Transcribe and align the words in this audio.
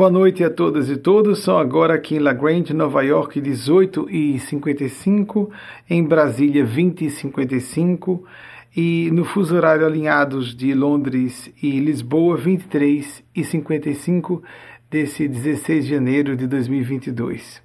Boa 0.00 0.08
noite 0.10 0.42
a 0.42 0.48
todas 0.48 0.88
e 0.88 0.96
todos. 0.96 1.40
São 1.40 1.58
agora 1.58 1.92
aqui 1.92 2.14
em 2.14 2.20
La 2.20 2.32
Grande, 2.32 2.72
Nova 2.72 3.02
York, 3.02 3.38
18 3.38 4.08
e 4.08 4.40
55, 4.40 5.50
em 5.90 6.02
Brasília, 6.02 6.64
20 6.64 7.04
e 7.04 7.10
55, 7.10 8.24
e 8.74 9.10
no 9.12 9.26
fuso 9.26 9.54
horário 9.54 9.84
alinhados 9.84 10.56
de 10.56 10.72
Londres 10.72 11.52
e 11.62 11.78
Lisboa, 11.78 12.38
23 12.38 13.22
e 13.36 13.44
55 13.44 14.42
desse 14.90 15.28
16 15.28 15.84
de 15.84 15.90
janeiro 15.90 16.34
de 16.34 16.46
2022. 16.46 17.62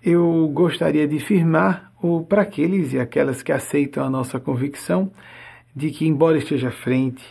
Eu 0.00 0.48
gostaria 0.54 1.08
de 1.08 1.18
firmar 1.18 1.92
para 2.28 2.42
aqueles 2.42 2.92
e 2.92 3.00
aquelas 3.00 3.42
que 3.42 3.50
aceitam 3.50 4.04
a 4.04 4.08
nossa 4.08 4.38
convicção 4.38 5.10
de 5.74 5.90
que, 5.90 6.06
embora 6.06 6.38
esteja 6.38 6.68
à 6.68 6.70
frente, 6.70 7.24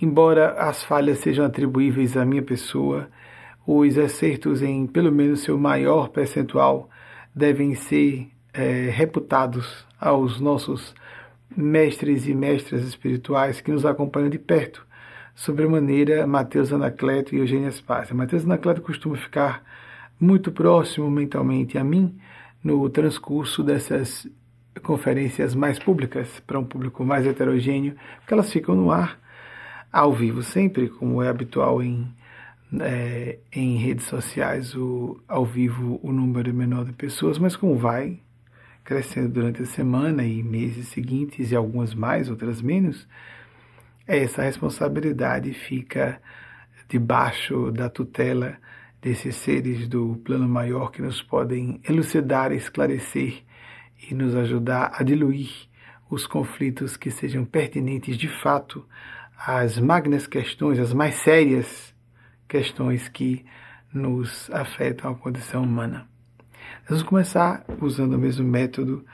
Embora 0.00 0.50
as 0.52 0.84
falhas 0.84 1.18
sejam 1.18 1.44
atribuíveis 1.44 2.16
à 2.16 2.24
minha 2.24 2.42
pessoa, 2.42 3.08
os 3.66 3.96
acertos 3.96 4.62
em 4.62 4.86
pelo 4.86 5.10
menos 5.10 5.40
seu 5.40 5.58
maior 5.58 6.08
percentual 6.08 6.88
devem 7.34 7.74
ser 7.74 8.28
é, 8.52 8.90
reputados 8.90 9.86
aos 9.98 10.38
nossos 10.38 10.94
mestres 11.56 12.26
e 12.26 12.34
mestras 12.34 12.82
espirituais 12.82 13.60
que 13.60 13.72
nos 13.72 13.86
acompanham 13.86 14.28
de 14.28 14.38
perto, 14.38 14.86
sobremaneira 15.34 16.26
Mateus 16.26 16.72
Anacleto 16.72 17.34
e 17.34 17.38
Eugênia 17.38 17.70
Spácia. 17.70 18.14
Mateus 18.14 18.44
Anacleto 18.44 18.82
costuma 18.82 19.16
ficar 19.16 19.62
muito 20.20 20.52
próximo 20.52 21.10
mentalmente 21.10 21.78
a 21.78 21.84
mim 21.84 22.16
no 22.62 22.88
transcurso 22.90 23.62
dessas 23.62 24.28
conferências 24.82 25.54
mais 25.54 25.78
públicas, 25.78 26.40
para 26.46 26.58
um 26.58 26.64
público 26.64 27.04
mais 27.04 27.26
heterogêneo, 27.26 27.94
porque 28.18 28.34
elas 28.34 28.52
ficam 28.52 28.74
no 28.74 28.90
ar 28.90 29.18
ao 29.96 30.12
vivo 30.12 30.42
sempre, 30.42 30.90
como 30.90 31.22
é 31.22 31.28
habitual 31.28 31.82
em, 31.82 32.06
é, 32.80 33.38
em 33.50 33.78
redes 33.78 34.04
sociais, 34.04 34.74
o, 34.74 35.18
ao 35.26 35.42
vivo 35.42 35.98
o 36.02 36.12
número 36.12 36.50
é 36.50 36.52
menor 36.52 36.84
de 36.84 36.92
pessoas, 36.92 37.38
mas 37.38 37.56
como 37.56 37.78
vai 37.78 38.20
crescendo 38.84 39.30
durante 39.30 39.62
a 39.62 39.64
semana 39.64 40.22
e 40.22 40.42
meses 40.42 40.88
seguintes, 40.88 41.50
e 41.50 41.56
algumas 41.56 41.94
mais, 41.94 42.28
outras 42.28 42.60
menos, 42.60 43.08
essa 44.06 44.42
responsabilidade 44.42 45.54
fica 45.54 46.20
debaixo 46.86 47.72
da 47.72 47.88
tutela 47.88 48.58
desses 49.00 49.34
seres 49.36 49.88
do 49.88 50.20
plano 50.22 50.46
maior 50.46 50.92
que 50.92 51.00
nos 51.00 51.22
podem 51.22 51.80
elucidar, 51.88 52.52
esclarecer 52.52 53.42
e 54.10 54.14
nos 54.14 54.34
ajudar 54.34 54.92
a 54.94 55.02
diluir 55.02 55.50
os 56.10 56.26
conflitos 56.26 56.98
que 56.98 57.10
sejam 57.10 57.46
pertinentes 57.46 58.18
de 58.18 58.28
fato 58.28 58.84
as 59.38 59.78
magnas 59.78 60.26
questões, 60.26 60.78
as 60.78 60.92
mais 60.92 61.16
sérias 61.16 61.94
questões 62.48 63.08
que 63.08 63.44
nos 63.92 64.50
afetam 64.50 65.10
a 65.10 65.14
condição 65.14 65.62
humana. 65.62 66.06
Nós 66.82 66.90
vamos 66.90 67.02
começar 67.02 67.64
usando 67.80 68.14
o 68.14 68.18
mesmo 68.18 68.46
método, 68.46 69.04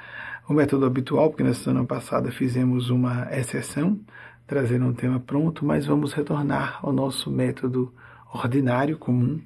o 0.48 0.52
método 0.52 0.84
habitual, 0.84 1.30
porque 1.30 1.42
na 1.42 1.54
semana 1.54 1.84
passada 1.86 2.30
fizemos 2.30 2.90
uma 2.90 3.28
exceção, 3.32 3.98
trazendo 4.46 4.86
um 4.86 4.92
tema 4.92 5.20
pronto, 5.20 5.64
mas 5.64 5.86
vamos 5.86 6.12
retornar 6.12 6.80
ao 6.82 6.92
nosso 6.92 7.30
método 7.30 7.92
ordinário, 8.32 8.98
comum, 8.98 9.40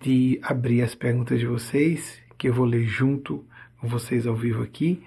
de 0.00 0.38
abrir 0.42 0.82
as 0.82 0.94
perguntas 0.94 1.38
de 1.38 1.46
vocês, 1.46 2.20
que 2.36 2.48
eu 2.48 2.54
vou 2.54 2.66
ler 2.66 2.84
junto 2.84 3.44
com 3.80 3.88
vocês 3.88 4.26
ao 4.26 4.34
vivo 4.34 4.62
aqui, 4.62 5.02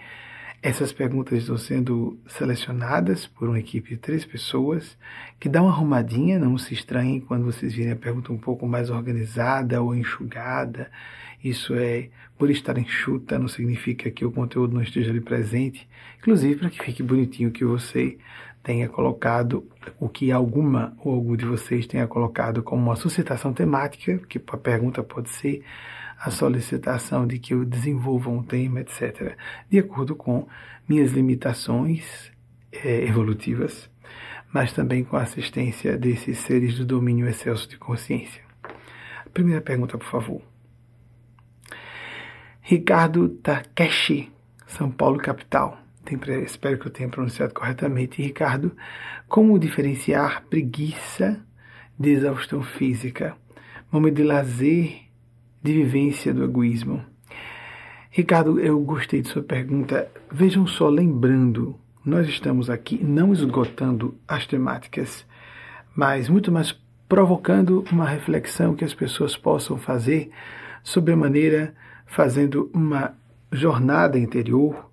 essas 0.67 0.91
perguntas 0.91 1.39
estão 1.39 1.57
sendo 1.57 2.19
selecionadas 2.28 3.25
por 3.25 3.47
uma 3.47 3.57
equipe 3.57 3.91
de 3.91 3.97
três 3.97 4.25
pessoas 4.25 4.97
que 5.39 5.47
dá 5.47 5.61
uma 5.61 5.72
arrumadinha, 5.72 6.38
não 6.38 6.57
se 6.57 6.73
estranhem 6.73 7.22
quando 7.22 7.45
vocês 7.45 7.73
virem 7.73 7.94
a 7.94 7.95
pergunta 7.95 8.33
um 8.33 8.38
pouco 8.38 8.67
mais 8.67 8.89
organizada 8.89 9.81
ou 9.81 9.95
enxugada. 9.95 10.91
Isso 11.41 11.73
é, 11.73 12.09
por 12.38 12.50
estar 12.50 12.77
enxuta, 12.77 13.39
não 13.39 13.47
significa 13.47 14.11
que 14.11 14.25
o 14.25 14.31
conteúdo 14.31 14.73
não 14.73 14.81
esteja 14.81 15.09
ali 15.09 15.22
presente, 15.22 15.88
inclusive 16.19 16.59
para 16.59 16.69
que 16.69 16.83
fique 16.83 17.01
bonitinho 17.01 17.50
que 17.50 17.63
você 17.63 18.17
tenha 18.61 18.89
colocado 18.89 19.66
o 19.97 20.09
que 20.09 20.33
alguma 20.33 20.94
ou 20.97 21.13
algum 21.13 21.38
de 21.38 21.45
vocês 21.45 21.88
tenha 21.88 22.06
colocado 22.07 22.61
como 22.61 22.83
uma 22.83 22.97
suscitação 22.97 23.53
temática, 23.53 24.17
que 24.27 24.38
a 24.45 24.57
pergunta 24.57 25.01
pode 25.01 25.29
ser 25.29 25.63
a 26.19 26.31
solicitação 26.31 27.28
de 27.28 27.38
que 27.38 27.53
eu 27.53 27.63
desenvolva 27.63 28.29
um 28.29 28.41
tema, 28.41 28.81
etc., 28.81 29.38
de 29.69 29.79
acordo 29.79 30.16
com 30.16 30.47
minhas 30.88 31.11
limitações 31.11 32.31
é, 32.72 33.03
evolutivas, 33.03 33.89
mas 34.51 34.73
também 34.73 35.03
com 35.03 35.17
a 35.17 35.22
assistência 35.22 35.97
desses 35.97 36.39
seres 36.39 36.77
do 36.77 36.85
domínio 36.85 37.27
excelso 37.27 37.69
de 37.69 37.77
consciência. 37.77 38.41
Primeira 39.33 39.61
pergunta, 39.61 39.97
por 39.97 40.07
favor. 40.07 40.41
Ricardo 42.61 43.29
Takeshi, 43.29 44.31
São 44.66 44.89
Paulo, 44.89 45.17
capital. 45.17 45.77
espero 46.44 46.79
que 46.79 46.88
eu 46.88 46.91
tenha 46.91 47.09
pronunciado 47.09 47.53
corretamente. 47.53 48.22
Ricardo, 48.22 48.75
como 49.27 49.59
diferenciar 49.59 50.44
preguiça 50.50 51.45
de 51.97 52.11
exaustão 52.11 52.61
física? 52.61 53.35
Momento 53.91 54.16
de 54.16 54.23
lazer 54.23 55.06
de 55.62 55.73
vivência 55.73 56.34
do 56.34 56.44
egoísmo. 56.44 57.03
Ricardo, 58.09 58.59
eu 58.59 58.79
gostei 58.79 59.22
de 59.22 59.29
sua 59.29 59.44
pergunta. 59.44 60.09
Vejam 60.31 60.66
só, 60.66 60.90
lembrando, 60.90 61.75
nós 62.03 62.28
estamos 62.28 62.69
aqui 62.69 63.03
não 63.03 63.31
esgotando 63.34 64.16
as 64.28 64.47
temáticas, 64.47 65.25
mas 65.95 66.29
muito 66.29 66.51
mais 66.51 66.75
provocando 67.07 67.85
uma 67.91 68.07
reflexão 68.07 68.75
que 68.75 68.84
as 68.84 68.94
pessoas 68.94 69.38
possam 69.38 69.78
fazer 69.78 70.31
sobre 70.84 71.13
a 71.13 71.18
maneira, 71.18 71.75
fazendo 72.06 72.72
uma 72.74 73.13
jornada 73.51 74.18
interior 74.18 74.89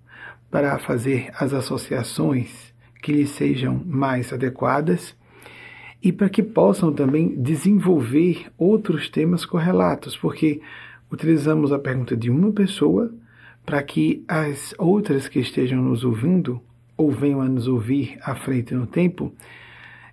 para 0.51 0.77
fazer 0.77 1.31
as 1.39 1.53
associações 1.53 2.73
que 3.01 3.11
lhes 3.11 3.29
sejam 3.31 3.81
mais 3.85 4.31
adequadas 4.31 5.15
e 6.05 6.11
para 6.11 6.29
que 6.29 6.43
possam 6.43 6.93
também 6.93 7.29
desenvolver 7.29 8.45
outros 8.59 9.09
temas 9.09 9.43
correlatos, 9.43 10.15
porque 10.15 10.61
utilizamos 11.11 11.73
a 11.73 11.79
pergunta 11.79 12.15
de 12.15 12.29
uma 12.29 12.51
pessoa 12.51 13.11
para 13.65 13.81
que 13.81 14.23
as 14.27 14.75
outras 14.77 15.27
que 15.27 15.39
estejam 15.39 15.81
nos 15.81 16.03
ouvindo 16.03 16.61
ou 16.95 17.09
venham 17.09 17.41
a 17.41 17.49
nos 17.49 17.67
ouvir 17.67 18.19
à 18.21 18.35
frente 18.35 18.75
no 18.75 18.85
tempo 18.85 19.33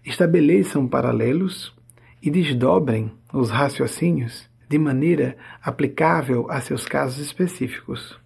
estabeleçam 0.03 0.89
paralelos 0.89 1.75
e 2.23 2.31
desdobrem 2.31 3.13
os 3.31 3.51
raciocínios 3.51 4.49
de 4.67 4.79
maneira 4.79 5.37
aplicável 5.63 6.51
a 6.51 6.63
seus 6.63 6.87
casos 6.87 7.19
específicos. 7.19 8.19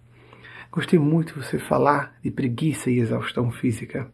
Gostei 0.71 0.97
muito 0.97 1.33
de 1.33 1.45
você 1.45 1.59
falar 1.59 2.15
de 2.23 2.31
preguiça 2.31 2.89
e 2.89 2.99
exaustão 2.99 3.51
física 3.51 4.09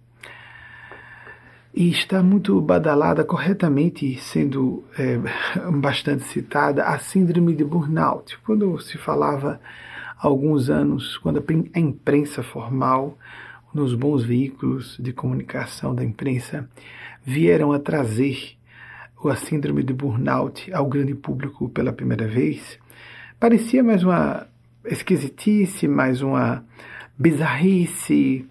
e 1.73 1.89
está 1.89 2.21
muito 2.21 2.61
badalada, 2.61 3.23
corretamente 3.23 4.15
sendo 4.19 4.83
é, 4.97 5.17
bastante 5.81 6.23
citada, 6.25 6.83
a 6.83 6.99
síndrome 6.99 7.55
de 7.55 7.63
burnout. 7.63 8.37
Quando 8.45 8.79
se 8.79 8.97
falava 8.97 9.59
há 10.17 10.27
alguns 10.27 10.69
anos, 10.69 11.17
quando 11.17 11.43
a 11.73 11.79
imprensa 11.79 12.43
formal, 12.43 13.17
nos 13.73 13.95
bons 13.95 14.23
veículos 14.23 14.97
de 14.99 15.11
comunicação 15.11 15.95
da 15.95 16.03
imprensa, 16.03 16.69
vieram 17.25 17.71
a 17.71 17.79
trazer 17.79 18.55
a 19.25 19.35
síndrome 19.35 19.81
de 19.83 19.93
burnout 19.93 20.71
ao 20.73 20.85
grande 20.85 21.15
público 21.15 21.69
pela 21.69 21.93
primeira 21.93 22.27
vez, 22.27 22.77
parecia 23.39 23.81
mais 23.81 24.03
uma 24.03 24.45
esquisitice, 24.85 25.87
mais 25.87 26.21
uma 26.21 26.63
bizarrice, 27.17 28.45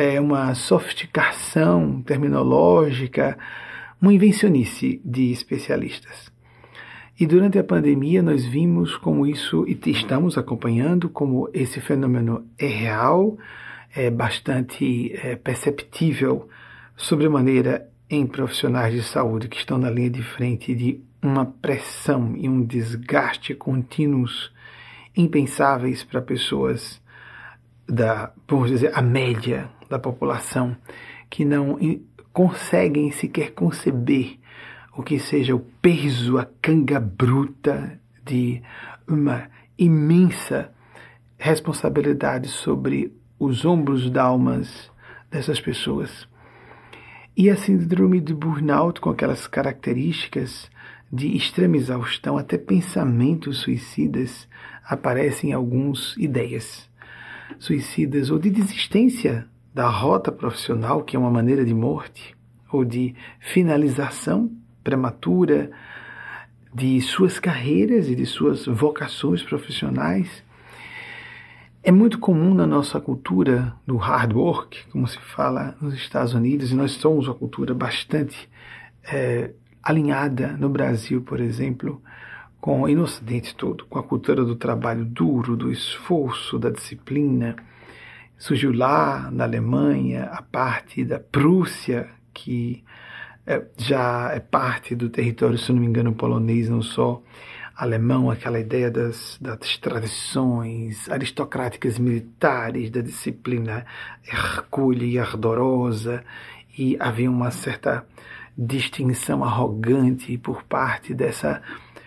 é, 0.00 0.18
uma 0.18 0.54
sofisticação 0.54 2.00
terminológica, 2.00 3.36
uma 4.00 4.14
invencionice 4.14 4.98
de 5.04 5.30
especialistas. 5.30 6.32
E 7.18 7.26
durante 7.26 7.58
a 7.58 7.64
pandemia 7.64 8.22
nós 8.22 8.46
vimos 8.46 8.96
como 8.96 9.26
isso, 9.26 9.66
e 9.68 9.78
estamos 9.90 10.38
acompanhando 10.38 11.10
como 11.10 11.50
esse 11.52 11.82
fenômeno 11.82 12.46
é 12.58 12.66
real, 12.66 13.36
é 13.94 14.08
bastante 14.08 15.12
é, 15.22 15.36
perceptível 15.36 16.48
sobremaneira 16.96 17.86
em 18.08 18.26
profissionais 18.26 18.94
de 18.94 19.02
saúde 19.02 19.48
que 19.48 19.58
estão 19.58 19.76
na 19.76 19.90
linha 19.90 20.08
de 20.08 20.22
frente 20.22 20.74
de 20.74 20.98
uma 21.20 21.44
pressão 21.44 22.34
e 22.38 22.48
um 22.48 22.64
desgaste 22.64 23.54
contínuos 23.54 24.50
impensáveis 25.14 26.02
para 26.02 26.22
pessoas 26.22 27.02
da, 27.86 28.32
vamos 28.48 28.70
dizer, 28.70 28.92
a 28.94 29.02
média 29.02 29.68
da 29.90 29.98
população 29.98 30.76
que 31.28 31.44
não 31.44 31.78
conseguem 32.32 33.10
sequer 33.10 33.52
conceber 33.52 34.38
o 34.96 35.02
que 35.02 35.18
seja 35.18 35.54
o 35.54 35.60
peso, 35.60 36.38
a 36.38 36.46
canga 36.62 37.00
bruta 37.00 38.00
de 38.24 38.62
uma 39.06 39.48
imensa 39.76 40.72
responsabilidade 41.36 42.48
sobre 42.48 43.12
os 43.38 43.64
ombros 43.64 44.10
da 44.10 44.22
almas 44.22 44.90
dessas 45.30 45.60
pessoas. 45.60 46.28
E 47.36 47.48
a 47.48 47.56
síndrome 47.56 48.20
de 48.20 48.34
burnout, 48.34 49.00
com 49.00 49.10
aquelas 49.10 49.46
características 49.46 50.70
de 51.12 51.34
extrema 51.36 51.76
exaustão, 51.76 52.36
até 52.36 52.58
pensamentos 52.58 53.58
suicidas 53.58 54.46
aparecem 54.84 55.52
algumas 55.52 56.14
ideias 56.16 56.88
suicidas 57.58 58.30
ou 58.30 58.38
de 58.38 58.50
desistência 58.50 59.48
da 59.72 59.88
rota 59.88 60.32
profissional, 60.32 61.02
que 61.02 61.16
é 61.16 61.18
uma 61.18 61.30
maneira 61.30 61.64
de 61.64 61.74
morte, 61.74 62.36
ou 62.72 62.84
de 62.84 63.14
finalização 63.40 64.50
prematura 64.82 65.70
de 66.72 67.00
suas 67.00 67.38
carreiras 67.38 68.08
e 68.08 68.14
de 68.14 68.24
suas 68.24 68.66
vocações 68.66 69.42
profissionais. 69.42 70.42
É 71.82 71.90
muito 71.90 72.18
comum 72.18 72.54
na 72.54 72.66
nossa 72.66 73.00
cultura 73.00 73.74
do 73.86 73.96
hard 73.96 74.32
work, 74.34 74.86
como 74.90 75.06
se 75.06 75.18
fala 75.18 75.74
nos 75.80 75.94
Estados 75.94 76.34
Unidos, 76.34 76.70
e 76.70 76.74
nós 76.74 76.92
somos 76.92 77.26
uma 77.26 77.34
cultura 77.34 77.74
bastante 77.74 78.48
é, 79.04 79.52
alinhada 79.82 80.48
no 80.58 80.68
Brasil, 80.68 81.22
por 81.22 81.40
exemplo, 81.40 82.02
com 82.60 82.86
e 82.86 82.94
no 82.94 83.04
Ocidente 83.04 83.54
todo, 83.54 83.86
com 83.86 83.98
a 83.98 84.02
cultura 84.02 84.44
do 84.44 84.54
trabalho 84.54 85.04
duro, 85.04 85.56
do 85.56 85.72
esforço, 85.72 86.58
da 86.58 86.70
disciplina. 86.70 87.56
Surgiu 88.40 88.72
lá 88.72 89.30
na 89.30 89.44
Alemanha 89.44 90.24
a 90.32 90.40
parte 90.40 91.04
da 91.04 91.20
Prússia, 91.20 92.08
que 92.32 92.82
é, 93.46 93.62
já 93.76 94.30
é 94.32 94.40
parte 94.40 94.94
do 94.94 95.10
território, 95.10 95.58
se 95.58 95.70
não 95.70 95.78
me 95.78 95.86
engano, 95.86 96.14
polonês, 96.14 96.66
não 96.66 96.80
só 96.80 97.22
alemão, 97.76 98.30
aquela 98.30 98.58
ideia 98.58 98.90
das, 98.90 99.36
das 99.38 99.76
tradições 99.76 101.06
aristocráticas 101.10 101.98
militares, 101.98 102.90
da 102.90 103.02
disciplina 103.02 103.84
hercúlea 104.26 105.04
e 105.04 105.18
ardorosa, 105.18 106.24
e 106.78 106.96
havia 106.98 107.30
uma 107.30 107.50
certa 107.50 108.06
distinção 108.56 109.44
arrogante 109.44 110.38
por 110.38 110.62
parte 110.62 111.12
dessa 111.12 111.60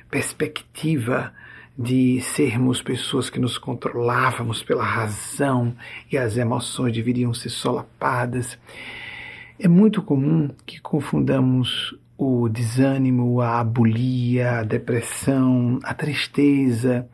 perspectiva 0.10 1.32
de 1.78 2.22
sermos 2.22 2.82
pessoas 2.82 3.30
que 3.30 3.40
nos 3.40 3.58
controlávamos 3.58 4.62
pela 4.62 4.84
razão 4.84 5.76
e 6.12 6.18
as 6.18 6.38
emoções 6.38 6.94
deveriam 6.94 7.34
ser 7.34 7.50
solapadas. 7.50 8.58
É 9.60 9.68
muito 9.68 10.02
comum 10.02 10.50
que 10.66 10.80
confundamos 10.80 11.98
o 12.18 12.48
desânimo, 12.48 13.42
a 13.42 13.60
abulia, 13.60 14.60
a 14.60 14.64
depressão, 14.64 15.80
a 15.84 15.94
tristeza, 15.94 17.08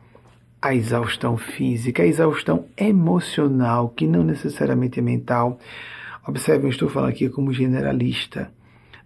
a 0.60 0.74
exaustão 0.74 1.36
física, 1.38 2.02
a 2.02 2.06
exaustão 2.06 2.66
emocional, 2.76 3.88
que 3.88 4.06
não 4.06 4.22
necessariamente 4.22 4.98
é 4.98 5.02
mental. 5.02 5.58
Observe, 6.26 6.66
eu 6.66 6.70
estou 6.70 6.88
falando 6.88 7.10
aqui 7.10 7.28
como 7.30 7.52
generalista, 7.52 8.52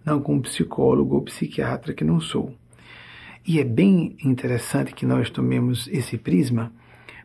não 0.03 0.19
como 0.19 0.41
psicólogo 0.41 1.15
ou 1.15 1.21
psiquiatra, 1.21 1.93
que 1.93 2.03
não 2.03 2.19
sou. 2.19 2.53
E 3.47 3.59
é 3.59 3.63
bem 3.63 4.17
interessante 4.23 4.95
que 4.95 5.05
nós 5.05 5.29
tomemos 5.29 5.87
esse 5.89 6.17
prisma, 6.17 6.73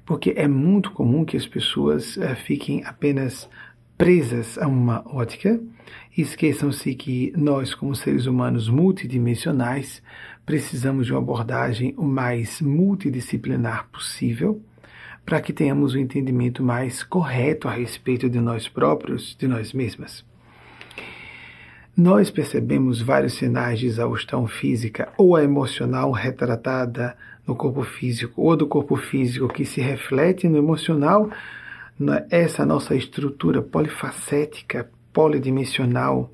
porque 0.05 0.35
é 0.37 0.47
muito 0.47 0.91
comum 0.93 1.25
que 1.25 1.35
as 1.35 1.47
pessoas 1.47 2.19
uh, 2.19 2.37
fiquem 2.45 2.85
apenas 2.85 3.49
presas 3.97 4.59
a 4.59 4.67
uma 4.67 5.03
ótica 5.07 5.59
e 6.15 6.21
esqueçam-se 6.21 6.95
que 6.95 7.33
nós, 7.35 7.75
como 7.75 7.97
seres 7.97 8.27
humanos 8.27 8.69
multidimensionais, 8.69 10.03
precisamos 10.45 11.07
de 11.07 11.13
uma 11.13 11.21
abordagem 11.21 11.95
o 11.97 12.05
mais 12.05 12.61
multidisciplinar 12.61 13.89
possível 13.91 14.61
para 15.25 15.41
que 15.41 15.55
tenhamos 15.55 15.95
o 15.95 15.97
um 15.97 16.01
entendimento 16.01 16.63
mais 16.63 17.03
correto 17.03 17.67
a 17.67 17.73
respeito 17.73 18.29
de 18.29 18.41
nós 18.41 18.69
próprios, 18.69 19.35
de 19.39 19.49
nós 19.49 19.73
mesmas 19.73 20.23
nós 22.01 22.31
percebemos 22.31 23.03
vários 23.03 23.35
sinais 23.35 23.79
de 23.79 23.87
exaustão 23.87 24.47
física 24.47 25.13
ou 25.19 25.37
a 25.37 25.45
emocional 25.45 26.11
retratada 26.13 27.15
no 27.47 27.55
corpo 27.55 27.83
físico, 27.83 28.41
ou 28.41 28.57
do 28.57 28.67
corpo 28.67 28.97
físico 28.97 29.49
que 29.49 29.67
se 29.67 29.83
reflete 29.83 30.49
no 30.49 30.57
emocional, 30.57 31.31
essa 32.31 32.65
nossa 32.65 32.95
estrutura 32.95 33.61
polifacética, 33.61 34.91
polidimensional, 35.13 36.31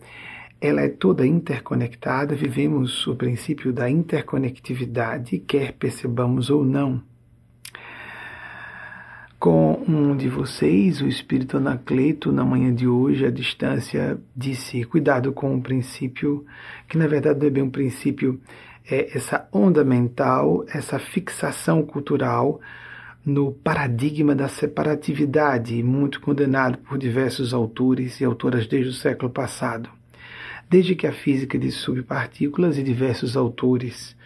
ela 0.61 0.83
é 0.83 0.89
toda 0.89 1.27
interconectada, 1.27 2.37
vivemos 2.37 3.05
o 3.09 3.17
princípio 3.17 3.73
da 3.73 3.91
interconectividade, 3.91 5.39
quer 5.41 5.73
percebamos 5.73 6.49
ou 6.49 6.65
não 6.65 7.03
com 9.39 9.85
um 9.87 10.17
de 10.17 10.29
vocês, 10.29 11.01
o 11.01 11.07
espírito 11.07 11.59
Anacleto, 11.59 12.33
na 12.33 12.45
manhã 12.45 12.75
de 12.75 12.87
hoje, 12.89 13.27
à 13.27 13.31
distância, 13.31 14.19
disse: 14.35 14.85
cuidado 14.85 15.33
com 15.33 15.55
o 15.55 15.63
princípio, 15.63 16.45
que 16.89 16.97
na 16.97 17.07
verdade 17.07 17.41
não 17.41 17.47
é 17.47 17.51
bem 17.51 17.63
um 17.63 17.71
princípio, 17.71 18.41
é 18.91 19.17
essa 19.17 19.49
onda 19.53 19.85
mental, 19.85 20.65
essa 20.69 20.99
fixação 20.99 21.83
cultural 21.83 22.61
no 23.25 23.53
paradigma 23.53 24.35
da 24.35 24.49
separatividade, 24.49 25.83
muito 25.83 26.21
condenado 26.21 26.79
por 26.79 26.97
diversos 26.97 27.53
autores 27.53 28.21
e 28.21 28.25
autoras 28.25 28.67
desde 28.69 28.91
o 28.91 28.95
século 28.95 29.31
passado. 29.31 29.91
Desde 30.71 30.95
que 30.95 31.07
a 31.07 31.13
física 31.13 31.59
de 31.59 31.71
subpartículas 31.71 32.79
e 32.79 32.83
diversos 32.83 33.37
autores, 33.37 34.17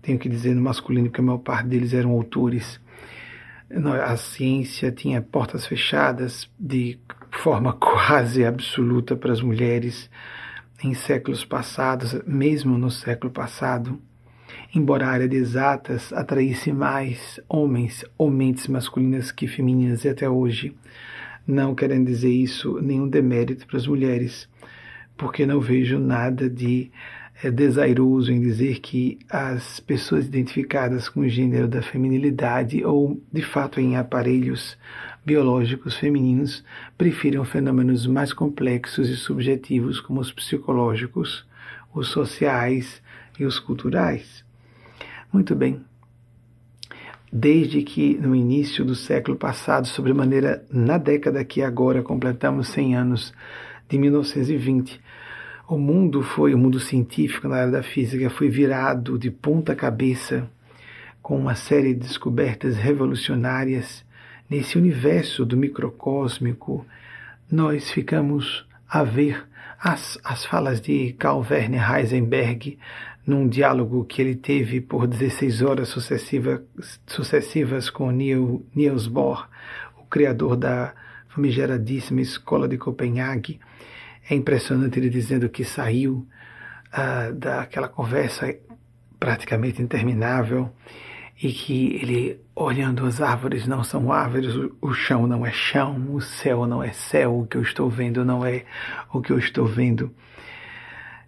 tenho 0.00 0.18
que 0.18 0.28
dizer 0.28 0.54
no 0.54 0.62
masculino 0.62 1.08
porque 1.08 1.20
a 1.20 1.24
maior 1.24 1.38
parte 1.38 1.66
deles 1.66 1.92
eram 1.92 2.12
autores, 2.12 2.80
a 4.04 4.16
ciência 4.16 4.90
tinha 4.90 5.22
portas 5.22 5.66
fechadas 5.66 6.50
de 6.58 6.98
forma 7.30 7.72
quase 7.78 8.44
absoluta 8.44 9.14
para 9.14 9.32
as 9.32 9.40
mulheres 9.40 10.10
em 10.82 10.94
séculos 10.94 11.44
passados, 11.44 12.20
mesmo 12.26 12.76
no 12.76 12.90
século 12.90 13.32
passado. 13.32 14.00
Embora 14.74 15.06
a 15.06 15.10
área 15.10 15.28
de 15.28 15.36
exatas 15.36 16.12
atraísse 16.12 16.72
mais 16.72 17.38
homens 17.48 18.04
ou 18.16 18.30
mentes 18.30 18.66
masculinas 18.66 19.30
que 19.30 19.46
femininas 19.46 20.04
e 20.04 20.08
até 20.08 20.28
hoje, 20.28 20.74
não 21.46 21.74
querendo 21.74 22.06
dizer 22.06 22.30
isso 22.30 22.80
nenhum 22.80 23.08
demérito 23.08 23.66
para 23.66 23.76
as 23.76 23.86
mulheres, 23.86 24.48
porque 25.16 25.44
não 25.44 25.60
vejo 25.60 25.98
nada 25.98 26.48
de 26.48 26.90
é 27.42 27.50
desairoso 27.50 28.30
em 28.30 28.40
dizer 28.40 28.80
que 28.80 29.18
as 29.28 29.80
pessoas 29.80 30.26
identificadas 30.26 31.08
com 31.08 31.20
o 31.20 31.28
gênero 31.28 31.66
da 31.66 31.80
feminilidade 31.80 32.84
ou, 32.84 33.20
de 33.32 33.40
fato, 33.40 33.80
em 33.80 33.96
aparelhos 33.96 34.76
biológicos 35.24 35.96
femininos 35.96 36.62
prefiram 36.98 37.44
fenômenos 37.44 38.06
mais 38.06 38.32
complexos 38.32 39.08
e 39.08 39.16
subjetivos, 39.16 40.00
como 40.00 40.20
os 40.20 40.30
psicológicos, 40.30 41.46
os 41.94 42.08
sociais 42.08 43.02
e 43.38 43.44
os 43.44 43.58
culturais. 43.58 44.44
Muito 45.32 45.54
bem. 45.54 45.80
Desde 47.32 47.82
que 47.82 48.18
no 48.18 48.34
início 48.34 48.84
do 48.84 48.94
século 48.94 49.36
passado, 49.36 49.86
sobremaneira 49.86 50.64
na 50.70 50.98
década 50.98 51.44
que 51.44 51.62
agora 51.62 52.02
completamos 52.02 52.68
100 52.68 52.96
anos, 52.96 53.32
de 53.88 53.98
1920, 53.98 55.00
o 55.70 55.78
mundo 55.78 56.20
foi, 56.20 56.52
o 56.52 56.58
mundo 56.58 56.80
científico 56.80 57.46
na 57.46 57.58
área 57.58 57.70
da 57.70 57.82
física 57.82 58.28
foi 58.28 58.48
virado 58.48 59.16
de 59.16 59.30
ponta 59.30 59.72
cabeça 59.72 60.50
com 61.22 61.38
uma 61.38 61.54
série 61.54 61.94
de 61.94 62.00
descobertas 62.00 62.76
revolucionárias 62.76 64.04
nesse 64.48 64.76
universo 64.76 65.46
do 65.46 65.56
microcósmico. 65.56 66.84
Nós 67.48 67.88
ficamos 67.88 68.66
a 68.88 69.04
ver 69.04 69.46
as, 69.80 70.18
as 70.24 70.44
falas 70.44 70.80
de 70.80 71.12
Carl 71.12 71.46
Werner 71.48 71.88
Heisenberg 71.88 72.76
num 73.24 73.48
diálogo 73.48 74.04
que 74.04 74.20
ele 74.20 74.34
teve 74.34 74.80
por 74.80 75.06
16 75.06 75.62
horas 75.62 75.88
sucessiva, 75.88 76.64
sucessivas 77.06 77.88
com 77.88 78.10
Niels 78.10 79.06
Bohr, 79.06 79.48
o 79.96 80.04
criador 80.06 80.56
da 80.56 80.92
famigeradíssima 81.28 82.20
Escola 82.20 82.66
de 82.66 82.76
Copenhague, 82.76 83.60
é 84.30 84.34
impressionante 84.36 84.98
ele 84.98 85.10
dizendo 85.10 85.48
que 85.48 85.64
saiu 85.64 86.26
ah, 86.92 87.32
daquela 87.34 87.88
conversa 87.88 88.54
praticamente 89.18 89.82
interminável 89.82 90.70
e 91.42 91.52
que 91.52 91.96
ele, 91.96 92.40
olhando 92.54 93.04
as 93.06 93.20
árvores, 93.20 93.66
não 93.66 93.82
são 93.82 94.12
árvores, 94.12 94.54
o, 94.54 94.76
o 94.80 94.92
chão 94.92 95.26
não 95.26 95.44
é 95.44 95.50
chão, 95.50 96.14
o 96.14 96.20
céu 96.20 96.66
não 96.66 96.82
é 96.82 96.92
céu, 96.92 97.40
o 97.40 97.46
que 97.46 97.56
eu 97.56 97.62
estou 97.62 97.90
vendo 97.90 98.24
não 98.24 98.44
é 98.44 98.64
o 99.12 99.20
que 99.20 99.32
eu 99.32 99.38
estou 99.38 99.66
vendo. 99.66 100.14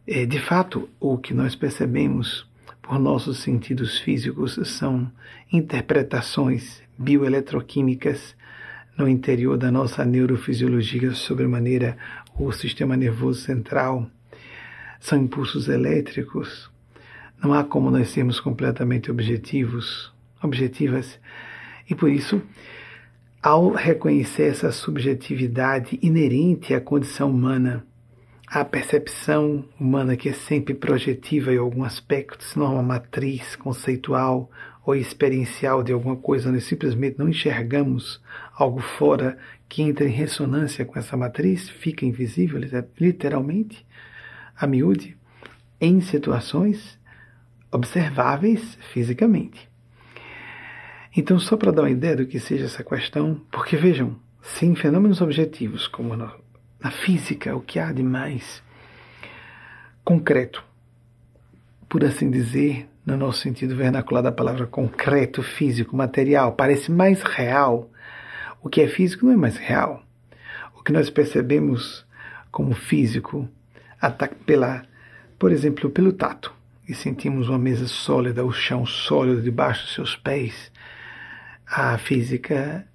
É, 0.07 0.25
de 0.25 0.39
fato, 0.39 0.89
o 1.01 1.19
que 1.19 1.35
nós 1.35 1.57
percebemos 1.57 2.49
por 2.81 2.99
nossos 2.99 3.39
sentidos 3.39 3.99
físicos 3.99 4.59
são 4.65 5.11
interpretações 5.53 6.83
bioeletroquímicas 6.97 8.37
no 8.97 9.09
interior 9.09 9.57
da 9.57 9.71
nossa 9.71 10.05
neurofisiologia 10.05 11.13
sobre 11.13 11.47
maneira 11.47 11.97
o 12.39 12.51
sistema 12.53 12.97
nervoso 12.97 13.41
central, 13.41 14.09
são 15.01 15.19
impulsos 15.19 15.69
elétricos. 15.69 16.71
Não 17.43 17.53
há 17.53 17.65
como 17.65 17.91
nós 17.91 18.09
sermos 18.11 18.41
completamente 18.41 19.11
objetivos, 19.11 20.13
objetivas, 20.43 21.19
e 21.91 21.95
por 21.95 22.11
isso, 22.11 22.41
ao 23.43 23.73
reconhecer 23.73 24.45
essa 24.45 24.71
subjetividade 24.71 25.99
inerente 26.01 26.73
à 26.73 26.81
condição 26.81 27.31
humana, 27.31 27.85
a 28.47 28.65
percepção 28.65 29.65
humana 29.81 30.17
que 30.17 30.29
é 30.29 30.33
sempre 30.33 30.75
projetiva 30.75 31.53
em 31.53 31.59
algum 31.59 31.85
aspecto, 31.85 32.45
se 32.45 32.59
não 32.59 32.67
é 32.67 32.69
uma 32.69 32.83
matriz 32.83 33.57
conceitual 33.57 34.51
ou 34.85 34.95
experiencial 34.95 35.83
de 35.83 35.93
alguma 35.93 36.17
coisa, 36.17 36.53
nós 36.53 36.65
simplesmente 36.65 37.19
não 37.19 37.29
enxergamos 37.29 38.21
algo 38.55 38.81
fora 38.81 39.39
que 39.73 39.81
entra 39.81 40.05
em 40.05 40.11
ressonância 40.13 40.85
com 40.85 40.99
essa 40.99 41.17
matriz, 41.17 41.71
fica 41.71 42.05
invisível, 42.05 42.61
literalmente, 43.01 43.87
a 44.55 44.67
miúde, 44.67 45.17
em 45.81 45.99
situações 46.03 47.01
observáveis 47.71 48.77
fisicamente. 48.93 49.67
Então, 51.17 51.39
só 51.39 51.57
para 51.57 51.73
dar 51.73 51.85
uma 51.85 51.91
ideia 51.91 52.17
do 52.17 52.27
que 52.27 52.39
seja 52.39 52.67
essa 52.67 52.85
questão, 52.85 53.41
porque 53.51 53.75
vejam, 53.75 54.15
sem 54.43 54.75
fenômenos 54.75 55.23
objetivos, 55.23 55.89
como 55.89 56.15
na, 56.19 56.37
na 56.79 56.91
física, 56.91 57.57
o 57.57 57.63
que 57.63 57.79
há 57.79 57.93
de 57.93 58.03
mais 58.03 58.63
concreto, 60.05 60.63
por 61.89 62.05
assim 62.05 62.31
dizer, 62.31 62.91
no 63.07 63.17
nosso 63.17 63.41
sentido 63.41 63.75
vernacular 63.75 64.23
da 64.23 64.33
palavra 64.33 64.67
concreto, 64.67 65.43
físico, 65.43 65.97
material, 65.97 66.53
parece 66.53 66.93
mais 66.93 67.23
real. 67.23 67.91
O 68.63 68.69
que 68.69 68.81
é 68.81 68.89
físico 68.89 69.27
não 69.27 69.33
é 69.33 69.37
mais 69.37 69.57
real. 69.57 70.03
O 70.79 70.83
que 70.83 70.93
nós 70.93 71.11
percebemos 71.11 72.07
como 72.51 72.75
físico 72.75 73.49
pela, 74.47 74.85
por 75.39 75.51
exemplo, 75.51 75.91
pelo 75.91 76.13
tato, 76.13 76.53
e 76.89 76.95
sentimos 76.95 77.49
uma 77.49 77.59
mesa 77.59 77.87
sólida, 77.87 78.45
o 78.45 78.53
chão 78.53 78.85
sólido 78.85 79.43
debaixo 79.43 79.85
dos 79.85 79.95
seus 79.95 80.17
pés, 80.17 80.71
a 81.67 81.97
física 81.99 82.87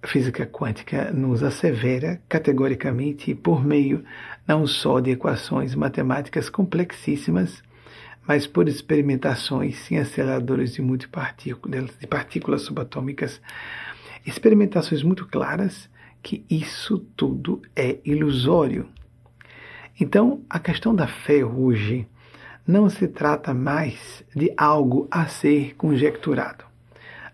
a 0.00 0.06
física 0.06 0.46
quântica 0.46 1.10
nos 1.10 1.42
assevera 1.42 2.22
categoricamente 2.28 3.34
por 3.34 3.64
meio 3.64 4.04
não 4.46 4.64
só 4.64 5.00
de 5.00 5.10
equações 5.10 5.74
matemáticas 5.74 6.48
complexíssimas, 6.48 7.62
mas 8.24 8.46
por 8.46 8.68
experimentações 8.68 9.90
em 9.90 9.98
aceleradores 9.98 10.74
de 10.74 10.82
de 11.98 12.06
partículas 12.06 12.62
subatômicas, 12.62 13.40
experimentações 14.26 15.02
muito 15.02 15.26
claras 15.26 15.88
que 16.22 16.44
isso 16.50 16.98
tudo 17.16 17.62
é 17.74 17.98
ilusório. 18.04 18.88
Então, 20.00 20.42
a 20.48 20.58
questão 20.58 20.94
da 20.94 21.06
fé 21.06 21.44
hoje 21.44 22.06
não 22.66 22.90
se 22.90 23.08
trata 23.08 23.54
mais 23.54 24.22
de 24.34 24.52
algo 24.56 25.08
a 25.10 25.26
ser 25.26 25.74
conjecturado. 25.76 26.64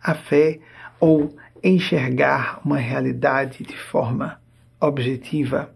A 0.03 0.15
fé 0.15 0.61
ou 1.01 1.35
enxergar 1.63 2.61
uma 2.65 2.77
realidade 2.77 3.65
de 3.65 3.77
forma 3.77 4.41
objetiva, 4.81 5.75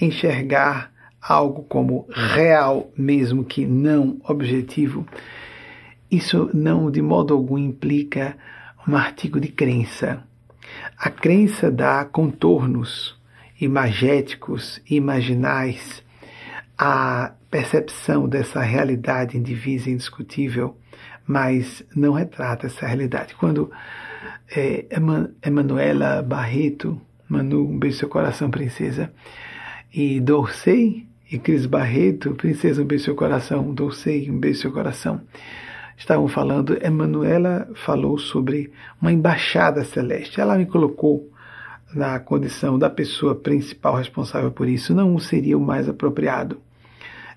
enxergar 0.00 0.92
algo 1.20 1.64
como 1.64 2.06
real, 2.10 2.90
mesmo 2.96 3.44
que 3.44 3.66
não 3.66 4.18
objetivo, 4.28 5.06
isso 6.10 6.50
não 6.54 6.90
de 6.90 7.02
modo 7.02 7.34
algum 7.34 7.58
implica 7.58 8.36
um 8.86 8.96
artigo 8.96 9.40
de 9.40 9.48
crença. 9.48 10.22
A 10.98 11.10
crença 11.10 11.70
dá 11.70 12.04
contornos 12.04 13.16
imagéticos, 13.60 14.80
imaginais, 14.88 16.02
à 16.78 17.32
percepção 17.50 18.28
dessa 18.28 18.60
realidade 18.60 19.36
indivisa 19.36 19.88
e 19.88 19.92
indiscutível, 19.92 20.76
mas 21.26 21.82
não 21.94 22.12
retrata 22.12 22.66
essa 22.66 22.86
realidade. 22.86 23.34
Quando 23.34 23.70
é, 24.54 24.86
Emanuela 25.42 26.22
Barreto, 26.22 27.00
Manu, 27.28 27.68
um 27.68 27.78
beijo 27.78 27.98
seu 27.98 28.08
coração, 28.08 28.50
princesa, 28.50 29.12
e 29.92 30.20
Dorsey, 30.20 31.06
e 31.30 31.38
Cris 31.38 31.66
Barreto, 31.66 32.34
princesa, 32.34 32.82
um 32.82 32.84
beijo 32.84 33.04
seu 33.04 33.14
coração, 33.14 33.74
Dorsey, 33.74 34.30
um 34.30 34.38
beijo 34.38 34.60
seu 34.60 34.72
coração, 34.72 35.20
estavam 35.96 36.28
falando, 36.28 36.78
Emanuela 36.84 37.68
falou 37.74 38.18
sobre 38.18 38.72
uma 39.00 39.12
embaixada 39.12 39.84
celeste. 39.84 40.40
Ela 40.40 40.58
me 40.58 40.66
colocou 40.66 41.30
na 41.94 42.18
condição 42.18 42.78
da 42.78 42.90
pessoa 42.90 43.34
principal 43.34 43.94
responsável 43.96 44.50
por 44.50 44.68
isso, 44.68 44.94
não 44.94 45.18
seria 45.18 45.56
o 45.56 45.60
mais 45.60 45.88
apropriado. 45.88 46.60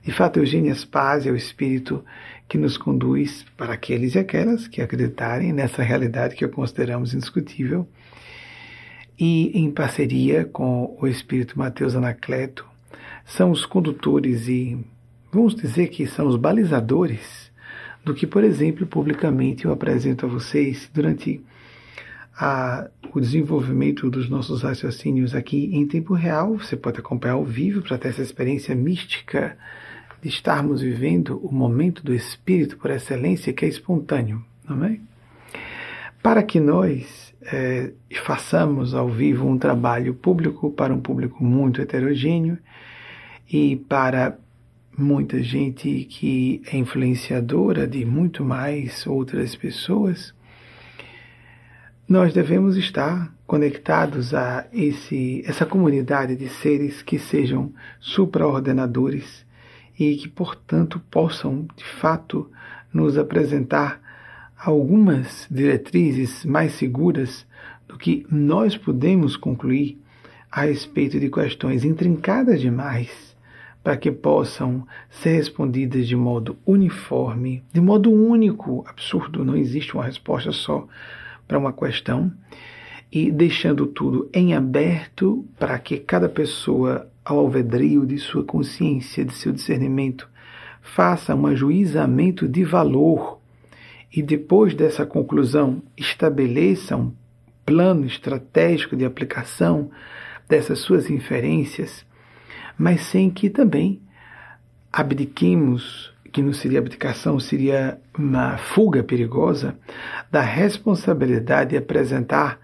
De 0.03 0.11
fato, 0.11 0.39
Eugênia 0.39 0.73
Spaz 0.73 1.25
é 1.25 1.31
o 1.31 1.35
espírito 1.35 2.03
que 2.47 2.57
nos 2.57 2.77
conduz 2.77 3.45
para 3.55 3.73
aqueles 3.73 4.15
e 4.15 4.19
aquelas 4.19 4.67
que 4.67 4.81
acreditarem 4.81 5.53
nessa 5.53 5.83
realidade 5.83 6.35
que 6.35 6.47
consideramos 6.47 7.13
indiscutível. 7.13 7.87
E 9.19 9.51
em 9.59 9.69
parceria 9.69 10.45
com 10.45 10.97
o 10.99 11.05
espírito 11.05 11.59
Mateus 11.59 11.95
Anacleto, 11.95 12.65
são 13.25 13.51
os 13.51 13.65
condutores 13.65 14.47
e 14.47 14.79
vamos 15.31 15.53
dizer 15.53 15.89
que 15.89 16.07
são 16.07 16.27
os 16.27 16.37
balizadores 16.37 17.48
do 18.03 18.13
que, 18.13 18.25
por 18.25 18.43
exemplo, 18.43 18.87
publicamente 18.87 19.65
eu 19.65 19.71
apresento 19.71 20.25
a 20.25 20.29
vocês 20.29 20.89
durante 20.93 21.43
a, 22.39 22.89
o 23.13 23.19
desenvolvimento 23.19 24.09
dos 24.09 24.29
nossos 24.29 24.63
raciocínios 24.63 25.35
aqui 25.35 25.69
em 25.73 25.85
tempo 25.85 26.13
real. 26.13 26.57
Você 26.57 26.77
pode 26.77 26.99
acompanhar 26.99 27.33
ao 27.33 27.45
vivo 27.45 27.81
para 27.81 27.97
ter 27.97 28.09
essa 28.09 28.21
experiência 28.21 28.73
mística 28.73 29.57
de 30.21 30.29
estarmos 30.29 30.81
vivendo 30.81 31.37
o 31.43 31.53
momento 31.53 32.03
do 32.03 32.13
Espírito 32.13 32.77
por 32.77 32.91
excelência 32.91 33.53
que 33.53 33.65
é 33.65 33.67
espontâneo, 33.67 34.43
não 34.67 34.83
é? 34.85 34.99
Para 36.21 36.43
que 36.43 36.59
nós 36.59 37.33
é, 37.41 37.91
façamos 38.23 38.93
ao 38.93 39.09
vivo 39.09 39.47
um 39.47 39.57
trabalho 39.57 40.13
público 40.13 40.71
para 40.71 40.93
um 40.93 40.99
público 40.99 41.43
muito 41.43 41.81
heterogêneo 41.81 42.57
e 43.51 43.77
para 43.87 44.37
muita 44.97 45.41
gente 45.41 46.05
que 46.05 46.61
é 46.71 46.77
influenciadora 46.77 47.87
de 47.87 48.05
muito 48.05 48.43
mais 48.43 49.05
outras 49.07 49.55
pessoas, 49.55 50.33
nós 52.07 52.33
devemos 52.33 52.75
estar 52.75 53.33
conectados 53.45 54.33
a 54.33 54.67
esse, 54.73 55.43
essa 55.45 55.65
comunidade 55.65 56.35
de 56.35 56.49
seres 56.49 57.01
que 57.01 57.19
sejam 57.19 57.71
supraordenadores 57.99 59.45
e 59.97 60.15
que, 60.15 60.27
portanto, 60.27 61.01
possam, 61.11 61.67
de 61.75 61.85
fato, 61.85 62.49
nos 62.91 63.17
apresentar 63.17 64.01
algumas 64.57 65.47
diretrizes 65.49 66.43
mais 66.43 66.73
seguras 66.73 67.45
do 67.87 67.97
que 67.97 68.25
nós 68.29 68.75
podemos 68.75 69.37
concluir 69.37 70.01
a 70.51 70.61
respeito 70.61 71.19
de 71.19 71.29
questões 71.29 71.85
intrincadas 71.85 72.59
demais 72.59 73.28
para 73.83 73.97
que 73.97 74.11
possam 74.11 74.85
ser 75.09 75.33
respondidas 75.33 76.07
de 76.07 76.15
modo 76.15 76.57
uniforme, 76.65 77.63
de 77.71 77.79
modo 77.79 78.11
único, 78.11 78.83
absurdo, 78.87 79.45
não 79.45 79.55
existe 79.55 79.93
uma 79.93 80.03
resposta 80.03 80.51
só 80.51 80.87
para 81.47 81.57
uma 81.57 81.73
questão, 81.73 82.31
e 83.11 83.31
deixando 83.31 83.87
tudo 83.87 84.29
em 84.33 84.53
aberto 84.53 85.45
para 85.57 85.79
que 85.79 85.97
cada 85.97 86.29
pessoa 86.29 87.09
ao 87.25 87.39
alvedrio 87.39 88.05
de 88.05 88.17
sua 88.17 88.43
consciência, 88.43 89.25
de 89.25 89.33
seu 89.33 89.51
discernimento, 89.51 90.29
faça 90.81 91.35
um 91.35 91.45
ajuizamento 91.47 92.47
de 92.47 92.63
valor 92.63 93.39
e 94.11 94.21
depois 94.21 94.73
dessa 94.73 95.05
conclusão 95.05 95.81
estabeleça 95.95 96.95
um 96.97 97.11
plano 97.65 98.05
estratégico 98.05 98.95
de 98.95 99.05
aplicação 99.05 99.91
dessas 100.47 100.79
suas 100.79 101.09
inferências, 101.09 102.03
mas 102.79 103.01
sem 103.01 103.29
que 103.29 103.49
também 103.49 103.99
abdiquemos, 104.91 106.13
que 106.31 106.41
não 106.41 106.53
seria 106.53 106.79
abdicação, 106.79 107.37
seria 107.37 107.99
uma 108.17 108.57
fuga 108.57 109.03
perigosa, 109.03 109.77
da 110.31 110.41
responsabilidade 110.41 111.71
de 111.71 111.77
apresentar 111.77 112.57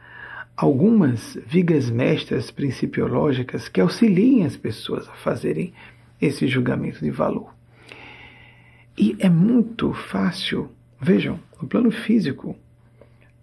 algumas 0.56 1.38
vigas 1.46 1.90
mestras 1.90 2.50
principiológicas 2.50 3.68
que 3.68 3.82
auxiliem 3.82 4.46
as 4.46 4.56
pessoas 4.56 5.06
a 5.10 5.14
fazerem 5.14 5.74
esse 6.22 6.48
julgamento 6.48 7.02
de 7.02 7.12
valor. 7.12 7.54
E 8.98 9.18
é 9.20 9.30
muito 9.30 9.92
fácil, 9.92 10.72
vejam, 11.02 11.38
no 11.62 11.68
plano 11.68 11.92
físico 11.92 12.56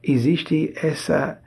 existe 0.02 0.72
essa 0.74 1.38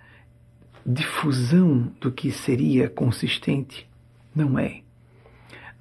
difusão 0.85 1.91
do 1.99 2.11
que 2.11 2.31
seria 2.31 2.87
consistente. 2.87 3.89
Não 4.35 4.59
é. 4.59 4.84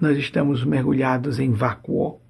Nós 0.00 0.18
estamos 0.18 0.64
mergulhados 0.64 1.38
em 1.38 1.52
vácuo. 1.52 2.20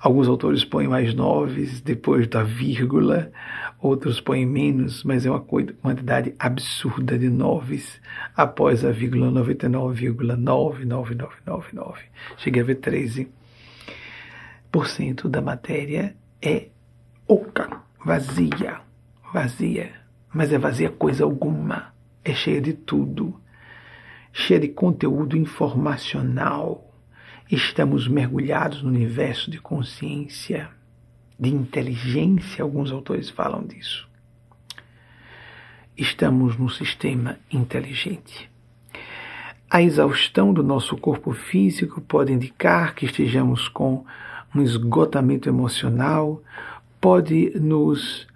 Alguns 0.00 0.28
autores 0.28 0.64
põem 0.64 0.86
mais 0.86 1.12
noves 1.14 1.80
depois 1.80 2.28
da 2.28 2.44
vírgula, 2.44 3.32
outros 3.80 4.20
põem 4.20 4.46
menos, 4.46 5.02
mas 5.02 5.26
é 5.26 5.30
uma 5.30 5.40
quantidade 5.40 6.36
absurda 6.38 7.18
de 7.18 7.28
noves 7.28 8.00
após 8.36 8.84
a 8.84 8.92
vírgula 8.92 9.28
99,99999. 9.30 11.96
Cheguei 12.36 12.62
a 12.62 12.64
ver 12.64 12.76
13% 14.72 15.28
da 15.28 15.40
matéria 15.40 16.14
é 16.40 16.68
oca, 17.26 17.80
vazia, 18.04 18.80
vazia, 19.32 19.90
mas 20.32 20.52
é 20.52 20.58
vazia 20.58 20.90
coisa 20.90 21.24
alguma. 21.24 21.92
é 22.24 22.34
cheia 22.34 22.60
de 22.60 22.74
tudo, 22.74 23.40
cheia 24.32 24.60
de 24.60 24.68
conteúdo 24.68 25.36
informacional. 25.36 26.84
Estamos 27.50 28.06
mergulhados 28.06 28.82
no 28.82 28.90
universo 28.90 29.50
de 29.50 29.58
consciência, 29.58 30.68
de 31.38 31.48
inteligência, 31.48 32.62
alguns 32.62 32.92
autores 32.92 33.30
falam 33.30 33.64
disso. 33.64 34.06
Estamos 35.96 36.56
num 36.56 36.68
sistema 36.68 37.38
inteligente. 37.50 38.50
A 39.70 39.82
exaustão 39.82 40.52
do 40.52 40.62
nosso 40.62 40.96
corpo 40.96 41.32
físico 41.32 42.00
pode 42.00 42.32
indicar 42.32 42.94
que 42.94 43.06
estejamos 43.06 43.68
com 43.68 44.04
um 44.54 44.62
esgotamento 44.62 45.48
emocional, 45.48 46.42
pode 47.00 47.50
nos 47.58 48.27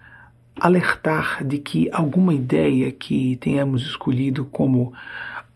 alertar 0.59 1.45
de 1.45 1.59
que 1.59 1.89
alguma 1.93 2.35
ideia 2.35 2.91
que 2.93 3.37
tenhamos 3.37 3.83
escolhido 3.83 4.45
como 4.45 4.93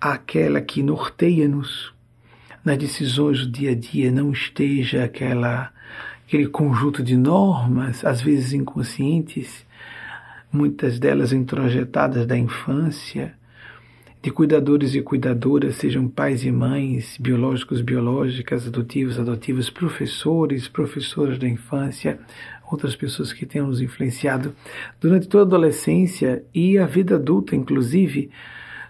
aquela 0.01 0.61
que 0.61 0.83
norteia-nos 0.83 1.93
nas 2.65 2.79
decisões 2.79 3.47
do 3.47 3.53
dia 3.53 3.71
a 3.71 3.75
dia 3.75 4.11
não 4.11 4.33
esteja 4.33 5.05
aquela 5.05 5.73
aquele 6.27 6.49
conjunto 6.49 7.05
de 7.05 7.17
normas, 7.17 8.05
às 8.05 8.21
vezes 8.21 8.53
inconscientes, 8.53 9.65
muitas 10.53 10.99
delas 10.99 11.33
introjetadas 11.33 12.27
da 12.27 12.37
infância, 12.37 13.33
de 14.21 14.33
cuidadores 14.33 14.93
e 14.97 15.03
cuidadoras, 15.03 15.77
sejam 15.77 16.09
pais 16.09 16.45
e 16.45 16.51
mães, 16.51 17.17
biológicos, 17.21 17.81
biológicas, 17.81 18.67
adotivos, 18.67 19.21
adotivas, 19.21 19.71
professores, 19.71 20.67
professoras 20.67 21.39
da 21.39 21.47
infância, 21.47 22.19
outras 22.71 22.97
pessoas 22.97 23.33
que 23.33 23.47
tenham 23.47 23.67
nos 23.67 23.81
influenciado 23.81 24.55
durante 25.01 25.29
toda 25.29 25.45
a 25.45 25.47
adolescência 25.47 26.45
e 26.55 26.79
a 26.79 26.87
vida 26.87 27.17
adulta, 27.17 27.55
inclusive, 27.55 28.31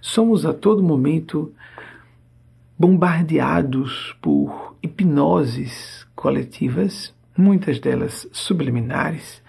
somos 0.00 0.46
a 0.46 0.52
todo 0.52 0.82
momento 0.82 1.52
bombardeados 2.78 4.16
por 4.20 4.76
hipnoses 4.82 6.06
coletivas, 6.14 7.14
muitas 7.36 7.78
delas 7.78 8.28
subliminares, 8.32 9.42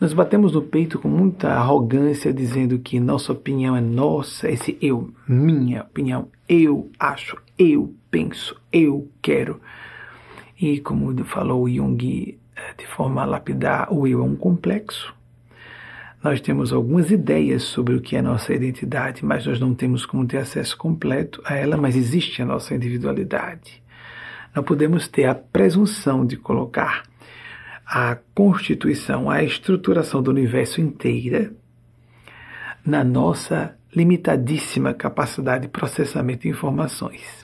nós 0.00 0.12
batemos 0.12 0.52
no 0.52 0.60
peito 0.60 0.98
com 0.98 1.08
muita 1.08 1.52
arrogância, 1.52 2.32
dizendo 2.32 2.78
que 2.78 2.98
nossa 2.98 3.32
opinião 3.32 3.76
é 3.76 3.80
nossa, 3.80 4.50
esse 4.50 4.76
eu, 4.80 5.10
minha 5.26 5.82
opinião, 5.82 6.28
eu 6.48 6.90
acho, 6.98 7.36
eu 7.56 7.94
penso, 8.10 8.60
eu 8.72 9.08
quero. 9.22 9.60
E 10.60 10.80
como 10.80 11.24
falou 11.24 11.68
Jung 11.68 12.36
de 12.76 12.86
forma 12.86 13.24
lapidar, 13.24 13.92
o 13.92 14.06
eu 14.06 14.20
é 14.20 14.24
um 14.24 14.36
complexo. 14.36 15.14
Nós 16.22 16.40
temos 16.40 16.72
algumas 16.72 17.10
ideias 17.10 17.64
sobre 17.64 17.94
o 17.94 18.00
que 18.00 18.16
é 18.16 18.22
nossa 18.22 18.54
identidade, 18.54 19.24
mas 19.24 19.44
nós 19.44 19.60
não 19.60 19.74
temos 19.74 20.06
como 20.06 20.26
ter 20.26 20.38
acesso 20.38 20.76
completo 20.76 21.42
a 21.44 21.54
ela, 21.54 21.76
mas 21.76 21.94
existe 21.94 22.40
a 22.40 22.46
nossa 22.46 22.74
individualidade. 22.74 23.82
Não 24.54 24.62
podemos 24.62 25.06
ter 25.06 25.26
a 25.26 25.34
presunção 25.34 26.24
de 26.24 26.36
colocar 26.36 27.02
a 27.86 28.16
constituição, 28.34 29.28
a 29.28 29.42
estruturação 29.42 30.22
do 30.22 30.30
universo 30.30 30.80
inteira 30.80 31.52
na 32.84 33.04
nossa 33.04 33.76
limitadíssima 33.94 34.94
capacidade 34.94 35.62
de 35.62 35.68
processamento 35.68 36.42
de 36.42 36.48
informações. 36.48 37.43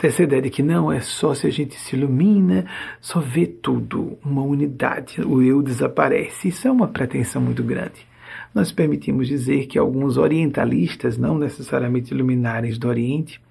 Então, 0.00 0.08
essa 0.08 0.22
ideia 0.22 0.40
de 0.40 0.48
que 0.48 0.62
não 0.62 0.90
é 0.90 0.98
só 1.02 1.34
se 1.34 1.46
a 1.46 1.50
gente 1.50 1.74
se 1.74 1.94
ilumina, 1.94 2.64
só 3.02 3.20
vê 3.20 3.46
tudo, 3.46 4.18
uma 4.24 4.40
unidade, 4.40 5.20
o 5.20 5.42
eu 5.42 5.62
desaparece. 5.62 6.48
Isso 6.48 6.66
é 6.66 6.70
uma 6.70 6.88
pretensão 6.88 7.42
muito 7.42 7.62
grande. 7.62 8.06
Nós 8.54 8.72
permitimos 8.72 9.28
dizer 9.28 9.66
que 9.66 9.78
alguns 9.78 10.16
orientalistas, 10.16 11.18
não 11.18 11.36
necessariamente 11.36 12.14
iluminares 12.14 12.78
do 12.78 12.88
Oriente, 12.88 13.42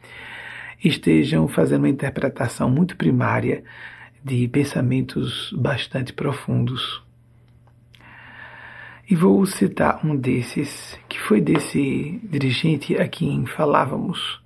estejam 0.83 1.47
fazendo 1.47 1.83
uma 1.83 1.89
interpretação 1.89 2.67
muito 2.67 2.97
primária 2.97 3.63
de 4.25 4.47
pensamentos 4.47 5.53
bastante 5.55 6.11
profundos. 6.11 7.03
E 9.07 9.15
vou 9.15 9.45
citar 9.45 10.03
um 10.03 10.15
desses, 10.15 10.97
que 11.07 11.19
foi 11.19 11.41
desse 11.41 12.19
dirigente 12.23 12.97
a 12.97 13.07
quem 13.07 13.45
falávamos. 13.45 14.41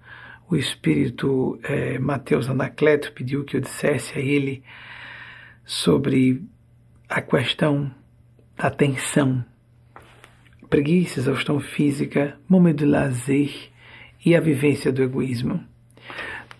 O 0.53 0.55
espírito 0.55 1.59
é, 1.63 1.97
Mateus 1.97 2.47
Anacleto 2.47 3.11
pediu 3.13 3.43
que 3.43 3.57
eu 3.57 3.59
dissesse 3.59 4.19
a 4.19 4.21
ele 4.21 4.61
sobre 5.65 6.43
a 7.09 7.23
questão 7.23 7.89
da 8.55 8.67
atenção, 8.67 9.43
preguiça, 10.69 11.19
exaustão 11.19 11.59
física, 11.59 12.37
momento 12.47 12.77
de 12.77 12.85
lazer 12.85 13.51
e 14.23 14.35
a 14.35 14.39
vivência 14.39 14.91
do 14.91 15.01
egoísmo. 15.01 15.59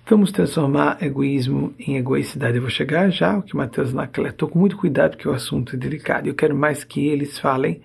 Vamos 0.10 0.32
transformar 0.32 0.98
egoísmo 1.00 1.76
em 1.78 1.96
egoicidade. 1.96 2.56
Eu 2.56 2.64
vou 2.64 2.72
chegar 2.72 3.12
já, 3.12 3.38
o 3.38 3.44
que 3.44 3.56
Mateus 3.56 3.94
Naclé. 3.94 4.30
Estou 4.30 4.50
com 4.50 4.58
muito 4.58 4.76
cuidado 4.76 5.12
porque 5.12 5.30
o 5.30 5.34
assunto 5.34 5.76
é 5.76 5.78
delicado. 5.78 6.26
Eu 6.26 6.34
quero 6.34 6.56
mais 6.56 6.84
que 6.84 7.06
eles 7.10 7.38
falem 7.38 7.80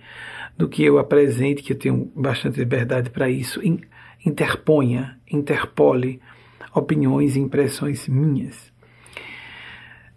do 0.57 0.67
que 0.67 0.83
eu 0.83 0.97
apresente, 0.97 1.61
que 1.61 1.73
eu 1.73 1.77
tenho 1.77 2.11
bastante 2.15 2.57
liberdade 2.57 3.11
para 3.11 3.29
isso. 3.29 3.61
Interponha, 4.25 5.18
interpole 5.29 6.21
opiniões 6.73 7.35
e 7.35 7.39
impressões 7.39 8.07
minhas. 8.07 8.71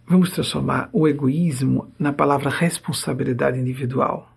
Vamos 0.07 0.31
transformar 0.31 0.89
o 0.91 1.07
egoísmo 1.07 1.91
na 1.97 2.11
palavra 2.11 2.49
responsabilidade 2.49 3.59
individual. 3.59 4.29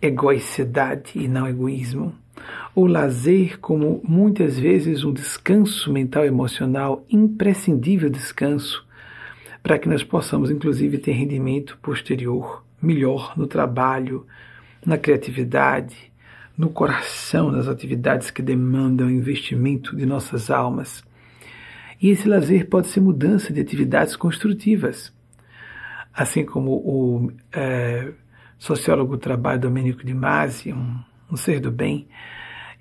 Egoicidade 0.00 1.12
e 1.14 1.28
não 1.28 1.46
egoísmo 1.46 2.14
o 2.74 2.86
lazer 2.86 3.58
como 3.58 4.00
muitas 4.04 4.58
vezes 4.58 5.04
um 5.04 5.12
descanso 5.12 5.92
mental 5.92 6.24
e 6.24 6.28
emocional, 6.28 7.04
imprescindível 7.10 8.08
descanso, 8.08 8.86
para 9.62 9.78
que 9.78 9.88
nós 9.88 10.04
possamos 10.04 10.50
inclusive 10.50 10.98
ter 10.98 11.12
rendimento 11.12 11.78
posterior 11.82 12.64
melhor 12.80 13.36
no 13.36 13.46
trabalho, 13.46 14.24
na 14.84 14.96
criatividade, 14.96 16.12
no 16.58 16.68
coração, 16.68 17.52
nas 17.52 17.68
atividades 17.68 18.32
que 18.32 18.42
demandam 18.42 19.08
investimento 19.08 19.94
de 19.94 20.04
nossas 20.04 20.50
almas. 20.50 21.04
E 22.02 22.10
esse 22.10 22.28
lazer 22.28 22.68
pode 22.68 22.88
ser 22.88 23.00
mudança 23.00 23.52
de 23.52 23.60
atividades 23.60 24.16
construtivas. 24.16 25.14
Assim 26.12 26.44
como 26.44 26.72
o 26.72 27.32
é, 27.52 28.10
sociólogo 28.58 29.16
do 29.16 29.20
trabalho 29.20 29.60
Domenico 29.60 30.04
Di 30.04 30.12
Masi, 30.12 30.72
um, 30.72 30.98
um 31.30 31.36
ser 31.36 31.60
do 31.60 31.70
bem, 31.70 32.08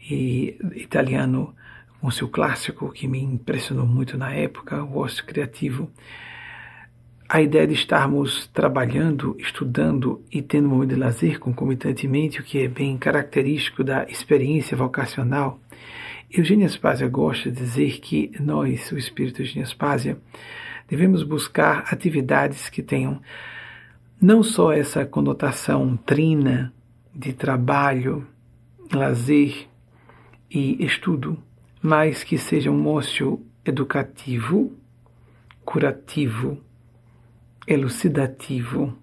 e 0.09 0.57
italiano 0.75 1.53
com 2.01 2.09
seu 2.09 2.29
clássico 2.29 2.91
que 2.91 3.07
me 3.07 3.21
impressionou 3.21 3.85
muito 3.85 4.17
na 4.17 4.33
época, 4.33 4.83
o 4.83 4.97
ócio 4.97 5.25
criativo. 5.25 5.91
A 7.29 7.41
ideia 7.41 7.67
de 7.67 7.73
estarmos 7.73 8.47
trabalhando, 8.47 9.35
estudando 9.37 10.23
e 10.31 10.41
tendo 10.41 10.67
um 10.67 10.71
momento 10.71 10.89
de 10.91 10.95
lazer 10.95 11.39
concomitantemente, 11.39 12.39
o 12.39 12.43
que 12.43 12.59
é 12.59 12.69
bem 12.69 12.97
característico 12.97 13.83
da 13.83 14.05
experiência 14.05 14.77
vocacional. 14.77 15.59
Eugênia 16.31 16.67
Aspásia 16.67 17.07
gosta 17.09 17.51
de 17.51 17.57
dizer 17.57 17.99
que 17.99 18.31
nós, 18.39 18.89
o 18.93 18.97
espírito 18.97 19.41
Eugênia 19.41 19.63
Aspásia, 19.63 20.17
devemos 20.87 21.21
buscar 21.21 21.83
atividades 21.91 22.69
que 22.69 22.81
tenham 22.81 23.21
não 24.21 24.41
só 24.41 24.71
essa 24.71 25.05
conotação 25.05 25.97
trina 25.97 26.73
de 27.13 27.33
trabalho, 27.33 28.25
lazer, 28.89 29.67
e 30.49 30.85
estudo, 30.85 31.37
mas 31.81 32.23
que 32.23 32.37
seja 32.37 32.71
um 32.71 32.87
ócio 32.87 33.45
educativo, 33.65 34.71
curativo, 35.65 36.57
elucidativo, 37.67 38.97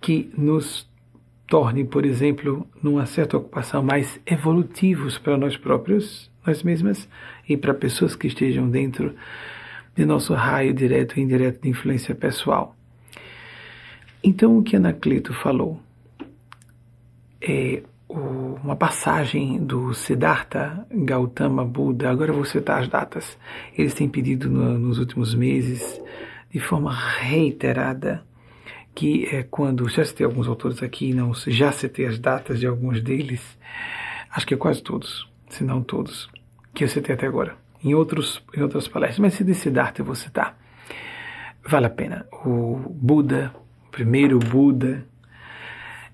que 0.00 0.30
nos 0.36 0.88
torne, 1.46 1.84
por 1.84 2.06
exemplo, 2.06 2.66
numa 2.82 3.04
certa 3.04 3.36
ocupação 3.36 3.82
mais 3.82 4.20
evolutivos 4.24 5.18
para 5.18 5.36
nós 5.36 5.56
próprios, 5.56 6.30
nós 6.46 6.62
mesmas 6.62 7.08
e 7.48 7.56
para 7.56 7.74
pessoas 7.74 8.16
que 8.16 8.26
estejam 8.26 8.70
dentro 8.70 9.14
de 9.94 10.06
nosso 10.06 10.32
raio 10.32 10.72
direto 10.72 11.18
e 11.18 11.22
indireto 11.22 11.62
de 11.62 11.68
influência 11.68 12.14
pessoal. 12.14 12.74
Então, 14.24 14.56
o 14.56 14.62
que 14.62 14.76
Anacleto 14.76 15.34
falou 15.34 15.80
é 17.40 17.82
uma 18.08 18.76
passagem 18.76 19.58
do 19.64 19.92
Siddhartha 19.94 20.86
Gautama 20.90 21.64
Buda, 21.64 22.10
agora 22.10 22.32
vou 22.32 22.44
citar 22.44 22.80
as 22.80 22.88
datas, 22.88 23.36
eles 23.76 23.94
têm 23.94 24.08
pedido 24.08 24.48
no, 24.48 24.78
nos 24.78 24.98
últimos 24.98 25.34
meses, 25.34 26.00
de 26.52 26.60
forma 26.60 26.92
reiterada, 26.92 28.22
que 28.94 29.26
é 29.26 29.42
quando, 29.42 29.88
já 29.88 30.04
citei 30.04 30.26
alguns 30.26 30.46
autores 30.46 30.82
aqui, 30.82 31.14
não 31.14 31.32
já 31.34 31.72
citei 31.72 32.06
as 32.06 32.18
datas 32.18 32.60
de 32.60 32.66
alguns 32.66 33.00
deles, 33.00 33.58
acho 34.30 34.46
que 34.46 34.56
quase 34.56 34.82
todos, 34.82 35.28
se 35.48 35.64
não 35.64 35.82
todos, 35.82 36.30
que 36.74 36.84
eu 36.84 36.88
citei 36.88 37.14
até 37.14 37.26
agora, 37.26 37.56
em, 37.82 37.94
outros, 37.94 38.44
em 38.54 38.60
outras 38.60 38.86
palestras, 38.86 39.18
mas 39.18 39.34
se 39.34 39.44
de 39.44 39.54
Siddhartha 39.54 40.02
eu 40.02 40.06
vou 40.06 40.14
citar. 40.14 40.58
Vale 41.64 41.86
a 41.86 41.90
pena. 41.90 42.26
O 42.44 42.76
Buda, 42.76 43.52
o 43.86 43.90
primeiro 43.90 44.38
Buda, 44.38 45.06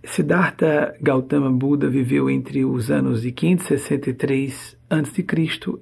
Siddhartha 0.05 0.94
Gautama 1.01 1.51
Buda 1.51 1.88
viveu 1.88 2.31
entre 2.31 2.64
os 2.64 2.90
anos 2.90 3.22
de 3.22 3.33
563 3.33 4.77
a.C. 4.88 5.27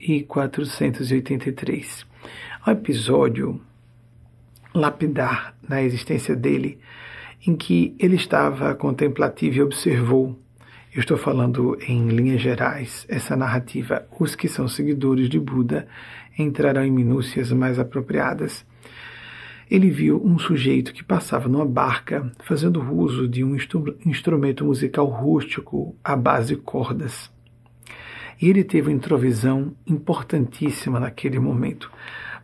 e 0.00 0.22
483. 0.22 2.06
Um 2.66 2.70
episódio 2.70 3.60
lapidar 4.78 5.56
na 5.68 5.82
existência 5.82 6.36
dele, 6.36 6.78
em 7.46 7.56
que 7.56 7.94
ele 7.98 8.16
estava 8.16 8.74
contemplativo 8.74 9.56
e 9.56 9.62
observou. 9.62 10.38
Eu 10.94 11.00
estou 11.00 11.16
falando 11.16 11.76
em 11.86 12.08
linhas 12.08 12.40
gerais 12.40 13.06
essa 13.08 13.36
narrativa. 13.36 14.06
Os 14.18 14.34
que 14.34 14.48
são 14.48 14.66
seguidores 14.66 15.28
de 15.28 15.38
Buda 15.38 15.86
entrarão 16.38 16.84
em 16.84 16.90
minúcias 16.90 17.52
mais 17.52 17.78
apropriadas 17.78 18.64
ele 19.68 19.90
viu 19.90 20.24
um 20.24 20.38
sujeito 20.38 20.92
que 20.92 21.02
passava 21.02 21.48
numa 21.48 21.66
barca 21.66 22.30
fazendo 22.44 22.80
uso 22.94 23.26
de 23.26 23.42
um 23.42 23.56
instrumento 24.04 24.64
musical 24.64 25.06
rústico 25.06 25.96
à 26.04 26.14
base 26.14 26.54
de 26.54 26.60
cordas. 26.60 27.32
E 28.40 28.48
ele 28.48 28.62
teve 28.62 28.88
uma 28.88 28.96
introvisão 28.96 29.74
importantíssima 29.86 31.00
naquele 31.00 31.40
momento. 31.40 31.90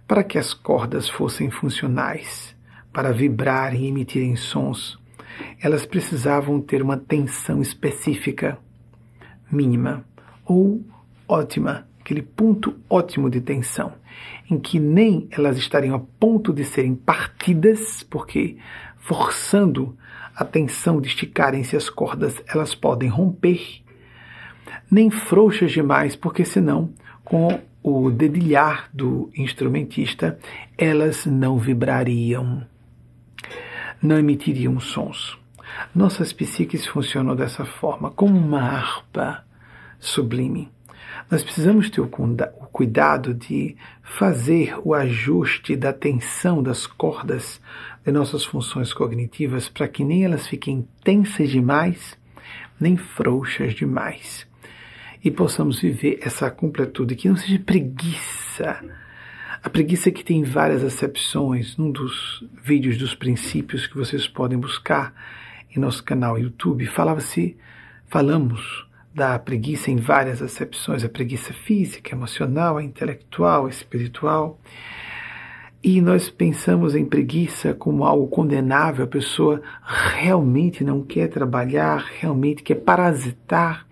Para 0.06 0.24
que 0.24 0.38
as 0.38 0.52
cordas 0.52 1.08
fossem 1.08 1.50
funcionais, 1.50 2.54
para 2.92 3.12
vibrarem 3.12 3.84
e 3.84 3.88
emitirem 3.88 4.36
sons, 4.36 4.98
elas 5.60 5.86
precisavam 5.86 6.60
ter 6.60 6.82
uma 6.82 6.96
tensão 6.96 7.62
específica, 7.62 8.58
mínima 9.50 10.04
ou 10.44 10.84
ótima, 11.26 11.86
aquele 12.00 12.22
ponto 12.22 12.74
ótimo 12.90 13.30
de 13.30 13.40
tensão 13.40 13.94
em 14.50 14.58
que 14.58 14.78
nem 14.78 15.28
elas 15.30 15.56
estariam 15.56 15.94
a 15.94 15.98
ponto 15.98 16.52
de 16.52 16.64
serem 16.64 16.94
partidas, 16.94 18.02
porque 18.02 18.58
forçando 18.98 19.96
a 20.34 20.44
tensão 20.44 21.00
de 21.00 21.08
esticarem-se 21.08 21.76
as 21.76 21.88
cordas, 21.88 22.42
elas 22.46 22.74
podem 22.74 23.08
romper, 23.08 23.82
nem 24.90 25.10
frouxas 25.10 25.72
demais, 25.72 26.16
porque 26.16 26.44
senão, 26.44 26.92
com 27.24 27.60
o 27.82 28.10
dedilhar 28.10 28.88
do 28.92 29.30
instrumentista, 29.36 30.38
elas 30.78 31.26
não 31.26 31.58
vibrariam, 31.58 32.64
não 34.00 34.18
emitiriam 34.18 34.78
sons. 34.78 35.38
Nossas 35.94 36.32
psiques 36.32 36.86
funcionam 36.86 37.34
dessa 37.34 37.64
forma, 37.64 38.10
como 38.10 38.38
uma 38.38 38.62
harpa 38.62 39.44
sublime. 39.98 40.70
Nós 41.30 41.42
precisamos 41.42 41.88
ter 41.88 42.00
o 42.00 42.08
cuidado 42.08 43.34
de 43.34 43.76
fazer 44.02 44.76
o 44.84 44.94
ajuste 44.94 45.74
da 45.76 45.92
tensão 45.92 46.62
das 46.62 46.86
cordas 46.86 47.60
de 48.04 48.12
nossas 48.12 48.44
funções 48.44 48.92
cognitivas 48.92 49.68
para 49.68 49.88
que 49.88 50.04
nem 50.04 50.24
elas 50.24 50.46
fiquem 50.46 50.86
tensas 51.02 51.50
demais, 51.50 52.18
nem 52.78 52.96
frouxas 52.96 53.74
demais. 53.74 54.46
E 55.24 55.30
possamos 55.30 55.80
viver 55.80 56.18
essa 56.22 56.50
completude, 56.50 57.14
que 57.14 57.28
não 57.28 57.36
seja 57.36 57.58
preguiça. 57.58 58.82
A 59.62 59.70
preguiça 59.70 60.10
que 60.10 60.24
tem 60.24 60.42
várias 60.42 60.82
acepções, 60.82 61.76
num 61.76 61.90
dos 61.90 62.44
vídeos 62.62 62.98
dos 62.98 63.14
princípios 63.14 63.86
que 63.86 63.96
vocês 63.96 64.26
podem 64.26 64.58
buscar 64.58 65.14
em 65.74 65.78
nosso 65.78 66.02
canal 66.02 66.38
YouTube, 66.38 66.84
falava-se, 66.86 67.56
falamos 68.08 68.86
da 69.14 69.38
preguiça 69.38 69.90
em 69.90 69.96
várias 69.96 70.42
acepções, 70.42 71.04
a 71.04 71.08
preguiça 71.08 71.52
física, 71.52 72.14
emocional, 72.14 72.80
intelectual, 72.80 73.68
espiritual. 73.68 74.58
E 75.82 76.00
nós 76.00 76.30
pensamos 76.30 76.94
em 76.94 77.04
preguiça 77.04 77.74
como 77.74 78.04
algo 78.04 78.26
condenável, 78.28 79.04
a 79.04 79.08
pessoa 79.08 79.60
realmente 80.14 80.82
não 80.82 81.02
quer 81.02 81.28
trabalhar, 81.28 82.06
realmente 82.18 82.62
quer 82.62 82.76
parasitar. 82.76 83.86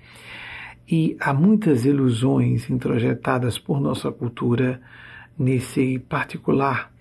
E 0.91 1.17
há 1.21 1.33
muitas 1.33 1.85
ilusões 1.85 2.69
introjetadas 2.69 3.57
por 3.57 3.81
nossa 3.81 4.11
cultura 4.11 4.83
nesse 5.39 6.01
particular. 6.01 6.93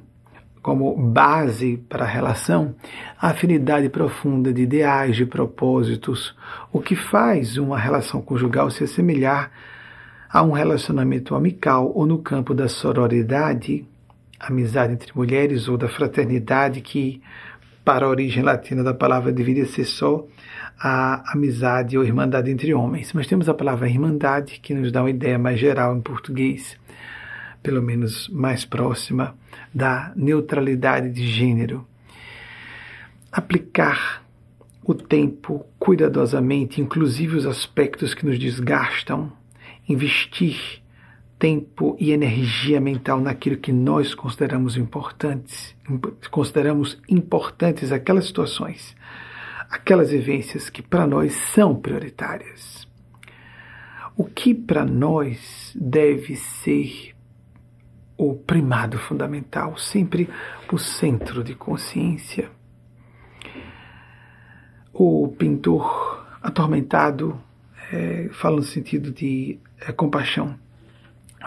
como 0.67 0.93
base 0.97 1.77
para 1.87 2.03
a 2.03 2.07
relação, 2.07 2.75
a 3.17 3.29
afinidade 3.29 3.87
profunda 3.87 4.51
de 4.51 4.63
ideais, 4.63 5.15
de 5.15 5.25
propósitos, 5.25 6.35
o 6.73 6.81
que 6.81 6.93
faz 6.93 7.57
uma 7.57 7.79
relação 7.79 8.21
conjugal 8.21 8.69
se 8.69 8.83
assemelhar 8.83 9.49
a 10.29 10.43
um 10.43 10.51
relacionamento 10.51 11.35
amical 11.35 11.89
ou 11.95 12.05
no 12.05 12.17
campo 12.17 12.53
da 12.53 12.67
sororidade, 12.67 13.85
amizade 14.37 14.91
entre 14.91 15.13
mulheres 15.15 15.69
ou 15.69 15.77
da 15.77 15.87
fraternidade, 15.87 16.81
que 16.81 17.21
para 17.85 18.05
a 18.05 18.09
origem 18.09 18.43
latina 18.43 18.83
da 18.83 18.93
palavra 18.93 19.31
deveria 19.31 19.65
ser 19.65 19.85
só 19.85 20.27
a 20.77 21.31
amizade 21.31 21.97
ou 21.97 22.03
irmandade 22.03 22.51
entre 22.51 22.73
homens. 22.73 23.13
Mas 23.13 23.25
temos 23.25 23.47
a 23.47 23.53
palavra 23.53 23.87
irmandade, 23.87 24.59
que 24.61 24.73
nos 24.73 24.91
dá 24.91 25.01
uma 25.01 25.11
ideia 25.11 25.39
mais 25.39 25.61
geral 25.61 25.95
em 25.95 26.01
português, 26.01 26.77
pelo 27.63 27.81
menos 27.81 28.27
mais 28.27 28.65
próxima 28.65 29.33
da 29.73 30.11
neutralidade 30.15 31.09
de 31.11 31.27
gênero. 31.27 31.87
Aplicar 33.31 34.25
o 34.83 34.93
tempo 34.93 35.65
cuidadosamente, 35.77 36.81
inclusive 36.81 37.35
os 37.35 37.45
aspectos 37.45 38.13
que 38.13 38.25
nos 38.25 38.39
desgastam, 38.39 39.31
investir 39.87 40.81
tempo 41.37 41.95
e 41.99 42.11
energia 42.11 42.79
mental 42.79 43.19
naquilo 43.19 43.57
que 43.57 43.71
nós 43.71 44.15
consideramos 44.15 44.75
importantes, 44.75 45.75
consideramos 46.31 46.99
importantes 47.07 47.91
aquelas 47.91 48.25
situações, 48.25 48.95
aquelas 49.69 50.11
vivências 50.11 50.69
que 50.69 50.81
para 50.81 51.05
nós 51.05 51.33
são 51.33 51.75
prioritárias. 51.75 52.87
O 54.15 54.23
que 54.23 54.53
para 54.53 54.83
nós 54.83 55.75
deve 55.79 56.35
ser 56.35 57.06
o 58.17 58.33
primado 58.33 58.97
fundamental, 58.97 59.77
sempre 59.77 60.27
o 60.71 60.77
centro 60.77 61.43
de 61.43 61.53
consciência. 61.53 62.49
O 64.91 65.27
pintor 65.37 66.25
atormentado 66.41 67.39
é, 67.91 68.29
fala 68.31 68.55
no 68.57 68.63
sentido 68.63 69.11
de 69.11 69.59
a 69.85 69.93
compaixão. 69.93 70.57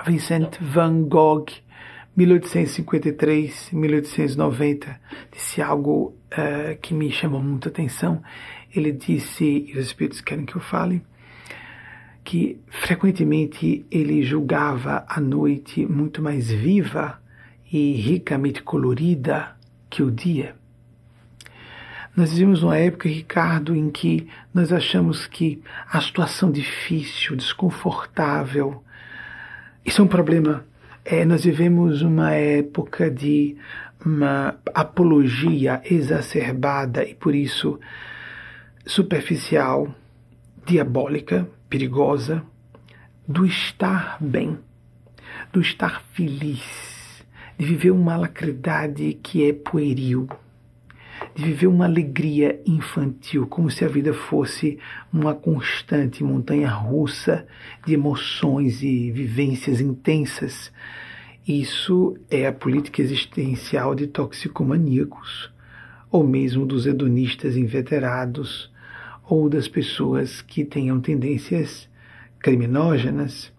Vincent 0.07 0.57
van 0.61 1.03
Gogh, 1.03 1.47
1853-1890, 2.17 4.97
disse 5.33 5.61
algo 5.61 6.15
uh, 6.33 6.79
que 6.81 6.95
me 6.95 7.11
chamou 7.11 7.43
muita 7.43 7.69
atenção. 7.69 8.23
Ele 8.75 8.93
disse, 8.93 9.45
e 9.45 9.77
os 9.77 9.87
espíritos 9.87 10.21
querem 10.21 10.45
que 10.45 10.57
eu 10.57 10.61
fale, 10.61 11.03
que 12.25 12.61
frequentemente 12.69 13.85
ele 13.91 14.23
julgava 14.23 15.05
a 15.09 15.21
noite 15.21 15.87
muito 15.87 16.23
mais 16.23 16.51
viva 16.51 17.21
e 17.73 17.93
ricamente 17.93 18.63
colorida 18.63 19.57
que 19.89 20.03
o 20.03 20.11
dia. 20.11 20.55
Nós 22.17 22.33
vivemos 22.33 22.63
uma 22.63 22.77
época, 22.77 23.09
Ricardo, 23.09 23.75
em 23.75 23.89
que 23.89 24.29
nós 24.53 24.73
achamos 24.73 25.27
que 25.27 25.63
a 25.91 26.01
situação 26.01 26.51
difícil, 26.51 27.37
desconfortável, 27.37 28.83
isso 29.85 30.03
é 30.03 30.05
um 30.05 30.09
problema. 30.09 30.65
É, 31.05 31.25
nós 31.25 31.45
vivemos 31.45 32.03
uma 32.03 32.33
época 32.33 33.11
de 33.11 33.57
uma 34.05 34.57
apologia 34.75 35.81
exacerbada 35.85 37.05
e 37.05 37.15
por 37.15 37.35
isso 37.35 37.79
superficial, 38.85 39.95
diabólica, 40.67 41.49
perigosa, 41.71 42.43
do 43.27 43.47
estar 43.47 44.19
bem, 44.21 44.59
do 45.53 45.61
estar 45.61 46.03
feliz, 46.13 47.25
de 47.57 47.65
viver 47.65 47.93
uma 47.93 48.15
alacridade 48.15 49.17
que 49.23 49.49
é 49.49 49.53
pueril, 49.53 50.29
de 51.33 51.45
viver 51.45 51.69
uma 51.69 51.85
alegria 51.85 52.61
infantil, 52.67 53.47
como 53.47 53.71
se 53.71 53.85
a 53.85 53.89
vida 53.89 54.13
fosse 54.13 54.81
uma 55.13 55.33
constante 55.33 56.25
montanha 56.25 56.69
russa 56.69 57.47
de 57.87 57.95
emoções 57.95 58.83
e 58.83 59.13
vivências 59.13 59.81
intensas. 59.81 60.73
Isso 61.47 62.17
é 62.29 62.49
a 62.49 62.53
política 62.53 63.01
existencial 63.01 63.95
de 63.95 64.09
toxicomaníacos, 64.09 65.53
ou 66.11 66.27
mesmo 66.27 66.67
dos 66.67 66.85
hedonistas 66.85 67.57
inveterados, 67.57 68.70
ou 69.31 69.49
das 69.49 69.69
pessoas 69.69 70.43
que 70.43 70.65
tenham 70.65 71.01
tendências 71.01 71.89
criminógenas. 72.41 73.53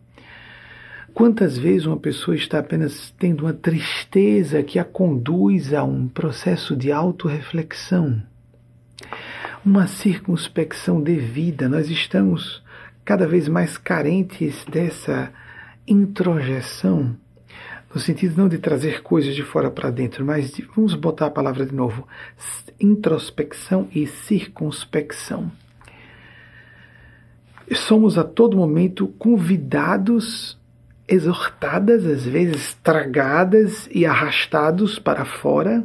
Quantas 1.13 1.57
vezes 1.57 1.86
uma 1.86 1.95
pessoa 1.95 2.36
está 2.36 2.60
apenas 2.60 3.13
tendo 3.17 3.45
uma 3.45 3.53
tristeza 3.53 4.62
que 4.63 4.77
a 4.77 4.84
conduz 4.84 5.73
a 5.73 5.81
um 5.81 6.10
processo 6.10 6.75
de 6.75 6.91
autorreflexão, 6.91 8.21
uma 9.65 9.88
circunspecção 9.88 11.01
devida? 11.01 11.69
Nós 11.69 11.89
estamos 11.89 12.62
cada 13.05 13.25
vez 13.25 13.47
mais 13.47 13.77
carentes 13.77 14.65
dessa 14.65 15.31
introjeção, 15.88 17.15
no 17.93 17.99
sentido 17.99 18.38
não 18.38 18.49
de 18.49 18.57
trazer 18.57 19.01
coisas 19.03 19.36
de 19.36 19.43
fora 19.43 19.71
para 19.71 19.89
dentro, 19.89 20.25
mas 20.25 20.51
de, 20.51 20.63
vamos 20.75 20.95
botar 20.95 21.27
a 21.27 21.31
palavra 21.31 21.65
de 21.65 21.73
novo: 21.73 22.05
introspecção 22.79 23.88
e 23.93 24.05
circunspecção 24.05 25.51
somos 27.75 28.17
a 28.17 28.23
todo 28.23 28.57
momento 28.57 29.07
convidados, 29.17 30.60
exortadas, 31.07 32.05
às 32.05 32.25
vezes 32.25 32.73
tragadas 32.84 33.89
e 33.91 34.05
arrastados 34.05 34.99
para 34.99 35.25
fora 35.25 35.84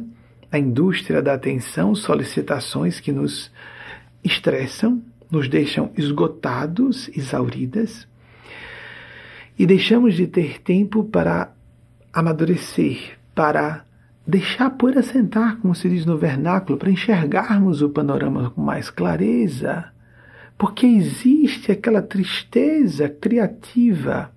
da 0.51 0.59
indústria 0.59 1.21
da 1.21 1.33
atenção, 1.33 1.95
solicitações 1.95 2.99
que 2.99 3.11
nos 3.11 3.51
estressam, 4.23 5.01
nos 5.31 5.47
deixam 5.47 5.91
esgotados, 5.97 7.09
exauridas, 7.15 8.07
e 9.57 9.65
deixamos 9.65 10.15
de 10.15 10.27
ter 10.27 10.61
tempo 10.61 11.03
para 11.03 11.51
amadurecer, 12.13 13.17
para 13.33 13.85
deixar 14.25 14.71
por 14.71 14.97
assentar, 14.97 15.57
como 15.57 15.73
se 15.73 15.89
diz 15.89 16.05
no 16.05 16.17
vernáculo, 16.17 16.77
para 16.77 16.91
enxergarmos 16.91 17.81
o 17.81 17.89
panorama 17.89 18.51
com 18.51 18.61
mais 18.61 18.89
clareza 18.89 19.91
porque 20.57 20.85
existe 20.85 21.71
aquela 21.71 22.01
tristeza 22.01 23.07
criativa. 23.07 24.31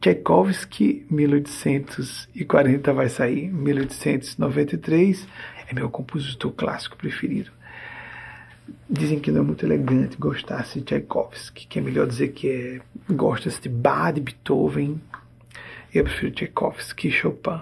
Tchaikovsky, 0.00 1.06
1840 1.10 2.92
vai 2.92 3.08
sair, 3.08 3.50
1893 3.50 5.26
é 5.68 5.74
meu 5.74 5.90
compositor 5.90 6.52
clássico 6.52 6.96
preferido. 6.96 7.50
Dizem 8.88 9.18
que 9.18 9.30
não 9.30 9.40
é 9.40 9.44
muito 9.44 9.64
elegante 9.64 10.16
gostar-se 10.16 10.78
de 10.78 10.84
Tchaikovsky, 10.84 11.66
que 11.66 11.78
é 11.78 11.82
melhor 11.82 12.06
dizer 12.06 12.28
que 12.28 12.48
é 12.48 12.80
gosta-se 13.12 13.60
de 13.62 13.68
Bach, 13.68 14.12
de 14.12 14.20
Beethoven. 14.20 15.00
Eu 15.92 16.04
prefiro 16.04 16.32
Tchaikovsky 16.32 17.08
e 17.08 17.10
Chopin. 17.10 17.60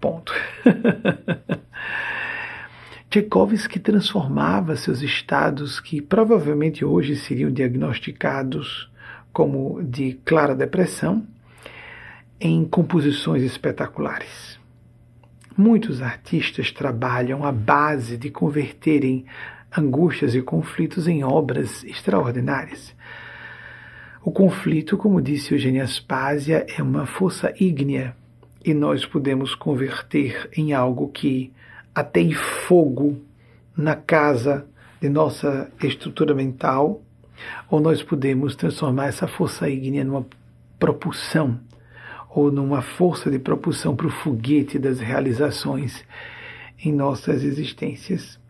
Ponto. 0.00 0.32
Tchaikovsky 3.14 3.78
transformava 3.78 4.74
seus 4.74 5.00
estados, 5.00 5.78
que 5.78 6.02
provavelmente 6.02 6.84
hoje 6.84 7.14
seriam 7.14 7.48
diagnosticados 7.48 8.90
como 9.32 9.80
de 9.84 10.14
clara 10.24 10.52
depressão, 10.52 11.24
em 12.40 12.64
composições 12.64 13.44
espetaculares. 13.44 14.58
Muitos 15.56 16.02
artistas 16.02 16.72
trabalham 16.72 17.44
à 17.44 17.52
base 17.52 18.16
de 18.16 18.30
converterem 18.30 19.26
angústias 19.78 20.34
e 20.34 20.42
conflitos 20.42 21.06
em 21.06 21.22
obras 21.22 21.84
extraordinárias. 21.84 22.92
O 24.24 24.32
conflito, 24.32 24.96
como 24.96 25.22
disse 25.22 25.54
Eugênia 25.54 25.84
Aspásia, 25.84 26.66
é 26.76 26.82
uma 26.82 27.06
força 27.06 27.54
ígnea 27.60 28.16
e 28.64 28.74
nós 28.74 29.06
podemos 29.06 29.54
converter 29.54 30.50
em 30.56 30.72
algo 30.72 31.06
que 31.12 31.52
até 31.94 32.28
fogo 32.32 33.20
na 33.76 33.94
casa 33.94 34.66
de 35.00 35.08
nossa 35.08 35.70
estrutura 35.82 36.34
mental, 36.34 37.02
ou 37.70 37.80
nós 37.80 38.02
podemos 38.02 38.56
transformar 38.56 39.06
essa 39.06 39.26
força 39.26 39.68
ígnea 39.68 40.04
numa 40.04 40.26
propulsão, 40.78 41.60
ou 42.30 42.50
numa 42.50 42.82
força 42.82 43.30
de 43.30 43.38
propulsão 43.38 43.94
para 43.94 44.06
o 44.06 44.10
foguete 44.10 44.78
das 44.78 44.98
realizações 44.98 46.04
em 46.82 46.92
nossas 46.92 47.44
existências. 47.44 48.40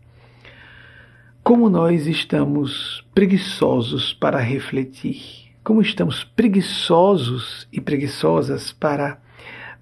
Como 1.43 1.69
nós 1.69 2.07
estamos 2.07 3.05
preguiçosos 3.13 4.13
para 4.13 4.39
refletir, 4.39 5.51
como 5.63 5.81
estamos 5.81 6.23
preguiçosos 6.23 7.67
e 7.71 7.79
preguiçosas 7.79 8.71
para 8.71 9.19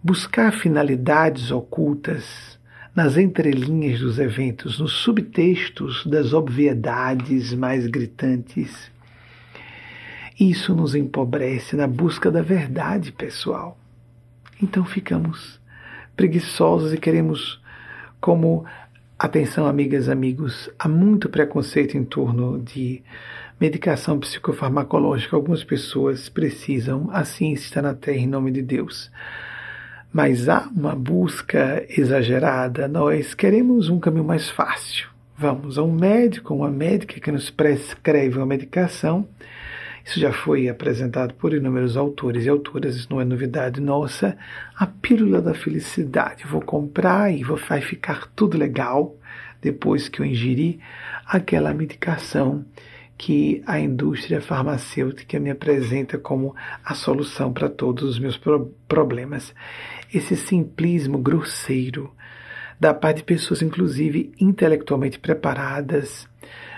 buscar 0.04 0.52
finalidades 0.52 1.52
ocultas 1.52 2.53
nas 2.96 3.18
entrelinhas 3.18 4.00
dos 4.00 4.20
eventos, 4.20 4.80
nos 4.80 4.94
subtextos 4.94 6.06
das 6.06 6.32
obviedades 6.32 7.54
mais 7.54 7.88
gritantes. 7.88 8.92
Isso 10.40 10.76
nos 10.76 10.94
empobrece 10.94 11.76
na 11.76 11.88
busca 11.88 12.30
da 12.30 12.42
verdade 12.42 13.12
pessoal. 13.12 13.78
Então 14.62 14.86
ficamos 14.86 15.60
preguiçosos 16.16 16.94
e 16.94 16.98
queremos, 16.98 17.60
como 18.22 18.64
atenção, 19.18 19.66
amigas, 19.66 20.08
amigos, 20.08 20.70
há 20.78 20.88
muito 20.88 21.30
preconceito 21.30 21.98
em 21.98 22.04
torno 22.04 22.60
de 22.60 23.02
medicação 23.60 24.20
psicofarmacológica. 24.20 25.36
Algumas 25.36 25.64
pessoas 25.64 26.30
precisam, 26.30 27.10
a 27.12 27.26
ciência 27.26 27.66
está 27.66 27.82
na 27.82 27.96
terra 27.96 28.18
em 28.18 28.28
nome 28.28 28.52
de 28.52 28.62
Deus 28.62 29.10
mas 30.14 30.48
há 30.48 30.70
uma 30.76 30.96
busca 30.96 31.84
exagerada. 31.90 32.88
Nós 32.88 33.34
queremos 33.34 33.90
um 33.90 34.00
caminho 34.00 34.24
mais 34.24 34.48
fácil. 34.48 35.08
Vamos 35.36 35.80
a 35.80 35.84
um 35.84 35.92
médico, 35.92 36.54
uma 36.54 36.70
médica 36.70 37.20
que 37.20 37.32
nos 37.32 37.50
prescreve 37.50 38.38
uma 38.38 38.46
medicação. 38.46 39.28
Isso 40.06 40.20
já 40.20 40.32
foi 40.32 40.70
apresentado 40.70 41.34
por 41.34 41.54
inúmeros 41.54 41.98
autores 41.98 42.46
e 42.46 42.50
autoras, 42.50 42.96
isso 42.96 43.08
não 43.10 43.20
é 43.20 43.26
novidade 43.26 43.82
nossa. 43.82 44.38
A 44.78 44.86
pílula 44.86 45.42
da 45.42 45.56
felicidade. 45.56 46.46
Vou 46.46 46.62
comprar 46.62 47.34
e 47.34 47.44
vou, 47.44 47.58
vai 47.58 47.82
ficar 47.82 48.28
tudo 48.36 48.56
legal 48.56 49.16
depois 49.62 50.08
que 50.08 50.20
eu 50.20 50.26
ingerir 50.26 50.78
aquela 51.26 51.74
medicação 51.74 52.64
que 53.18 53.64
a 53.66 53.80
indústria 53.80 54.42
farmacêutica 54.42 55.40
me 55.40 55.50
apresenta 55.50 56.18
como 56.18 56.54
a 56.84 56.94
solução 56.94 57.54
para 57.54 57.70
todos 57.70 58.04
os 58.04 58.20
meus 58.20 58.38
pro 58.38 58.74
problemas 58.88 59.54
esse 60.14 60.36
simplismo 60.36 61.18
grosseiro 61.18 62.14
da 62.80 62.94
parte 62.94 63.18
de 63.18 63.24
pessoas, 63.24 63.62
inclusive 63.62 64.32
intelectualmente 64.40 65.18
preparadas, 65.18 66.28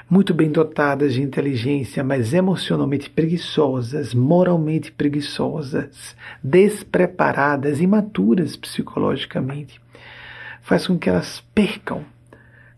muito 0.09 0.33
bem 0.33 0.51
dotadas 0.51 1.13
de 1.13 1.21
inteligência, 1.21 2.03
mas 2.03 2.33
emocionalmente 2.33 3.09
preguiçosas, 3.09 4.13
moralmente 4.13 4.91
preguiçosas, 4.91 6.15
despreparadas, 6.43 7.81
imaturas 7.81 8.55
psicologicamente, 8.55 9.81
faz 10.61 10.85
com 10.85 10.97
que 10.97 11.09
elas 11.09 11.43
percam 11.53 12.05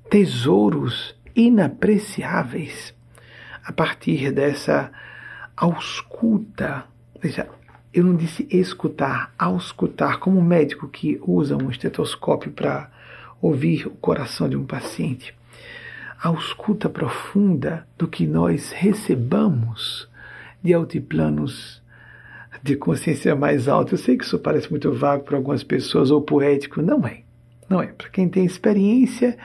tesouros 0.09 1.15
inapreciáveis 1.35 2.95
a 3.65 3.73
partir 3.73 4.31
dessa 4.31 4.89
ausculta, 5.55 6.85
veja, 7.21 7.49
eu 7.99 8.03
não 8.03 8.15
disse 8.15 8.47
escutar, 8.51 9.33
auscultar, 9.39 10.19
como 10.19 10.39
um 10.39 10.43
médico 10.43 10.87
que 10.87 11.19
usa 11.25 11.57
um 11.57 11.71
estetoscópio 11.71 12.51
para 12.51 12.91
ouvir 13.41 13.87
o 13.87 13.91
coração 13.91 14.47
de 14.47 14.55
um 14.55 14.65
paciente. 14.65 15.33
A 16.21 16.27
ausculta 16.27 16.87
profunda 16.87 17.87
do 17.97 18.07
que 18.07 18.27
nós 18.27 18.71
recebamos 18.71 20.07
de 20.63 20.73
altiplanos 20.73 21.81
de 22.61 22.75
consciência 22.75 23.35
mais 23.35 23.67
alta. 23.67 23.93
Eu 23.93 23.97
sei 23.97 24.15
que 24.15 24.25
isso 24.25 24.37
parece 24.37 24.69
muito 24.69 24.91
vago 24.91 25.23
para 25.23 25.37
algumas 25.37 25.63
pessoas 25.63 26.11
ou 26.11 26.21
poético. 26.21 26.81
Não 26.81 27.05
é. 27.07 27.21
Não 27.69 27.81
é. 27.81 27.87
Para 27.87 28.09
quem 28.09 28.29
tem 28.29 28.45
experiência, 28.45 29.37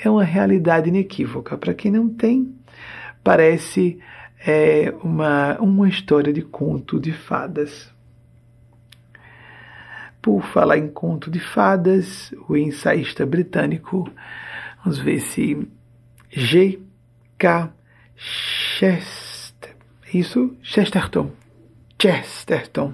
é 0.00 0.08
uma 0.08 0.24
realidade 0.24 0.88
inequívoca. 0.88 1.58
Para 1.58 1.74
quem 1.74 1.90
não 1.90 2.08
tem, 2.08 2.54
parece 3.24 3.98
é, 4.46 4.94
uma, 5.02 5.58
uma 5.58 5.88
história 5.88 6.32
de 6.32 6.42
conto 6.42 7.00
de 7.00 7.12
fadas. 7.12 7.95
Por 10.26 10.42
falar 10.42 10.76
em 10.76 10.88
conto 10.88 11.30
de 11.30 11.38
fadas, 11.38 12.34
o 12.48 12.56
ensaísta 12.56 13.24
britânico, 13.24 14.10
vamos 14.82 14.98
ver 14.98 15.20
se 15.20 15.68
G. 16.28 16.80
K. 17.38 17.72
Chester, 18.16 19.76
é 20.12 20.18
isso? 20.18 20.56
Chesterton. 20.60 21.30
Chesterton. 21.96 22.92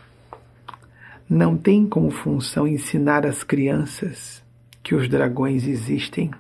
não 1.30 1.58
têm 1.58 1.88
como 1.88 2.12
função 2.12 2.68
ensinar 2.68 3.26
às 3.26 3.44
crianças 3.44 4.44
que 4.84 4.96
os 4.96 5.08
dragões 5.08 5.68
existem. 5.68 6.32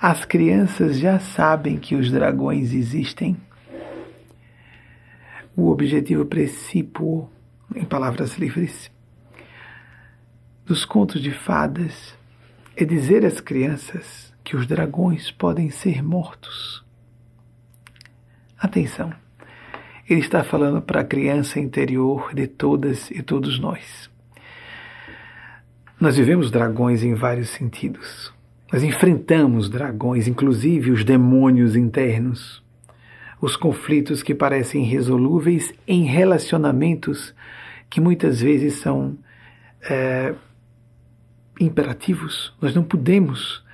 As 0.00 0.24
crianças 0.24 0.98
já 0.98 1.18
sabem 1.18 1.78
que 1.78 1.94
os 1.94 2.10
dragões 2.10 2.72
existem. 2.72 3.36
O 5.56 5.68
objetivo 5.68 6.26
precípuo, 6.26 7.30
em 7.74 7.84
palavras 7.84 8.36
livres, 8.36 8.90
dos 10.66 10.84
contos 10.84 11.22
de 11.22 11.30
fadas 11.30 12.14
é 12.76 12.84
dizer 12.84 13.24
às 13.24 13.40
crianças 13.40 14.25
que 14.46 14.56
os 14.56 14.64
dragões 14.64 15.28
podem 15.32 15.70
ser 15.70 16.04
mortos. 16.04 16.84
Atenção, 18.56 19.12
ele 20.08 20.20
está 20.20 20.44
falando 20.44 20.80
para 20.80 21.00
a 21.00 21.04
criança 21.04 21.58
interior 21.58 22.32
de 22.32 22.46
todas 22.46 23.10
e 23.10 23.24
todos 23.24 23.58
nós. 23.58 24.08
Nós 26.00 26.16
vivemos 26.16 26.48
dragões 26.48 27.02
em 27.02 27.12
vários 27.12 27.50
sentidos. 27.50 28.32
Nós 28.72 28.84
enfrentamos 28.84 29.68
dragões, 29.68 30.28
inclusive 30.28 30.92
os 30.92 31.02
demônios 31.02 31.74
internos, 31.74 32.62
os 33.40 33.56
conflitos 33.56 34.22
que 34.22 34.32
parecem 34.32 34.84
irresolúveis 34.84 35.74
em 35.88 36.04
relacionamentos 36.04 37.34
que 37.90 38.00
muitas 38.00 38.40
vezes 38.42 38.74
são 38.74 39.18
é, 39.82 40.32
imperativos. 41.58 42.54
Nós 42.62 42.72
não 42.72 42.84
podemos 42.84 43.65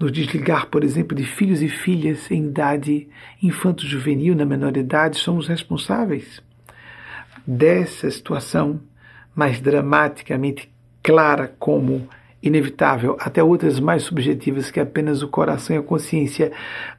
nos 0.00 0.10
desligar, 0.10 0.68
por 0.68 0.82
exemplo, 0.82 1.14
de 1.14 1.24
filhos 1.24 1.60
e 1.60 1.68
filhas 1.68 2.30
em 2.30 2.46
idade 2.46 3.06
infanto-juvenil, 3.42 4.34
na 4.34 4.46
menor 4.46 4.74
idade, 4.74 5.18
somos 5.18 5.46
responsáveis 5.46 6.42
dessa 7.46 8.10
situação 8.10 8.80
mais 9.34 9.60
dramaticamente 9.60 10.72
clara 11.02 11.54
como 11.58 12.08
inevitável, 12.42 13.18
até 13.20 13.42
outras 13.44 13.78
mais 13.78 14.04
subjetivas 14.04 14.70
que 14.70 14.80
apenas 14.80 15.22
o 15.22 15.28
coração 15.28 15.76
e 15.76 15.78
a 15.78 15.82
consciência. 15.82 16.50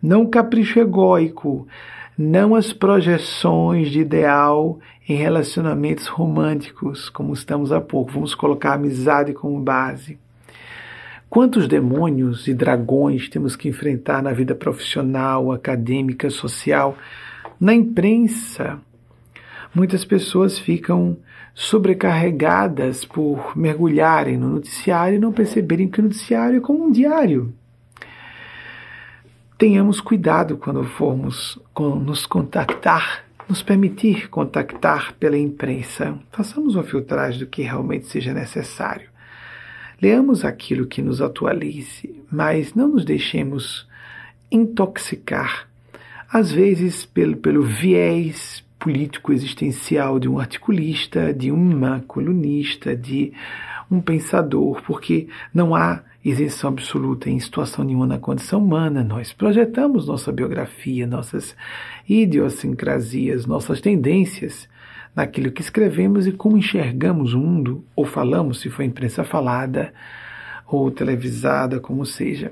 Não 0.01 0.27
capricho 0.27 0.79
egóico, 0.79 1.67
não 2.15 2.53
as 2.53 2.71
projeções 2.71 3.89
de 3.89 4.01
ideal 4.01 4.79
em 5.09 5.15
relacionamentos 5.15 6.05
românticos, 6.05 7.09
como 7.09 7.33
estamos 7.33 7.71
há 7.71 7.81
pouco. 7.81 8.11
Vamos 8.11 8.35
colocar 8.35 8.71
a 8.71 8.75
amizade 8.75 9.33
como 9.33 9.59
base. 9.59 10.19
Quantos 11.31 11.65
demônios 11.65 12.45
e 12.49 12.53
dragões 12.53 13.29
temos 13.29 13.55
que 13.55 13.69
enfrentar 13.69 14.21
na 14.21 14.33
vida 14.33 14.53
profissional, 14.53 15.53
acadêmica, 15.53 16.29
social, 16.29 16.97
na 17.57 17.73
imprensa? 17.73 18.81
Muitas 19.73 20.03
pessoas 20.03 20.59
ficam 20.59 21.15
sobrecarregadas 21.53 23.05
por 23.05 23.57
mergulharem 23.57 24.35
no 24.35 24.49
noticiário 24.49 25.15
e 25.15 25.19
não 25.19 25.31
perceberem 25.31 25.87
que 25.87 26.01
o 26.01 26.03
noticiário 26.03 26.57
é 26.57 26.59
como 26.59 26.83
um 26.83 26.91
diário. 26.91 27.53
Tenhamos 29.57 30.01
cuidado 30.01 30.57
quando 30.57 30.83
formos 30.83 31.57
nos 32.03 32.25
contactar, 32.25 33.23
nos 33.47 33.63
permitir 33.63 34.29
contactar 34.29 35.13
pela 35.13 35.37
imprensa. 35.37 36.13
Façamos 36.29 36.75
uma 36.75 36.83
filtragem 36.83 37.39
do 37.39 37.47
que 37.47 37.61
realmente 37.61 38.07
seja 38.07 38.33
necessário. 38.33 39.10
Leamos 40.01 40.43
aquilo 40.43 40.87
que 40.87 41.01
nos 41.01 41.21
atualize, 41.21 42.23
mas 42.31 42.73
não 42.73 42.87
nos 42.87 43.05
deixemos 43.05 43.87
intoxicar, 44.51 45.67
às 46.27 46.51
vezes 46.51 47.05
pelo, 47.05 47.37
pelo 47.37 47.61
viés 47.61 48.63
político 48.79 49.31
existencial 49.31 50.19
de 50.19 50.27
um 50.27 50.39
articulista, 50.39 51.31
de 51.31 51.51
uma 51.51 51.99
colunista, 52.07 52.95
de 52.95 53.31
um 53.91 54.01
pensador, 54.01 54.81
porque 54.81 55.27
não 55.53 55.75
há 55.75 56.01
isenção 56.25 56.71
absoluta 56.71 57.29
em 57.29 57.39
situação 57.39 57.85
nenhuma 57.85 58.07
na 58.07 58.17
condição 58.17 58.63
humana. 58.63 59.03
Nós 59.03 59.31
projetamos 59.31 60.07
nossa 60.07 60.31
biografia, 60.31 61.05
nossas 61.05 61.55
idiosincrasias, 62.09 63.45
nossas 63.45 63.79
tendências 63.79 64.67
naquilo 65.15 65.51
que 65.51 65.61
escrevemos 65.61 66.25
e 66.25 66.31
como 66.31 66.57
enxergamos 66.57 67.33
o 67.33 67.39
mundo, 67.39 67.83
ou 67.95 68.05
falamos, 68.05 68.61
se 68.61 68.69
for 68.69 68.83
imprensa 68.83 69.23
falada 69.23 69.93
ou 70.65 70.89
televisada, 70.89 71.79
como 71.79 72.05
seja. 72.05 72.51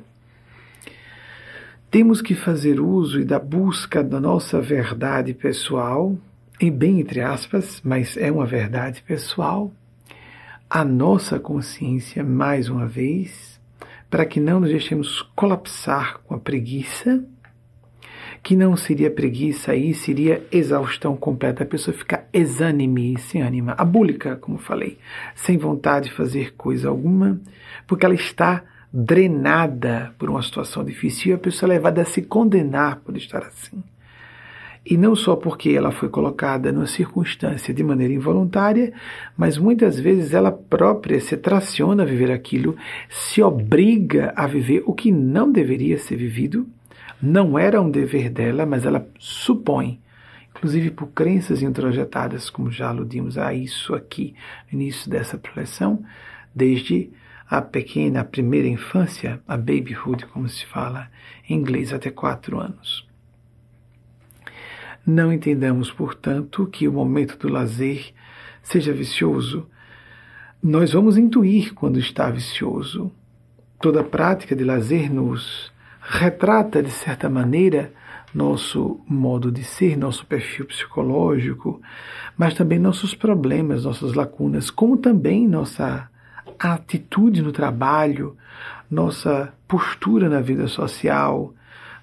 Temos 1.89 2.22
que 2.22 2.36
fazer 2.36 2.80
uso 2.80 3.19
e 3.19 3.26
da 3.26 3.39
busca 3.39 4.04
da 4.04 4.19
nossa 4.19 4.62
verdade 4.62 5.34
pessoal, 5.34 6.15
e 6.62 6.69
bem 6.69 7.00
entre 7.00 7.22
aspas, 7.22 7.82
mas 7.84 8.17
é 8.17 8.32
uma 8.32 8.45
verdade 8.45 9.02
pessoal, 9.02 9.72
a 10.69 10.84
nossa 10.86 11.39
consciência, 11.39 12.24
mais 12.24 12.69
uma 12.69 12.86
vez, 12.86 13.60
para 14.10 14.26
que 14.26 14.39
não 14.39 14.60
nos 14.60 14.69
deixemos 14.69 15.22
colapsar 15.36 16.19
com 16.26 16.36
a 16.36 16.39
preguiça 16.39 17.24
que 18.41 18.56
não 18.56 18.75
seria 18.75 19.12
preguiça 19.12 19.71
aí, 19.71 19.93
seria 19.93 20.43
exaustão 20.52 21.15
completa. 21.15 21.63
A 21.63 21.67
pessoa 21.67 21.95
fica 21.95 22.25
exânime, 22.32 23.17
sem 23.19 23.41
ânima, 23.41 23.75
abúlica, 23.78 24.36
como 24.36 24.58
falei, 24.58 24.97
sem 25.36 25.58
vontade 25.58 26.10
de 26.10 26.15
fazer 26.15 26.54
coisa 26.56 26.89
alguma, 26.89 27.39
porque 27.86 28.06
ela 28.06 28.15
está 28.15 28.63
drenada 28.91 30.13
por 30.17 30.30
uma 30.30 30.41
situação 30.41 30.84
difícil 30.84 31.32
e 31.32 31.36
a 31.36 31.38
pessoa 31.38 31.71
é 31.71 31.75
levada 31.75 32.02
a 32.02 32.06
se 32.06 32.21
condenar 32.23 32.97
por 32.97 33.15
estar 33.15 33.43
assim. 33.43 33.84
E 34.86 34.97
não 34.97 35.15
só 35.15 35.36
porque 35.36 35.69
ela 35.69 35.91
foi 35.91 36.10
colocada 36.10 36.71
numa 36.71 36.88
circunstância 36.88 37.73
de 37.73 37.84
maneira 37.84 38.13
involuntária, 38.13 38.93
mas 39.38 39.58
muitas 39.58 39.99
vezes 39.99 40.34
ela 40.34 40.52
própria 40.52 41.19
se 41.19 41.38
traciona 41.38 42.04
a 42.04 42.06
viver 42.06 42.32
aquilo, 42.32 42.75
se 43.10 43.41
obriga 43.41 44.34
a 44.36 44.47
viver 44.47 44.82
o 44.86 44.93
que 44.93 45.12
não 45.12 45.52
deveria 45.52 45.97
ser 45.99 46.16
vivido 46.16 46.66
não 47.22 47.57
era 47.59 47.82
um 47.82 47.89
dever 47.89 48.30
dela, 48.30 48.65
mas 48.65 48.86
ela 48.86 49.07
supõe, 49.20 49.99
inclusive 50.49 50.91
por 50.91 51.07
crenças 51.07 51.61
introjetadas, 51.61 52.49
como 52.49 52.72
já 52.72 52.89
aludimos 52.89 53.38
a 53.38 53.53
isso 53.53 53.93
aqui 53.93 54.36
no 54.72 54.80
início 54.80 55.09
dessa 55.09 55.38
preleção, 55.38 56.03
desde 56.53 57.11
a 57.49 57.61
pequena, 57.61 58.22
a 58.22 58.26
primeira 58.26 58.67
infância, 58.67 59.41
a 59.47 59.57
babyhood, 59.57 60.28
como 60.28 60.47
se 60.47 60.65
fala 60.65 61.09
em 61.49 61.55
inglês, 61.55 61.91
até 61.91 62.11
quatro 62.11 62.59
anos. 62.59 63.07
Não 65.05 65.34
entendamos, 65.34 65.91
portanto, 65.91 66.67
que 66.67 66.88
o 66.88 66.93
momento 66.93 67.38
do 67.38 67.49
lazer 67.51 68.13
seja 68.61 68.93
vicioso. 68.93 69.67
Nós 70.61 70.93
vamos 70.93 71.17
intuir 71.17 71.74
quando 71.74 71.97
está 71.97 72.30
vicioso. 72.30 73.11
Toda 73.82 74.03
prática 74.03 74.55
de 74.55 74.63
lazer 74.63 75.11
nos 75.11 75.74
retrata, 76.10 76.82
de 76.82 76.89
certa 76.89 77.30
maneira, 77.30 77.93
nosso 78.34 78.99
modo 79.07 79.51
de 79.51 79.64
ser, 79.64 79.95
nosso 79.95 80.26
perfil 80.26 80.66
psicológico, 80.66 81.80
mas 82.36 82.55
também 82.55 82.80
nossos 82.80 83.14
problemas, 83.14 83.86
nossas 83.86 84.16
lacunas, 84.16 84.72
como 84.72 84.97
também 84.97 85.47
nossa 85.47 86.10
atitude 86.57 87.43
no 87.43 87.51
trabalho, 87.51 88.36
nossa 88.89 89.53
postura 89.68 90.28
na 90.28 90.41
vida 90.41 90.68
social, 90.68 91.53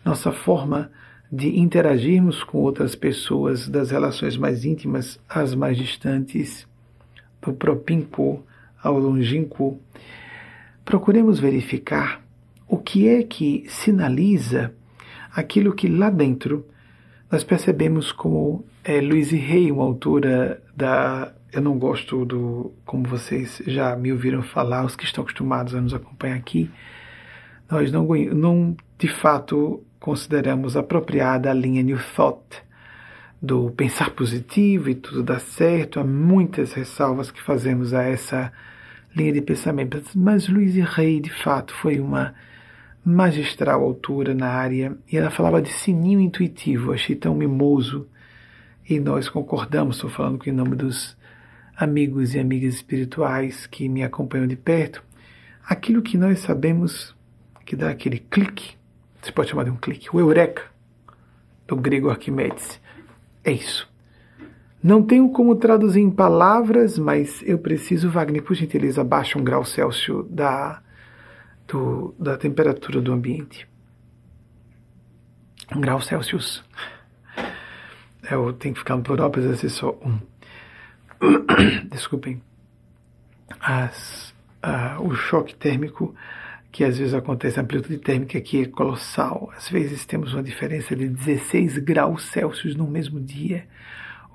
nossa 0.04 0.30
forma 0.30 0.88
de 1.30 1.59
interagirmos 1.59 2.44
com 2.44 2.59
outras 2.59 2.94
pessoas, 2.94 3.68
das 3.68 3.90
relações 3.90 4.36
mais 4.36 4.64
íntimas 4.64 5.18
às 5.28 5.52
mais 5.52 5.76
distantes, 5.76 6.64
do 7.42 7.52
propínquo 7.52 8.44
ao 8.80 8.96
longínquo. 8.98 9.80
Procuremos 10.84 11.40
verificar 11.40 12.24
o 12.68 12.78
que 12.78 13.08
é 13.08 13.22
que 13.22 13.64
sinaliza 13.68 14.74
aquilo 15.34 15.74
que 15.74 15.88
lá 15.88 16.10
dentro 16.10 16.66
nós 17.30 17.44
percebemos 17.44 18.12
como 18.12 18.64
é, 18.84 19.00
Louise 19.00 19.36
Hay, 19.36 19.72
uma 19.72 19.82
autora 19.82 20.62
da. 20.74 21.32
Eu 21.52 21.60
não 21.60 21.78
gosto 21.78 22.24
do. 22.24 22.72
Como 22.84 23.08
vocês 23.08 23.62
já 23.66 23.96
me 23.96 24.12
ouviram 24.12 24.42
falar, 24.42 24.84
os 24.84 24.94
que 24.94 25.04
estão 25.04 25.22
acostumados 25.22 25.74
a 25.74 25.80
nos 25.80 25.92
acompanhar 25.92 26.36
aqui, 26.36 26.70
nós 27.68 27.90
não, 27.90 28.06
não 28.06 28.76
de 28.98 29.08
fato 29.08 29.82
consideramos 29.98 30.76
apropriada 30.76 31.50
a 31.50 31.54
linha 31.54 31.82
New 31.82 31.98
Thought 32.14 32.62
do 33.42 33.70
pensar 33.72 34.10
positivo 34.10 34.88
e 34.88 34.94
tudo 34.94 35.22
dá 35.22 35.38
certo. 35.38 35.98
Há 35.98 36.04
muitas 36.04 36.72
ressalvas 36.72 37.30
que 37.30 37.42
fazemos 37.42 37.92
a 37.92 38.04
essa 38.04 38.52
linha 39.14 39.32
de 39.32 39.40
pensamento, 39.40 40.00
mas 40.14 40.48
Louise 40.48 40.82
Hay, 40.96 41.20
de 41.20 41.30
fato, 41.30 41.74
foi 41.74 41.98
uma 41.98 42.34
magistral 43.07 43.84
autora 43.84 44.34
na 44.34 44.48
área 44.48 44.98
e 45.11 45.16
ela 45.16 45.30
falava 45.30 45.62
de 45.62 45.68
sininho 45.68 46.20
intuitivo. 46.20 46.92
Achei 46.92 47.14
tão 47.14 47.36
mimoso 47.36 48.09
e 48.88 48.98
nós 48.98 49.28
concordamos. 49.28 49.94
Estou 49.96 50.11
falando 50.11 50.44
em 50.44 50.50
nome 50.50 50.74
dos 50.74 51.16
amigos 51.76 52.34
e 52.34 52.40
amigas 52.40 52.74
espirituais 52.74 53.64
que 53.64 53.88
me 53.88 54.02
acompanham 54.02 54.48
de 54.48 54.57
perto. 54.57 55.04
Aquilo 55.64 56.02
que 56.02 56.18
nós 56.18 56.40
sabemos 56.40 57.14
que 57.64 57.76
dá 57.76 57.90
aquele 57.90 58.18
clique, 58.18 58.74
se 59.22 59.30
pode 59.30 59.50
chamar 59.50 59.64
de 59.64 59.70
um 59.70 59.76
clique, 59.76 60.09
o 60.12 60.18
eureka, 60.18 60.64
do 61.66 61.76
grego 61.76 62.11
Arquimedes. 62.11 62.80
É 63.44 63.52
isso. 63.52 63.88
Não 64.82 65.02
tenho 65.02 65.28
como 65.30 65.54
traduzir 65.54 66.00
em 66.00 66.11
palavras, 66.11 66.98
mas 66.98 67.40
eu 67.44 67.59
preciso, 67.59 68.11
Wagner, 68.11 68.42
por 68.42 68.54
gentileza, 68.54 69.00
abaixa 69.00 69.38
um 69.38 69.44
grau 69.44 69.64
Celsius 69.64 70.26
da, 70.28 70.80
do, 71.66 72.14
da 72.18 72.36
temperatura 72.36 73.00
do 73.00 73.12
ambiente. 73.12 73.68
Um 75.74 75.80
grau 75.80 76.00
Celsius. 76.00 76.64
Eu 78.30 78.52
tenho 78.52 78.74
que 78.74 78.80
ficar 78.80 78.96
no 78.96 79.02
plural, 79.02 79.30
precisa 79.30 79.56
ser 79.56 79.68
só 79.68 79.90
um. 80.02 80.18
Desculpem. 81.90 82.42
As, 83.60 84.34
o 85.00 85.14
choque 85.14 85.54
térmico 85.54 86.14
que 86.76 86.84
às 86.84 86.98
vezes 86.98 87.14
acontece, 87.14 87.58
a 87.58 87.62
amplitude 87.62 87.98
térmica 87.98 88.36
aqui 88.36 88.62
é 88.62 88.66
colossal. 88.66 89.50
Às 89.56 89.68
vezes 89.68 90.04
temos 90.04 90.34
uma 90.34 90.42
diferença 90.42 90.94
de 90.94 91.08
16 91.08 91.78
graus 91.78 92.24
Celsius 92.24 92.76
no 92.76 92.86
mesmo 92.86 93.18
dia. 93.18 93.66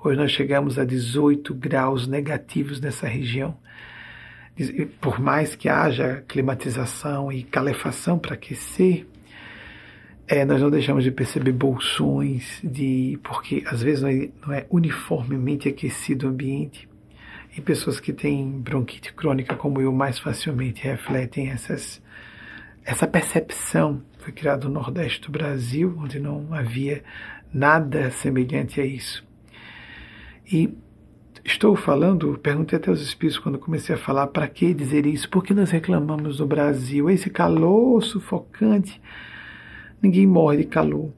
Hoje 0.02 0.18
nós 0.18 0.32
chegamos 0.32 0.76
a 0.76 0.84
18 0.84 1.54
graus 1.54 2.08
negativos 2.08 2.80
nessa 2.80 3.06
região. 3.06 3.56
Por 5.00 5.18
mais 5.18 5.54
que 5.54 5.68
haja 5.68 6.22
climatização 6.28 7.32
e 7.32 7.42
calefação 7.42 8.18
para 8.18 8.34
aquecer, 8.34 9.06
é, 10.26 10.44
nós 10.44 10.60
não 10.60 10.70
deixamos 10.70 11.04
de 11.04 11.10
perceber 11.10 11.52
bolsões, 11.52 12.60
de, 12.62 13.18
porque 13.22 13.64
às 13.66 13.82
vezes 13.82 14.02
não 14.02 14.08
é, 14.08 14.30
não 14.46 14.52
é 14.52 14.66
uniformemente 14.70 15.68
aquecido 15.68 16.26
o 16.26 16.30
ambiente. 16.30 16.88
E 17.56 17.60
pessoas 17.60 18.00
que 18.00 18.12
têm 18.12 18.60
bronquite 18.60 19.12
crônica, 19.12 19.54
como 19.56 19.80
eu, 19.80 19.92
mais 19.92 20.18
facilmente 20.18 20.82
refletem 20.82 21.50
essas 21.50 22.00
essa 22.84 23.06
percepção 23.06 24.02
foi 24.18 24.32
criada 24.32 24.66
no 24.66 24.74
Nordeste 24.74 25.22
do 25.22 25.32
Brasil, 25.32 25.96
onde 25.98 26.18
não 26.18 26.52
havia 26.52 27.02
nada 27.52 28.10
semelhante 28.10 28.80
a 28.80 28.84
isso. 28.84 29.24
E 30.50 30.72
estou 31.44 31.74
falando, 31.76 32.38
perguntei 32.42 32.78
até 32.78 32.90
aos 32.90 33.00
espíritos 33.00 33.38
quando 33.38 33.58
comecei 33.58 33.94
a 33.94 33.98
falar, 33.98 34.28
para 34.28 34.46
que 34.48 34.72
dizer 34.72 35.06
isso? 35.06 35.28
Por 35.28 35.42
que 35.44 35.54
nós 35.54 35.70
reclamamos 35.70 36.38
do 36.38 36.46
Brasil? 36.46 37.10
Esse 37.10 37.30
calor 37.30 38.02
sufocante, 38.02 39.00
ninguém 40.00 40.26
morre 40.26 40.58
de 40.58 40.64
calor. 40.64 41.12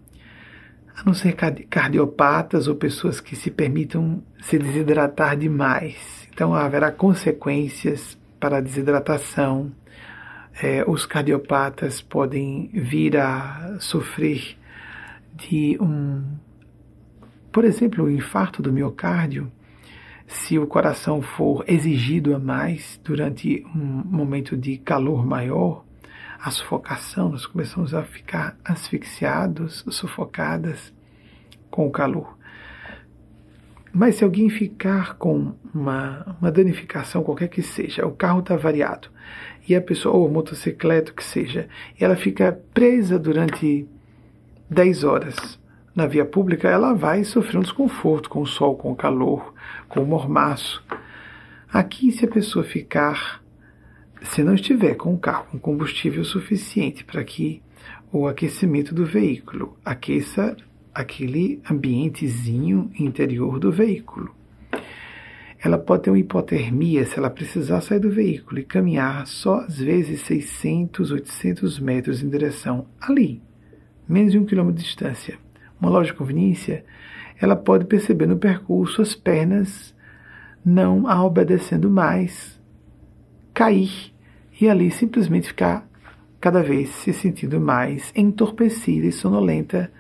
A 0.97 1.03
não 1.05 1.13
ser 1.13 1.35
cardiopatas 1.69 2.69
ou 2.69 2.77
pessoas 2.77 3.21
que 3.21 3.35
se 3.35 3.51
permitam 3.51 4.23
se 4.41 4.59
desidratar 4.59 5.37
demais. 5.37 6.29
Então 6.33 6.55
haverá 6.55 6.93
consequências 6.93 8.17
para 8.39 8.59
a 8.59 8.61
desidratação, 8.61 9.73
é, 10.63 10.85
os 10.87 11.05
cardiopatas 11.05 12.01
podem 12.01 12.71
vir 12.73 13.17
a 13.17 13.77
sofrer 13.81 14.57
de 15.35 15.77
um, 15.81 16.23
por 17.51 17.65
exemplo, 17.65 18.05
um 18.05 18.11
infarto 18.11 18.63
do 18.63 18.73
miocárdio, 18.73 19.51
se 20.27 20.59
o 20.59 20.67
coração 20.67 21.21
for 21.21 21.65
exigido 21.67 22.35
a 22.35 22.39
mais 22.39 23.01
durante 23.05 23.65
um 23.75 24.03
momento 24.05 24.57
de 24.57 24.79
calor 24.79 25.27
maior, 25.27 25.85
a 26.41 26.51
sufocação, 26.51 27.31
nós 27.31 27.47
começamos 27.47 27.95
a 27.95 28.03
ficar 28.03 28.57
asfixiados, 28.65 29.85
sufocadas 29.89 30.93
com 31.71 31.87
o 31.87 31.91
calor. 31.91 32.37
Mas 33.93 34.17
se 34.17 34.25
alguém 34.25 34.51
ficar 34.51 35.15
com 35.15 35.55
uma, 35.73 36.37
uma 36.41 36.51
danificação, 36.51 37.23
qualquer 37.23 37.49
que 37.49 37.63
seja, 37.63 38.05
o 38.05 38.13
carro 38.13 38.41
está 38.41 38.57
variado, 38.57 39.09
e 39.69 39.75
a 39.75 39.81
pessoa, 39.81 40.17
ou 40.17 40.27
a 40.27 40.31
motocicleta, 40.31 41.13
que 41.13 41.25
seja, 41.25 41.69
ela 41.99 42.17
fica 42.17 42.61
presa 42.75 43.19
durante 43.19 43.89
10 44.69 45.05
horas 45.05 45.59
na 45.95 46.07
via 46.07 46.25
pública, 46.25 46.69
ela 46.69 46.93
vai 46.93 47.23
sofrer 47.23 47.59
um 47.59 47.63
desconforto 47.63 48.29
com 48.29 48.43
o 48.43 48.47
sol, 48.47 48.77
com 48.77 48.91
o 48.91 48.97
calor, 48.97 49.55
com 49.95 50.05
mormaço. 50.05 50.85
Aqui, 51.73 52.11
se 52.11 52.25
a 52.25 52.29
pessoa 52.29 52.65
ficar, 52.65 53.43
se 54.21 54.43
não 54.43 54.55
estiver 54.55 54.97
com 54.97 55.15
o 55.15 55.19
carro 55.19 55.47
com 55.53 55.59
combustível 55.59 56.25
suficiente 56.25 57.05
para 57.05 57.23
que 57.23 57.63
o 58.13 58.27
aquecimento 58.27 58.95
do 58.95 59.07
veículo 59.07 59.77
aqueça 59.85 60.57
aquele 60.93 61.61
ambientezinho 61.69 62.91
interior 62.99 63.59
do 63.59 63.73
veículo. 63.73 64.35
Ela 65.63 65.79
pode 65.79 66.03
ter 66.03 66.11
uma 66.11 66.19
hipotermia 66.19 67.07
se 67.07 67.19
ela 67.19 67.31
precisar 67.31 67.81
sair 67.81 67.99
do 67.99 68.11
veículo 68.11 68.61
e 68.61 68.65
caminhar 68.65 69.27
só 69.27 69.61
às 69.61 69.79
vezes 69.79 70.21
600, 70.23 71.11
800 71.11 71.81
metros 71.81 72.23
em 72.23 72.29
direção 72.29 72.87
ali, 73.01 73.43
menos 74.09 74.33
de 74.33 74.39
um 74.39 74.45
quilômetro 74.45 74.79
de 74.79 74.85
distância. 74.85 75.39
Uma 75.81 75.91
loja 75.91 76.13
de 76.13 76.19
conveniência, 76.19 76.85
ela 77.41 77.57
pode 77.57 77.85
perceber 77.85 78.27
no 78.27 78.37
percurso 78.37 79.03
as 79.03 79.15
pernas 79.15 79.95
não 80.65 81.07
a 81.07 81.23
obedecendo 81.25 81.91
mais, 81.91 82.59
cair 83.53 84.13
e 84.61 84.69
ali 84.69 84.91
simplesmente 84.91 85.49
ficar 85.49 85.87
cada 86.41 86.63
vez 86.63 86.91
se 86.91 87.13
sentindo 87.13 87.61
mais 87.61 88.13
entorpecida 88.15 89.07
e 89.07 89.13
sonolenta 89.13 89.91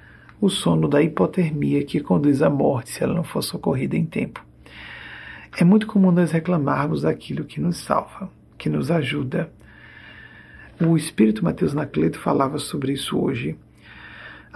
o 0.40 0.50
sono 0.50 0.88
da 0.88 1.02
hipotermia 1.02 1.84
que 1.84 2.00
conduz 2.00 2.42
à 2.42 2.50
morte 2.50 2.90
se 2.90 3.02
ela 3.02 3.14
não 3.14 3.24
for 3.24 3.42
socorrida 3.42 3.96
em 3.96 4.04
tempo. 4.04 4.44
É 5.58 5.64
muito 5.64 5.86
comum 5.86 6.10
nós 6.10 6.32
reclamarmos 6.32 7.02
daquilo 7.02 7.44
que 7.44 7.60
nos 7.60 7.78
salva, 7.78 8.30
que 8.58 8.68
nos 8.68 8.90
ajuda. 8.90 9.50
O 10.80 10.96
espírito 10.96 11.44
Mateus 11.44 11.72
Nacleto 11.72 12.18
falava 12.18 12.58
sobre 12.58 12.92
isso 12.92 13.18
hoje. 13.18 13.56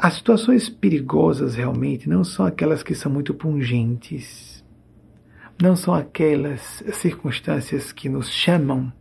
As 0.01 0.15
situações 0.15 0.69
perigosas 0.69 1.57
realmente 1.57 2.09
não 2.09 2.23
são 2.23 2.47
aquelas 2.47 2.85
que 2.85 2.95
são 2.95 3.11
muito 3.11 3.35
pungentes, 3.35 4.65
não 5.61 5.75
são 5.75 5.93
aquelas 5.93 6.85
circunstâncias 6.93 7.91
que 7.91 8.09
nos 8.09 8.31
chamam 8.31 8.93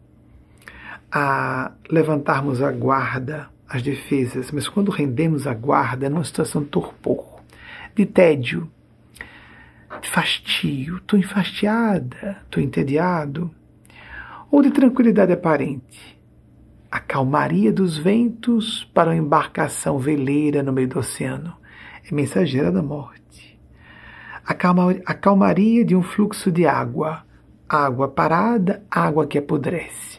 a 1.12 1.72
levantarmos 1.88 2.64
a 2.64 2.72
guarda 2.72 3.48
as 3.70 3.84
defesas, 3.84 4.52
mas 4.52 4.68
quando 4.68 4.90
rendemos 4.90 5.46
a 5.46 5.54
guarda 5.54 6.10
numa 6.10 6.24
situação 6.24 6.64
de 6.64 6.70
torpor, 6.70 7.44
de 7.96 8.08
tédio, 8.08 8.68
de 10.02 10.10
fastio, 10.10 10.98
estou 10.98 11.20
enfastiada, 11.20 12.42
estou 12.44 12.64
entediado, 12.64 13.52
ou 14.50 14.64
de 14.64 14.72
tranquilidade 14.72 15.32
aparente, 15.32 16.17
a 16.92 17.00
calmaria 17.00 17.72
dos 17.72 17.98
ventos 17.98 18.84
para 18.94 19.10
uma 19.10 19.16
embarcação 19.16 20.00
veleira 20.00 20.64
no 20.64 20.72
meio 20.72 20.88
do 20.88 21.00
oceano 21.00 21.56
é 22.10 22.14
mensageira 22.14 22.72
da 22.72 22.82
morte. 22.82 23.60
A, 24.46 24.54
calma, 24.54 24.96
a 25.06 25.14
calmaria 25.14 25.84
de 25.84 25.96
um 25.96 26.02
fluxo 26.02 26.52
de 26.52 26.66
água, 26.66 27.24
água 27.68 28.08
parada, 28.08 28.84
água 28.90 29.28
que 29.28 29.38
apodrece 29.38 30.18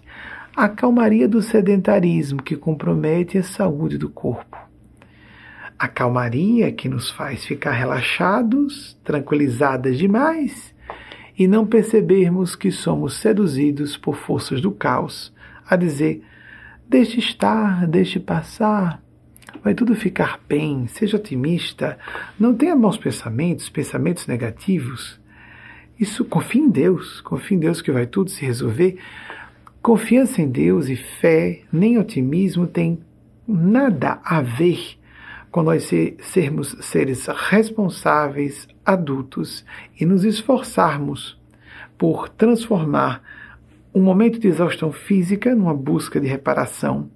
a 0.58 0.68
calmaria 0.68 1.28
do 1.28 1.40
sedentarismo 1.40 2.42
que 2.42 2.56
compromete 2.56 3.38
a 3.38 3.44
saúde 3.44 3.96
do 3.96 4.08
corpo. 4.08 4.58
A 5.78 5.86
calmaria 5.86 6.72
que 6.72 6.88
nos 6.88 7.12
faz 7.12 7.44
ficar 7.44 7.70
relaxados, 7.70 8.98
tranquilizadas 9.04 9.96
demais 9.96 10.74
e 11.38 11.46
não 11.46 11.64
percebermos 11.64 12.56
que 12.56 12.72
somos 12.72 13.18
seduzidos 13.18 13.96
por 13.96 14.16
forças 14.16 14.60
do 14.60 14.72
caos 14.72 15.32
a 15.64 15.76
dizer: 15.76 16.24
deixe 16.88 17.18
estar, 17.18 17.86
deixe 17.86 18.18
passar, 18.18 19.02
vai 19.62 19.74
tudo 19.74 19.94
ficar 19.94 20.40
bem, 20.48 20.86
seja 20.88 21.16
otimista, 21.16 21.98
não 22.38 22.54
tenha 22.54 22.74
maus 22.74 22.96
pensamentos, 22.96 23.68
pensamentos 23.68 24.26
negativos. 24.26 25.20
Isso, 26.00 26.24
confie 26.24 26.60
em 26.60 26.70
Deus, 26.70 27.20
confie 27.20 27.56
em 27.56 27.58
Deus 27.58 27.82
que 27.82 27.92
vai 27.92 28.06
tudo 28.06 28.30
se 28.30 28.44
resolver. 28.44 28.98
Confiança 29.82 30.40
em 30.40 30.48
Deus 30.48 30.88
e 30.88 30.96
fé, 30.96 31.62
nem 31.72 31.98
otimismo 31.98 32.66
tem 32.66 33.00
nada 33.46 34.20
a 34.24 34.40
ver 34.40 34.96
com 35.50 35.62
nós 35.62 35.84
ser, 35.84 36.16
sermos 36.20 36.76
seres 36.80 37.26
responsáveis, 37.26 38.68
adultos 38.84 39.64
e 39.98 40.06
nos 40.06 40.24
esforçarmos 40.24 41.38
por 41.96 42.28
transformar 42.28 43.22
um 43.98 44.02
momento 44.02 44.38
de 44.38 44.46
exaustão 44.46 44.92
física 44.92 45.54
numa 45.54 45.74
busca 45.74 46.20
de 46.20 46.26
reparação, 46.26 47.10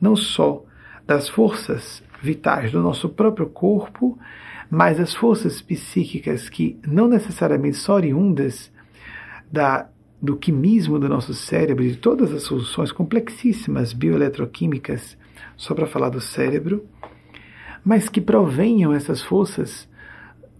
não 0.00 0.16
só 0.16 0.64
das 1.06 1.28
forças 1.28 2.02
vitais 2.20 2.72
do 2.72 2.82
nosso 2.82 3.08
próprio 3.08 3.46
corpo, 3.46 4.18
mas 4.68 4.98
as 4.98 5.14
forças 5.14 5.62
psíquicas 5.62 6.48
que 6.48 6.78
não 6.86 7.08
necessariamente 7.08 7.76
são 7.76 7.94
oriundas 7.94 8.70
da, 9.50 9.88
do 10.20 10.36
quimismo 10.36 10.98
do 10.98 11.08
nosso 11.08 11.32
cérebro, 11.32 11.84
de 11.84 11.96
todas 11.96 12.32
as 12.32 12.42
soluções 12.42 12.90
complexíssimas 12.90 13.92
bioeletroquímicas, 13.92 15.16
só 15.56 15.74
para 15.74 15.86
falar 15.86 16.10
do 16.10 16.20
cérebro, 16.20 16.84
mas 17.84 18.08
que 18.08 18.20
provenham 18.20 18.92
essas 18.92 19.22
forças 19.22 19.88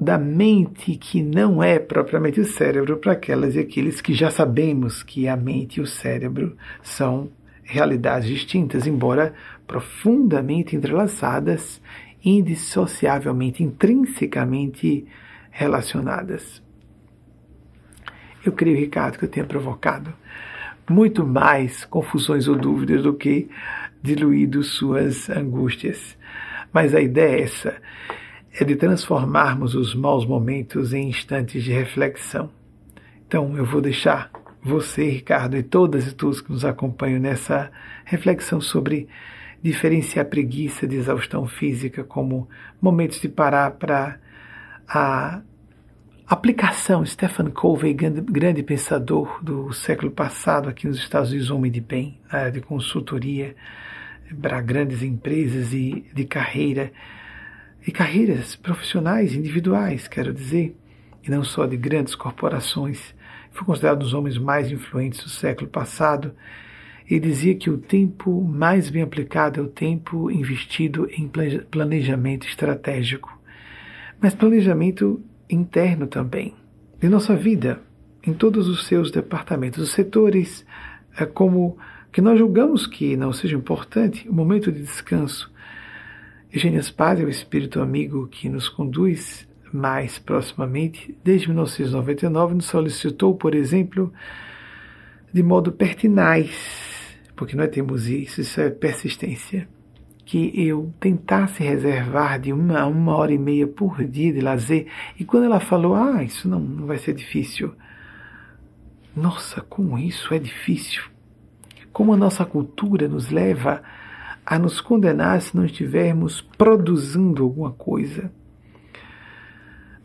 da 0.00 0.16
mente 0.16 0.96
que 0.96 1.22
não 1.22 1.62
é 1.62 1.78
propriamente 1.78 2.40
o 2.40 2.44
cérebro 2.44 2.96
para 2.98 3.12
aquelas 3.12 3.56
e 3.56 3.58
aqueles 3.58 4.00
que 4.00 4.14
já 4.14 4.30
sabemos 4.30 5.02
que 5.02 5.26
a 5.26 5.36
mente 5.36 5.78
e 5.78 5.80
o 5.80 5.86
cérebro 5.86 6.56
são 6.82 7.30
realidades 7.64 8.28
distintas, 8.28 8.86
embora 8.86 9.34
profundamente 9.66 10.76
entrelaçadas, 10.76 11.82
indissociavelmente, 12.24 13.62
intrinsecamente 13.62 15.06
relacionadas. 15.50 16.62
Eu 18.44 18.52
creio, 18.52 18.78
Ricardo, 18.78 19.18
que 19.18 19.24
eu 19.24 19.28
tenha 19.28 19.44
provocado 19.44 20.14
muito 20.88 21.26
mais 21.26 21.84
confusões 21.84 22.48
ou 22.48 22.56
dúvidas 22.56 23.02
do 23.02 23.12
que 23.12 23.48
diluído 24.02 24.62
suas 24.62 25.28
angústias. 25.28 26.16
Mas 26.72 26.94
a 26.94 27.00
ideia 27.00 27.36
é 27.36 27.42
essa, 27.42 27.76
é 28.52 28.64
de 28.64 28.76
transformarmos 28.76 29.74
os 29.74 29.94
maus 29.94 30.26
momentos 30.26 30.92
em 30.92 31.08
instantes 31.08 31.62
de 31.62 31.72
reflexão. 31.72 32.50
Então 33.26 33.56
eu 33.56 33.64
vou 33.64 33.80
deixar 33.80 34.30
você, 34.62 35.08
Ricardo, 35.08 35.56
e 35.56 35.62
todas 35.62 36.06
e 36.06 36.14
todos 36.14 36.40
que 36.40 36.50
nos 36.50 36.64
acompanham 36.64 37.20
nessa 37.20 37.70
reflexão 38.04 38.60
sobre 38.60 39.08
diferenciar 39.62 40.26
preguiça 40.26 40.86
de 40.86 40.96
exaustão 40.96 41.46
física 41.46 42.04
como 42.04 42.48
momentos 42.80 43.20
de 43.20 43.28
parar 43.28 43.72
para 43.72 44.18
a 44.88 45.40
aplicação. 46.26 47.04
Stephen 47.04 47.50
Covey, 47.50 47.94
grande, 47.94 48.62
pensador 48.62 49.42
do 49.42 49.72
século 49.72 50.10
passado 50.10 50.68
aqui 50.68 50.86
nos 50.86 50.98
Estados 50.98 51.30
Unidos, 51.30 51.50
homem 51.50 51.70
de 51.70 51.80
bem, 51.80 52.20
área 52.30 52.52
de 52.52 52.60
consultoria 52.60 53.54
para 54.40 54.60
grandes 54.60 55.02
empresas 55.02 55.72
e 55.72 56.04
de 56.14 56.24
carreira, 56.24 56.92
e 57.88 57.90
carreiras 57.90 58.54
profissionais, 58.54 59.34
individuais, 59.34 60.06
quero 60.06 60.32
dizer, 60.32 60.76
e 61.26 61.30
não 61.30 61.42
só 61.42 61.66
de 61.66 61.76
grandes 61.76 62.14
corporações. 62.14 63.14
Foi 63.50 63.64
considerado 63.64 63.96
um 63.96 64.04
dos 64.04 64.14
homens 64.14 64.38
mais 64.38 64.70
influentes 64.70 65.24
do 65.24 65.30
século 65.30 65.68
passado 65.68 66.34
ele 67.08 67.20
dizia 67.20 67.54
que 67.54 67.70
o 67.70 67.78
tempo 67.78 68.44
mais 68.44 68.90
bem 68.90 69.00
aplicado 69.00 69.60
é 69.60 69.62
o 69.62 69.68
tempo 69.68 70.30
investido 70.30 71.08
em 71.10 71.30
planejamento 71.70 72.46
estratégico, 72.46 73.36
mas 74.20 74.34
planejamento 74.34 75.22
interno 75.48 76.06
também, 76.06 76.54
de 77.00 77.08
nossa 77.08 77.34
vida, 77.34 77.80
em 78.22 78.34
todos 78.34 78.68
os 78.68 78.86
seus 78.86 79.10
departamentos, 79.10 79.82
os 79.82 79.92
setores, 79.92 80.66
é 81.16 81.24
como 81.24 81.78
que 82.12 82.20
nós 82.20 82.38
julgamos 82.38 82.86
que 82.86 83.16
não 83.16 83.32
seja 83.32 83.56
importante, 83.56 84.28
o 84.28 84.32
momento 84.32 84.70
de 84.70 84.82
descanso. 84.82 85.50
Eugênia 86.52 86.82
Spaz 86.82 87.20
é 87.20 87.24
o 87.24 87.28
espírito 87.28 87.80
amigo 87.80 88.26
que 88.28 88.48
nos 88.48 88.68
conduz 88.68 89.46
mais 89.72 90.18
proximamente. 90.18 91.16
Desde 91.22 91.48
1999 91.48 92.54
nos 92.54 92.66
solicitou, 92.66 93.34
por 93.34 93.54
exemplo, 93.54 94.12
de 95.32 95.42
modo 95.42 95.72
pertinaz 95.72 96.88
porque 97.38 97.54
não 97.54 97.62
é 97.62 97.68
teimosia, 97.68 98.18
isso 98.18 98.60
é 98.60 98.68
persistência, 98.68 99.68
que 100.24 100.52
eu 100.60 100.92
tentasse 100.98 101.62
reservar 101.62 102.40
de 102.40 102.52
uma 102.52 102.80
a 102.80 102.86
uma 102.86 103.16
hora 103.16 103.32
e 103.32 103.38
meia 103.38 103.66
por 103.66 104.04
dia 104.04 104.32
de 104.32 104.40
lazer. 104.40 104.88
E 105.18 105.24
quando 105.24 105.44
ela 105.44 105.60
falou, 105.60 105.94
ah, 105.94 106.22
isso 106.24 106.48
não, 106.48 106.58
não 106.58 106.86
vai 106.86 106.98
ser 106.98 107.14
difícil. 107.14 107.72
Nossa, 109.16 109.60
como 109.62 109.96
isso 109.96 110.34
é 110.34 110.38
difícil. 110.38 111.04
Como 111.92 112.12
a 112.12 112.16
nossa 112.16 112.44
cultura 112.44 113.08
nos 113.08 113.30
leva 113.30 113.82
a 113.84 113.97
nos 114.56 114.80
condenar 114.80 115.42
se 115.42 115.56
não 115.56 115.64
estivermos 115.64 116.40
produzindo 116.40 117.42
alguma 117.42 117.72
coisa. 117.72 118.30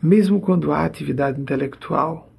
Mesmo 0.02 0.40
quando 0.40 0.72
há 0.72 0.84
atividade 0.84 1.40
intelectual. 1.40 2.32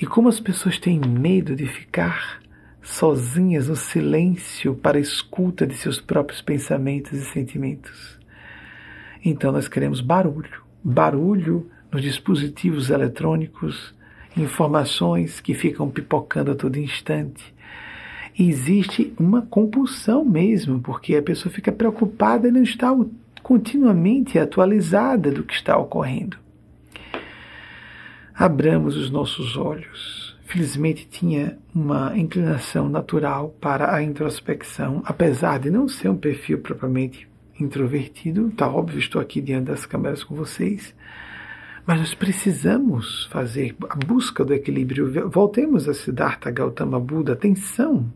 E 0.00 0.06
como 0.06 0.28
as 0.28 0.38
pessoas 0.38 0.78
têm 0.78 1.00
medo 1.00 1.56
de 1.56 1.66
ficar 1.66 2.40
sozinhas 2.80 3.68
no 3.68 3.76
silêncio 3.76 4.74
para 4.74 4.98
a 4.98 5.00
escuta 5.00 5.66
de 5.66 5.74
seus 5.74 6.00
próprios 6.00 6.40
pensamentos 6.40 7.12
e 7.12 7.24
sentimentos. 7.24 8.18
Então 9.24 9.52
nós 9.52 9.68
queremos 9.68 10.00
barulho, 10.00 10.62
barulho 10.82 11.70
nos 11.92 12.02
dispositivos 12.02 12.88
eletrônicos, 12.88 13.94
informações 14.36 15.40
que 15.40 15.52
ficam 15.52 15.90
pipocando 15.90 16.52
a 16.52 16.54
todo 16.54 16.78
instante. 16.78 17.54
Existe 18.38 19.12
uma 19.18 19.42
compulsão 19.42 20.24
mesmo, 20.24 20.80
porque 20.80 21.16
a 21.16 21.22
pessoa 21.22 21.52
fica 21.52 21.72
preocupada 21.72 22.48
e 22.48 22.52
não 22.52 22.62
está 22.62 22.88
continuamente 23.42 24.38
atualizada 24.38 25.30
do 25.30 25.42
que 25.42 25.54
está 25.54 25.76
ocorrendo. 25.76 26.38
Abramos 28.34 28.96
os 28.96 29.10
nossos 29.10 29.56
olhos 29.56 30.30
felizmente 30.50 31.06
tinha 31.06 31.56
uma 31.72 32.18
inclinação 32.18 32.88
natural 32.88 33.54
para 33.60 33.94
a 33.94 34.02
introspecção, 34.02 35.00
apesar 35.06 35.60
de 35.60 35.70
não 35.70 35.86
ser 35.86 36.08
um 36.08 36.16
perfil 36.16 36.58
propriamente 36.58 37.28
introvertido. 37.58 38.48
Está 38.48 38.68
óbvio, 38.68 38.98
estou 38.98 39.20
aqui 39.20 39.40
diante 39.40 39.66
das 39.66 39.86
câmeras 39.86 40.24
com 40.24 40.34
vocês. 40.34 40.92
Mas 41.86 42.00
nós 42.00 42.14
precisamos 42.14 43.26
fazer 43.30 43.76
a 43.88 43.94
busca 43.94 44.44
do 44.44 44.52
equilíbrio. 44.52 45.30
Voltemos 45.30 45.88
a 45.88 45.94
Siddhartha 45.94 46.50
Gautama 46.50 46.98
Buda, 46.98 47.36
tensão 47.36 48.12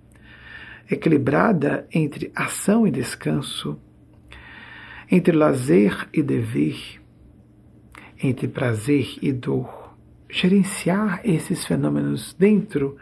equilibrada 0.91 1.87
entre 1.93 2.30
ação 2.35 2.87
e 2.87 2.91
descanso, 2.91 3.78
entre 5.11 5.37
lazer 5.37 6.09
e 6.12 6.22
dever, 6.22 7.01
entre 8.22 8.49
prazer 8.49 9.18
e 9.22 9.32
dor. 9.32 9.95
Gerenciar 10.28 11.20
esses 11.24 11.64
fenômenos 11.64 12.35
dentro 12.39 12.97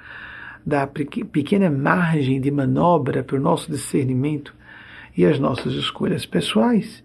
da 0.65 0.87
pequena 0.87 1.71
margem 1.71 2.41
de 2.41 2.51
manobra 2.51 3.23
para 3.23 3.37
o 3.37 3.41
nosso 3.41 3.71
discernimento 3.71 4.55
e 5.17 5.25
as 5.25 5.39
nossas 5.39 5.73
escolhas 5.75 6.27
pessoais, 6.27 7.03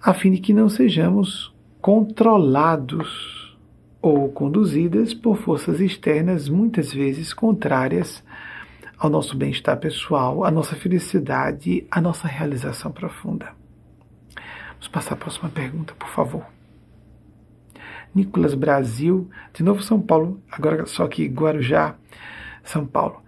a 0.00 0.14
fim 0.14 0.32
de 0.32 0.38
que 0.38 0.52
não 0.52 0.68
sejamos 0.68 1.52
controlados 1.80 3.56
ou 4.00 4.28
conduzidas 4.28 5.12
por 5.12 5.36
forças 5.36 5.80
externas, 5.80 6.48
muitas 6.48 6.92
vezes 6.92 7.32
contrárias 7.32 8.22
ao 8.98 9.08
nosso 9.08 9.36
bem-estar 9.36 9.76
pessoal, 9.78 10.44
à 10.44 10.50
nossa 10.50 10.74
felicidade, 10.74 11.86
à 11.88 12.00
nossa 12.00 12.26
realização 12.26 12.90
profunda. 12.90 13.52
Vamos 14.72 14.88
passar 14.88 15.14
à 15.14 15.16
próxima 15.16 15.48
pergunta, 15.48 15.94
por 15.94 16.08
favor. 16.08 16.44
Nicolas 18.12 18.54
Brasil, 18.54 19.30
de 19.54 19.62
novo 19.62 19.82
São 19.82 20.00
Paulo, 20.00 20.42
agora 20.50 20.84
só 20.86 21.06
que 21.06 21.26
Guarujá, 21.26 21.94
São 22.64 22.84
Paulo. 22.84 23.22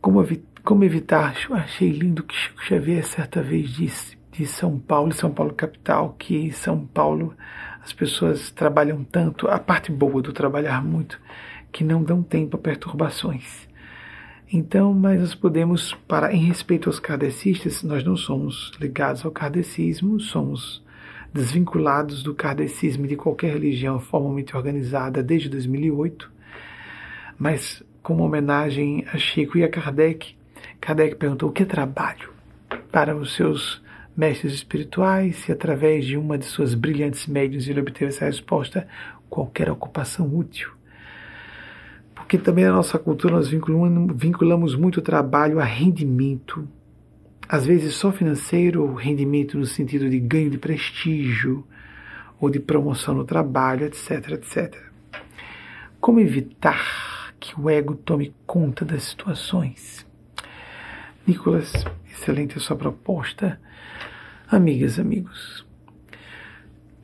Como, 0.00 0.26
como 0.64 0.84
evitar, 0.84 1.36
achei 1.52 1.90
lindo 1.90 2.24
que 2.24 2.34
Chico 2.34 2.64
Xavier 2.64 3.04
certa 3.04 3.42
vez 3.42 3.70
disse 3.70 4.18
de 4.32 4.44
São 4.44 4.78
Paulo, 4.78 5.12
São 5.12 5.30
Paulo 5.30 5.54
capital, 5.54 6.16
que 6.18 6.36
em 6.36 6.50
São 6.50 6.84
Paulo 6.84 7.34
as 7.80 7.92
pessoas 7.92 8.50
trabalham 8.50 9.04
tanto, 9.04 9.46
a 9.46 9.58
parte 9.60 9.92
boa 9.92 10.20
do 10.20 10.32
trabalhar 10.32 10.84
muito, 10.84 11.20
que 11.70 11.84
não 11.84 12.02
dão 12.02 12.22
tempo 12.22 12.56
a 12.56 12.60
perturbações. 12.60 13.65
Então, 14.52 14.94
mas 14.94 15.20
nós 15.20 15.34
podemos, 15.34 15.92
para 16.06 16.32
em 16.32 16.44
respeito 16.44 16.88
aos 16.88 17.00
kardecistas, 17.00 17.82
nós 17.82 18.04
não 18.04 18.16
somos 18.16 18.70
ligados 18.80 19.24
ao 19.24 19.30
kardecismo, 19.30 20.20
somos 20.20 20.84
desvinculados 21.34 22.22
do 22.22 22.34
kardecismo 22.34 23.04
e 23.04 23.08
de 23.08 23.16
qualquer 23.16 23.52
religião 23.52 23.98
formalmente 23.98 24.56
organizada 24.56 25.22
desde 25.22 25.48
2008, 25.48 26.30
mas 27.38 27.82
como 28.02 28.24
homenagem 28.24 29.04
a 29.12 29.18
Chico 29.18 29.58
e 29.58 29.64
a 29.64 29.68
Kardec, 29.68 30.36
Kardec 30.80 31.16
perguntou 31.16 31.48
o 31.48 31.52
que 31.52 31.64
é 31.64 31.66
trabalho 31.66 32.32
para 32.92 33.16
os 33.16 33.34
seus 33.34 33.82
mestres 34.16 34.54
espirituais 34.54 35.46
e 35.48 35.52
através 35.52 36.06
de 36.06 36.16
uma 36.16 36.38
de 36.38 36.44
suas 36.44 36.72
brilhantes 36.72 37.26
médios 37.26 37.68
ele 37.68 37.80
obteve 37.80 38.12
essa 38.12 38.24
resposta, 38.24 38.86
qualquer 39.28 39.68
ocupação 39.70 40.34
útil. 40.34 40.75
Porque 42.26 42.38
também 42.38 42.64
na 42.64 42.72
nossa 42.72 42.98
cultura 42.98 43.36
nós 43.36 43.46
vinculamos, 43.48 44.74
muito 44.74 45.00
trabalho 45.00 45.60
a 45.60 45.64
rendimento, 45.64 46.68
às 47.48 47.64
vezes 47.64 47.94
só 47.94 48.10
financeiro, 48.10 48.94
rendimento 48.94 49.56
no 49.56 49.64
sentido 49.64 50.10
de 50.10 50.18
ganho 50.18 50.50
de 50.50 50.58
prestígio 50.58 51.64
ou 52.40 52.50
de 52.50 52.58
promoção 52.58 53.14
no 53.14 53.24
trabalho, 53.24 53.86
etc, 53.86 54.32
etc. 54.32 54.76
Como 56.00 56.18
evitar 56.18 57.32
que 57.38 57.58
o 57.60 57.70
ego 57.70 57.94
tome 57.94 58.34
conta 58.44 58.84
das 58.84 59.04
situações? 59.04 60.04
Nicolas, 61.24 61.72
excelente 62.10 62.58
a 62.58 62.60
sua 62.60 62.74
proposta. 62.74 63.60
Amigas, 64.50 64.98
amigos, 64.98 65.64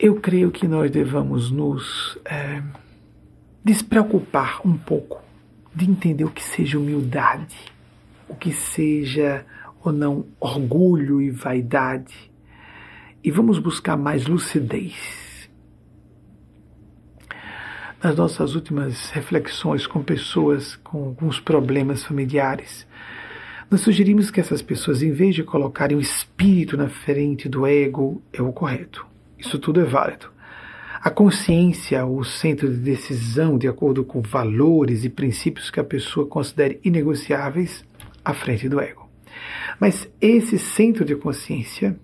eu 0.01 0.17
creio 0.17 0.51
que 0.51 0.67
nós 0.67 0.91
devamos 0.91 1.53
nos 1.53 2.19
é, 2.25 2.61
despreocupar 3.65 4.61
um 4.67 4.77
pouco 4.77 5.23
de 5.75 5.89
entender 5.89 6.25
o 6.25 6.31
que 6.31 6.43
seja 6.43 6.79
humildade, 6.79 7.57
o 8.29 8.35
que 8.35 8.53
seja 8.53 9.45
ou 9.85 9.93
não 9.93 10.27
orgulho 10.41 11.21
e 11.21 11.31
vaidade, 11.31 12.31
e 13.23 13.31
vamos 13.31 13.59
buscar 13.59 13.97
mais 13.97 14.27
lucidez. 14.27 15.49
Nas 18.03 18.17
nossas 18.17 18.57
últimas 18.57 19.11
reflexões 19.11 19.87
com 19.87 20.03
pessoas 20.03 20.75
com 20.77 21.05
alguns 21.05 21.39
problemas 21.39 22.05
familiares, 22.05 22.87
nós 23.71 23.81
sugerimos 23.81 24.31
que 24.31 24.41
essas 24.41 24.61
pessoas, 24.61 25.03
em 25.03 25.13
vez 25.13 25.37
de 25.37 25.45
colocarem 25.45 25.97
o 25.97 26.01
espírito 26.01 26.77
na 26.77 26.89
frente 26.89 27.49
do 27.49 27.65
ego, 27.65 28.21
é 28.33 28.43
o 28.43 28.53
correto. 28.53 29.07
Isso 29.39 29.59
tudo 29.59 29.81
é 29.81 29.85
válido. 29.85 30.32
A 31.05 31.11
consciência, 31.11 32.07
o 32.07 32.23
centro 32.23 32.71
de 32.71 32.77
decisão, 32.77 33.59
de 33.59 33.67
acordo 33.67 34.05
com 34.05 34.23
valores 34.23 35.05
e 35.05 35.09
princípios 35.09 35.69
que 35.69 35.81
a 35.81 35.85
pessoa 35.85 36.29
considere 36.29 36.79
inegociáveis, 36.85 37.85
à 38.25 38.33
frente 38.33 38.69
do 38.69 38.81
ego. 38.81 39.11
Mas 39.81 40.09
esse 40.21 40.57
centro 40.61 41.05
de 41.05 41.17
consciência 41.17 41.99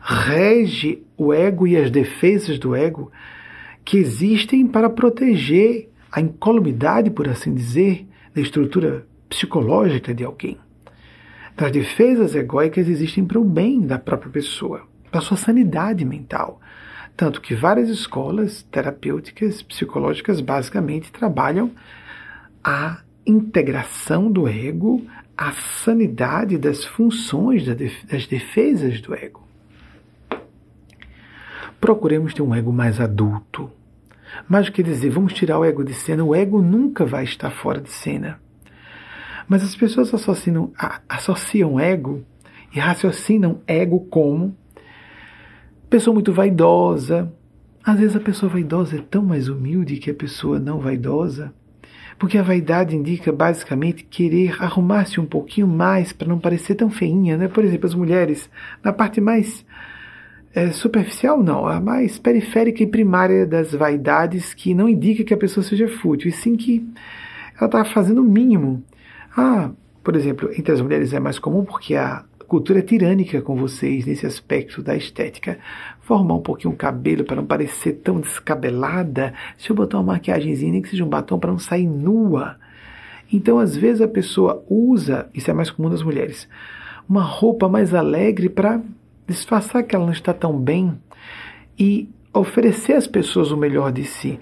rege 0.00 1.02
o 1.16 1.34
ego 1.34 1.66
e 1.66 1.76
as 1.76 1.90
defesas 1.90 2.56
do 2.56 2.76
ego 2.76 3.10
que 3.84 3.96
existem 3.98 4.64
para 4.64 4.88
proteger 4.88 5.90
a 6.12 6.20
incolumidade, 6.20 7.10
por 7.10 7.28
assim 7.28 7.52
dizer, 7.52 8.06
da 8.32 8.40
estrutura 8.40 9.08
psicológica 9.28 10.14
de 10.14 10.22
alguém. 10.22 10.56
Das 11.56 11.72
defesas 11.72 12.36
egóicas 12.36 12.88
existem 12.88 13.24
para 13.24 13.40
o 13.40 13.44
bem 13.44 13.80
da 13.80 13.98
própria 13.98 14.30
pessoa, 14.30 14.86
para 15.10 15.18
a 15.18 15.22
sua 15.22 15.36
sanidade 15.36 16.04
mental. 16.04 16.60
Tanto 17.20 17.42
que 17.42 17.54
várias 17.54 17.90
escolas 17.90 18.62
terapêuticas, 18.62 19.60
psicológicas, 19.60 20.40
basicamente 20.40 21.12
trabalham 21.12 21.70
a 22.64 23.02
integração 23.26 24.32
do 24.32 24.48
ego 24.48 25.06
a 25.36 25.52
sanidade 25.52 26.56
das 26.56 26.82
funções 26.82 27.66
das 27.66 28.26
defesas 28.26 29.02
do 29.02 29.14
ego. 29.14 29.46
Procuremos 31.78 32.32
ter 32.32 32.40
um 32.40 32.54
ego 32.54 32.72
mais 32.72 32.98
adulto. 32.98 33.70
Mais 34.48 34.64
do 34.64 34.72
que 34.72 34.82
dizer, 34.82 35.10
vamos 35.10 35.34
tirar 35.34 35.58
o 35.58 35.64
ego 35.66 35.84
de 35.84 35.92
cena, 35.92 36.24
o 36.24 36.34
ego 36.34 36.62
nunca 36.62 37.04
vai 37.04 37.24
estar 37.24 37.50
fora 37.50 37.82
de 37.82 37.90
cena. 37.90 38.40
Mas 39.46 39.62
as 39.62 39.76
pessoas 39.76 40.14
associam, 40.14 40.72
associam 41.06 41.78
ego 41.78 42.24
e 42.74 42.80
raciocinam 42.80 43.60
ego 43.66 44.06
como 44.06 44.56
pessoa 45.90 46.14
muito 46.14 46.32
vaidosa. 46.32 47.30
Às 47.84 47.98
vezes 47.98 48.16
a 48.16 48.20
pessoa 48.20 48.50
vaidosa 48.50 48.96
é 48.96 49.02
tão 49.02 49.22
mais 49.22 49.48
humilde 49.48 49.96
que 49.96 50.10
a 50.10 50.14
pessoa 50.14 50.60
não 50.60 50.78
vaidosa. 50.78 51.52
Porque 52.18 52.38
a 52.38 52.42
vaidade 52.42 52.94
indica 52.94 53.32
basicamente 53.32 54.04
querer 54.04 54.62
arrumar-se 54.62 55.18
um 55.18 55.26
pouquinho 55.26 55.66
mais 55.66 56.12
para 56.12 56.28
não 56.28 56.38
parecer 56.38 56.74
tão 56.76 56.90
feinha, 56.90 57.36
né? 57.36 57.48
Por 57.48 57.64
exemplo, 57.64 57.86
as 57.86 57.94
mulheres, 57.94 58.48
na 58.84 58.92
parte 58.92 59.20
mais 59.20 59.64
é, 60.54 60.70
superficial, 60.70 61.42
não, 61.42 61.66
a 61.66 61.80
mais 61.80 62.18
periférica 62.18 62.82
e 62.82 62.86
primária 62.86 63.46
das 63.46 63.72
vaidades, 63.72 64.52
que 64.52 64.74
não 64.74 64.88
indica 64.88 65.24
que 65.24 65.34
a 65.34 65.38
pessoa 65.38 65.64
seja 65.64 65.88
fútil, 65.88 66.28
e 66.28 66.32
sim 66.32 66.56
que 66.56 66.86
ela 67.56 67.66
está 67.66 67.84
fazendo 67.84 68.20
o 68.20 68.24
mínimo. 68.24 68.84
Ah, 69.34 69.70
por 70.04 70.14
exemplo, 70.14 70.50
entre 70.52 70.72
as 70.72 70.80
mulheres 70.80 71.12
é 71.14 71.20
mais 71.20 71.38
comum 71.38 71.64
porque 71.64 71.94
a 71.94 72.24
cultura 72.50 72.82
tirânica 72.82 73.40
com 73.40 73.54
vocês 73.54 74.04
nesse 74.04 74.26
aspecto 74.26 74.82
da 74.82 74.96
estética. 74.96 75.56
Formar 76.00 76.34
um 76.34 76.42
pouquinho 76.42 76.74
o 76.74 76.76
cabelo 76.76 77.22
para 77.22 77.36
não 77.36 77.46
parecer 77.46 78.00
tão 78.02 78.18
descabelada. 78.18 79.32
Se 79.56 79.70
eu 79.70 79.76
botar 79.76 79.98
uma 79.98 80.14
maquiagemzinha, 80.14 80.72
nem 80.72 80.82
que 80.82 80.88
seja 80.88 81.04
um 81.04 81.08
batom 81.08 81.38
para 81.38 81.52
não 81.52 81.60
sair 81.60 81.86
nua. 81.86 82.56
Então, 83.32 83.60
às 83.60 83.76
vezes, 83.76 84.02
a 84.02 84.08
pessoa 84.08 84.64
usa, 84.68 85.30
isso 85.32 85.48
é 85.48 85.54
mais 85.54 85.70
comum 85.70 85.88
das 85.88 86.02
mulheres, 86.02 86.48
uma 87.08 87.22
roupa 87.22 87.68
mais 87.68 87.94
alegre 87.94 88.48
para 88.48 88.82
disfarçar 89.28 89.84
que 89.84 89.94
ela 89.94 90.04
não 90.04 90.12
está 90.12 90.34
tão 90.34 90.58
bem 90.58 90.98
e 91.78 92.08
oferecer 92.34 92.94
às 92.94 93.06
pessoas 93.06 93.52
o 93.52 93.56
melhor 93.56 93.92
de 93.92 94.04
si. 94.04 94.40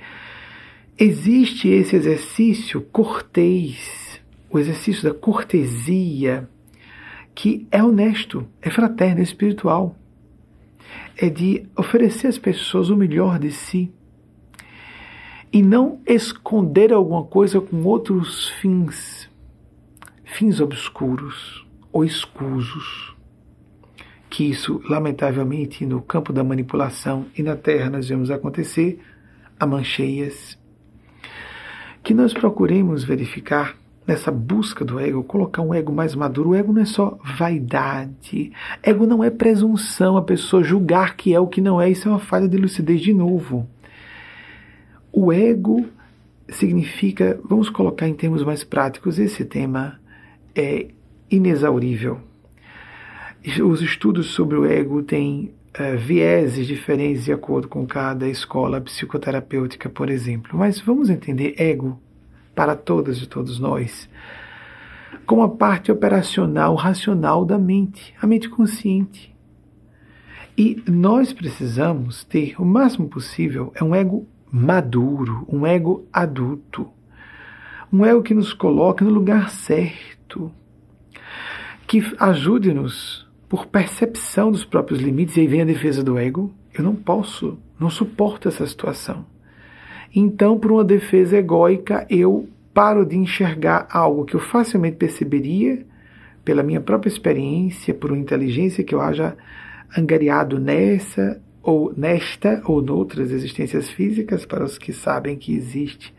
Existe 0.99 1.69
esse 1.69 1.95
exercício 1.95 2.81
cortês, 2.81 4.19
o 4.49 4.59
exercício 4.59 5.05
da 5.05 5.13
cortesia, 5.13 6.49
que 7.39 7.69
é 7.71 7.81
honesto, 7.81 8.49
é 8.61 8.69
fraterno, 8.69 9.21
é 9.21 9.23
espiritual. 9.23 9.95
É 11.17 11.31
de 11.31 11.69
oferecer 11.77 12.27
às 12.27 12.37
pessoas 12.37 12.91
o 12.91 12.97
melhor 12.97 13.39
de 13.39 13.53
si 13.53 13.95
e 15.53 15.63
não 15.63 16.01
esconder 16.05 16.93
alguma 16.93 17.23
coisa 17.23 17.61
com 17.61 17.85
outros 17.85 18.49
fins, 18.61 19.31
fins 20.25 20.59
obscuros 20.59 21.65
ou 21.93 22.05
escusos. 22.05 23.15
Que 24.29 24.51
isso, 24.51 24.83
lamentavelmente, 24.91 25.87
no 25.87 26.03
campo 26.03 26.33
da 26.33 26.43
manipulação 26.43 27.27
e 27.37 27.43
na 27.45 27.55
Terra 27.55 27.89
nós 27.89 28.09
vemos 28.09 28.33
acontecer 28.33 28.99
a 29.61 29.65
mancheias. 29.65 30.59
Que 32.03 32.13
nós 32.13 32.35
procuremos 32.35 33.05
verificar 33.05 33.77
nessa 34.09 34.33
busca 34.33 34.87
do 34.87 34.99
ego, 34.99 35.23
colocar 35.23 35.61
um 35.61 35.75
ego 35.75 35.93
mais 35.93 36.15
maduro. 36.15 36.51
O 36.51 36.55
ego 36.55 36.73
não 36.73 36.81
é 36.81 36.87
só 36.87 37.19
vaidade. 37.39 38.51
Ego 38.83 39.07
não 39.07 39.23
é 39.23 39.29
presunção, 39.29 40.17
a 40.17 40.23
pessoa 40.23 40.65
julgar 40.65 41.15
que 41.15 41.35
é 41.35 41.39
o 41.39 41.47
que 41.47 41.61
não 41.61 41.79
é. 41.79 41.91
Isso 41.91 42.09
é 42.09 42.11
uma 42.11 42.19
falha 42.19 42.49
de 42.49 42.57
lucidez 42.57 43.03
de 43.03 43.13
novo. 43.13 43.69
O 45.13 45.31
ego 45.31 45.85
significa, 46.49 47.39
vamos 47.45 47.69
colocar 47.69 48.09
em 48.09 48.15
termos 48.15 48.43
mais 48.43 48.65
práticos, 48.65 49.19
esse 49.19 49.45
tema 49.45 50.01
é 50.55 50.87
inexaurível. 51.31 52.19
Os 53.63 53.83
estudos 53.83 54.29
sobre 54.29 54.57
o 54.57 54.65
ego 54.65 55.03
têm 55.03 55.53
uh, 55.79 55.99
vieses 55.99 56.67
diferentes 56.67 57.27
de 57.27 57.33
acordo 57.33 57.69
com 57.69 57.87
cada 57.87 58.27
escola 58.27 58.81
psicoterapêutica, 58.81 59.91
por 59.91 60.09
exemplo. 60.09 60.59
Mas 60.59 60.81
vamos 60.81 61.11
entender 61.11 61.55
ego 61.59 62.01
para 62.59 62.75
todas 62.75 63.23
e 63.23 63.27
todos 63.29 63.61
nós, 63.61 64.11
como 65.25 65.43
a 65.45 65.49
parte 65.49 65.93
operacional, 65.93 66.75
racional 66.75 67.45
da 67.45 67.57
mente, 67.57 68.13
a 68.21 68.27
mente 68.27 68.49
consciente. 68.49 69.33
E 70.57 70.83
nós 70.89 71.33
precisamos 71.33 72.25
ter 72.25 72.61
o 72.61 72.65
máximo 72.65 73.09
possível 73.09 73.71
é 73.77 73.85
um 73.85 73.95
ego 73.95 74.27
maduro, 74.51 75.47
um 75.49 75.65
ego 75.65 76.05
adulto, 76.13 76.89
um 77.93 78.05
ego 78.05 78.25
que 78.25 78.35
nos 78.35 78.53
coloque 78.53 79.05
no 79.05 79.11
lugar 79.11 79.51
certo, 79.51 80.51
que 81.87 82.03
ajude-nos 82.19 83.25
por 83.49 83.67
percepção 83.67 84.51
dos 84.51 84.65
próprios 84.65 85.01
limites, 85.01 85.37
e 85.37 85.43
aí 85.43 85.47
vem 85.47 85.63
a 85.63 85.65
defesa 85.65 86.03
do 86.03 86.19
ego. 86.19 86.53
Eu 86.75 86.83
não 86.83 86.97
posso, 86.97 87.57
não 87.79 87.89
suporto 87.89 88.49
essa 88.49 88.67
situação. 88.67 89.25
Então, 90.15 90.59
por 90.59 90.73
uma 90.73 90.85
defesa 90.85 91.37
egóica, 91.37 92.07
eu 92.09 92.49
paro 92.73 93.05
de 93.05 93.17
enxergar 93.17 93.87
algo 93.91 94.25
que 94.25 94.35
eu 94.35 94.41
facilmente 94.41 94.97
perceberia 94.97 95.85
pela 96.45 96.63
minha 96.63 96.81
própria 96.81 97.11
experiência, 97.11 97.93
por 97.93 98.11
uma 98.11 98.21
inteligência 98.21 98.83
que 98.85 98.95
eu 98.95 99.01
haja 99.01 99.37
angariado 99.97 100.59
nessa 100.59 101.41
ou 101.63 101.93
nesta 101.97 102.63
ou 102.65 102.81
noutras 102.81 103.31
existências 103.31 103.91
físicas, 103.91 104.47
para 104.47 104.65
os 104.65 104.79
que 104.79 104.93
sabem 104.93 105.37
que 105.37 105.55
existe 105.55 106.15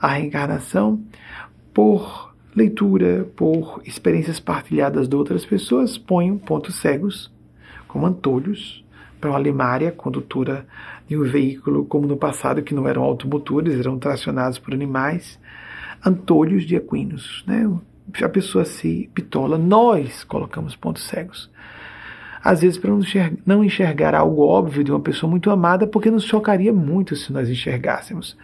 a 0.00 0.08
reencarnação, 0.08 1.02
por 1.74 2.34
leitura, 2.54 3.28
por 3.36 3.82
experiências 3.84 4.40
partilhadas 4.40 5.08
de 5.08 5.14
outras 5.14 5.44
pessoas, 5.44 5.98
ponho 5.98 6.38
pontos 6.38 6.76
cegos, 6.76 7.30
como 7.86 8.06
antolhos, 8.06 8.82
para 9.20 9.30
uma 9.30 9.38
limária, 9.38 9.92
condutora 9.92 10.66
de 11.06 11.16
um 11.16 11.22
veículo, 11.22 11.84
como 11.84 12.06
no 12.06 12.16
passado, 12.16 12.62
que 12.62 12.74
não 12.74 12.88
eram 12.88 13.02
automotores, 13.02 13.78
eram 13.78 13.98
tracionados 13.98 14.58
por 14.58 14.74
animais, 14.74 15.38
antolhos 16.04 16.64
de 16.64 16.76
equinos. 16.76 17.44
Né? 17.46 17.70
A 18.22 18.28
pessoa 18.28 18.64
se 18.64 19.10
pitola, 19.14 19.56
nós 19.56 20.24
colocamos 20.24 20.74
pontos 20.74 21.04
cegos. 21.04 21.50
Às 22.42 22.60
vezes, 22.60 22.78
para 22.78 22.92
não 23.44 23.64
enxergar 23.64 24.14
algo 24.14 24.42
óbvio 24.42 24.84
de 24.84 24.92
uma 24.92 25.00
pessoa 25.00 25.28
muito 25.28 25.50
amada, 25.50 25.86
porque 25.86 26.10
nos 26.10 26.24
chocaria 26.24 26.72
muito 26.72 27.16
se 27.16 27.32
nós 27.32 27.48
enxergássemos. 27.48 28.36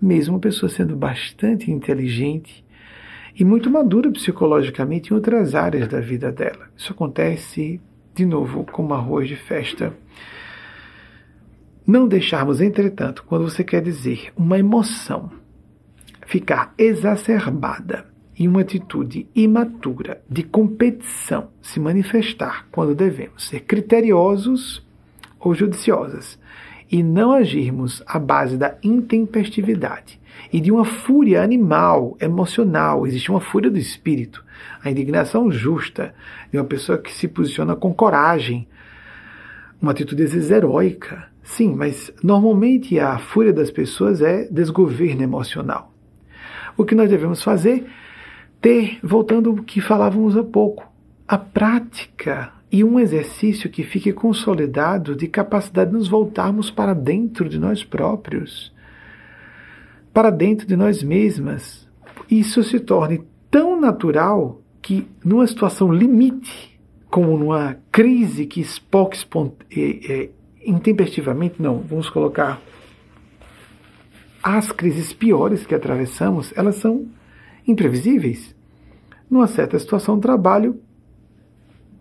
Mesmo 0.00 0.34
uma 0.34 0.40
pessoa 0.40 0.68
sendo 0.68 0.94
bastante 0.94 1.70
inteligente 1.70 2.62
e 3.34 3.44
muito 3.44 3.70
madura 3.70 4.10
psicologicamente 4.10 5.10
em 5.10 5.14
outras 5.14 5.54
áreas 5.54 5.88
da 5.88 6.00
vida 6.00 6.30
dela. 6.30 6.68
Isso 6.76 6.92
acontece, 6.92 7.80
de 8.14 8.26
novo, 8.26 8.64
como 8.70 8.92
arroz 8.92 9.28
de 9.28 9.36
festa. 9.36 9.94
Não 11.86 12.08
deixarmos, 12.08 12.60
entretanto, 12.60 13.22
quando 13.24 13.48
você 13.48 13.62
quer 13.62 13.80
dizer 13.80 14.32
uma 14.36 14.58
emoção 14.58 15.30
ficar 16.26 16.74
exacerbada 16.76 18.06
e 18.36 18.48
uma 18.48 18.62
atitude 18.62 19.28
imatura 19.34 20.20
de 20.28 20.42
competição 20.42 21.48
se 21.62 21.78
manifestar 21.78 22.66
quando 22.72 22.94
devemos 22.94 23.46
ser 23.46 23.60
criteriosos 23.60 24.84
ou 25.38 25.54
judiciosas 25.54 26.38
e 26.90 27.02
não 27.02 27.32
agirmos 27.32 28.02
à 28.06 28.18
base 28.18 28.56
da 28.56 28.76
intempestividade 28.82 30.20
e 30.52 30.60
de 30.60 30.70
uma 30.70 30.84
fúria 30.84 31.42
animal, 31.42 32.16
emocional, 32.20 33.06
existe 33.06 33.30
uma 33.30 33.40
fúria 33.40 33.70
do 33.70 33.78
espírito, 33.78 34.44
a 34.82 34.90
indignação 34.90 35.50
justa 35.50 36.14
de 36.50 36.58
uma 36.58 36.64
pessoa 36.64 36.98
que 36.98 37.12
se 37.12 37.26
posiciona 37.26 37.74
com 37.74 37.92
coragem, 37.94 38.68
uma 39.80 39.92
atitude 39.92 40.24
às 40.24 40.32
vezes 40.32 40.50
heróica. 40.50 41.28
Sim, 41.46 41.76
mas 41.76 42.12
normalmente 42.24 42.98
a 42.98 43.18
fúria 43.18 43.52
das 43.52 43.70
pessoas 43.70 44.20
é 44.20 44.48
desgoverno 44.50 45.22
emocional. 45.22 45.94
O 46.76 46.84
que 46.84 46.94
nós 46.94 47.08
devemos 47.08 47.40
fazer? 47.40 47.86
Ter, 48.60 48.98
voltando 49.00 49.50
ao 49.50 49.56
que 49.56 49.80
falávamos 49.80 50.36
há 50.36 50.42
pouco, 50.42 50.84
a 51.26 51.38
prática 51.38 52.52
e 52.70 52.82
um 52.82 52.98
exercício 52.98 53.70
que 53.70 53.84
fique 53.84 54.12
consolidado 54.12 55.14
de 55.14 55.28
capacidade 55.28 55.90
de 55.90 55.96
nos 55.96 56.08
voltarmos 56.08 56.68
para 56.68 56.92
dentro 56.92 57.48
de 57.48 57.60
nós 57.60 57.84
próprios, 57.84 58.74
para 60.12 60.30
dentro 60.30 60.66
de 60.66 60.76
nós 60.76 61.00
mesmas. 61.00 61.88
Isso 62.28 62.64
se 62.64 62.80
torne 62.80 63.22
tão 63.48 63.80
natural 63.80 64.60
que, 64.82 65.06
numa 65.24 65.46
situação 65.46 65.92
limite, 65.92 66.76
como 67.08 67.38
numa 67.38 67.76
crise 67.92 68.46
que 68.46 68.66
é, 69.70 70.12
é, 70.12 70.30
intempestivamente, 70.66 71.60
não, 71.62 71.78
vamos 71.78 72.10
colocar 72.10 72.60
as 74.42 74.70
crises 74.70 75.12
piores 75.12 75.66
que 75.66 75.74
atravessamos, 75.74 76.52
elas 76.56 76.76
são 76.76 77.06
imprevisíveis. 77.66 78.54
Numa 79.28 79.46
certa 79.46 79.78
situação 79.78 80.16
de 80.16 80.22
trabalho, 80.22 80.80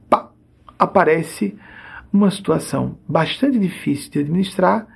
pá, 0.09 0.29
aparece 0.77 1.57
uma 2.13 2.29
situação 2.29 2.97
bastante 3.07 3.57
difícil 3.57 4.11
de 4.11 4.19
administrar, 4.19 4.87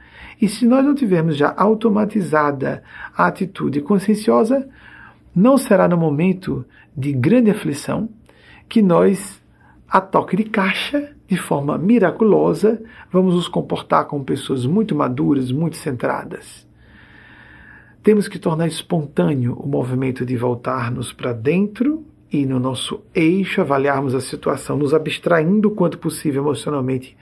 e 0.42 0.48
se 0.48 0.66
nós 0.66 0.86
não 0.86 0.96
tivermos 0.96 1.36
já 1.36 1.54
automatizada 1.58 2.84
a 3.16 3.28
atitude 3.28 3.82
conscienciosa, 3.82 4.70
não 5.36 5.58
será 5.58 5.88
no 5.88 5.98
momento 5.98 6.66
de 6.96 7.12
grande 7.12 7.52
aflição 7.52 8.10
que 8.70 8.82
nós, 8.82 9.42
a 9.88 10.00
toque 10.00 10.38
de 10.38 10.44
caixa, 10.44 11.16
de 11.30 11.38
forma 11.38 11.78
miraculosa, 11.78 12.82
vamos 13.12 13.36
nos 13.36 13.48
comportar 13.48 14.06
como 14.06 14.26
pessoas 14.26 14.66
muito 14.66 14.96
maduras, 14.96 15.52
muito 15.52 15.78
centradas. 15.78 16.68
Temos 18.02 18.28
que 18.28 18.40
tornar 18.40 18.66
espontâneo 18.66 19.54
o 19.54 19.68
movimento 19.68 20.26
de 20.26 20.36
voltarmos 20.36 21.14
para 21.14 21.32
dentro 21.32 22.04
e 22.32 22.48
no 22.48 22.60
nosso 22.60 23.02
eixo 23.14 23.62
avaliarmos 23.62 24.16
a 24.16 24.22
situação, 24.22 24.76
nos 24.76 24.92
abstraindo 24.92 25.68
o 25.68 25.72
quanto 25.72 26.00
possível 26.00 26.42
emocionalmente 26.42 27.16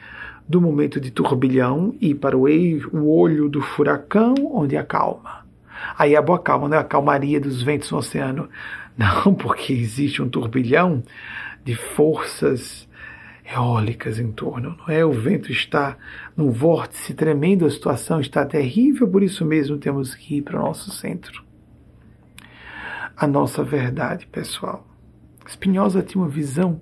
do 0.48 0.62
momento 0.62 1.02
de 1.02 1.12
turbilhão 1.12 1.94
e 2.00 2.16
para 2.16 2.38
o, 2.38 2.48
eixo, 2.48 2.90
o 2.96 3.14
olho 3.14 3.50
do 3.50 3.62
furacão, 3.62 4.36
onde 4.54 4.78
acalma. 4.78 5.46
Aí 5.98 6.16
a 6.16 6.22
boa 6.22 6.40
calma, 6.40 6.70
não 6.70 6.78
é 6.78 6.80
a 6.80 6.84
calmaria 6.84 7.42
dos 7.42 7.62
ventos 7.62 7.92
no 7.92 7.98
oceano. 7.98 8.48
Não, 8.98 9.36
porque 9.36 9.74
existe 9.74 10.24
um 10.24 10.30
turbilhão 10.30 11.04
de 11.64 11.76
forças 11.76 12.87
eólicas 13.50 14.20
em 14.20 14.32
torno, 14.32 14.78
não 14.78 14.94
é? 14.94 15.06
O 15.06 15.12
vento 15.12 15.52
está 15.52 15.98
num 16.36 16.52
vórtice 16.52 17.14
tremendo, 17.14 17.66
a 17.66 17.70
situação 17.70 18.20
está 18.20 18.46
terrível, 18.46 19.08
por 19.08 19.24
isso 19.24 19.46
mesmo 19.46 19.78
temos 19.78 20.14
que 20.14 20.38
ir 20.38 20.42
para 20.42 20.60
o 20.60 20.64
nosso 20.64 20.92
centro. 20.92 21.44
A 23.16 23.26
nossa 23.26 23.64
verdade, 23.64 24.28
pessoal. 24.28 24.86
Spinoza 25.48 26.04
tinha 26.04 26.22
uma 26.22 26.30
visão 26.30 26.82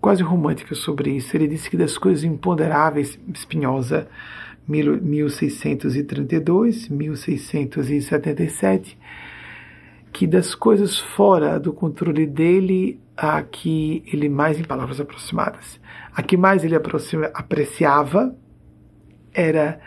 quase 0.00 0.22
romântica 0.22 0.74
sobre 0.74 1.10
isso. 1.10 1.36
Ele 1.36 1.48
disse 1.48 1.68
que 1.68 1.76
das 1.76 1.98
coisas 1.98 2.22
imponderáveis, 2.22 3.18
Spinoza, 3.34 4.08
1632, 4.66 6.88
1677, 6.88 8.98
que 10.12 10.26
das 10.26 10.54
coisas 10.54 10.98
fora 10.98 11.60
do 11.60 11.72
controle 11.72 12.26
dele, 12.26 13.00
a 13.16 13.42
que 13.42 14.02
ele 14.12 14.28
mais, 14.28 14.60
em 14.60 14.64
palavras 14.64 15.00
aproximadas, 15.00 15.80
a 16.14 16.22
que 16.22 16.36
mais 16.36 16.64
ele 16.64 16.74
apreciava 16.74 18.36
era 19.32 19.80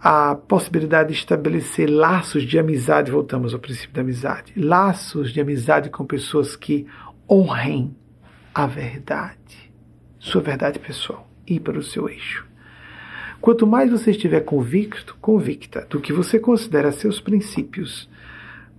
a 0.00 0.34
possibilidade 0.34 1.12
de 1.12 1.18
estabelecer 1.18 1.88
laços 1.88 2.44
de 2.44 2.58
amizade, 2.58 3.10
voltamos 3.10 3.54
ao 3.54 3.60
princípio 3.60 3.94
da 3.94 4.02
amizade, 4.02 4.52
laços 4.56 5.32
de 5.32 5.40
amizade 5.40 5.90
com 5.90 6.04
pessoas 6.04 6.56
que 6.56 6.86
honrem 7.28 7.96
a 8.54 8.66
verdade, 8.66 9.72
sua 10.18 10.40
verdade 10.40 10.78
pessoal, 10.78 11.28
e 11.46 11.58
para 11.58 11.78
o 11.78 11.82
seu 11.82 12.08
eixo. 12.08 12.46
Quanto 13.40 13.66
mais 13.66 13.90
você 13.90 14.10
estiver 14.10 14.40
convicto, 14.40 15.16
convicta 15.20 15.86
do 15.88 16.00
que 16.00 16.12
você 16.12 16.38
considera 16.38 16.90
seus 16.90 17.20
princípios 17.20 18.08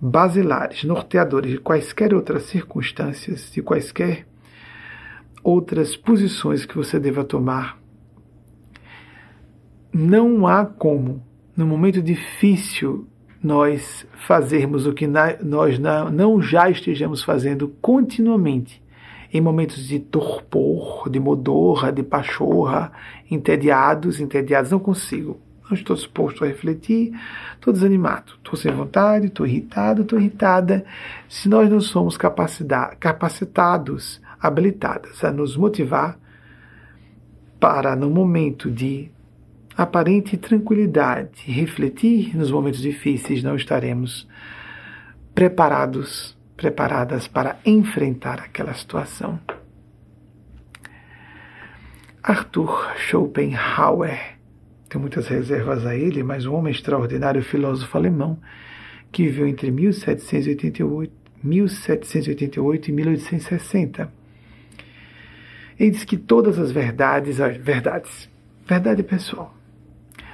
basilares, 0.00 0.84
norteadores 0.84 1.50
de 1.52 1.58
quaisquer 1.58 2.14
outras 2.14 2.44
circunstâncias, 2.44 3.50
de 3.50 3.62
quaisquer 3.62 4.26
outras 5.42 5.96
posições 5.96 6.64
que 6.64 6.76
você 6.76 6.98
deva 6.98 7.24
tomar. 7.24 7.78
Não 9.92 10.46
há 10.46 10.64
como, 10.64 11.22
no 11.56 11.66
momento 11.66 12.00
difícil, 12.02 13.08
nós 13.42 14.06
fazermos 14.26 14.86
o 14.86 14.92
que 14.92 15.06
nós 15.06 15.78
não 15.78 16.42
já 16.42 16.68
estejamos 16.68 17.22
fazendo 17.22 17.68
continuamente, 17.80 18.82
em 19.32 19.40
momentos 19.40 19.86
de 19.86 19.98
torpor, 19.98 21.08
de 21.10 21.20
modorra, 21.20 21.92
de 21.92 22.02
pachorra, 22.02 22.92
entediados, 23.30 24.20
entediados, 24.20 24.70
não 24.70 24.78
consigo. 24.78 25.40
Não 25.68 25.76
estou 25.76 25.94
disposto 25.94 26.44
a 26.44 26.46
refletir, 26.46 27.12
estou 27.54 27.72
desanimado, 27.72 28.32
estou 28.36 28.56
sem 28.56 28.72
vontade, 28.72 29.26
estou 29.26 29.46
irritado, 29.46 30.02
estou 30.02 30.18
irritada. 30.18 30.84
Se 31.28 31.48
nós 31.48 31.68
não 31.68 31.80
somos 31.80 32.16
capacitados 32.16 34.20
habilitadas 34.40 35.22
a 35.24 35.30
nos 35.30 35.56
motivar 35.56 36.18
para, 37.60 37.94
no 37.94 38.08
momento 38.08 38.70
de 38.70 39.10
aparente 39.76 40.36
tranquilidade, 40.36 41.42
refletir 41.44 42.36
nos 42.36 42.50
momentos 42.50 42.80
difíceis, 42.80 43.42
não 43.42 43.56
estaremos 43.56 44.26
preparados, 45.34 46.36
preparadas 46.56 47.28
para 47.28 47.58
enfrentar 47.64 48.40
aquela 48.40 48.74
situação. 48.74 49.38
Arthur 52.22 52.94
Schopenhauer, 52.96 54.37
tem 54.88 55.00
muitas 55.00 55.26
reservas 55.28 55.84
a 55.86 55.94
ele, 55.94 56.22
mas 56.22 56.46
um 56.46 56.54
homem 56.54 56.72
extraordinário 56.72 57.42
filósofo 57.42 57.96
alemão 57.96 58.38
que 59.12 59.24
viveu 59.24 59.46
entre 59.46 59.70
1788, 59.70 61.12
1788 61.42 62.88
e 62.88 62.92
1860 62.92 64.18
ele 65.78 65.90
diz 65.92 66.04
que 66.04 66.16
todas 66.16 66.58
as 66.58 66.72
verdades, 66.72 67.38
verdades, 67.38 68.28
verdade 68.66 69.02
pessoal, 69.02 69.54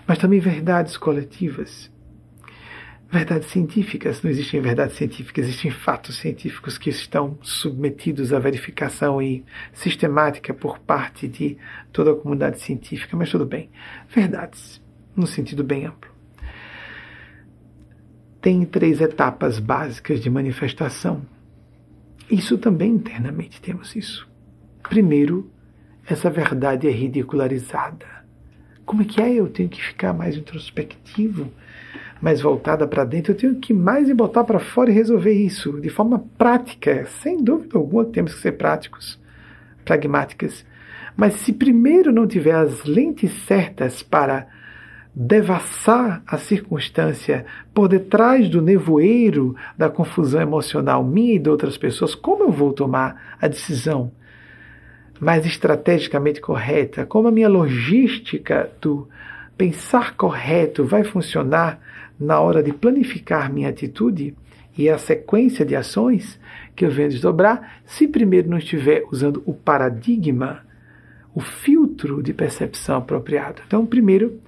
mas 0.07 0.19
também 0.19 0.41
verdades 0.41 0.97
coletivas, 0.97 1.91
verdades 3.15 3.49
científicas, 3.51 4.21
não 4.25 4.31
existem 4.31 4.61
verdades 4.61 4.97
científicas, 4.97 5.47
existem 5.47 5.71
fatos 5.71 6.17
científicos 6.17 6.77
que 6.77 6.91
estão 6.91 7.39
submetidos 7.43 8.33
à 8.33 8.41
verificação 8.41 9.23
e 9.23 9.45
sistemática 9.73 10.53
por 10.53 10.81
parte 10.81 11.29
de 11.29 11.57
toda 11.93 12.11
a 12.11 12.17
comunidade 12.17 12.61
científica, 12.61 13.17
mas 13.17 13.31
tudo 13.31 13.47
bem. 13.47 13.71
Verdades, 14.09 14.83
num 15.15 15.27
sentido 15.27 15.63
bem 15.63 15.87
amplo. 15.87 16.11
Tem 18.41 18.65
três 18.65 19.01
etapas 19.01 19.61
básicas 19.61 20.21
de 20.21 20.29
manifestação. 20.29 21.23
Isso 22.29 22.59
também 22.59 22.91
internamente 22.91 23.61
temos 23.61 23.95
isso. 23.95 24.29
Primeiro, 24.83 25.49
essa 26.05 26.29
verdade 26.29 26.89
é 26.89 26.91
ridicularizada. 26.91 28.07
Como 28.85 29.03
é 29.03 29.05
que 29.05 29.23
é? 29.23 29.35
Eu 29.35 29.49
tenho 29.49 29.69
que 29.69 29.81
ficar 29.81 30.13
mais 30.13 30.37
introspectivo, 30.37 31.53
mais 32.25 32.41
voltada 32.41 32.87
para 32.87 33.05
dentro. 33.05 33.33
Eu 33.33 33.37
tenho 33.37 33.55
que 33.57 33.75
mais 33.75 34.09
me 34.09 34.15
botar 34.15 34.45
para 34.45 34.59
fora 34.59 34.91
e 34.91 34.95
resolver 34.95 35.35
isso 35.35 35.79
de 35.79 35.91
forma 35.91 36.25
prática. 36.39 37.05
Sem 37.21 37.45
dúvida 37.45 37.77
alguma, 37.77 38.03
temos 38.07 38.35
que 38.35 38.41
ser 38.41 38.53
práticos, 38.53 39.21
pragmáticas. 39.85 40.65
Mas 41.15 41.35
se 41.35 41.53
primeiro 41.53 42.11
não 42.11 42.27
tiver 42.27 42.55
as 42.55 42.83
lentes 42.85 43.31
certas 43.45 44.03
para 44.03 44.47
devassar 45.15 46.23
a 46.27 46.39
circunstância 46.39 47.45
por 47.75 47.89
detrás 47.89 48.49
do 48.49 48.63
nevoeiro 48.63 49.55
da 49.77 49.91
confusão 49.91 50.41
emocional 50.41 51.05
minha 51.05 51.35
e 51.35 51.39
de 51.39 51.51
outras 51.51 51.77
pessoas, 51.77 52.15
como 52.15 52.45
eu 52.45 52.51
vou 52.51 52.73
tomar 52.73 53.37
a 53.39 53.47
decisão 53.47 54.11
mais 55.21 55.45
estrategicamente 55.45 56.41
correta? 56.41 57.05
Como 57.05 57.29
a 57.29 57.31
minha 57.31 57.51
logística 57.51 58.71
do 58.81 59.07
pensar 59.59 60.17
correto 60.17 60.85
vai 60.85 61.05
funcionar 61.05 61.79
na 62.19 62.41
hora 62.41 62.63
de 62.63 62.73
planificar 62.73 63.53
minha 63.53 63.69
atitude 63.69 64.35
e 64.77 64.89
a 64.89 64.99
sequência 64.99 65.65
de 65.65 65.77
ações 65.77 66.39
que 66.75 66.85
eu 66.85 66.91
venho 66.91 67.11
desdobrar, 67.11 67.81
se 67.85 68.09
primeiro 68.09 68.51
não 68.51 68.59
estiver 68.59 69.05
usando 69.11 69.43
o 69.47 69.55
paradigma, 69.55 70.65
o 71.35 71.41
filtro 71.41 72.23
de 72.23 72.33
percepção 72.33 72.99
apropriado. 72.99 73.63
Então, 73.67 73.87
primeiro, 73.87 74.41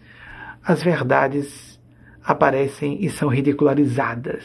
as 0.64 0.82
verdades 0.82 1.78
aparecem 2.24 3.04
e 3.04 3.08
são 3.08 3.28
ridicularizadas. 3.28 4.44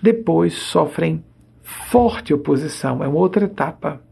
Depois 0.00 0.54
sofrem 0.54 1.22
forte 1.62 2.32
oposição, 2.32 3.02
é 3.02 3.08
uma 3.08 3.18
outra 3.18 3.44
etapa, 3.44 4.02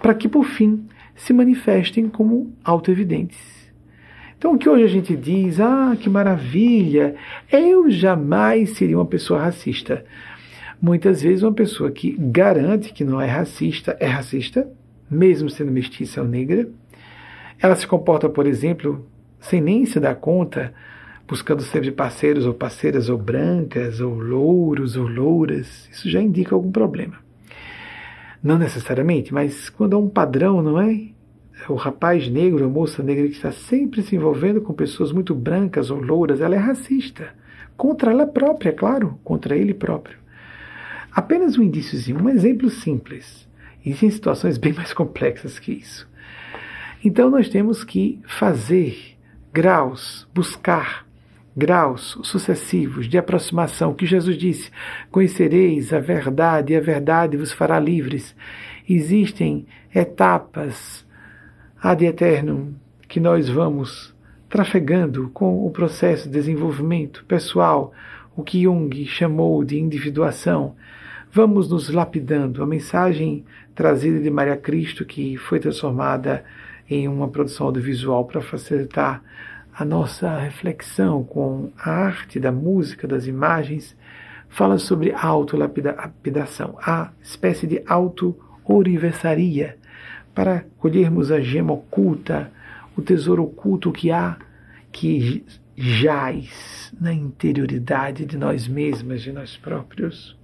para 0.00 0.14
que 0.14 0.28
por 0.28 0.44
fim 0.44 0.86
se 1.14 1.32
manifestem 1.32 2.08
como 2.08 2.52
autoevidentes. 2.64 3.57
Então, 4.38 4.54
o 4.54 4.58
que 4.58 4.68
hoje 4.68 4.84
a 4.84 4.88
gente 4.88 5.16
diz, 5.16 5.58
ah, 5.58 5.96
que 6.00 6.08
maravilha, 6.08 7.16
eu 7.50 7.90
jamais 7.90 8.70
seria 8.76 8.96
uma 8.96 9.04
pessoa 9.04 9.40
racista. 9.40 10.04
Muitas 10.80 11.20
vezes, 11.20 11.42
uma 11.42 11.52
pessoa 11.52 11.90
que 11.90 12.16
garante 12.16 12.92
que 12.92 13.02
não 13.02 13.20
é 13.20 13.26
racista 13.26 13.96
é 13.98 14.06
racista, 14.06 14.70
mesmo 15.10 15.50
sendo 15.50 15.72
mestiça 15.72 16.22
ou 16.22 16.28
negra. 16.28 16.68
Ela 17.58 17.74
se 17.74 17.84
comporta, 17.84 18.28
por 18.28 18.46
exemplo, 18.46 19.04
sem 19.40 19.60
nem 19.60 19.84
se 19.84 19.98
dar 19.98 20.14
conta, 20.14 20.72
buscando 21.26 21.62
sempre 21.62 21.90
parceiros 21.90 22.46
ou 22.46 22.54
parceiras 22.54 23.08
ou 23.08 23.18
brancas, 23.18 24.00
ou 24.00 24.20
louros 24.20 24.96
ou 24.96 25.08
louras. 25.08 25.88
Isso 25.90 26.08
já 26.08 26.22
indica 26.22 26.54
algum 26.54 26.70
problema. 26.70 27.16
Não 28.40 28.56
necessariamente, 28.56 29.34
mas 29.34 29.68
quando 29.68 29.96
há 29.96 29.98
um 29.98 30.08
padrão, 30.08 30.62
não 30.62 30.80
é? 30.80 31.08
O 31.68 31.74
rapaz 31.74 32.28
negro, 32.28 32.64
a 32.64 32.68
moça 32.68 33.02
negra 33.02 33.26
que 33.26 33.34
está 33.34 33.50
sempre 33.50 34.02
se 34.02 34.14
envolvendo 34.14 34.60
com 34.60 34.72
pessoas 34.72 35.12
muito 35.12 35.34
brancas 35.34 35.90
ou 35.90 36.00
louras, 36.00 36.40
ela 36.40 36.54
é 36.54 36.58
racista. 36.58 37.34
Contra 37.76 38.10
ela 38.10 38.26
própria, 38.26 38.72
claro, 38.72 39.18
contra 39.24 39.56
ele 39.56 39.74
próprio. 39.74 40.18
Apenas 41.10 41.58
um 41.58 41.62
indíciozinho, 41.62 42.22
um 42.22 42.28
exemplo 42.28 42.70
simples. 42.70 43.48
Existem 43.84 44.10
situações 44.10 44.58
bem 44.58 44.72
mais 44.72 44.92
complexas 44.92 45.58
que 45.58 45.72
isso. 45.72 46.08
Então 47.04 47.30
nós 47.30 47.48
temos 47.48 47.84
que 47.84 48.20
fazer 48.26 49.16
graus, 49.52 50.28
buscar 50.34 51.06
graus 51.56 52.18
sucessivos 52.22 53.08
de 53.08 53.18
aproximação, 53.18 53.94
que 53.94 54.06
Jesus 54.06 54.36
disse: 54.36 54.70
Conhecereis 55.10 55.92
a 55.92 55.98
verdade, 55.98 56.72
e 56.72 56.76
a 56.76 56.80
verdade 56.80 57.36
vos 57.36 57.52
fará 57.52 57.78
livres. 57.80 58.34
Existem 58.88 59.66
etapas 59.94 61.06
ad 61.80 62.04
eternum 62.04 62.74
que 63.06 63.20
nós 63.20 63.48
vamos 63.48 64.12
trafegando 64.48 65.30
com 65.30 65.64
o 65.64 65.70
processo 65.70 66.24
de 66.24 66.32
desenvolvimento 66.34 67.24
pessoal, 67.26 67.92
o 68.36 68.42
que 68.42 68.62
Jung 68.62 69.06
chamou 69.06 69.62
de 69.62 69.78
individuação, 69.78 70.74
vamos 71.32 71.70
nos 71.70 71.88
lapidando. 71.88 72.62
A 72.62 72.66
mensagem 72.66 73.44
trazida 73.74 74.18
de 74.18 74.28
Maria 74.28 74.56
Cristo, 74.56 75.04
que 75.04 75.36
foi 75.36 75.60
transformada 75.60 76.44
em 76.90 77.06
uma 77.06 77.28
produção 77.28 77.66
audiovisual 77.66 78.24
para 78.24 78.40
facilitar 78.40 79.22
a 79.72 79.84
nossa 79.84 80.36
reflexão 80.36 81.22
com 81.22 81.70
a 81.78 81.90
arte 81.90 82.40
da 82.40 82.50
música, 82.50 83.06
das 83.06 83.28
imagens, 83.28 83.96
fala 84.48 84.78
sobre 84.78 85.12
autolapidação, 85.12 86.76
a 86.80 87.12
espécie 87.22 87.68
de 87.68 87.80
auto-oriversaria 87.86 89.77
para 90.38 90.64
colhermos 90.78 91.32
a 91.32 91.40
gema 91.40 91.72
oculta, 91.72 92.52
o 92.96 93.02
tesouro 93.02 93.42
oculto 93.42 93.90
que 93.90 94.12
há, 94.12 94.38
que 94.92 95.44
jaz 95.76 96.94
na 97.00 97.12
interioridade 97.12 98.24
de 98.24 98.38
nós 98.38 98.68
mesmas, 98.68 99.20
de 99.20 99.32
nós 99.32 99.56
próprios. 99.56 100.38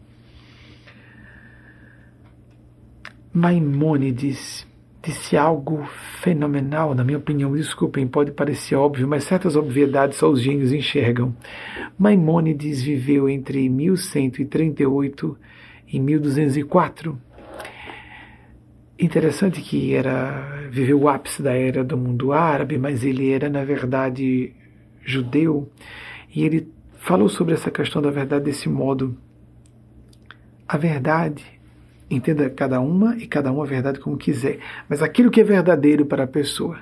Maimônides 3.32 4.66
disse 5.00 5.36
algo 5.36 5.88
fenomenal, 6.20 6.92
na 6.92 7.04
minha 7.04 7.18
opinião. 7.18 7.54
Desculpem, 7.54 8.04
pode 8.08 8.32
parecer 8.32 8.74
óbvio, 8.74 9.06
mas 9.06 9.22
certas 9.22 9.54
obviedades 9.54 10.18
só 10.18 10.28
os 10.28 10.42
gênios 10.42 10.72
enxergam. 10.72 11.36
Maimônides 11.96 12.82
viveu 12.82 13.28
entre 13.28 13.68
1138 13.68 15.38
e 15.86 16.00
1204 16.00 17.16
Interessante 18.98 19.60
que 19.60 19.92
era 19.94 20.68
viveu 20.70 21.00
o 21.00 21.08
ápice 21.08 21.42
da 21.42 21.52
era 21.52 21.82
do 21.82 21.96
mundo 21.96 22.32
árabe, 22.32 22.78
mas 22.78 23.04
ele 23.04 23.30
era 23.30 23.48
na 23.48 23.64
verdade 23.64 24.52
judeu 25.04 25.68
e 26.34 26.44
ele 26.44 26.72
falou 26.96 27.28
sobre 27.28 27.54
essa 27.54 27.70
questão 27.70 28.00
da 28.00 28.10
verdade 28.10 28.44
desse 28.44 28.68
modo. 28.68 29.16
A 30.66 30.76
verdade, 30.76 31.44
entenda 32.08 32.48
cada 32.48 32.80
uma 32.80 33.16
e 33.16 33.26
cada 33.26 33.52
uma 33.52 33.64
a 33.64 33.66
verdade 33.66 34.00
como 34.00 34.16
quiser, 34.16 34.58
mas 34.88 35.02
aquilo 35.02 35.30
que 35.30 35.40
é 35.40 35.44
verdadeiro 35.44 36.06
para 36.06 36.24
a 36.24 36.28
pessoa, 36.28 36.78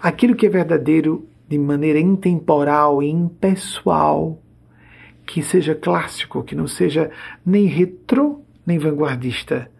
aquilo 0.00 0.34
que 0.34 0.46
é 0.46 0.48
verdadeiro 0.48 1.28
de 1.48 1.58
maneira 1.58 1.98
intemporal 1.98 3.02
e 3.02 3.10
impessoal, 3.10 4.40
que 5.26 5.42
seja 5.42 5.74
clássico, 5.74 6.42
que 6.42 6.54
não 6.54 6.66
seja 6.66 7.10
nem 7.44 7.66
retrô 7.66 8.40
nem 8.64 8.78
vanguardista, 8.78 9.70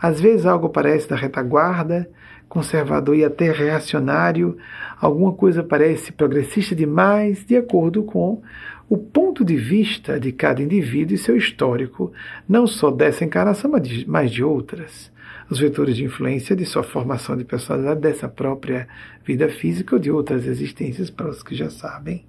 às 0.00 0.20
vezes 0.20 0.46
algo 0.46 0.68
parece 0.68 1.08
da 1.08 1.16
retaguarda, 1.16 2.08
conservador 2.48 3.16
e 3.16 3.24
até 3.24 3.50
reacionário, 3.50 4.56
alguma 5.00 5.32
coisa 5.32 5.62
parece 5.62 6.12
progressista 6.12 6.74
demais, 6.74 7.44
de 7.44 7.56
acordo 7.56 8.02
com 8.02 8.42
o 8.88 8.96
ponto 8.96 9.44
de 9.44 9.56
vista 9.56 10.18
de 10.18 10.32
cada 10.32 10.62
indivíduo 10.62 11.14
e 11.14 11.18
seu 11.18 11.36
histórico, 11.36 12.10
não 12.48 12.66
só 12.66 12.90
dessa 12.90 13.24
encarnação, 13.24 13.70
mas 14.06 14.30
de 14.30 14.42
outras. 14.42 15.12
Os 15.50 15.58
vetores 15.58 15.96
de 15.96 16.04
influência 16.04 16.56
de 16.56 16.64
sua 16.64 16.82
formação 16.82 17.36
de 17.36 17.44
personalidade, 17.44 18.00
dessa 18.00 18.28
própria 18.28 18.88
vida 19.24 19.48
física 19.48 19.94
ou 19.94 20.00
de 20.00 20.10
outras 20.10 20.46
existências, 20.46 21.10
para 21.10 21.28
os 21.28 21.42
que 21.42 21.54
já 21.54 21.68
sabem 21.68 22.24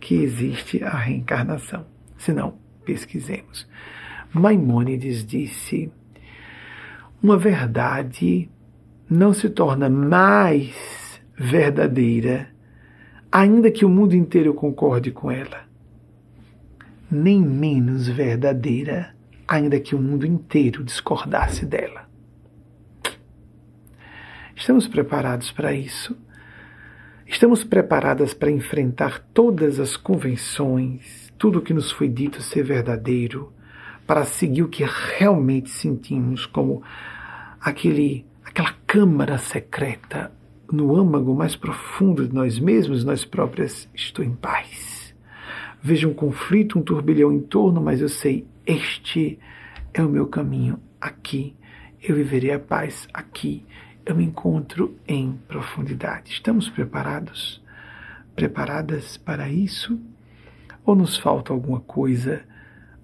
que 0.00 0.14
existe 0.22 0.82
a 0.84 0.96
reencarnação. 0.96 1.84
Se 2.16 2.32
não, 2.32 2.54
pesquisemos. 2.84 3.66
Maimônides 4.32 5.24
disse 5.24 5.90
uma 7.22 7.36
verdade 7.36 8.48
não 9.10 9.32
se 9.32 9.48
torna 9.48 9.88
mais 9.88 11.20
verdadeira, 11.36 12.48
ainda 13.30 13.70
que 13.70 13.84
o 13.84 13.88
mundo 13.88 14.14
inteiro 14.14 14.54
concorde 14.54 15.10
com 15.10 15.30
ela, 15.30 15.62
nem 17.10 17.40
menos 17.40 18.06
verdadeira, 18.06 19.14
ainda 19.46 19.80
que 19.80 19.94
o 19.94 20.00
mundo 20.00 20.26
inteiro 20.26 20.84
discordasse 20.84 21.64
dela. 21.64 22.08
Estamos 24.54 24.86
preparados 24.86 25.50
para 25.50 25.72
isso? 25.72 26.16
Estamos 27.26 27.62
preparadas 27.62 28.34
para 28.34 28.50
enfrentar 28.50 29.20
todas 29.32 29.78
as 29.78 29.96
convenções, 29.96 31.32
tudo 31.38 31.58
o 31.58 31.62
que 31.62 31.74
nos 31.74 31.90
foi 31.90 32.08
dito 32.08 32.42
ser 32.42 32.62
verdadeiro, 32.62 33.52
para 34.08 34.24
seguir 34.24 34.62
o 34.62 34.68
que 34.70 34.86
realmente 34.86 35.68
sentimos 35.68 36.46
como 36.46 36.82
aquele, 37.60 38.24
aquela 38.42 38.72
câmara 38.86 39.36
secreta 39.36 40.32
no 40.72 40.96
âmago 40.96 41.34
mais 41.34 41.54
profundo 41.54 42.26
de 42.26 42.34
nós 42.34 42.58
mesmos, 42.58 43.04
nós 43.04 43.26
próprias, 43.26 43.86
estou 43.94 44.24
em 44.24 44.34
paz. 44.34 45.14
Vejo 45.82 46.08
um 46.08 46.14
conflito, 46.14 46.78
um 46.78 46.82
turbilhão 46.82 47.30
em 47.30 47.40
torno, 47.40 47.82
mas 47.82 48.00
eu 48.00 48.08
sei, 48.08 48.46
este 48.66 49.38
é 49.92 50.02
o 50.02 50.08
meu 50.08 50.26
caminho 50.26 50.80
aqui. 50.98 51.54
Eu 52.02 52.16
viverei 52.16 52.52
a 52.52 52.58
paz 52.58 53.06
aqui. 53.12 53.62
Eu 54.06 54.14
me 54.14 54.24
encontro 54.24 54.96
em 55.06 55.38
profundidade. 55.46 56.32
Estamos 56.32 56.70
preparados? 56.70 57.62
Preparadas 58.34 59.18
para 59.18 59.50
isso? 59.50 60.00
Ou 60.82 60.96
nos 60.96 61.18
falta 61.18 61.52
alguma 61.52 61.80
coisa, 61.80 62.42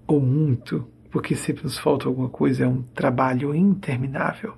ou 0.07 0.19
muito, 0.19 0.87
porque 1.15 1.33
sempre 1.33 1.63
nos 1.63 1.77
falta 1.77 2.09
alguma 2.09 2.27
coisa, 2.27 2.65
é 2.65 2.67
um 2.67 2.81
trabalho 2.81 3.55
interminável. 3.55 4.53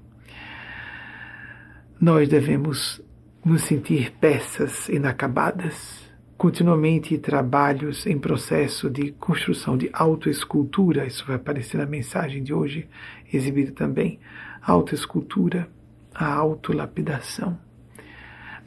Nós 2.01 2.27
devemos 2.27 2.99
nos 3.45 3.61
sentir 3.61 4.11
peças 4.13 4.89
inacabadas, 4.89 6.11
continuamente 6.35 7.15
trabalhos 7.19 8.07
em 8.07 8.17
processo 8.17 8.89
de 8.89 9.11
construção 9.11 9.77
de 9.77 9.87
autoescultura, 9.93 11.05
isso 11.05 11.23
vai 11.27 11.35
aparecer 11.35 11.77
na 11.77 11.85
mensagem 11.85 12.41
de 12.41 12.51
hoje, 12.51 12.89
exibida 13.31 13.71
também, 13.71 14.19
autoescultura, 14.59 15.69
a 16.11 16.25
autolapidação. 16.25 17.55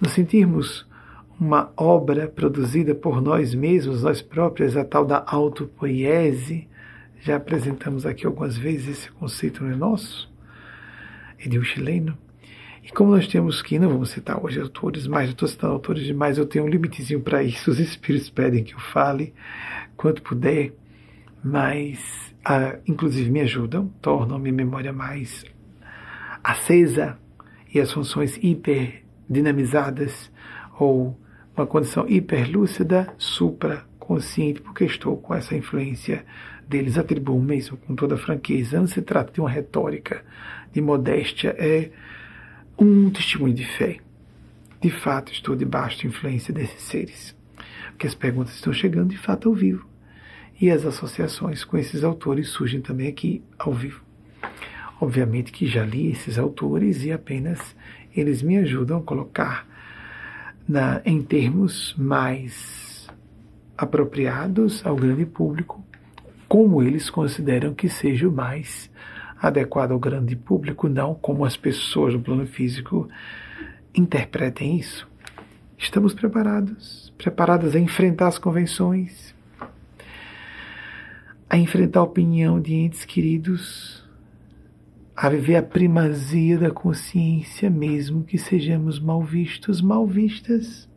Nos 0.00 0.12
sentirmos 0.12 0.88
uma 1.40 1.72
obra 1.76 2.28
produzida 2.28 2.94
por 2.94 3.20
nós 3.20 3.52
mesmos, 3.52 4.04
nós 4.04 4.22
próprios, 4.22 4.76
a 4.76 4.84
tal 4.84 5.04
da 5.04 5.24
autopoiese. 5.26 6.69
Já 7.20 7.36
apresentamos 7.36 8.06
aqui 8.06 8.24
algumas 8.26 8.56
vezes 8.56 8.88
esse 8.88 9.12
conceito, 9.12 9.62
não 9.62 9.70
é 9.70 9.76
nosso? 9.76 10.32
É 11.38 11.48
de 11.48 11.58
um 11.58 11.62
chileno. 11.62 12.16
E 12.82 12.90
como 12.90 13.10
nós 13.10 13.28
temos 13.28 13.60
que, 13.60 13.78
não 13.78 13.90
vamos 13.90 14.10
citar 14.10 14.42
hoje 14.42 14.58
autores, 14.58 15.06
mas 15.06 15.26
eu 15.26 15.32
estou 15.32 15.46
citando 15.46 15.74
autores 15.74 16.04
demais, 16.04 16.38
eu 16.38 16.46
tenho 16.46 16.64
um 16.64 16.68
limitezinho 16.68 17.20
para 17.20 17.42
isso, 17.42 17.70
os 17.70 17.78
espíritos 17.78 18.30
pedem 18.30 18.64
que 18.64 18.74
eu 18.74 18.80
fale 18.80 19.34
quanto 19.96 20.22
puder, 20.22 20.72
mas 21.44 22.34
ah, 22.42 22.78
inclusive 22.86 23.30
me 23.30 23.40
ajudam, 23.40 23.88
tornam 24.00 24.38
minha 24.38 24.54
memória 24.54 24.92
mais 24.92 25.44
acesa 26.42 27.18
e 27.72 27.78
as 27.78 27.92
funções 27.92 28.38
hiper 28.42 29.04
dinamizadas 29.28 30.32
ou 30.78 31.20
uma 31.54 31.66
condição 31.66 32.08
hiperlúcida, 32.08 33.12
supraconsciente, 33.18 34.62
porque 34.62 34.84
estou 34.84 35.18
com 35.18 35.34
essa 35.34 35.54
influência 35.54 36.24
deles, 36.70 36.96
atribuo 36.96 37.42
mesmo 37.42 37.76
com 37.76 37.94
toda 37.94 38.16
franqueza. 38.16 38.78
Não 38.78 38.86
se 38.86 39.02
trata 39.02 39.32
de 39.32 39.40
uma 39.40 39.50
retórica 39.50 40.24
de 40.72 40.80
modéstia, 40.80 41.54
é 41.58 41.90
um 42.78 43.10
testemunho 43.10 43.54
de 43.54 43.66
fé. 43.66 43.98
De 44.80 44.90
fato, 44.90 45.32
estou 45.32 45.54
debaixo 45.54 46.02
da 46.02 46.08
influência 46.08 46.54
desses 46.54 46.80
seres. 46.82 47.36
Porque 47.88 48.06
as 48.06 48.14
perguntas 48.14 48.54
estão 48.54 48.72
chegando 48.72 49.10
de 49.10 49.18
fato 49.18 49.48
ao 49.48 49.54
vivo. 49.54 49.86
E 50.58 50.70
as 50.70 50.86
associações 50.86 51.64
com 51.64 51.76
esses 51.76 52.04
autores 52.04 52.48
surgem 52.48 52.80
também 52.80 53.08
aqui 53.08 53.42
ao 53.58 53.74
vivo. 53.74 54.02
Obviamente 55.00 55.52
que 55.52 55.66
já 55.66 55.84
li 55.84 56.10
esses 56.10 56.38
autores 56.38 57.04
e 57.04 57.10
apenas 57.10 57.74
eles 58.14 58.42
me 58.42 58.58
ajudam 58.58 58.98
a 58.98 59.02
colocar 59.02 59.66
na, 60.68 61.00
em 61.04 61.22
termos 61.22 61.94
mais 61.98 63.08
apropriados 63.76 64.84
ao 64.84 64.94
grande 64.94 65.24
público, 65.24 65.82
como 66.50 66.82
eles 66.82 67.08
consideram 67.08 67.72
que 67.72 67.88
seja 67.88 68.28
o 68.28 68.32
mais 68.32 68.90
adequado 69.40 69.92
ao 69.92 70.00
grande 70.00 70.34
público, 70.34 70.88
não 70.88 71.14
como 71.14 71.44
as 71.44 71.56
pessoas 71.56 72.12
no 72.12 72.20
plano 72.20 72.44
físico 72.44 73.08
interpretem 73.94 74.76
isso. 74.76 75.08
Estamos 75.78 76.12
preparados, 76.12 77.14
preparadas 77.16 77.76
a 77.76 77.78
enfrentar 77.78 78.26
as 78.26 78.36
convenções, 78.36 79.32
a 81.48 81.56
enfrentar 81.56 82.00
a 82.00 82.02
opinião 82.02 82.60
de 82.60 82.74
entes 82.74 83.04
queridos 83.04 84.04
a 85.14 85.28
viver 85.28 85.54
a 85.54 85.62
primazia 85.62 86.58
da 86.58 86.72
consciência, 86.72 87.70
mesmo 87.70 88.24
que 88.24 88.38
sejamos 88.38 88.98
mal 88.98 89.22
vistos, 89.22 89.80
mal 89.80 90.04
vistas. 90.04 90.88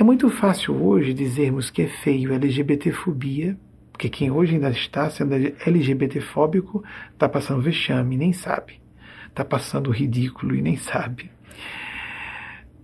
É 0.00 0.02
muito 0.02 0.30
fácil 0.30 0.82
hoje 0.82 1.12
dizermos 1.12 1.68
que 1.68 1.82
é 1.82 1.88
feio 1.88 2.32
LGBTfobia, 2.32 3.58
porque 4.02 4.10
quem 4.10 4.32
hoje 4.32 4.54
ainda 4.54 4.70
está 4.70 5.08
sendo 5.08 5.32
LGBTfóbico 5.64 6.82
está 7.12 7.28
passando 7.28 7.62
vexame 7.62 8.16
e 8.16 8.18
nem 8.18 8.32
sabe. 8.32 8.80
Está 9.28 9.44
passando 9.44 9.92
ridículo 9.92 10.56
e 10.56 10.60
nem 10.60 10.76
sabe. 10.76 11.30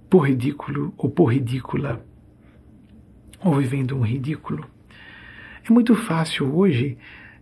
Por 0.09 0.29
ridículo 0.29 0.95
ou 0.97 1.11
por 1.11 1.33
ridícula, 1.33 2.07
ou 3.41 3.57
vivendo 3.57 3.97
um 3.97 4.03
ridículo. 4.03 4.65
É 5.69 5.73
muito 5.73 5.97
fácil 5.97 6.57
hoje 6.57 6.97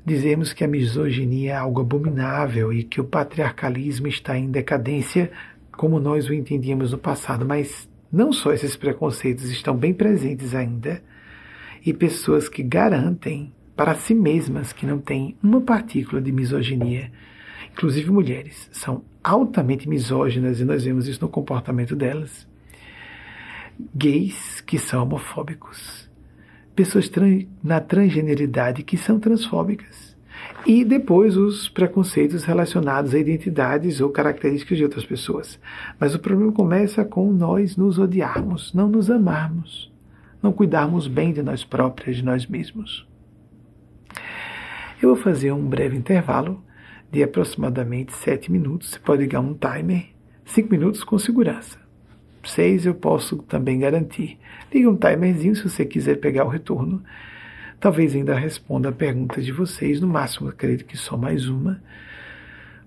dizemos 0.07 0.55
que 0.55 0.65
a 0.65 0.69
misoginia 0.69 1.53
é 1.53 1.57
algo 1.57 1.83
abominável 1.83 2.73
e 2.73 2.83
que 2.83 2.99
o 2.99 3.05
patriarcalismo 3.05 4.07
está 4.07 4.39
em 4.39 4.51
decadência, 4.51 5.31
como 5.73 6.01
nós 6.01 6.31
o 6.31 6.33
entendíamos 6.33 6.93
no 6.93 6.99
passado, 6.99 7.45
mas 7.45 7.87
não 8.11 8.33
só 8.33 8.55
esses 8.55 8.75
preconceitos 8.75 9.51
estão 9.51 9.77
bem 9.77 9.93
presentes 9.93 10.55
ainda, 10.55 11.03
e 11.85 11.93
pessoas 11.93 12.49
que 12.49 12.63
garantem 12.63 13.53
para 13.77 13.95
si 13.95 14.15
mesmas 14.15 14.73
que 14.73 14.87
não 14.87 14.99
têm 14.99 15.37
uma 15.43 15.61
partícula 15.61 16.21
de 16.21 16.33
misoginia, 16.33 17.13
inclusive 17.73 18.11
mulheres, 18.11 18.69
são 18.73 19.05
altamente 19.23 19.89
misóginas 19.89 20.61
e 20.61 20.65
nós 20.65 20.85
vemos 20.85 21.07
isso 21.07 21.21
no 21.21 21.29
comportamento 21.29 21.95
delas. 21.95 22.49
Gays 23.95 24.63
que 24.63 24.79
são 24.79 25.03
homofóbicos 25.03 26.07
pessoas 26.77 27.11
na 27.65 27.81
transgeneridade 27.81 28.83
que 28.83 28.99
são 28.99 29.19
transfóbicas. 29.19 30.15
E 30.67 30.85
depois 30.85 31.37
os 31.37 31.69
preconceitos 31.69 32.45
relacionados 32.45 33.15
a 33.15 33.19
identidades 33.19 34.01
ou 34.01 34.11
características 34.11 34.77
de 34.77 34.85
outras 34.85 35.07
pessoas. 35.07 35.59
Mas 35.99 36.15
o 36.15 36.19
problema 36.19 36.53
começa 36.53 37.05
com 37.05 37.33
nós 37.33 37.77
nos 37.77 37.99
odiarmos, 37.99 38.75
não 38.75 38.89
nos 38.89 39.11
amarmos, 39.11 39.91
não 40.43 40.53
cuidarmos 40.53 41.09
bem 41.09 41.33
de 41.33 41.43
nós 41.43 41.65
próprios, 41.65 42.19
de 42.19 42.25
nós 42.25 42.47
mesmos. 42.47 43.06
Eu 45.03 45.15
vou 45.15 45.17
fazer 45.17 45.53
um 45.53 45.67
breve 45.67 45.95
intervalo 45.95 46.65
de 47.13 47.23
aproximadamente 47.23 48.15
sete 48.15 48.51
minutos. 48.51 48.91
Você 48.91 48.99
pode 48.99 49.23
ligar 49.23 49.41
um 49.41 49.53
timer, 49.53 50.07
cinco 50.45 50.71
minutos 50.71 51.05
com 51.05 51.19
segurança. 51.19 51.79
6 52.43 52.87
eu 52.87 52.95
posso 52.95 53.39
também 53.39 53.79
garantir. 53.79 54.39
Liga 54.73 54.89
um 54.89 54.97
timerzinho 54.97 55.55
se 55.55 55.69
você 55.69 55.85
quiser 55.85 56.17
pegar 56.17 56.45
o 56.45 56.49
retorno. 56.49 57.03
Talvez 57.79 58.15
ainda 58.15 58.35
responda 58.35 58.89
a 58.89 58.93
pergunta 58.93 59.43
de 59.43 59.53
vocês, 59.53 60.01
no 60.01 60.07
máximo 60.07 60.49
acredito 60.49 60.87
que 60.87 60.97
só 60.97 61.17
mais 61.17 61.47
uma, 61.47 61.83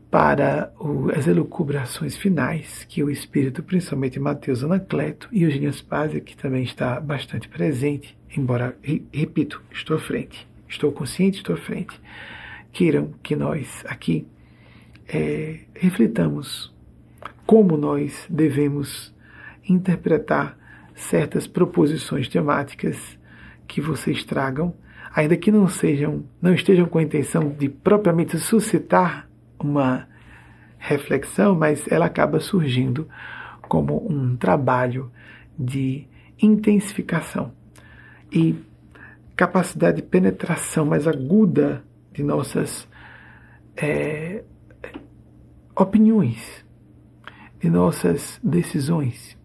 para 0.10 0.74
o, 0.80 1.12
as 1.12 1.28
elucubrações 1.28 2.18
finais 2.18 2.86
que 2.90 3.04
o 3.04 3.12
Espírito, 3.12 3.62
principalmente 3.62 4.20
Mateus 4.20 4.64
Anacleto 4.64 5.30
e 5.32 5.44
Eugênio 5.44 5.72
Spazia, 5.72 6.20
que 6.20 6.36
também 6.36 6.64
está 6.64 7.00
bastante 7.00 7.48
presente, 7.48 8.18
embora, 8.36 8.76
repito, 9.14 9.62
estou 9.72 9.98
à 9.98 10.00
frente, 10.00 10.48
estou 10.70 10.92
consciente, 10.92 11.38
estou 11.38 11.56
à 11.56 11.58
frente, 11.58 12.00
queiram 12.72 13.14
que 13.24 13.36
nós 13.36 13.84
aqui 13.88 14.28
é, 15.08 15.62
reflitamos 15.74 16.74
como 17.46 17.76
nós 17.76 18.28
devemos 18.30 19.14
interpretar 19.68 20.58
certas 20.94 21.48
proposições 21.48 22.28
temáticas 22.28 23.18
que 23.68 23.82
vocês 23.82 24.24
tragam, 24.24 24.74
ainda 25.14 25.36
que 25.36 25.52
não 25.52 25.68
sejam, 25.68 26.24
não 26.42 26.54
estejam 26.54 26.86
com 26.86 27.00
a 27.00 27.04
intenção 27.04 27.50
de 27.50 27.70
propriamente 27.70 28.38
suscitar 28.38 29.28
uma 29.60 30.08
reflexão, 30.78 31.56
mas 31.56 31.86
ela 31.92 32.06
acaba 32.06 32.40
surgindo 32.40 33.08
como 33.62 34.06
um 34.10 34.36
trabalho 34.36 35.12
de 35.58 36.08
intensificação. 36.42 37.52
E 38.32 38.56
capacidade 39.40 39.98
de 39.98 40.08
penetração 40.08 40.86
mais 40.86 41.08
aguda 41.08 41.84
de 42.12 42.22
nossas 42.24 42.88
é, 43.78 44.44
opiniões, 45.76 46.66
de 47.60 47.70
nossas 47.70 48.40
decisões 48.44 49.40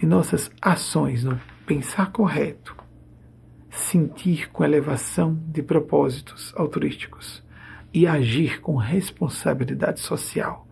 de 0.00 0.06
nossas 0.06 0.50
ações 0.62 1.24
no 1.24 1.38
pensar 1.66 2.10
correto, 2.10 2.74
sentir 3.68 4.50
com 4.50 4.64
elevação 4.64 5.38
de 5.48 5.62
propósitos 5.62 6.54
altruísticos 6.56 7.44
e 7.92 8.06
agir 8.06 8.62
com 8.62 8.76
responsabilidade 8.76 10.00
social 10.00 10.66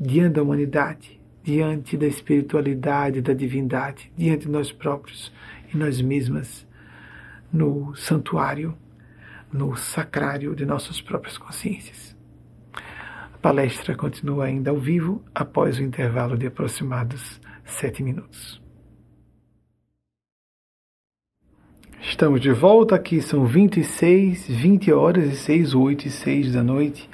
diante 0.00 0.34
da 0.34 0.42
humanidade, 0.42 1.20
diante 1.44 1.96
da 1.96 2.08
espiritualidade, 2.08 3.20
da 3.20 3.32
divindade, 3.32 4.10
diante 4.16 4.46
de 4.46 4.50
nós 4.50 4.72
próprios 4.72 5.32
e 5.72 5.76
nós 5.76 6.00
mesmas, 6.00 6.65
no 7.52 7.94
santuário, 7.94 8.76
no 9.52 9.76
sacrário 9.76 10.54
de 10.54 10.66
nossas 10.66 11.00
próprias 11.00 11.38
consciências. 11.38 12.16
A 13.34 13.38
palestra 13.38 13.94
continua 13.94 14.46
ainda 14.46 14.70
ao 14.70 14.78
vivo 14.78 15.24
após 15.34 15.78
o 15.78 15.82
intervalo 15.82 16.36
de 16.36 16.46
aproximados 16.46 17.40
sete 17.64 18.02
minutos. 18.02 18.60
Estamos 22.00 22.40
de 22.40 22.52
volta 22.52 22.94
aqui, 22.94 23.20
são 23.20 23.44
26, 23.44 24.46
20 24.48 24.92
horas 24.92 25.24
e 25.32 25.36
6, 25.36 25.74
8 25.74 26.06
e 26.06 26.10
6 26.10 26.52
da 26.52 26.62
noite, 26.62 27.10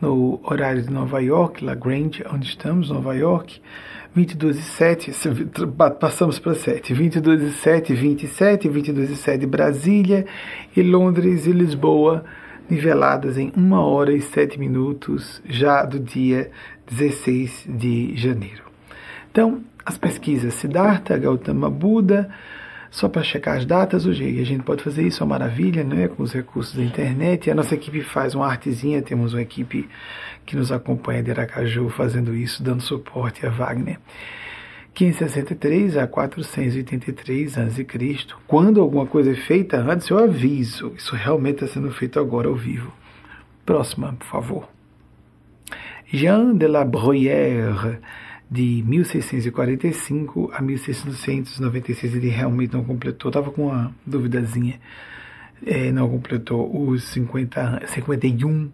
no 0.00 0.40
horário 0.44 0.82
de 0.82 0.90
Nova 0.90 1.20
York, 1.20 1.64
La 1.64 1.74
Grande, 1.74 2.22
onde 2.30 2.46
estamos, 2.46 2.90
Nova 2.90 3.14
York. 3.14 3.60
22 4.16 4.58
e 4.58 4.62
7, 4.62 5.12
passamos 6.00 6.38
para 6.38 6.54
7, 6.54 6.94
22 6.94 7.42
e 7.42 7.52
7, 7.52 7.94
27, 7.94 8.66
22 8.66 9.10
e 9.10 9.16
7 9.16 9.44
Brasília 9.44 10.24
e 10.74 10.82
Londres 10.82 11.46
e 11.46 11.52
Lisboa, 11.52 12.24
niveladas 12.70 13.36
em 13.36 13.52
1 13.54 13.72
hora 13.74 14.14
e 14.14 14.22
7 14.22 14.58
minutos, 14.58 15.42
já 15.44 15.84
do 15.84 16.00
dia 16.00 16.50
16 16.90 17.66
de 17.68 18.16
janeiro. 18.16 18.62
Então, 19.30 19.60
as 19.84 19.98
pesquisas 19.98 20.54
Siddhartha, 20.54 21.18
Gautama 21.18 21.68
Buda, 21.68 22.30
só 22.96 23.10
para 23.10 23.22
checar 23.22 23.58
as 23.58 23.66
datas, 23.66 24.06
hoje 24.06 24.40
a 24.40 24.44
gente 24.44 24.62
pode 24.62 24.82
fazer 24.82 25.06
isso, 25.06 25.22
é 25.22 25.26
uma 25.26 25.38
maravilha, 25.38 25.84
né, 25.84 26.08
com 26.08 26.22
os 26.22 26.32
recursos 26.32 26.74
da 26.74 26.82
internet. 26.82 27.46
E 27.46 27.50
a 27.50 27.54
nossa 27.54 27.74
equipe 27.74 28.00
faz 28.00 28.34
uma 28.34 28.46
artezinha, 28.46 29.02
temos 29.02 29.34
uma 29.34 29.42
equipe 29.42 29.86
que 30.46 30.56
nos 30.56 30.72
acompanha 30.72 31.22
de 31.22 31.30
Aracaju 31.30 31.90
fazendo 31.90 32.34
isso, 32.34 32.62
dando 32.62 32.80
suporte 32.80 33.44
a 33.44 33.50
Wagner, 33.50 33.98
563 34.94 35.98
a 35.98 36.06
483 36.06 37.58
a.C. 37.58 37.86
Quando 38.46 38.80
alguma 38.80 39.04
coisa 39.04 39.32
é 39.32 39.34
feita 39.34 39.76
antes, 39.76 40.08
eu 40.08 40.16
aviso. 40.16 40.94
Isso 40.96 41.14
realmente 41.14 41.64
está 41.64 41.74
sendo 41.74 41.90
feito 41.90 42.18
agora 42.18 42.48
ao 42.48 42.54
vivo. 42.54 42.90
Próxima, 43.66 44.14
por 44.14 44.26
favor. 44.26 44.68
Jean 46.10 46.56
de 46.56 46.66
la 46.66 46.82
Bruyère, 46.82 48.00
de 48.50 48.82
1645 48.86 50.50
a 50.52 50.62
1696, 50.62 52.14
ele 52.14 52.28
realmente 52.28 52.72
não 52.72 52.84
completou, 52.84 53.28
estava 53.28 53.50
com 53.50 53.66
uma 53.66 53.94
duvidazinha, 54.06 54.80
é, 55.64 55.90
não 55.90 56.08
completou 56.08 56.88
os 56.88 57.04
50, 57.04 57.82
51 57.86 58.70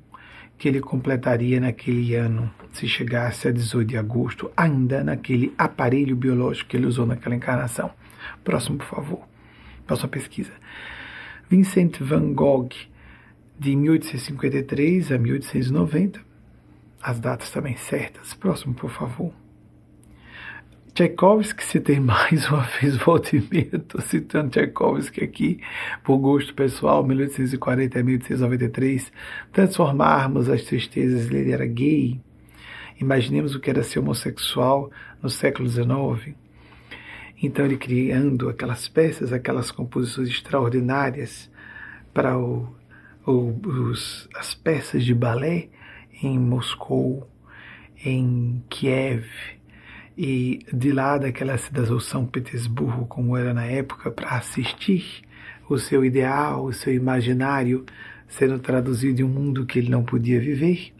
que 0.58 0.68
ele 0.68 0.80
completaria 0.80 1.58
naquele 1.58 2.14
ano, 2.14 2.52
se 2.70 2.86
chegasse 2.86 3.48
a 3.48 3.50
18 3.50 3.88
de 3.88 3.96
agosto, 3.96 4.50
ainda 4.56 5.02
naquele 5.02 5.52
aparelho 5.58 6.14
biológico 6.14 6.70
que 6.70 6.76
ele 6.76 6.86
usou 6.86 7.04
naquela 7.04 7.34
encarnação. 7.34 7.90
Próximo, 8.44 8.78
por 8.78 8.86
favor. 8.86 9.20
Próxima 9.86 10.08
pesquisa. 10.08 10.52
Vincent 11.50 11.98
van 12.00 12.32
Gogh, 12.32 12.70
de 13.58 13.74
1853 13.74 15.10
a 15.10 15.18
1890. 15.18 16.20
As 17.02 17.18
datas 17.18 17.50
também 17.50 17.76
certas. 17.76 18.32
Próximo, 18.32 18.72
por 18.72 18.90
favor. 18.90 19.41
Tchaikovsky, 20.94 21.64
citei 21.64 21.98
mais 22.00 22.46
uma 22.50 22.60
vez, 22.64 22.96
volta 22.98 23.34
e 23.34 23.40
meia, 23.40 23.76
estou 23.76 24.00
citando 24.02 24.50
Tchaikovsky 24.50 25.24
aqui, 25.24 25.58
por 26.04 26.18
gosto 26.18 26.52
pessoal, 26.52 27.02
1840 27.02 27.98
a 27.98 28.02
1893, 28.02 29.10
transformarmos 29.50 30.50
as 30.50 30.62
tristezas, 30.64 31.30
ele 31.30 31.50
era 31.50 31.64
gay, 31.64 32.20
imaginemos 33.00 33.54
o 33.54 33.60
que 33.60 33.70
era 33.70 33.82
ser 33.82 34.00
homossexual 34.00 34.90
no 35.22 35.30
século 35.30 35.66
XIX, 35.66 36.36
então 37.42 37.64
ele 37.64 37.78
criando 37.78 38.50
aquelas 38.50 38.86
peças, 38.86 39.32
aquelas 39.32 39.70
composições 39.70 40.28
extraordinárias 40.28 41.50
para 42.12 42.38
o, 42.38 42.68
o, 43.26 43.58
os, 43.66 44.28
as 44.34 44.52
peças 44.52 45.02
de 45.06 45.14
balé 45.14 45.70
em 46.22 46.38
Moscou, 46.38 47.26
em 48.04 48.62
Kiev, 48.68 49.24
e 50.16 50.60
de 50.72 50.92
lá 50.92 51.18
daquela 51.18 51.56
cidade 51.56 51.92
ou 51.92 52.00
São 52.00 52.26
Petersburgo, 52.26 53.06
como 53.06 53.36
era 53.36 53.54
na 53.54 53.64
época, 53.64 54.10
para 54.10 54.36
assistir 54.36 55.22
o 55.68 55.78
seu 55.78 56.04
ideal, 56.04 56.64
o 56.64 56.72
seu 56.72 56.94
imaginário 56.94 57.84
sendo 58.28 58.58
traduzido 58.58 59.20
em 59.20 59.24
um 59.24 59.28
mundo 59.28 59.66
que 59.66 59.78
ele 59.78 59.90
não 59.90 60.04
podia 60.04 60.40
viver. 60.40 60.92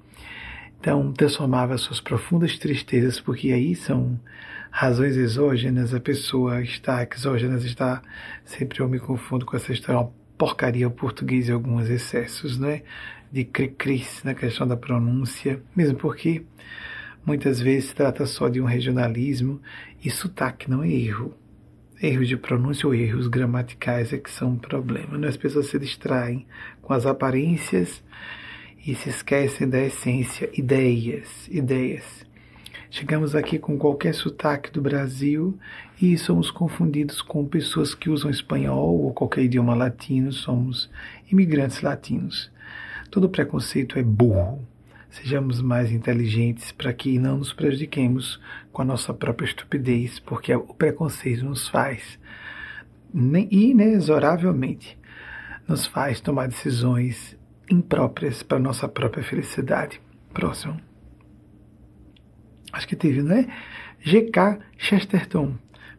Então, 0.79 1.13
transformava 1.13 1.79
suas 1.79 2.01
profundas 2.01 2.59
tristezas, 2.59 3.21
porque 3.21 3.53
aí 3.53 3.75
são 3.75 4.19
razões 4.71 5.17
exógenas, 5.17 5.95
a 5.95 6.01
pessoa 6.01 6.63
está, 6.63 7.03
exógenas 7.05 7.65
está, 7.65 8.03
sempre 8.45 8.81
eu 8.81 8.89
me 8.89 8.99
confundo 8.99 9.47
com 9.47 9.57
essa 9.57 9.73
história, 9.73 10.01
uma 10.01 10.13
porcaria 10.37 10.89
o 10.89 10.91
português 10.91 11.49
e 11.49 11.53
alguns 11.53 11.89
excessos, 11.89 12.59
né? 12.59 12.83
De 13.31 13.45
cri-cris 13.45 14.23
na 14.25 14.35
questão 14.35 14.67
da 14.67 14.77
pronúncia, 14.77 15.63
mesmo 15.77 15.97
porque 15.99 16.45
Muitas 17.25 17.61
vezes 17.61 17.93
trata 17.93 18.27
só 18.27 18.49
de 18.49 18.61
um 18.61 18.65
regionalismo 18.65 19.61
e 20.05 20.11
sotaque 20.11 20.69
não 20.69 20.83
é 20.83 20.91
erro. 20.91 21.33
Erros 22.03 22.27
de 22.27 22.37
pronúncia 22.37 22.85
ou 22.85 22.93
erros 22.93 23.29
gramaticais 23.29 24.13
é 24.13 24.19
que 24.19 24.29
são 24.29 24.51
um 24.51 24.59
problema. 24.59 25.17
Né? 25.17 25.29
As 25.29 25.37
pessoas 25.37 25.67
se 25.69 25.79
distraem 25.79 26.45
com 26.81 26.93
as 26.93 27.07
aparências 27.07 28.03
e 28.85 28.93
se 28.97 29.09
esquecem 29.09 29.69
da 29.69 29.81
essência. 29.81 30.51
Ideias, 30.53 31.49
ideias. 31.49 32.27
Chegamos 32.91 33.37
aqui 33.37 33.57
com 33.57 33.79
qualquer 33.79 34.15
sotaque 34.15 34.73
do 34.73 34.83
Brasil 34.83 35.57
e 36.01 36.19
somos 36.19 36.51
confundidos 36.51 37.23
com 37.23 37.47
pessoas 37.47 37.95
que 37.95 38.11
usam 38.11 38.33
espanhol 38.33 39.01
ou 39.01 39.15
qualquer 39.15 39.45
idioma 39.45 39.77
latino. 39.77 40.33
Somos 40.33 40.91
imigrantes 41.31 41.83
latinos. 41.83 42.51
Todo 43.13 43.29
preconceito 43.29 43.97
é 43.97 44.03
burro 44.03 44.72
Sejamos 45.13 45.61
mais 45.61 45.93
inteligentes 45.93 46.73
para 46.73 46.91
que 46.91 47.19
não 47.19 47.37
nos 47.37 47.53
prejudiquemos 47.53 48.41
com 48.73 48.81
a 48.81 48.85
nossa 48.85 49.13
própria 49.13 49.45
estupidez, 49.45 50.19
porque 50.19 50.55
o 50.55 50.73
preconceito 50.73 51.45
nos 51.45 51.69
faz, 51.69 52.19
inexoravelmente, 53.13 54.99
nos 55.69 55.85
faz 55.85 56.19
tomar 56.19 56.49
decisões 56.49 57.37
impróprias 57.71 58.43
para 58.43 58.59
nossa 58.59 58.89
própria 58.89 59.23
felicidade. 59.23 60.01
Próximo. 60.33 60.81
Acho 62.73 62.89
que 62.89 62.97
teve, 62.97 63.23
não 63.23 63.37
é? 63.37 63.47
G.K. 64.01 64.61
Chesterton, 64.79 65.59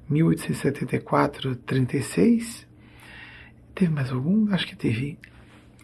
1874-36. 0.09 2.65
Teve 3.75 3.91
mais 3.91 4.11
algum? 4.11 4.51
Acho 4.51 4.65
que 4.65 4.75
teve. 4.75 5.19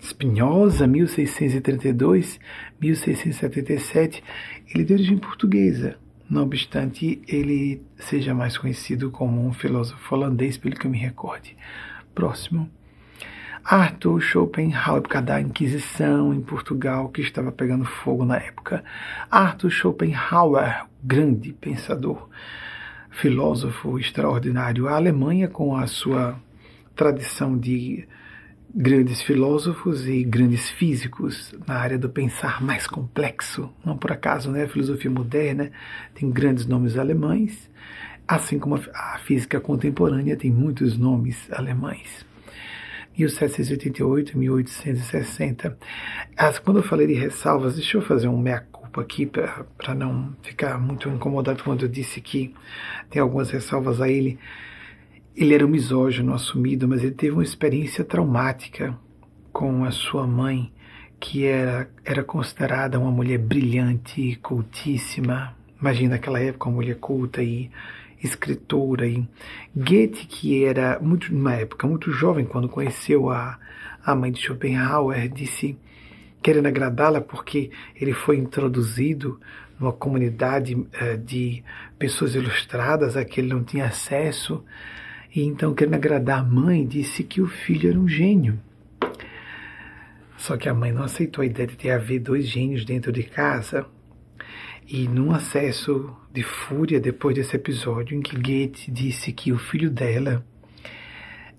Spinoza, 0.01 0.87
1632, 0.87 2.39
1677, 2.81 4.23
ele 4.69 4.83
é 4.83 4.85
de 4.85 4.93
origem 4.93 5.17
portuguesa. 5.17 5.97
Não 6.29 6.43
obstante, 6.43 7.21
ele 7.27 7.81
seja 7.97 8.33
mais 8.33 8.57
conhecido 8.57 9.09
como 9.09 9.45
um 9.45 9.51
filósofo 9.51 10.15
holandês, 10.15 10.57
pelo 10.57 10.75
que 10.75 10.85
eu 10.85 10.91
me 10.91 10.97
recorde. 10.97 11.57
Próximo. 12.13 12.69
Arthur 13.63 14.21
Schopenhauer, 14.21 15.01
por 15.01 15.09
causa 15.09 15.27
da 15.27 15.41
Inquisição 15.41 16.33
em 16.33 16.41
Portugal, 16.41 17.09
que 17.09 17.21
estava 17.21 17.51
pegando 17.51 17.85
fogo 17.85 18.25
na 18.25 18.37
época. 18.37 18.83
Arthur 19.29 19.69
Schopenhauer, 19.69 20.85
grande 21.03 21.51
pensador, 21.53 22.29
filósofo 23.09 23.99
extraordinário. 23.99 24.87
A 24.87 24.95
Alemanha, 24.95 25.47
com 25.47 25.75
a 25.75 25.87
sua 25.87 26.39
tradição 26.95 27.57
de 27.57 28.07
grandes 28.73 29.21
filósofos 29.21 30.07
e 30.07 30.23
grandes 30.23 30.69
físicos 30.69 31.53
na 31.67 31.75
área 31.75 31.97
do 31.97 32.09
pensar 32.09 32.61
mais 32.61 32.85
complexo. 32.85 33.71
Não 33.83 33.97
por 33.97 34.11
acaso, 34.11 34.51
né? 34.51 34.63
A 34.63 34.69
filosofia 34.69 35.09
moderna 35.09 35.71
tem 36.13 36.29
grandes 36.29 36.65
nomes 36.65 36.97
alemães, 36.97 37.69
assim 38.27 38.59
como 38.59 38.75
a 38.75 39.17
física 39.19 39.59
contemporânea 39.59 40.35
tem 40.35 40.51
muitos 40.51 40.97
nomes 40.97 41.51
alemães. 41.51 42.25
1788, 43.17 44.37
1860. 44.37 45.77
As, 46.37 46.59
quando 46.59 46.77
eu 46.77 46.83
falei 46.83 47.07
de 47.07 47.13
ressalvas, 47.13 47.75
deixa 47.75 47.97
eu 47.97 48.01
fazer 48.01 48.27
um 48.27 48.39
meia-culpa 48.39 49.01
aqui 49.01 49.25
para 49.25 49.93
não 49.93 50.33
ficar 50.41 50.79
muito 50.79 51.09
incomodado 51.09 51.63
quando 51.63 51.83
eu 51.83 51.89
disse 51.89 52.21
que 52.21 52.53
tem 53.09 53.21
algumas 53.21 53.49
ressalvas 53.49 53.99
a 53.99 54.07
ele. 54.07 54.39
Ele 55.39 55.53
era 55.53 55.65
um 55.65 55.69
misógino 55.69 56.33
assumido, 56.33 56.85
mas 56.85 57.01
ele 57.01 57.13
teve 57.13 57.31
uma 57.31 57.43
experiência 57.43 58.03
traumática 58.03 58.93
com 59.53 59.85
a 59.85 59.91
sua 59.91 60.27
mãe, 60.27 60.69
que 61.17 61.45
era, 61.45 61.89
era 62.03 62.21
considerada 62.25 62.99
uma 62.99 63.09
mulher 63.09 63.37
brilhante, 63.37 64.35
cultíssima. 64.43 65.55
Imagina 65.79 66.15
naquela 66.15 66.41
época 66.41 66.67
uma 66.67 66.75
mulher 66.75 66.97
culta 66.97 67.41
e 67.41 67.71
escritora. 68.21 69.07
E 69.07 69.25
Goethe, 69.73 70.27
que 70.27 70.65
era 70.65 70.99
muito, 70.99 71.33
numa 71.33 71.53
época 71.53 71.87
muito 71.87 72.11
jovem, 72.11 72.43
quando 72.43 72.67
conheceu 72.67 73.29
a, 73.29 73.57
a 74.03 74.13
mãe 74.13 74.33
de 74.33 74.41
Schopenhauer, 74.41 75.29
disse, 75.29 75.77
querendo 76.43 76.65
agradá-la 76.65 77.21
porque 77.21 77.71
ele 77.95 78.11
foi 78.11 78.35
introduzido 78.35 79.39
numa 79.79 79.93
comunidade 79.93 80.75
uh, 80.75 81.17
de 81.23 81.63
pessoas 81.97 82.35
ilustradas 82.35 83.15
a 83.15 83.23
que 83.23 83.39
ele 83.39 83.47
não 83.47 83.63
tinha 83.63 83.85
acesso. 83.85 84.65
E 85.33 85.43
então, 85.43 85.73
querendo 85.73 85.95
agradar 85.95 86.39
a 86.39 86.43
mãe, 86.43 86.85
disse 86.85 87.23
que 87.23 87.41
o 87.41 87.47
filho 87.47 87.89
era 87.89 87.99
um 87.99 88.07
gênio. 88.07 88.59
Só 90.37 90.57
que 90.57 90.67
a 90.67 90.73
mãe 90.73 90.91
não 90.91 91.03
aceitou 91.03 91.41
a 91.41 91.45
ideia 91.45 91.67
de 91.67 91.75
ter 91.75 91.91
haver 91.91 92.19
dois 92.19 92.47
gênios 92.47 92.85
dentro 92.85 93.11
de 93.11 93.23
casa. 93.23 93.85
E 94.87 95.07
num 95.07 95.31
acesso 95.31 96.15
de 96.33 96.41
fúria 96.41 96.99
depois 96.99 97.35
desse 97.35 97.55
episódio 97.55 98.17
em 98.17 98.21
que 98.21 98.35
Goethe 98.35 98.89
disse 98.89 99.31
que 99.31 99.51
o 99.51 99.57
filho 99.57 99.91
dela 99.91 100.43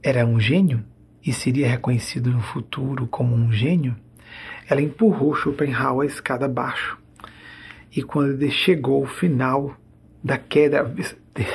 era 0.02 0.26
um 0.26 0.40
gênio 0.40 0.82
e 1.24 1.32
seria 1.32 1.68
reconhecido 1.68 2.30
no 2.30 2.40
futuro 2.40 3.06
como 3.06 3.34
um 3.34 3.52
gênio, 3.52 3.94
ela 4.68 4.80
empurrou 4.80 5.34
Schopenhauer 5.34 6.09
a 6.09 6.12
escada 6.12 6.47
abaixo. 6.47 6.98
E 7.94 8.02
quando 8.02 8.32
ele 8.32 8.51
chegou 8.51 9.02
ao 9.02 9.06
final 9.06 9.76
da 10.22 10.38
queda, 10.38 10.92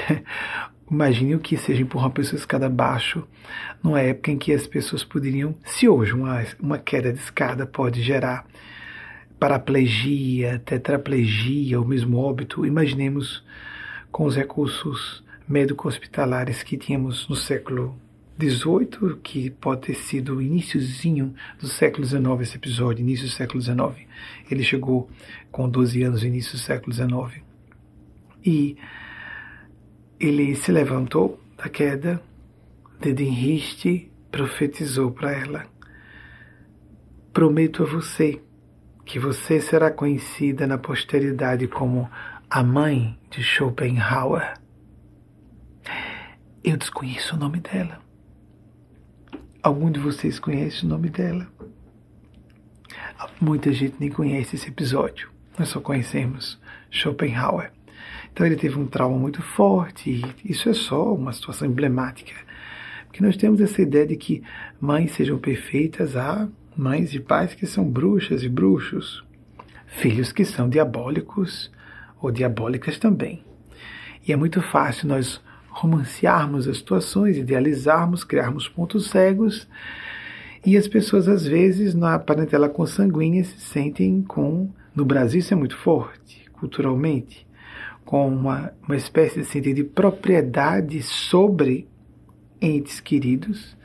Imagine 0.90 1.36
o 1.36 1.40
que 1.40 1.58
seja 1.58 1.82
empurrar 1.82 2.08
uma 2.08 2.14
pessoa 2.14 2.40
escada 2.40 2.68
abaixo, 2.68 3.28
numa 3.84 4.02
época 4.02 4.32
em 4.32 4.38
que 4.38 4.54
as 4.54 4.68
pessoas 4.68 5.04
poderiam, 5.04 5.56
se 5.66 5.90
hoje 5.90 6.14
uma, 6.14 6.46
uma 6.60 6.78
queda 6.78 7.12
de 7.12 7.20
escada 7.20 7.66
pode 7.66 8.04
gerar 8.04 8.46
paraplegia, 9.40 10.62
tetraplegia 10.64 11.80
ou 11.80 11.86
mesmo 11.86 12.18
óbito, 12.18 12.66
imaginemos 12.66 13.44
com 14.12 14.26
os 14.26 14.36
recursos 14.36 15.24
médico-hospitalares 15.48 16.64
que 16.64 16.78
tínhamos 16.78 17.28
no 17.28 17.36
século 17.36 17.96
XVIII, 18.40 19.18
que 19.24 19.50
pode 19.50 19.82
ter 19.82 19.96
sido 19.96 20.36
o 20.36 20.42
iníciozinho 20.42 21.34
do 21.60 21.68
século 21.68 22.06
XIX, 22.06 22.26
esse 22.42 22.58
episódio, 22.58 23.02
início 23.02 23.26
do 23.26 23.32
século 23.32 23.62
XIX. 23.62 24.08
Ele 24.50 24.64
chegou 24.64 25.10
com 25.52 25.70
12 25.70 26.04
anos, 26.04 26.24
início 26.24 26.54
do 26.54 26.60
século 26.60 26.94
XIX. 26.94 27.42
E 28.46 28.78
ele 30.28 30.56
se 30.56 30.72
levantou 30.72 31.40
da 31.58 31.70
queda, 31.70 32.22
dedo 33.00 33.22
em 33.22 33.30
riste, 33.30 34.12
profetizou 34.32 35.12
para 35.12 35.32
ela: 35.32 35.66
Prometo 37.32 37.84
a 37.84 37.86
você 37.86 38.42
que 39.06 39.20
você 39.20 39.60
será 39.60 39.92
conhecida 39.92 40.66
na 40.66 40.78
posteridade 40.78 41.68
como 41.68 42.10
a 42.50 42.64
mãe 42.64 43.20
de 43.30 43.44
Schopenhauer. 43.44 44.54
Eu 46.64 46.78
desconheço 46.78 47.36
o 47.36 47.40
nome 47.40 47.60
dela. 47.60 48.00
Algum 49.62 49.92
de 49.92 50.00
vocês 50.00 50.40
conhece 50.40 50.86
o 50.86 50.90
nome 50.90 51.10
dela? 51.10 51.48
Muita 53.40 53.72
gente 53.72 53.96
nem 54.00 54.10
conhece 54.10 54.56
esse 54.56 54.70
episódio. 54.70 55.30
Nós 55.58 55.70
só 55.70 55.80
conhecemos 55.80 56.60
Schopenhauer. 56.90 57.75
Então 58.36 58.46
ele 58.46 58.58
teve 58.58 58.78
um 58.78 58.86
trauma 58.86 59.18
muito 59.18 59.42
forte, 59.42 60.12
e 60.12 60.52
isso 60.52 60.68
é 60.68 60.74
só 60.74 61.14
uma 61.14 61.32
situação 61.32 61.66
emblemática. 61.66 62.34
Porque 63.06 63.24
nós 63.24 63.38
temos 63.38 63.62
essa 63.62 63.82
ideia 63.82 64.06
de 64.06 64.18
que 64.18 64.44
mães 64.78 65.14
sejam 65.14 65.38
perfeitas, 65.38 66.18
há 66.18 66.46
mães 66.76 67.14
e 67.14 67.20
pais 67.22 67.54
que 67.54 67.66
são 67.66 67.86
bruxas 67.90 68.44
e 68.44 68.50
bruxos, 68.50 69.24
filhos 69.88 70.34
que 70.34 70.44
são 70.44 70.68
diabólicos 70.68 71.72
ou 72.22 72.30
diabólicas 72.30 73.00
também. 73.00 73.42
E 74.28 74.34
é 74.34 74.36
muito 74.36 74.62
fácil 74.62 75.08
nós 75.08 75.42
romancearmos 75.70 76.68
as 76.68 76.80
situações, 76.80 77.38
idealizarmos, 77.38 78.26
criarmos 78.26 78.68
pontos 78.68 79.10
cegos, 79.10 79.66
e 80.66 80.76
as 80.76 80.90
pessoas 80.90 81.30
às 81.30 81.48
vezes 81.48 81.96
na 81.96 82.20
parentela 82.20 82.68
consanguínea 82.68 83.46
se 83.46 83.62
sentem 83.62 84.22
com, 84.22 84.70
no 84.94 85.06
Brasil 85.06 85.40
isso 85.40 85.54
é 85.54 85.58
muito 85.58 85.78
forte, 85.78 86.52
culturalmente, 86.52 87.45
com 88.06 88.28
uma, 88.28 88.72
uma 88.84 88.96
espécie 88.96 89.40
de 89.40 89.46
sentido 89.46 89.78
de 89.78 89.84
propriedade 89.84 91.02
sobre 91.02 91.88
entes 92.62 93.00
queridos, 93.00 93.76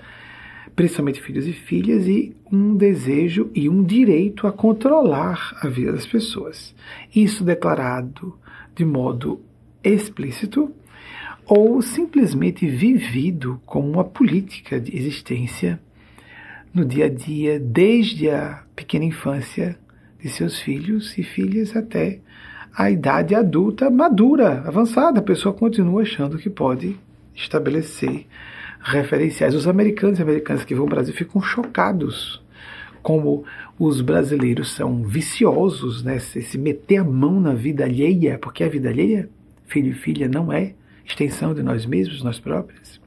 principalmente 0.76 1.20
filhos 1.20 1.46
e 1.46 1.52
filhas, 1.52 2.06
e 2.06 2.36
um 2.52 2.76
desejo 2.76 3.50
e 3.54 3.68
um 3.68 3.82
direito 3.82 4.46
a 4.46 4.52
controlar 4.52 5.58
a 5.62 5.68
vida 5.68 5.92
das 5.92 6.06
pessoas. 6.06 6.74
Isso 7.14 7.42
declarado 7.42 8.38
de 8.74 8.84
modo 8.84 9.40
explícito 9.82 10.72
ou 11.46 11.82
simplesmente 11.82 12.66
vivido 12.66 13.60
como 13.66 13.90
uma 13.90 14.04
política 14.04 14.78
de 14.78 14.96
existência 14.96 15.80
no 16.72 16.84
dia 16.84 17.06
a 17.06 17.08
dia, 17.08 17.58
desde 17.58 18.30
a 18.30 18.62
pequena 18.76 19.04
infância 19.04 19.76
de 20.22 20.28
seus 20.28 20.60
filhos 20.60 21.16
e 21.18 21.24
filhas 21.24 21.74
até 21.74 22.20
a 22.74 22.90
idade 22.90 23.34
adulta 23.34 23.90
madura, 23.90 24.62
avançada. 24.66 25.20
A 25.20 25.22
pessoa 25.22 25.54
continua 25.54 26.02
achando 26.02 26.38
que 26.38 26.50
pode 26.50 26.96
estabelecer 27.34 28.26
referenciais. 28.80 29.54
Os 29.54 29.66
americanos 29.66 30.18
e 30.18 30.22
americanas 30.22 30.64
que 30.64 30.74
vão 30.74 30.84
ao 30.84 30.90
Brasil 30.90 31.14
ficam 31.14 31.40
chocados 31.40 32.42
como 33.02 33.44
os 33.78 34.00
brasileiros 34.00 34.72
são 34.72 35.02
viciosos, 35.02 36.02
né? 36.02 36.18
Se, 36.18 36.42
se 36.42 36.58
meter 36.58 36.98
a 36.98 37.04
mão 37.04 37.40
na 37.40 37.54
vida 37.54 37.84
alheia, 37.84 38.38
porque 38.38 38.62
a 38.62 38.68
vida 38.68 38.88
alheia, 38.88 39.28
filho 39.66 39.90
e 39.90 39.94
filha, 39.94 40.28
não 40.28 40.52
é 40.52 40.74
extensão 41.04 41.54
de 41.54 41.62
nós 41.62 41.86
mesmos, 41.86 42.22
nós 42.22 42.38
próprios. 42.38 42.99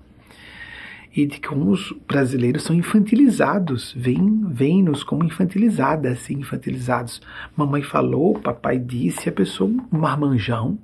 E 1.16 1.28
de 1.28 1.40
como 1.40 1.70
os 1.70 1.94
brasileiros 2.08 2.64
são 2.64 2.76
infantilizados, 2.76 3.96
veem-nos 3.96 5.04
como 5.04 5.24
infantilizadas, 5.24 6.14
assim, 6.14 6.40
infantilizados. 6.40 7.22
Mamãe 7.56 7.84
falou, 7.84 8.40
papai 8.40 8.80
disse, 8.80 9.30
a 9.30 9.32
pessoa 9.32 9.70
um 9.70 9.98
marmanjão, 9.98 10.78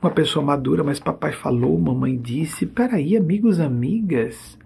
uma 0.00 0.10
pessoa 0.10 0.44
madura, 0.44 0.84
mas 0.84 1.00
papai 1.00 1.32
falou, 1.32 1.76
mamãe 1.78 2.16
disse. 2.16 2.66
Peraí, 2.66 3.16
amigos, 3.16 3.58
amigas, 3.58 4.56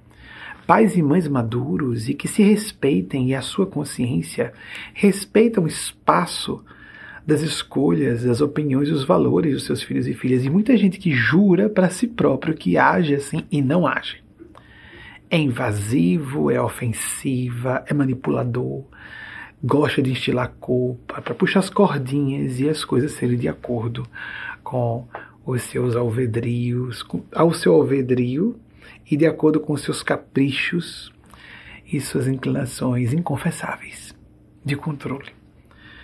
pais 0.67 0.95
e 0.97 1.03
mães 1.03 1.27
maduros 1.27 2.09
e 2.09 2.15
que 2.15 2.29
se 2.29 2.43
respeitem 2.43 3.31
e 3.31 3.35
a 3.35 3.41
sua 3.41 3.67
consciência 3.67 4.53
respeitam 4.93 5.65
o 5.65 5.69
espaço 5.69 6.63
das 7.27 7.41
escolhas, 7.41 8.25
das 8.25 8.41
opiniões 8.41 8.89
e 8.89 8.93
os 8.93 9.05
valores 9.05 9.55
dos 9.55 9.65
seus 9.65 9.83
filhos 9.83 10.07
e 10.07 10.13
filhas. 10.13 10.45
E 10.45 10.51
muita 10.51 10.77
gente 10.77 10.99
que 10.99 11.13
jura 11.13 11.69
para 11.69 11.89
si 11.89 12.07
próprio 12.07 12.55
que 12.55 12.77
age 12.77 13.15
assim 13.15 13.45
e 13.51 13.63
não 13.63 13.87
age. 13.87 14.22
É 15.33 15.39
invasivo, 15.39 16.51
é 16.51 16.61
ofensiva, 16.61 17.83
é 17.87 17.95
manipulador, 17.95 18.85
gosta 19.65 20.03
de 20.03 20.11
instilar 20.11 20.53
culpa, 20.61 21.23
para 21.23 21.35
puxar 21.35 21.61
as 21.61 21.71
cordinhas 21.71 22.61
e 22.61 22.69
as 22.69 22.85
coisas 22.85 23.13
serem 23.13 23.39
de 23.39 23.49
acordo 23.49 24.07
com 24.63 25.09
os 25.47 25.63
seus 25.63 25.97
alvedrios, 25.97 27.03
ao 27.35 27.51
seu 27.55 27.73
alvedrio 27.73 28.61
e 29.11 29.17
de 29.17 29.25
acordo 29.25 29.59
com 29.59 29.73
os 29.73 29.81
seus 29.81 30.03
caprichos 30.03 31.11
e 31.91 31.99
suas 31.99 32.29
inclinações 32.29 33.15
inconfessáveis 33.15 34.15
de 34.63 34.77
controle 34.77 35.33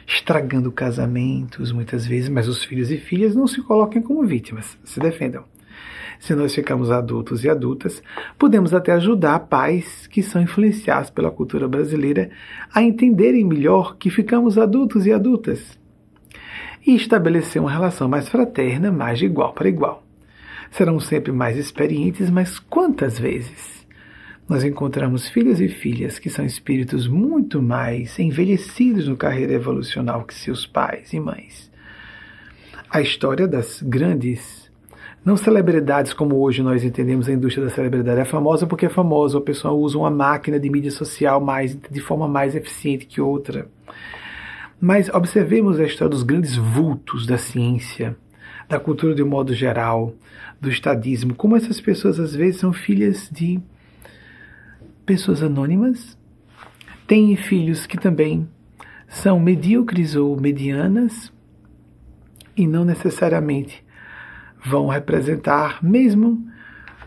estragando 0.06 0.72
casamentos 0.72 1.70
muitas 1.70 2.06
vezes, 2.06 2.30
mas 2.30 2.48
os 2.48 2.64
filhos 2.64 2.90
e 2.90 2.96
filhas 2.96 3.34
não 3.34 3.46
se 3.46 3.60
coloquem 3.60 4.00
como 4.00 4.26
vítimas, 4.26 4.78
se 4.82 4.98
defendam. 4.98 5.44
Se 6.18 6.34
nós 6.34 6.54
ficamos 6.54 6.90
adultos 6.90 7.44
e 7.44 7.48
adultas, 7.48 8.02
podemos 8.38 8.74
até 8.74 8.92
ajudar 8.92 9.38
pais 9.40 10.06
que 10.06 10.22
são 10.22 10.42
influenciados 10.42 11.10
pela 11.10 11.30
cultura 11.30 11.68
brasileira 11.68 12.30
a 12.74 12.82
entenderem 12.82 13.44
melhor 13.44 13.96
que 13.96 14.10
ficamos 14.10 14.58
adultos 14.58 15.06
e 15.06 15.12
adultas 15.12 15.78
e 16.86 16.94
estabelecer 16.94 17.60
uma 17.60 17.70
relação 17.70 18.08
mais 18.08 18.28
fraterna, 18.28 18.90
mais 18.90 19.18
de 19.18 19.26
igual 19.26 19.52
para 19.52 19.68
igual. 19.68 20.02
Serão 20.70 20.98
sempre 20.98 21.32
mais 21.32 21.56
experientes, 21.56 22.30
mas 22.30 22.58
quantas 22.58 23.18
vezes? 23.18 23.78
nós 24.48 24.64
encontramos 24.64 25.28
filhos 25.28 25.60
e 25.60 25.68
filhas 25.68 26.18
que 26.18 26.30
são 26.30 26.44
espíritos 26.44 27.06
muito 27.06 27.60
mais 27.60 28.18
envelhecidos 28.18 29.06
no 29.06 29.16
carreira 29.16 29.52
evolucional 29.52 30.24
que 30.24 30.34
seus 30.34 30.66
pais 30.66 31.12
e 31.12 31.20
mães. 31.20 31.70
A 32.88 33.02
história 33.02 33.46
das 33.46 33.82
grandes, 33.82 34.67
não 35.28 35.36
celebridades 35.36 36.14
como 36.14 36.36
hoje 36.36 36.62
nós 36.62 36.82
entendemos 36.82 37.28
a 37.28 37.32
indústria 37.34 37.66
da 37.66 37.70
celebridade, 37.70 38.18
é 38.18 38.24
famosa 38.24 38.66
porque 38.66 38.86
é 38.86 38.88
famosa, 38.88 39.36
a 39.36 39.42
pessoa 39.42 39.74
usa 39.74 39.98
uma 39.98 40.10
máquina 40.10 40.58
de 40.58 40.70
mídia 40.70 40.90
social 40.90 41.38
mais 41.38 41.76
de 41.76 42.00
forma 42.00 42.26
mais 42.26 42.54
eficiente 42.54 43.04
que 43.04 43.20
outra. 43.20 43.68
Mas 44.80 45.10
observemos 45.10 45.78
a 45.78 45.84
história 45.84 46.08
dos 46.08 46.22
grandes 46.22 46.56
vultos 46.56 47.26
da 47.26 47.36
ciência, 47.36 48.16
da 48.70 48.80
cultura 48.80 49.14
de 49.14 49.22
um 49.22 49.28
modo 49.28 49.52
geral, 49.52 50.14
do 50.58 50.70
estadismo, 50.70 51.34
como 51.34 51.56
essas 51.56 51.78
pessoas 51.78 52.18
às 52.18 52.34
vezes 52.34 52.60
são 52.60 52.72
filhas 52.72 53.28
de 53.30 53.60
pessoas 55.04 55.42
anônimas, 55.42 56.16
têm 57.06 57.36
filhos 57.36 57.86
que 57.86 57.98
também 57.98 58.48
são 59.06 59.38
medíocres 59.38 60.16
ou 60.16 60.40
medianas 60.40 61.30
e 62.56 62.66
não 62.66 62.82
necessariamente 62.82 63.86
vão 64.64 64.88
representar, 64.88 65.82
mesmo 65.84 66.46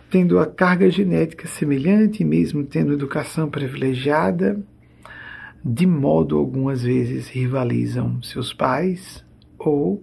tendo 0.10 0.40
a 0.40 0.46
carga 0.46 0.90
genética 0.90 1.48
semelhante, 1.48 2.24
mesmo 2.24 2.66
tendo 2.66 2.94
educação 2.94 3.50
privilegiada, 3.50 4.62
de 5.64 5.86
modo 5.86 6.38
algumas 6.38 6.84
vezes 6.84 7.30
rivalizam 7.30 8.22
seus 8.22 8.54
pais 8.54 9.24
ou 9.58 10.02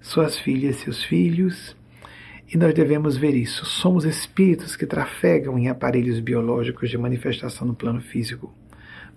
suas 0.00 0.38
filhas, 0.38 0.76
seus 0.76 1.02
filhos 1.02 1.76
e 2.52 2.56
nós 2.56 2.74
devemos 2.74 3.16
ver 3.16 3.34
isso. 3.34 3.64
Somos 3.64 4.04
espíritos 4.04 4.76
que 4.76 4.86
trafegam 4.86 5.58
em 5.58 5.68
aparelhos 5.68 6.20
biológicos 6.20 6.90
de 6.90 6.98
manifestação 6.98 7.66
no 7.66 7.74
plano 7.74 8.00
físico, 8.00 8.54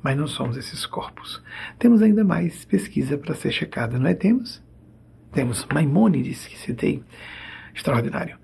mas 0.02 0.18
não 0.18 0.28
somos 0.28 0.58
esses 0.58 0.86
corpos. 0.86 1.44
Temos 1.78 2.02
ainda 2.02 2.24
mais 2.24 2.66
pesquisa 2.66 3.18
para 3.18 3.36
ser 3.36 3.52
checada, 3.52 4.00
não 4.00 4.08
é? 4.08 4.14
Temos? 4.14 4.64
Temos 5.32 5.68
Maimônides, 5.72 6.48
que 6.48 6.58
citei, 6.58 7.04
extraordinário, 7.78 8.38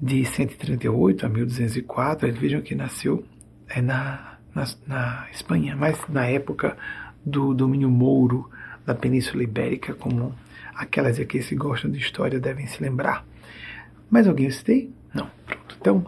de 0.00 0.24
138 0.24 1.26
a 1.26 1.28
1204. 1.28 2.32
Vejam 2.32 2.62
que 2.62 2.74
nasceu 2.74 3.24
é 3.68 3.82
na, 3.82 4.38
na, 4.54 4.64
na 4.86 5.26
Espanha, 5.32 5.76
mas 5.76 6.00
na 6.08 6.26
época 6.26 6.76
do 7.24 7.52
domínio 7.52 7.90
mouro 7.90 8.48
da 8.86 8.94
Península 8.94 9.42
Ibérica, 9.42 9.94
como 9.94 10.32
aquelas 10.74 11.18
aqui 11.18 11.40
que 11.40 11.56
gostam 11.56 11.90
de 11.90 11.98
história 11.98 12.38
devem 12.38 12.66
se 12.66 12.80
lembrar. 12.80 13.24
Mais 14.08 14.28
alguém 14.28 14.46
eu 14.46 14.52
citei? 14.52 14.90
Não. 15.12 15.28
Pronto. 15.44 15.76
Então, 15.80 16.06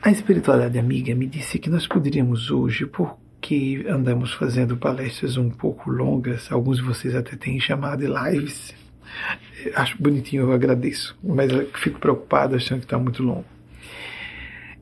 a 0.00 0.10
espiritualidade 0.10 0.78
amiga 0.78 1.14
me 1.14 1.26
disse 1.26 1.58
que 1.58 1.68
nós 1.68 1.86
poderíamos 1.86 2.50
hoje, 2.50 2.86
porque 2.86 3.84
andamos 3.86 4.32
fazendo 4.32 4.76
palestras 4.76 5.36
um 5.36 5.50
pouco 5.50 5.90
longas, 5.90 6.50
alguns 6.50 6.78
de 6.78 6.84
vocês 6.84 7.14
até 7.14 7.36
têm 7.36 7.60
chamado 7.60 8.00
de 8.00 8.06
lives. 8.06 8.74
Acho 9.74 10.00
bonitinho, 10.00 10.42
eu 10.42 10.52
agradeço, 10.52 11.16
mas 11.22 11.50
eu 11.50 11.68
fico 11.74 11.98
preocupado 11.98 12.56
achando 12.56 12.80
que 12.80 12.86
está 12.86 12.98
muito 12.98 13.22
longo. 13.22 13.44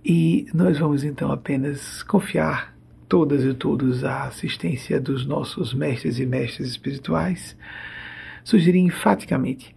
E 0.05 0.47
nós 0.55 0.79
vamos 0.79 1.05
então 1.05 1.31
apenas 1.31 2.03
confiar 2.03 2.75
todas 3.09 3.45
e 3.45 3.53
todos 3.53 4.05
a 4.05 4.25
assistência 4.25 5.01
dos 5.01 5.27
nossos 5.27 5.75
mestres 5.75 6.19
e 6.19 6.25
mestres 6.25 6.69
espirituais, 6.69 7.57
sugerir 8.45 8.79
enfaticamente 8.79 9.75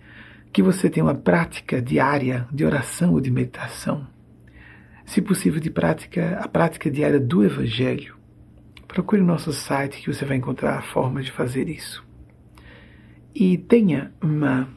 que 0.54 0.62
você 0.62 0.88
tenha 0.90 1.06
uma 1.06 1.16
prática 1.16 1.82
diária 1.82 2.48
de 2.52 2.64
oração 2.64 3.14
ou 3.14 3.20
de 3.20 3.32
meditação. 3.32 4.08
Se 5.04 5.22
possível, 5.22 5.60
de 5.60 5.70
prática, 5.70 6.40
a 6.40 6.48
prática 6.48 6.90
diária 6.90 7.20
do 7.20 7.44
Evangelho. 7.44 8.16
Procure 8.88 9.22
nosso 9.22 9.52
site 9.52 10.00
que 10.02 10.14
você 10.14 10.24
vai 10.24 10.38
encontrar 10.38 10.78
a 10.78 10.82
forma 10.82 11.22
de 11.22 11.32
fazer 11.32 11.68
isso. 11.68 12.06
E 13.36 13.58
tenha 13.58 14.12
uma 14.22 14.68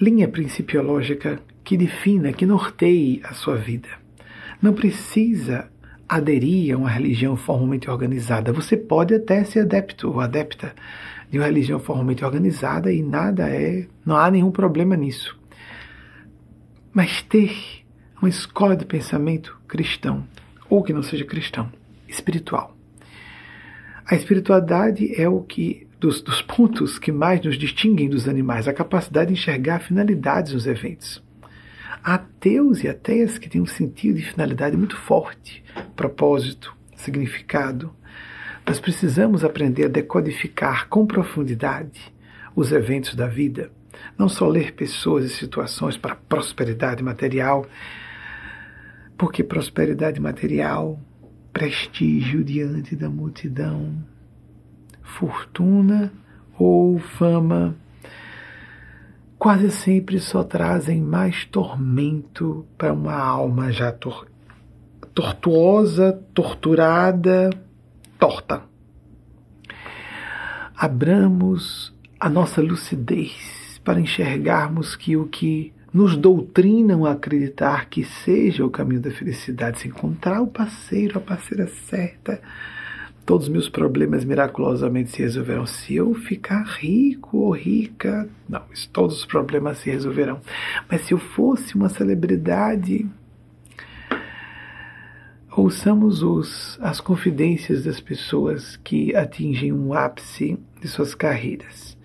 linha 0.00 0.28
principiológica 0.28 1.40
que 1.64 1.76
defina, 1.76 2.32
que 2.32 2.46
norteie 2.46 3.20
a 3.24 3.34
sua 3.34 3.56
vida. 3.56 3.88
Não 4.62 4.72
precisa 4.72 5.70
aderir 6.08 6.74
a 6.74 6.78
uma 6.78 6.90
religião 6.90 7.36
formalmente 7.36 7.88
organizada. 7.88 8.52
Você 8.52 8.76
pode 8.76 9.14
até 9.14 9.44
ser 9.44 9.60
adepto 9.60 10.08
ou 10.08 10.20
adepta 10.20 10.74
de 11.30 11.38
uma 11.38 11.46
religião 11.46 11.78
formalmente 11.78 12.24
organizada 12.24 12.92
e 12.92 13.02
nada 13.02 13.48
é, 13.48 13.86
não 14.04 14.16
há 14.16 14.30
nenhum 14.30 14.50
problema 14.50 14.96
nisso. 14.96 15.38
Mas 16.92 17.22
ter 17.22 17.84
uma 18.20 18.28
escola 18.28 18.76
de 18.76 18.84
pensamento 18.84 19.56
cristão, 19.68 20.26
ou 20.68 20.82
que 20.82 20.92
não 20.92 21.02
seja 21.02 21.24
cristão, 21.24 21.70
espiritual. 22.08 22.76
A 24.04 24.16
espiritualidade 24.16 25.14
é 25.20 25.28
o 25.28 25.40
que 25.42 25.86
dos, 26.00 26.22
dos 26.22 26.40
pontos 26.40 26.98
que 26.98 27.12
mais 27.12 27.42
nos 27.42 27.58
distinguem 27.58 28.08
dos 28.08 28.26
animais, 28.26 28.66
a 28.66 28.72
capacidade 28.72 29.32
de 29.32 29.38
enxergar 29.38 29.80
finalidades 29.80 30.54
nos 30.54 30.66
eventos. 30.66 31.22
Ateus 32.02 32.82
e 32.82 32.88
ateias 32.88 33.36
que 33.36 33.50
têm 33.50 33.60
um 33.60 33.66
sentido 33.66 34.16
de 34.16 34.24
finalidade 34.24 34.76
muito 34.76 34.96
forte, 34.96 35.62
propósito, 35.94 36.74
significado, 36.96 37.94
nós 38.66 38.80
precisamos 38.80 39.44
aprender 39.44 39.84
a 39.84 39.88
decodificar 39.88 40.88
com 40.88 41.06
profundidade 41.06 42.12
os 42.56 42.72
eventos 42.72 43.14
da 43.14 43.26
vida, 43.26 43.70
não 44.16 44.28
só 44.28 44.48
ler 44.48 44.72
pessoas 44.72 45.26
e 45.26 45.28
situações 45.28 45.98
para 45.98 46.14
prosperidade 46.14 47.02
material, 47.02 47.66
porque 49.18 49.44
prosperidade 49.44 50.18
material, 50.18 50.98
prestígio 51.52 52.42
diante 52.42 52.96
da 52.96 53.10
multidão, 53.10 53.94
fortuna 55.18 56.12
ou 56.58 56.98
fama, 56.98 57.74
quase 59.38 59.70
sempre 59.70 60.18
só 60.20 60.44
trazem 60.44 61.00
mais 61.00 61.44
tormento 61.44 62.66
para 62.76 62.92
uma 62.92 63.14
alma 63.14 63.72
já 63.72 63.90
tor 63.90 64.28
tortuosa, 65.14 66.22
torturada, 66.32 67.50
torta. 68.18 68.62
Abramos 70.76 71.92
a 72.18 72.28
nossa 72.28 72.62
lucidez 72.62 73.80
para 73.84 74.00
enxergarmos 74.00 74.94
que 74.94 75.16
o 75.16 75.26
que 75.26 75.72
nos 75.92 76.16
doutrinam 76.16 77.04
a 77.04 77.12
acreditar 77.12 77.86
que 77.86 78.04
seja 78.04 78.64
o 78.64 78.70
caminho 78.70 79.00
da 79.00 79.10
felicidade, 79.10 79.80
se 79.80 79.88
encontrar 79.88 80.40
o 80.40 80.46
parceiro, 80.46 81.18
a 81.18 81.20
parceira 81.20 81.66
certa, 81.66 82.40
todos 83.24 83.46
os 83.46 83.52
meus 83.52 83.68
problemas 83.68 84.24
miraculosamente 84.24 85.10
se 85.10 85.22
resolverão. 85.22 85.66
Se 85.66 85.94
eu 85.94 86.14
ficar 86.14 86.62
rico 86.64 87.38
ou 87.38 87.50
rica, 87.52 88.28
não, 88.48 88.62
todos 88.92 89.18
os 89.18 89.26
problemas 89.26 89.78
se 89.78 89.90
resolverão. 89.90 90.40
Mas 90.90 91.02
se 91.02 91.14
eu 91.14 91.18
fosse 91.18 91.74
uma 91.74 91.88
celebridade, 91.88 93.06
Ouçamos 95.56 96.22
os, 96.22 96.78
as 96.80 97.00
confidências 97.00 97.82
das 97.82 98.00
pessoas 98.00 98.76
que 98.76 99.16
atingem 99.16 99.72
um 99.72 99.92
ápice 99.92 100.56
de 100.80 100.86
suas 100.86 101.12
carreiras. 101.12 101.98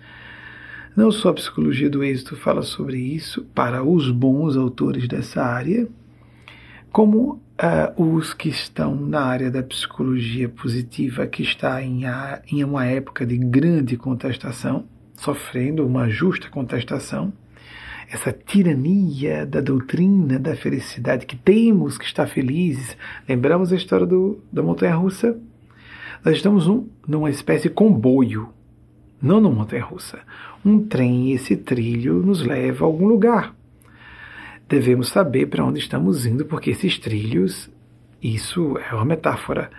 Não 0.96 1.12
só 1.12 1.28
a 1.28 1.34
psicologia 1.34 1.88
do 1.88 2.02
êxito 2.02 2.34
fala 2.34 2.62
sobre 2.62 2.98
isso 2.98 3.44
para 3.54 3.84
os 3.84 4.10
bons 4.10 4.56
autores 4.56 5.06
dessa 5.06 5.44
área, 5.44 5.86
como 6.90 7.40
uh, 7.60 8.02
os 8.02 8.34
que 8.34 8.48
estão 8.48 8.94
na 8.94 9.22
área 9.22 9.50
da 9.50 9.62
psicologia 9.62 10.48
positiva, 10.48 11.26
que 11.26 11.42
está 11.42 11.82
em, 11.82 12.06
a, 12.06 12.42
em 12.50 12.62
uma 12.64 12.84
época 12.86 13.24
de 13.24 13.36
grande 13.36 13.96
contestação, 13.96 14.84
sofrendo 15.16 15.86
uma 15.86 16.08
justa 16.08 16.48
contestação 16.48 17.32
essa 18.08 18.32
tirania 18.32 19.44
da 19.44 19.60
doutrina 19.60 20.38
da 20.38 20.54
felicidade, 20.54 21.26
que 21.26 21.36
temos 21.36 21.98
que 21.98 22.04
estar 22.04 22.26
felizes. 22.26 22.96
Lembramos 23.28 23.72
a 23.72 23.76
história 23.76 24.06
do, 24.06 24.38
da 24.52 24.62
montanha-russa? 24.62 25.36
Nós 26.24 26.36
estamos 26.36 26.66
um, 26.68 26.86
numa 27.06 27.30
espécie 27.30 27.64
de 27.64 27.74
comboio, 27.74 28.48
não 29.20 29.40
numa 29.40 29.56
montanha-russa. 29.56 30.20
Um 30.64 30.80
trem, 30.86 31.32
esse 31.32 31.56
trilho 31.56 32.22
nos 32.22 32.44
leva 32.44 32.84
a 32.84 32.86
algum 32.86 33.06
lugar. 33.06 33.54
Devemos 34.68 35.08
saber 35.08 35.46
para 35.46 35.64
onde 35.64 35.78
estamos 35.78 36.26
indo, 36.26 36.44
porque 36.44 36.70
esses 36.70 36.98
trilhos, 36.98 37.70
isso 38.20 38.76
é 38.78 38.92
uma 38.94 39.04
metáfora, 39.04 39.70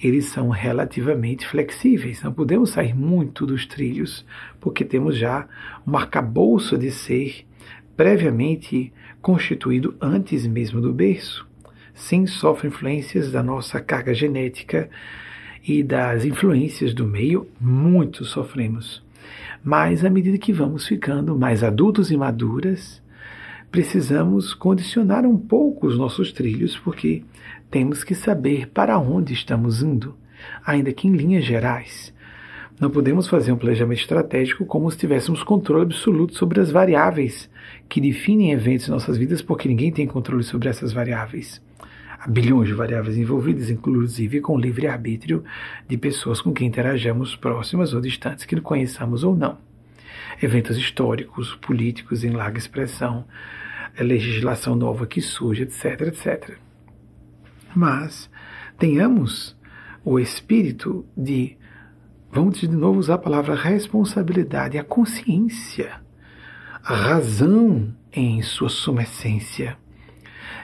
eles 0.00 0.26
são 0.26 0.48
relativamente 0.50 1.46
flexíveis. 1.46 2.22
Não 2.22 2.32
podemos 2.32 2.70
sair 2.70 2.94
muito 2.94 3.44
dos 3.44 3.66
trilhos, 3.66 4.24
porque 4.60 4.84
temos 4.84 5.16
já 5.16 5.48
um 5.86 5.96
arcabouço 5.96 6.78
de 6.78 6.92
ser 6.92 7.44
previamente 7.96 8.92
constituído 9.20 9.96
antes 10.00 10.46
mesmo 10.46 10.80
do 10.80 10.92
berço. 10.92 11.46
Sim, 11.92 12.24
sofre 12.26 12.68
influências 12.68 13.32
da 13.32 13.42
nossa 13.42 13.80
carga 13.80 14.14
genética 14.14 14.88
e 15.66 15.82
das 15.82 16.24
influências 16.24 16.94
do 16.94 17.04
meio, 17.04 17.46
muito 17.60 18.24
sofremos. 18.24 19.04
Mas 19.62 20.04
à 20.04 20.08
medida 20.08 20.38
que 20.38 20.52
vamos 20.52 20.86
ficando 20.86 21.36
mais 21.36 21.62
adultos 21.62 22.10
e 22.10 22.16
maduras, 22.16 23.02
precisamos 23.70 24.52
condicionar 24.52 25.24
um 25.24 25.36
pouco 25.36 25.86
os 25.86 25.96
nossos 25.96 26.32
trilhos, 26.32 26.76
porque 26.78 27.22
temos 27.70 28.02
que 28.02 28.14
saber 28.14 28.68
para 28.68 28.98
onde 28.98 29.32
estamos 29.32 29.82
indo, 29.82 30.16
ainda 30.64 30.92
que 30.92 31.06
em 31.06 31.12
linhas 31.12 31.44
gerais. 31.44 32.12
Não 32.80 32.90
podemos 32.90 33.28
fazer 33.28 33.52
um 33.52 33.58
planejamento 33.58 34.00
estratégico 34.00 34.64
como 34.64 34.90
se 34.90 34.96
tivéssemos 34.96 35.42
controle 35.42 35.84
absoluto 35.84 36.34
sobre 36.34 36.60
as 36.60 36.70
variáveis 36.70 37.48
que 37.88 38.00
definem 38.00 38.52
eventos 38.52 38.88
em 38.88 38.90
nossas 38.90 39.18
vidas, 39.18 39.42
porque 39.42 39.68
ninguém 39.68 39.92
tem 39.92 40.06
controle 40.06 40.42
sobre 40.42 40.68
essas 40.68 40.92
variáveis. 40.92 41.62
Há 42.18 42.26
bilhões 42.28 42.68
de 42.68 42.74
variáveis 42.74 43.16
envolvidas, 43.16 43.70
inclusive 43.70 44.40
com 44.40 44.58
livre-arbítrio 44.58 45.44
de 45.86 45.96
pessoas 45.96 46.40
com 46.40 46.52
quem 46.52 46.68
interagimos 46.68 47.36
próximas 47.36 47.94
ou 47.94 48.00
distantes, 48.00 48.44
que 48.44 48.60
conheçamos 48.60 49.24
ou 49.24 49.36
não. 49.36 49.58
Eventos 50.42 50.76
históricos, 50.76 51.54
políticos 51.56 52.24
em 52.24 52.30
larga 52.30 52.58
expressão, 52.58 53.26
legislação 53.98 54.74
nova 54.74 55.06
que 55.06 55.20
surge, 55.20 55.62
etc, 55.62 56.02
etc. 56.02 56.58
Mas 57.74 58.30
tenhamos 58.78 59.56
o 60.04 60.18
espírito 60.18 61.04
de 61.16 61.58
Vamos 62.32 62.60
de 62.60 62.68
novo 62.68 63.00
usar 63.00 63.14
a 63.14 63.18
palavra 63.18 63.56
responsabilidade, 63.56 64.78
a 64.78 64.84
consciência, 64.84 66.00
a 66.80 66.94
razão 66.94 67.92
em 68.12 68.40
sua 68.40 68.68
suma 68.68 69.02
essência, 69.02 69.76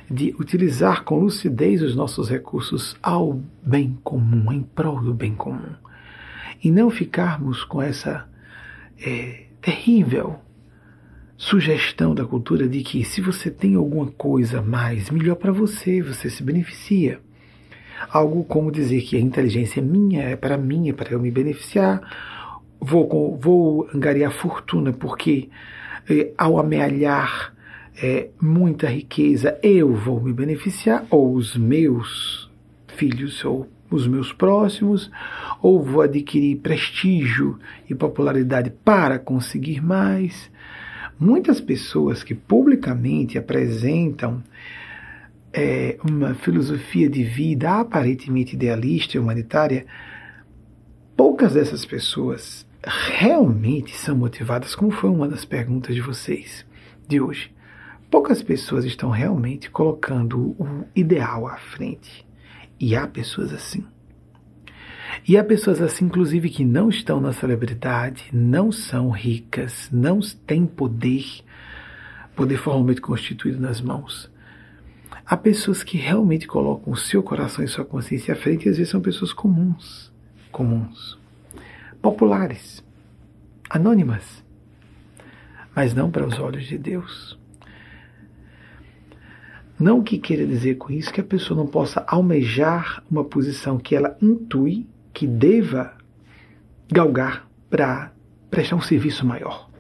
de 0.09 0.33
utilizar 0.39 1.03
com 1.03 1.19
lucidez 1.19 1.83
os 1.83 1.97
nossos 1.97 2.31
recursos 2.31 2.97
ao 3.03 3.43
bem 3.61 3.99
comum, 4.05 4.53
em 4.53 4.63
prol 4.63 5.03
do 5.03 5.13
bem 5.13 5.35
comum, 5.35 5.75
e 6.63 6.71
não 6.71 6.89
ficarmos 6.89 7.65
com 7.65 7.83
essa 7.83 8.29
é, 9.05 9.47
terrível 9.61 10.39
sugestão 11.37 12.15
da 12.15 12.25
cultura 12.25 12.69
de 12.69 12.83
que 12.83 13.05
se 13.05 13.21
você 13.21 13.51
tem 13.51 13.75
alguma 13.75 14.07
coisa 14.07 14.63
mais, 14.63 15.11
melhor 15.11 15.37
para 15.37 15.53
você, 15.53 16.01
você 16.01 16.31
se 16.31 16.43
beneficia. 16.43 17.21
Algo 18.11 18.45
como 18.45 18.71
dizer 18.71 19.03
que 19.03 19.17
a 19.17 19.21
inteligência 19.21 19.81
é 19.81 19.83
minha, 19.83 20.23
é 20.23 20.37
para 20.37 20.57
mim, 20.57 20.89
é 20.89 20.93
para 20.93 21.13
eu 21.13 21.21
me 21.21 21.31
beneficiar. 21.31 22.01
Vou, 22.81 23.37
vou 23.41 23.89
angariar 23.95 24.33
fortuna 24.33 24.93
porque 24.93 25.49
eh, 26.09 26.33
ao 26.37 26.59
amealhar 26.59 27.55
eh, 28.03 28.29
muita 28.41 28.87
riqueza 28.89 29.59
eu 29.63 29.95
vou 29.95 30.21
me 30.21 30.33
beneficiar, 30.33 31.07
ou 31.11 31.35
os 31.35 31.57
meus 31.57 32.51
filhos, 32.87 33.45
ou 33.45 33.69
os 33.91 34.07
meus 34.07 34.33
próximos, 34.33 35.11
ou 35.63 35.83
vou 35.83 36.03
adquirir 36.03 36.57
prestígio 36.57 37.59
e 37.89 37.95
popularidade 37.95 38.71
para 38.85 39.19
conseguir 39.19 39.83
mais. 39.83 40.51
Muitas 41.19 41.61
pessoas 41.61 42.23
que 42.23 42.35
publicamente 42.35 43.39
apresentam 43.39 44.43
é, 45.53 45.97
uma 46.05 46.35
filosofia 46.35 47.09
de 47.09 47.25
vida 47.25 47.81
aparentemente 47.81 48.55
idealista 48.55 49.17
e 49.17 49.21
humanitária, 49.21 49.87
poucas 51.17 51.55
dessas 51.55 51.85
pessoas 51.87 52.67
realmente 52.85 53.97
são 53.97 54.15
motivadas, 54.15 54.75
como 54.75 54.91
foi 54.91 55.09
uma 55.09 55.27
das 55.27 55.45
perguntas 55.45 55.95
de 55.95 56.03
vocês 56.03 56.67
de 57.09 57.21
hoje. 57.21 57.51
Poucas 58.11 58.43
pessoas 58.43 58.85
estão 58.85 59.11
realmente 59.11 59.71
colocando 59.71 60.55
o 60.59 60.85
ideal 60.95 61.47
à 61.47 61.57
frente. 61.57 62.27
E 62.79 62.95
há 62.95 63.07
pessoas 63.07 63.53
assim. 63.53 63.85
E 65.27 65.37
há 65.37 65.45
pessoas 65.45 65.81
assim, 65.81 66.07
inclusive, 66.07 66.49
que 66.49 66.65
não 66.65 66.89
estão 66.89 67.21
na 67.21 67.33
celebridade, 67.33 68.25
não 68.33 68.71
são 68.71 69.11
ricas, 69.11 69.89
não 69.93 70.21
têm 70.47 70.67
poder, 70.67 71.25
poder 72.35 72.57
formalmente 72.57 73.01
constituído 73.01 73.61
nas 73.61 73.81
mãos. 73.81 74.31
Há 75.25 75.37
pessoas 75.37 75.83
que 75.83 75.97
realmente 75.99 76.47
colocam 76.47 76.93
o 76.93 76.97
seu 76.97 77.23
coração 77.23 77.65
e 77.65 77.69
sua 77.69 77.85
consciência 77.85 78.35
à 78.35 78.37
frente 78.37 78.67
e 78.67 78.69
às 78.69 78.77
vezes 78.77 78.91
são 78.91 79.01
pessoas 79.01 79.33
comuns, 79.33 80.13
comuns, 80.53 81.19
populares, 82.01 82.85
anônimas, 83.69 84.45
mas 85.75 85.93
não 85.93 86.11
para 86.11 86.27
os 86.27 86.39
olhos 86.39 86.65
de 86.65 86.79
Deus. 86.79 87.37
Não 89.79 90.03
que 90.03 90.17
queira 90.17 90.47
dizer 90.47 90.77
com 90.77 90.93
isso 90.93 91.13
que 91.13 91.21
a 91.21 91.25
pessoa 91.25 91.59
não 91.59 91.67
possa 91.67 92.05
almejar 92.07 93.03
uma 93.11 93.25
posição 93.25 93.79
que 93.79 93.95
ela 93.95 94.17
intui 94.23 94.87
que 95.17 95.27
deva 95.27 95.95
galgar 96.93 97.49
para 97.71 98.13
prestar 98.51 98.77
um 98.77 98.83
serviço 98.83 99.25
maior, 99.25 99.71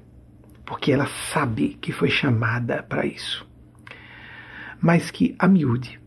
porque 0.65 0.91
ela 0.91 1.07
sabe 1.31 1.77
que 1.79 1.93
foi 1.93 2.09
chamada 2.09 2.83
para 2.83 3.05
isso. 3.05 3.47
Mas 4.81 5.11
que 5.11 5.37
a 5.39 5.47
miúde, 5.47 6.01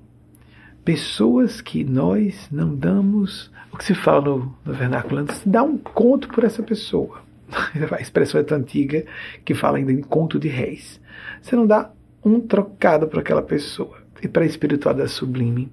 pessoas 0.84 1.62
que 1.62 1.84
nós 1.84 2.50
não 2.52 2.76
damos, 2.76 3.52
o 3.72 3.78
que 3.78 3.86
se 3.86 3.94
fala 3.94 4.22
no, 4.22 4.58
no 4.66 4.74
vernáculo, 4.74 5.32
se 5.32 5.48
dá 5.48 5.62
um 5.62 5.78
conto 5.78 6.28
por 6.30 6.44
essa 6.44 6.64
pessoa. 6.64 7.22
A 7.96 8.02
expressão 8.02 8.42
é 8.42 8.44
tão 8.44 8.58
antiga 8.58 9.06
que 9.46 9.54
fala 9.54 9.78
ainda 9.78 9.92
em 9.92 10.02
conto 10.02 10.40
de 10.40 10.48
reis. 10.48 11.00
Você 11.40 11.56
não 11.56 11.68
dá 11.68 11.92
um 12.26 12.40
trocado 12.40 13.08
para 13.08 13.20
aquela 13.20 13.44
pessoa. 13.44 14.00
E 14.24 14.28
para 14.28 14.42
a 14.42 14.48
espiritualidade 14.48 15.12
sublime, 15.12 15.72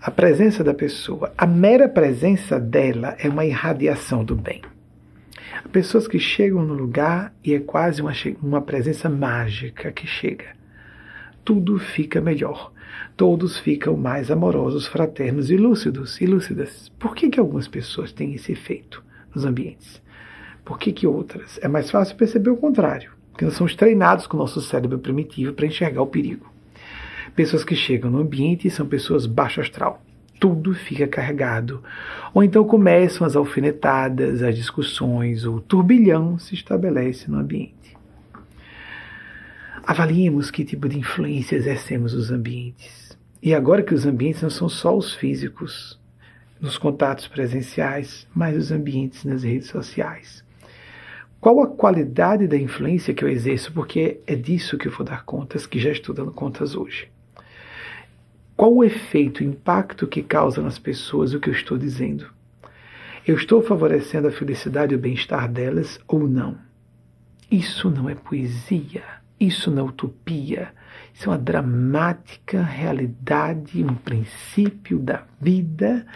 a 0.00 0.10
presença 0.10 0.64
da 0.64 0.72
pessoa, 0.72 1.32
a 1.36 1.46
mera 1.46 1.88
presença 1.88 2.58
dela 2.58 3.16
é 3.18 3.28
uma 3.28 3.44
irradiação 3.44 4.24
do 4.24 4.34
bem. 4.34 4.62
Há 5.64 5.68
pessoas 5.68 6.08
que 6.08 6.18
chegam 6.18 6.64
no 6.64 6.74
lugar 6.74 7.34
e 7.44 7.54
é 7.54 7.60
quase 7.60 8.00
uma, 8.00 8.12
uma 8.42 8.62
presença 8.62 9.08
mágica 9.08 9.92
que 9.92 10.06
chega. 10.06 10.56
Tudo 11.44 11.78
fica 11.78 12.20
melhor. 12.20 12.72
Todos 13.16 13.58
ficam 13.58 13.96
mais 13.96 14.30
amorosos, 14.30 14.86
fraternos 14.86 15.50
e 15.50 15.56
lúcidos 15.56 16.20
e 16.20 16.26
lúcidas. 16.26 16.90
Por 16.98 17.14
que, 17.14 17.28
que 17.28 17.38
algumas 17.38 17.68
pessoas 17.68 18.12
têm 18.12 18.34
esse 18.34 18.52
efeito 18.52 19.04
nos 19.34 19.44
ambientes? 19.44 20.00
Por 20.64 20.78
que, 20.78 20.92
que 20.92 21.06
outras? 21.06 21.58
É 21.62 21.68
mais 21.68 21.90
fácil 21.90 22.16
perceber 22.16 22.50
o 22.50 22.56
contrário 22.56 23.20
porque 23.40 23.46
nós 23.46 23.54
somos 23.54 23.74
treinados 23.74 24.26
com 24.26 24.36
o 24.36 24.40
nosso 24.40 24.60
cérebro 24.60 24.98
primitivo 24.98 25.54
para 25.54 25.64
enxergar 25.64 26.02
o 26.02 26.06
perigo. 26.06 26.52
Pessoas 27.40 27.64
que 27.64 27.74
chegam 27.74 28.10
no 28.10 28.18
ambiente 28.18 28.68
são 28.68 28.86
pessoas 28.86 29.24
baixo 29.24 29.62
astral. 29.62 30.04
Tudo 30.38 30.74
fica 30.74 31.08
carregado. 31.08 31.82
Ou 32.34 32.44
então 32.44 32.62
começam 32.64 33.26
as 33.26 33.34
alfinetadas, 33.34 34.42
as 34.42 34.54
discussões, 34.54 35.46
o 35.46 35.58
turbilhão 35.58 36.38
se 36.38 36.54
estabelece 36.54 37.30
no 37.30 37.38
ambiente. 37.38 37.96
Avaliemos 39.82 40.50
que 40.50 40.66
tipo 40.66 40.86
de 40.86 40.98
influência 40.98 41.56
exercemos 41.56 42.12
nos 42.12 42.30
ambientes. 42.30 43.16
E 43.42 43.54
agora 43.54 43.82
que 43.82 43.94
os 43.94 44.04
ambientes 44.04 44.42
não 44.42 44.50
são 44.50 44.68
só 44.68 44.94
os 44.94 45.14
físicos, 45.14 45.98
nos 46.60 46.76
contatos 46.76 47.26
presenciais, 47.26 48.28
mas 48.34 48.54
os 48.54 48.70
ambientes 48.70 49.24
nas 49.24 49.44
redes 49.44 49.68
sociais. 49.68 50.44
Qual 51.40 51.62
a 51.62 51.68
qualidade 51.68 52.46
da 52.46 52.58
influência 52.58 53.14
que 53.14 53.24
eu 53.24 53.30
exerço? 53.30 53.72
Porque 53.72 54.20
é 54.26 54.34
disso 54.34 54.76
que 54.76 54.88
eu 54.88 54.92
vou 54.92 55.06
dar 55.06 55.24
contas, 55.24 55.64
que 55.64 55.78
já 55.78 55.90
estou 55.90 56.14
dando 56.14 56.32
contas 56.32 56.76
hoje. 56.76 57.08
Qual 58.60 58.74
o 58.74 58.84
efeito, 58.84 59.40
o 59.40 59.42
impacto 59.42 60.06
que 60.06 60.22
causa 60.22 60.60
nas 60.60 60.78
pessoas 60.78 61.32
o 61.32 61.40
que 61.40 61.48
eu 61.48 61.54
estou 61.54 61.78
dizendo? 61.78 62.26
Eu 63.26 63.34
estou 63.34 63.62
favorecendo 63.62 64.28
a 64.28 64.30
felicidade 64.30 64.92
e 64.92 64.96
o 64.96 65.00
bem-estar 65.00 65.50
delas 65.50 65.98
ou 66.06 66.28
não? 66.28 66.58
Isso 67.50 67.88
não 67.88 68.06
é 68.06 68.14
poesia, 68.14 69.02
isso 69.40 69.70
não 69.70 69.86
é 69.86 69.88
utopia, 69.88 70.74
isso 71.14 71.24
é 71.24 71.32
uma 71.32 71.38
dramática 71.38 72.62
realidade, 72.62 73.82
um 73.82 73.94
princípio 73.94 74.98
da 74.98 75.24
vida. 75.40 76.06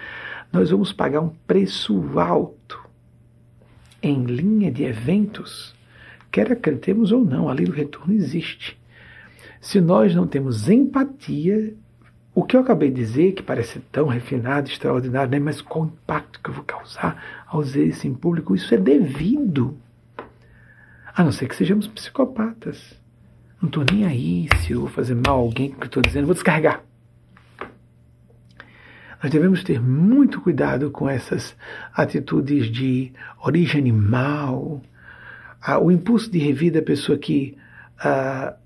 Nós 0.52 0.70
vamos 0.70 0.92
pagar 0.92 1.22
um 1.22 1.30
preço 1.46 1.96
alto 2.18 2.78
em 4.02 4.22
linha 4.22 4.70
de 4.70 4.84
eventos, 4.84 5.74
quer 6.30 6.52
acreditemos 6.52 7.10
ou 7.10 7.24
não, 7.24 7.48
a 7.48 7.54
lei 7.54 7.64
do 7.64 7.72
retorno 7.72 8.12
existe. 8.12 8.78
Se 9.62 9.80
nós 9.80 10.14
não 10.14 10.26
temos 10.26 10.68
empatia, 10.68 11.74
o 12.34 12.42
que 12.42 12.56
eu 12.56 12.60
acabei 12.60 12.90
de 12.90 12.96
dizer, 12.96 13.32
que 13.32 13.42
parece 13.42 13.78
tão 13.92 14.08
refinado, 14.08 14.68
extraordinário, 14.68 15.30
né? 15.30 15.38
mas 15.38 15.62
qual 15.62 15.84
o 15.84 15.88
impacto 15.88 16.40
que 16.42 16.50
eu 16.50 16.54
vou 16.54 16.64
causar 16.64 17.44
ao 17.46 17.62
dizer 17.62 17.86
isso 17.86 18.08
em 18.08 18.14
público? 18.14 18.56
Isso 18.56 18.74
é 18.74 18.78
devido. 18.78 19.78
A 21.14 21.22
não 21.22 21.30
ser 21.30 21.46
que 21.46 21.54
sejamos 21.54 21.86
psicopatas. 21.86 23.00
Não 23.62 23.68
estou 23.68 23.84
nem 23.88 24.04
aí 24.04 24.48
se 24.58 24.72
eu 24.72 24.80
vou 24.80 24.90
fazer 24.90 25.14
mal 25.14 25.36
a 25.36 25.40
alguém 25.40 25.70
que 25.70 25.86
estou 25.86 26.02
dizendo, 26.02 26.26
vou 26.26 26.34
descarregar. 26.34 26.82
Nós 29.22 29.30
devemos 29.30 29.62
ter 29.62 29.80
muito 29.80 30.40
cuidado 30.40 30.90
com 30.90 31.08
essas 31.08 31.56
atitudes 31.94 32.66
de 32.66 33.12
origem 33.42 33.80
animal, 33.80 34.82
ah, 35.62 35.78
o 35.78 35.90
impulso 35.90 36.30
de 36.30 36.38
revida, 36.38 36.80
a 36.80 36.82
pessoa 36.82 37.16
que 37.16 37.56
ah, 37.98 38.56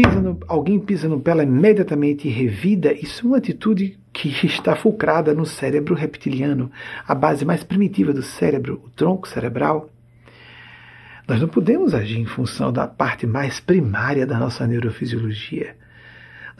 pisa 0.00 0.20
no, 0.20 0.38
alguém 0.46 0.78
pisa 0.78 1.08
no 1.08 1.20
pé, 1.20 1.32
ela 1.32 1.42
imediatamente 1.42 2.28
revida, 2.28 2.92
isso 2.92 3.26
é 3.26 3.28
uma 3.30 3.38
atitude 3.38 3.98
que 4.12 4.28
está 4.46 4.76
fulcrada 4.76 5.34
no 5.34 5.44
cérebro 5.44 5.92
reptiliano, 5.92 6.70
a 7.04 7.16
base 7.16 7.44
mais 7.44 7.64
primitiva 7.64 8.12
do 8.12 8.22
cérebro, 8.22 8.80
o 8.84 8.90
tronco 8.90 9.26
cerebral. 9.26 9.90
Nós 11.26 11.40
não 11.40 11.48
podemos 11.48 11.94
agir 11.94 12.20
em 12.20 12.26
função 12.26 12.72
da 12.72 12.86
parte 12.86 13.26
mais 13.26 13.58
primária 13.58 14.24
da 14.24 14.38
nossa 14.38 14.68
neurofisiologia. 14.68 15.74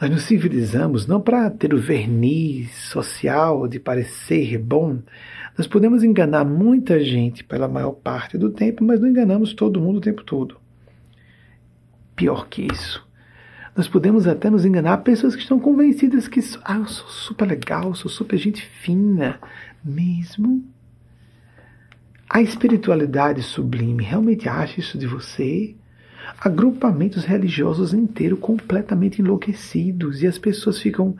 Nós 0.01 0.09
nos 0.09 0.23
civilizamos 0.23 1.07
não 1.07 1.21
para 1.21 1.49
ter 1.49 1.73
o 1.73 1.79
verniz 1.79 2.69
social 2.89 3.69
de 3.69 3.79
parecer 3.79 4.57
bom. 4.57 4.99
Nós 5.57 5.65
podemos 5.65 6.03
enganar 6.03 6.43
muita 6.43 7.01
gente 7.01 7.45
pela 7.45 7.69
maior 7.69 7.93
parte 7.93 8.37
do 8.37 8.49
tempo, 8.49 8.83
mas 8.83 8.99
não 8.99 9.07
enganamos 9.07 9.53
todo 9.53 9.79
mundo 9.79 9.97
o 9.97 10.01
tempo 10.01 10.23
todo. 10.25 10.57
Pior 12.17 12.47
que 12.49 12.67
isso. 12.69 13.08
Nós 13.79 13.87
podemos 13.87 14.27
até 14.27 14.49
nos 14.49 14.65
enganar 14.65 14.97
pessoas 14.97 15.37
que 15.37 15.41
estão 15.41 15.57
convencidas 15.57 16.27
que 16.27 16.41
ah, 16.65 16.79
eu 16.79 16.85
sou 16.85 17.07
super 17.07 17.47
legal, 17.47 17.95
sou 17.95 18.11
super 18.11 18.37
gente 18.37 18.61
fina, 18.61 19.39
mesmo. 19.81 20.65
A 22.29 22.41
espiritualidade 22.41 23.41
sublime 23.41 24.03
realmente 24.03 24.49
acha 24.49 24.81
isso 24.81 24.97
de 24.97 25.07
você? 25.07 25.77
agrupamentos 26.41 27.23
religiosos 27.23 27.93
inteiros 27.93 28.39
completamente 28.39 29.21
enlouquecidos 29.21 30.21
e 30.21 30.27
as 30.27 30.37
pessoas 30.37 30.77
ficam 30.79 31.15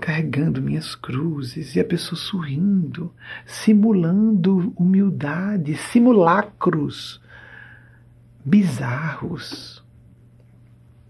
carregando 0.00 0.62
minhas 0.62 0.94
cruzes 0.94 1.74
e 1.74 1.80
a 1.80 1.84
pessoa 1.84 2.16
sorrindo, 2.16 3.12
simulando 3.44 4.72
humildade, 4.76 5.76
simulacros 5.76 7.20
bizarros, 8.44 9.83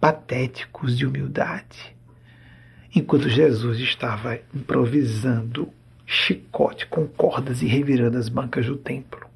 patéticos 0.05 0.99
de 0.99 1.07
humildade. 1.07 1.97
Enquanto 2.95 3.27
Jesus 3.27 3.79
estava 3.79 4.39
improvisando 4.55 5.71
chicote 6.05 6.85
com 6.89 7.07
cordas 7.07 7.63
e 7.63 7.67
revirando 7.67 8.19
as 8.19 8.29
bancas 8.29 8.67
do 8.67 8.77
templo. 8.77 9.27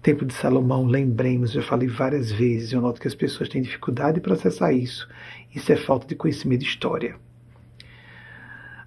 Templo 0.00 0.24
de 0.24 0.32
Salomão, 0.32 0.86
lembremos, 0.86 1.56
eu 1.56 1.62
falei 1.64 1.88
várias 1.88 2.30
vezes, 2.30 2.72
eu 2.72 2.80
noto 2.80 3.00
que 3.00 3.08
as 3.08 3.16
pessoas 3.16 3.48
têm 3.48 3.60
dificuldade 3.60 4.20
para 4.20 4.34
acessar 4.34 4.72
isso. 4.72 5.08
Isso 5.52 5.72
é 5.72 5.76
falta 5.76 6.06
de 6.06 6.14
conhecimento 6.14 6.60
de 6.60 6.68
história. 6.68 7.16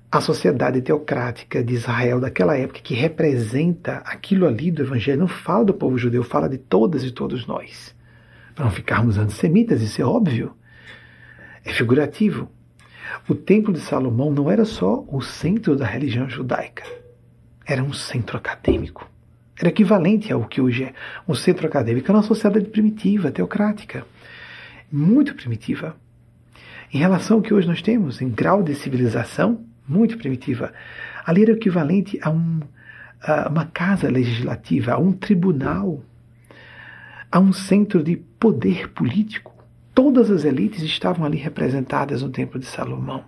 A 0.09 0.21
sociedade 0.21 0.81
teocrática 0.81 1.61
de 1.61 1.73
Israel 1.73 2.21
daquela 2.21 2.57
época, 2.57 2.79
que 2.79 2.93
representa 2.93 3.97
aquilo 4.05 4.47
ali 4.47 4.71
do 4.71 4.83
Evangelho, 4.83 5.19
não 5.19 5.27
fala 5.27 5.65
do 5.65 5.73
povo 5.73 5.97
judeu, 5.97 6.23
fala 6.23 6.47
de 6.47 6.59
todas 6.59 7.03
e 7.03 7.11
todos 7.11 7.45
nós. 7.45 7.93
Para 8.55 8.63
não 8.63 8.71
ficarmos 8.71 9.17
antissemitas, 9.17 9.81
isso 9.81 10.01
é 10.01 10.05
óbvio. 10.05 10.55
É 11.63 11.71
figurativo. 11.71 12.49
O 13.27 13.35
Templo 13.35 13.73
de 13.73 13.79
Salomão 13.79 14.31
não 14.31 14.49
era 14.49 14.65
só 14.65 15.05
o 15.07 15.21
centro 15.21 15.75
da 15.75 15.85
religião 15.85 16.29
judaica, 16.29 16.83
era 17.65 17.83
um 17.83 17.93
centro 17.93 18.37
acadêmico 18.37 19.09
era 19.59 19.69
equivalente 19.69 20.33
ao 20.33 20.45
que 20.45 20.59
hoje 20.59 20.83
é 20.83 20.93
um 21.27 21.35
centro 21.35 21.67
acadêmico 21.67 22.11
na 22.11 22.23
sociedade 22.23 22.65
primitiva, 22.65 23.31
teocrática, 23.31 24.05
muito 24.91 25.35
primitiva. 25.35 25.95
Em 26.91 26.97
relação 26.97 27.37
ao 27.37 27.43
que 27.43 27.53
hoje 27.53 27.67
nós 27.67 27.81
temos, 27.81 28.21
em 28.21 28.29
grau 28.29 28.63
de 28.63 28.75
civilização, 28.75 29.65
muito 29.87 30.17
primitiva. 30.17 30.73
Ali 31.25 31.43
era 31.43 31.51
equivalente 31.51 32.19
a, 32.21 32.29
um, 32.29 32.61
a 33.21 33.49
uma 33.49 33.65
casa 33.65 34.09
legislativa, 34.09 34.93
a 34.93 34.97
um 34.97 35.11
tribunal, 35.11 36.03
a 37.31 37.39
um 37.39 37.53
centro 37.53 38.03
de 38.03 38.15
poder 38.15 38.89
político. 38.89 39.52
Todas 39.93 40.31
as 40.31 40.43
elites 40.43 40.81
estavam 40.81 41.23
ali 41.23 41.37
representadas 41.37 42.23
no 42.23 42.29
Templo 42.29 42.59
de 42.59 42.65
Salomão. 42.65 43.25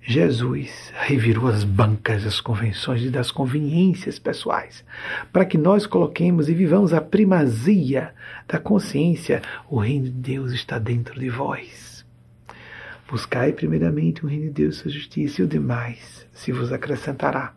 Jesus 0.00 0.92
revirou 0.94 1.48
as 1.48 1.64
bancas 1.64 2.22
das 2.22 2.40
convenções 2.40 3.02
e 3.02 3.10
das 3.10 3.30
conveniências 3.30 4.18
pessoais, 4.18 4.84
para 5.32 5.44
que 5.44 5.58
nós 5.58 5.86
coloquemos 5.86 6.48
e 6.48 6.54
vivamos 6.54 6.94
a 6.94 7.00
primazia 7.00 8.14
da 8.46 8.58
consciência. 8.58 9.42
O 9.68 9.78
reino 9.78 10.06
de 10.06 10.12
Deus 10.12 10.52
está 10.52 10.78
dentro 10.78 11.18
de 11.18 11.28
vós. 11.28 12.06
Buscai 13.10 13.52
primeiramente 13.52 14.24
o 14.24 14.28
reino 14.28 14.44
de 14.44 14.50
Deus, 14.50 14.76
sua 14.76 14.90
justiça, 14.90 15.42
e 15.42 15.44
o 15.44 15.48
demais 15.48 16.26
se 16.32 16.52
vos 16.52 16.72
acrescentará. 16.72 17.54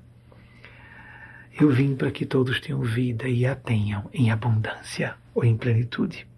Eu 1.60 1.70
vim 1.70 1.96
para 1.96 2.10
que 2.10 2.26
todos 2.26 2.60
tenham 2.60 2.82
vida 2.82 3.28
e 3.28 3.46
a 3.46 3.56
tenham 3.56 4.10
em 4.12 4.32
abundância 4.32 5.16
ou 5.36 5.46
em 5.46 5.56
plenitude. 5.56 6.31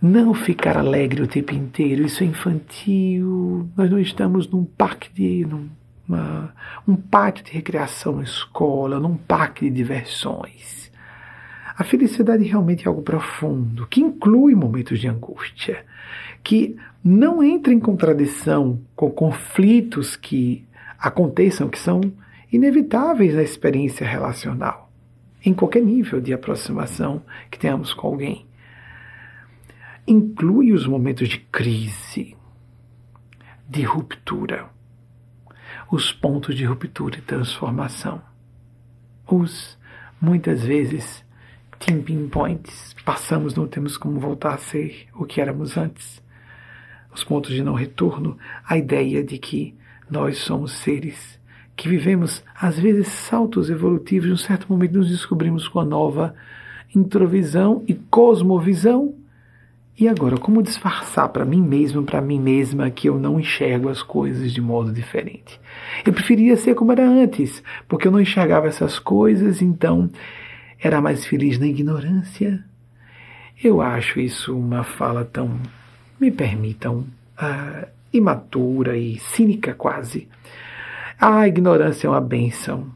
Não 0.00 0.34
ficar 0.34 0.76
alegre 0.76 1.22
o 1.22 1.26
tempo 1.26 1.54
inteiro, 1.54 2.04
isso 2.04 2.22
é 2.22 2.26
infantil. 2.26 3.68
Nós 3.74 3.90
não 3.90 3.98
estamos 3.98 4.46
num 4.48 4.64
parque 4.64 5.10
de. 5.12 5.46
Numa, 5.46 6.52
um 6.86 6.94
pátio 6.94 7.44
de 7.44 7.52
recreação 7.52 8.22
escola, 8.22 9.00
num 9.00 9.16
parque 9.16 9.64
de 9.64 9.74
diversões. 9.74 10.92
A 11.78 11.82
felicidade 11.82 12.44
realmente 12.44 12.84
é 12.84 12.88
algo 12.88 13.02
profundo, 13.02 13.86
que 13.86 14.00
inclui 14.00 14.54
momentos 14.54 15.00
de 15.00 15.08
angústia, 15.08 15.84
que 16.44 16.76
não 17.02 17.42
entra 17.42 17.72
em 17.72 17.80
contradição 17.80 18.80
com 18.94 19.10
conflitos 19.10 20.14
que 20.14 20.64
aconteçam, 20.98 21.68
que 21.68 21.78
são 21.78 22.00
inevitáveis 22.52 23.34
na 23.34 23.42
experiência 23.42 24.06
relacional, 24.06 24.90
em 25.44 25.52
qualquer 25.52 25.82
nível 25.82 26.20
de 26.20 26.32
aproximação 26.32 27.22
que 27.50 27.58
tenhamos 27.58 27.92
com 27.92 28.06
alguém 28.08 28.46
inclui 30.06 30.72
os 30.72 30.86
momentos 30.86 31.28
de 31.28 31.38
crise, 31.38 32.36
de 33.68 33.82
ruptura, 33.82 34.70
os 35.90 36.12
pontos 36.12 36.54
de 36.54 36.64
ruptura 36.64 37.18
e 37.18 37.22
transformação, 37.22 38.22
os, 39.26 39.76
muitas 40.20 40.64
vezes, 40.64 41.24
tipping 41.80 42.28
points. 42.28 42.94
Passamos, 43.04 43.54
não 43.54 43.66
temos 43.66 43.96
como 43.96 44.20
voltar 44.20 44.54
a 44.54 44.58
ser 44.58 45.08
o 45.14 45.24
que 45.24 45.40
éramos 45.40 45.76
antes. 45.76 46.22
Os 47.12 47.24
pontos 47.24 47.52
de 47.52 47.62
não 47.62 47.74
retorno, 47.74 48.38
a 48.64 48.76
ideia 48.76 49.24
de 49.24 49.38
que 49.38 49.74
nós 50.08 50.38
somos 50.38 50.72
seres 50.72 51.40
que 51.74 51.88
vivemos, 51.88 52.42
às 52.58 52.78
vezes, 52.78 53.08
saltos 53.08 53.68
evolutivos. 53.68 54.28
Em 54.28 54.32
um 54.32 54.36
certo 54.36 54.66
momento, 54.70 54.98
nos 54.98 55.10
descobrimos 55.10 55.68
com 55.68 55.80
a 55.80 55.84
nova 55.84 56.34
introvisão 56.94 57.84
e 57.86 57.94
cosmovisão 57.94 59.14
e 59.98 60.08
agora, 60.08 60.36
como 60.36 60.62
disfarçar 60.62 61.30
para 61.30 61.44
mim 61.46 61.62
mesmo, 61.62 62.02
para 62.02 62.20
mim 62.20 62.38
mesma, 62.38 62.90
que 62.90 63.08
eu 63.08 63.18
não 63.18 63.40
enxergo 63.40 63.88
as 63.88 64.02
coisas 64.02 64.52
de 64.52 64.60
modo 64.60 64.92
diferente? 64.92 65.58
Eu 66.04 66.12
preferia 66.12 66.54
ser 66.58 66.74
como 66.74 66.92
era 66.92 67.08
antes, 67.08 67.62
porque 67.88 68.06
eu 68.06 68.12
não 68.12 68.20
enxergava 68.20 68.66
essas 68.66 68.98
coisas, 68.98 69.62
então 69.62 70.10
era 70.78 71.00
mais 71.00 71.24
feliz 71.24 71.58
na 71.58 71.66
ignorância. 71.66 72.62
Eu 73.62 73.80
acho 73.80 74.20
isso 74.20 74.54
uma 74.54 74.84
fala 74.84 75.24
tão, 75.24 75.58
me 76.20 76.30
permitam, 76.30 77.06
uh, 77.40 77.88
imatura 78.12 78.98
e 78.98 79.18
cínica 79.18 79.72
quase. 79.72 80.28
A 81.18 81.48
ignorância 81.48 82.06
é 82.06 82.10
uma 82.10 82.20
benção. 82.20 82.95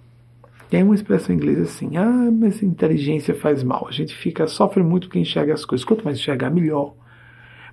Tem 0.71 0.85
uma 0.85 0.95
expressão 0.95 1.35
em 1.35 1.39
inglês 1.39 1.61
assim: 1.61 1.97
ah, 1.97 2.31
mas 2.33 2.63
inteligência 2.63 3.35
faz 3.35 3.65
mal. 3.65 3.87
A 3.89 3.93
gente 3.93 4.15
fica, 4.15 4.47
sofre 4.47 4.83
muito 4.83 5.09
porque 5.09 5.19
enxerga 5.19 5.53
as 5.53 5.65
coisas. 5.65 5.85
Quanto 5.85 6.05
mais 6.05 6.19
enxergar, 6.19 6.49
melhor. 6.49 6.95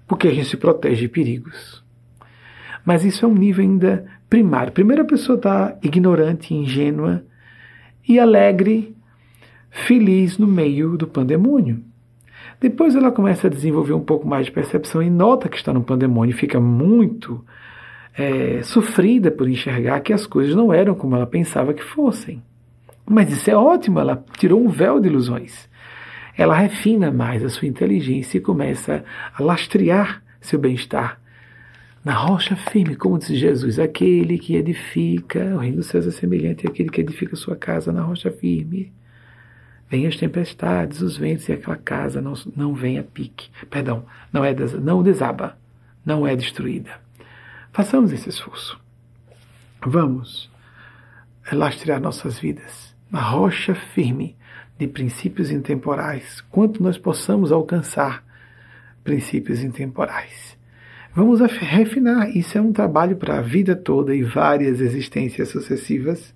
Porque 0.08 0.28
a 0.28 0.34
gente 0.34 0.50
se 0.50 0.58
protege 0.58 1.02
de 1.02 1.08
perigos. 1.08 1.86
Mas 2.84 3.06
isso 3.06 3.24
é 3.24 3.28
um 3.28 3.36
nível 3.36 3.64
ainda 3.64 4.06
primário. 4.28 4.74
Primeiro 4.74 5.04
a 5.04 5.06
pessoa 5.06 5.38
está 5.38 5.78
ignorante, 5.84 6.56
ingênua 6.56 7.24
e 8.08 8.20
alegre, 8.20 8.96
feliz 9.70 10.38
no 10.38 10.48
meio 10.48 10.98
do 10.98 11.06
pandemônio. 11.06 11.84
Depois 12.60 12.96
ela 12.96 13.12
começa 13.12 13.48
a 13.48 13.50
desenvolver 13.50 13.94
um 13.94 14.04
pouco 14.04 14.28
mais 14.28 14.48
de 14.48 14.52
percepção 14.52 15.04
e 15.04 15.10
nota 15.10 15.50
que 15.50 15.58
está 15.58 15.72
no 15.72 15.84
pandemônio 15.84 16.34
e 16.34 16.38
fica 16.38 16.60
muito 16.60 17.46
é, 18.18 18.64
sofrida 18.64 19.30
por 19.30 19.48
enxergar 19.48 20.00
que 20.00 20.14
as 20.14 20.26
coisas 20.26 20.56
não 20.56 20.74
eram 20.74 20.96
como 20.96 21.16
ela 21.16 21.28
pensava 21.28 21.74
que 21.74 21.84
fossem. 21.84 22.42
Mas 23.10 23.32
isso 23.32 23.50
é 23.50 23.56
ótimo, 23.56 24.02
ela 24.02 24.22
tirou 24.38 24.62
um 24.62 24.68
véu 24.68 25.00
de 25.00 25.08
ilusões. 25.08 25.70
Ela 26.38 26.58
refina 26.58 27.10
mais 27.10 27.44
a 27.44 27.50
sua 27.50 27.68
inteligência 27.68 28.38
e 28.38 28.42
começa 28.42 29.04
a 29.34 29.42
lastrear 29.42 30.22
seu 30.42 30.60
bem-estar. 30.60 31.20
Na 32.04 32.14
rocha 32.14 32.56
firme, 32.56 32.98
como 32.98 33.18
disse 33.18 33.36
Jesus, 33.38 33.80
aquele 33.80 34.38
que 34.38 34.56
edifica, 34.56 35.40
o 35.56 35.58
reino 35.58 35.78
dos 35.78 35.88
céus 35.88 36.06
é 36.06 36.12
semelhante 36.12 36.68
àquele 36.68 36.90
que 36.90 37.02
edifica 37.02 37.36
sua 37.38 37.56
casa 37.56 37.94
na 37.94 38.02
rocha 38.02 38.30
firme. 38.30 38.92
Vêm 39.90 40.06
as 40.06 40.18
tempestades, 40.18 41.02
os 41.02 41.18
ventos 41.18 41.48
e 41.48 41.54
aquela 41.54 41.78
casa 41.78 42.22
não, 42.22 42.34
não 42.56 42.74
vem 42.74 43.00
a 43.00 43.04
pique. 43.04 43.50
Perdão, 43.70 44.06
não, 44.34 44.44
é, 44.44 44.54
não 44.82 45.02
desaba, 45.02 45.58
não 46.06 46.28
é 46.28 46.36
destruída. 46.36 46.92
Façamos 47.72 48.12
esse 48.12 48.28
esforço. 48.28 48.80
Vamos 49.82 50.52
lastrear 51.52 52.02
nossas 52.02 52.38
vidas 52.38 52.87
na 53.12 53.22
rocha 53.22 53.74
firme 53.74 54.36
de 54.78 54.88
princípios 54.88 55.50
intemporais, 55.50 56.42
quanto 56.52 56.84
nós 56.84 56.98
possamos 56.98 57.52
alcançar 57.52 58.24
princípios 59.04 59.64
intemporais. 59.64 60.58
Vamos 61.16 61.40
refinar, 61.40 62.30
isso 62.36 62.58
é 62.58 62.62
um 62.62 62.72
trabalho 62.72 63.16
para 63.16 63.40
a 63.40 63.42
vida 63.42 63.76
toda 63.76 64.14
e 64.14 64.22
várias 64.22 64.82
existências 64.82 65.50
sucessivas. 65.50 66.36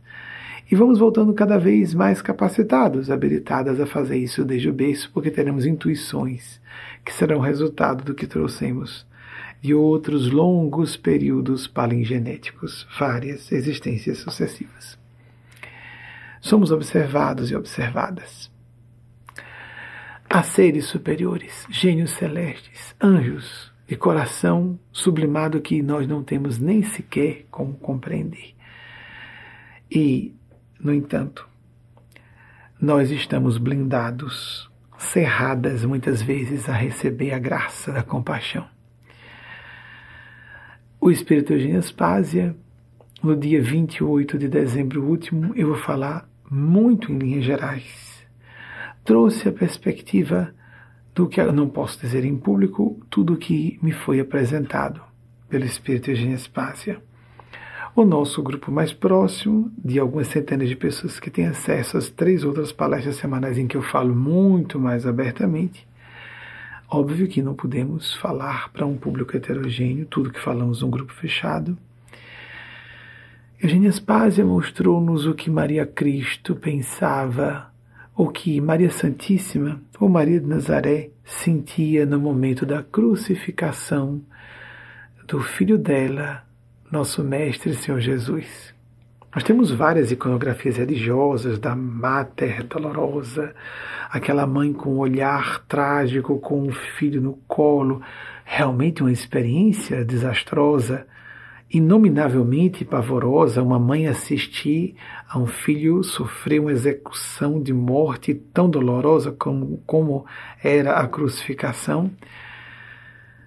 E 0.71 0.75
vamos 0.75 0.99
voltando 0.99 1.33
cada 1.33 1.59
vez 1.59 1.93
mais 1.93 2.21
capacitados, 2.21 3.11
habilitadas 3.11 3.79
a 3.79 3.85
fazer 3.85 4.17
isso 4.17 4.43
desde 4.45 4.69
o 4.69 4.73
berço, 4.73 5.11
porque 5.13 5.29
teremos 5.29 5.65
intuições 5.65 6.59
que 7.05 7.13
serão 7.13 7.39
resultado 7.39 8.03
do 8.03 8.15
que 8.15 8.25
trouxemos 8.25 9.05
de 9.61 9.75
outros 9.75 10.31
longos 10.31 10.97
períodos 10.97 11.67
palingenéticos, 11.67 12.87
várias 12.97 13.51
existências 13.51 14.17
sucessivas 14.19 15.00
somos 16.41 16.71
observados 16.71 17.51
e 17.51 17.55
observadas. 17.55 18.51
Há 20.27 20.43
seres 20.43 20.85
superiores, 20.85 21.67
gênios 21.69 22.11
celestes, 22.11 22.95
anjos 23.01 23.71
de 23.87 23.95
coração 23.95 24.79
sublimado 24.91 25.61
que 25.61 25.81
nós 25.83 26.07
não 26.07 26.23
temos 26.23 26.57
nem 26.57 26.81
sequer 26.81 27.45
como 27.51 27.73
compreender. 27.73 28.55
E, 29.89 30.33
no 30.79 30.93
entanto, 30.93 31.47
nós 32.79 33.11
estamos 33.11 33.57
blindados, 33.57 34.71
cerradas 34.97 35.83
muitas 35.83 36.21
vezes 36.21 36.69
a 36.69 36.73
receber 36.73 37.33
a 37.33 37.39
graça 37.39 37.91
da 37.91 38.01
compaixão. 38.01 38.65
O 40.99 41.11
Espírito 41.11 41.51
Eugênio 41.51 41.79
Aspásia, 41.79 42.55
no 43.21 43.35
dia 43.35 43.61
28 43.61 44.37
de 44.37 44.47
dezembro 44.47 45.03
último, 45.03 45.53
eu 45.55 45.67
vou 45.67 45.77
falar 45.77 46.30
muito 46.51 47.13
em 47.13 47.17
linhas 47.17 47.45
gerais. 47.45 48.27
Trouxe 49.05 49.47
a 49.47 49.53
perspectiva 49.53 50.53
do 51.15 51.25
que 51.27 51.39
eu 51.39 51.53
não 51.53 51.69
posso 51.69 51.97
dizer 52.01 52.25
em 52.25 52.37
público, 52.37 52.99
tudo 53.09 53.33
o 53.33 53.37
que 53.37 53.79
me 53.81 53.93
foi 53.93 54.19
apresentado 54.19 55.01
pelo 55.47 55.63
Espírito 55.63 56.11
Eugênia 56.11 56.37
Spácia. 56.37 57.01
O 57.95 58.03
nosso 58.03 58.43
grupo 58.43 58.69
mais 58.69 58.91
próximo, 58.91 59.71
de 59.77 59.97
algumas 59.97 60.27
centenas 60.27 60.67
de 60.67 60.75
pessoas 60.75 61.19
que 61.19 61.29
têm 61.29 61.47
acesso 61.47 61.97
às 61.97 62.09
três 62.09 62.43
outras 62.43 62.71
palestras 62.73 63.15
semanais 63.15 63.57
em 63.57 63.67
que 63.67 63.77
eu 63.77 63.81
falo 63.81 64.13
muito 64.13 64.77
mais 64.77 65.05
abertamente. 65.07 65.87
Óbvio 66.89 67.27
que 67.29 67.41
não 67.41 67.53
podemos 67.53 68.13
falar 68.15 68.69
para 68.73 68.85
um 68.85 68.97
público 68.97 69.35
heterogêneo 69.35 70.05
tudo 70.05 70.31
que 70.31 70.39
falamos 70.39 70.81
num 70.81 70.89
grupo 70.89 71.13
fechado 71.13 71.77
Eugênia 73.63 73.91
Spásia 73.91 74.43
mostrou-nos 74.43 75.27
o 75.27 75.35
que 75.35 75.47
Maria 75.47 75.85
Cristo 75.85 76.55
pensava, 76.55 77.71
o 78.15 78.27
que 78.27 78.59
Maria 78.59 78.89
Santíssima 78.89 79.79
ou 79.99 80.09
Maria 80.09 80.39
de 80.39 80.47
Nazaré 80.47 81.11
sentia 81.23 82.03
no 82.03 82.19
momento 82.19 82.65
da 82.65 82.81
crucificação 82.81 84.19
do 85.27 85.39
filho 85.41 85.77
dela, 85.77 86.43
nosso 86.91 87.23
Mestre 87.23 87.75
Senhor 87.75 87.99
Jesus. 87.99 88.73
Nós 89.31 89.43
temos 89.43 89.69
várias 89.69 90.11
iconografias 90.11 90.77
religiosas 90.77 91.59
da 91.59 91.75
Mater 91.75 92.63
Dolorosa, 92.63 93.53
aquela 94.09 94.47
mãe 94.47 94.73
com 94.73 94.95
um 94.95 94.97
olhar 94.97 95.63
trágico, 95.67 96.39
com 96.39 96.63
um 96.63 96.71
filho 96.71 97.21
no 97.21 97.33
colo, 97.47 98.01
realmente 98.43 99.03
uma 99.03 99.11
experiência 99.11 100.03
desastrosa 100.03 101.05
inominavelmente 101.73 102.83
pavorosa 102.83 103.63
uma 103.63 103.79
mãe 103.79 104.07
assistir 104.07 104.95
a 105.29 105.39
um 105.39 105.47
filho 105.47 106.03
sofrer 106.03 106.59
uma 106.59 106.71
execução 106.71 107.61
de 107.61 107.73
morte 107.73 108.33
tão 108.33 108.69
dolorosa 108.69 109.31
como, 109.31 109.81
como 109.85 110.25
era 110.61 110.97
a 110.97 111.07
crucificação. 111.07 112.11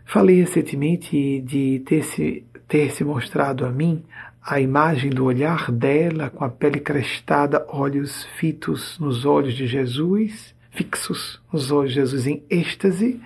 Falei 0.04 0.40
recentemente 0.40 1.40
de 1.40 1.82
ter 1.86 2.02
se, 2.02 2.44
ter 2.66 2.90
se 2.90 3.04
mostrado 3.04 3.66
a 3.66 3.70
mim 3.70 4.02
a 4.42 4.60
imagem 4.60 5.10
do 5.10 5.24
olhar 5.24 5.70
dela 5.70 6.28
com 6.28 6.44
a 6.44 6.50
pele 6.50 6.78
crestada, 6.78 7.64
olhos 7.68 8.24
fitos 8.38 8.98
nos 8.98 9.24
olhos 9.24 9.54
de 9.54 9.66
Jesus, 9.66 10.54
fixos 10.70 11.40
nos 11.50 11.70
olhos 11.70 11.90
de 11.90 12.00
Jesus 12.00 12.26
em 12.26 12.42
êxtase, 12.50 13.20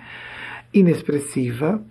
inexpressiva. 0.73 1.83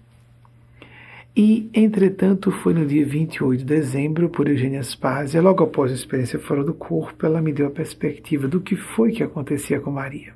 E, 1.38 1.70
entretanto, 1.72 2.50
foi 2.50 2.74
no 2.74 2.84
dia 2.84 3.06
28 3.06 3.60
de 3.60 3.64
dezembro, 3.64 4.28
por 4.28 4.48
Eugênia 4.48 4.82
Spazia, 4.82 5.40
logo 5.40 5.62
após 5.62 5.92
a 5.92 5.94
experiência 5.94 6.36
fora 6.36 6.64
do 6.64 6.74
corpo, 6.74 7.24
ela 7.24 7.40
me 7.40 7.52
deu 7.52 7.68
a 7.68 7.70
perspectiva 7.70 8.48
do 8.48 8.60
que 8.60 8.74
foi 8.74 9.12
que 9.12 9.22
acontecia 9.22 9.78
com 9.78 9.92
Maria. 9.92 10.34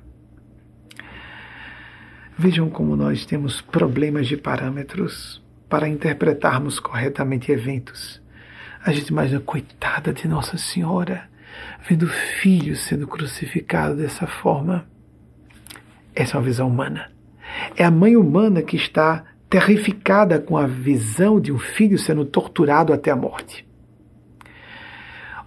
Vejam 2.37 2.69
como 2.69 2.95
nós 2.95 3.25
temos 3.25 3.59
problemas 3.59 4.27
de 4.27 4.37
parâmetros 4.37 5.43
para 5.67 5.89
interpretarmos 5.89 6.79
corretamente 6.79 7.51
eventos. 7.51 8.21
A 8.81 8.93
gente 8.93 9.09
imagina, 9.09 9.41
coitada 9.41 10.13
de 10.13 10.25
Nossa 10.25 10.57
Senhora, 10.57 11.29
vendo 11.85 12.03
o 12.03 12.09
filho 12.39 12.77
sendo 12.77 13.07
crucificado 13.07 13.97
dessa 13.97 14.25
forma. 14.25 14.87
Essa 16.15 16.37
é 16.37 16.39
uma 16.39 16.45
visão 16.45 16.69
humana. 16.69 17.11
É 17.75 17.83
a 17.83 17.91
mãe 17.91 18.15
humana 18.15 18.61
que 18.61 18.77
está 18.77 19.32
terrificada 19.53 20.39
com 20.39 20.57
a 20.57 20.65
visão 20.65 21.39
de 21.39 21.51
um 21.51 21.59
filho 21.59 21.99
sendo 21.99 22.25
torturado 22.25 22.91
até 22.91 23.11
a 23.11 23.15
morte. 23.15 23.63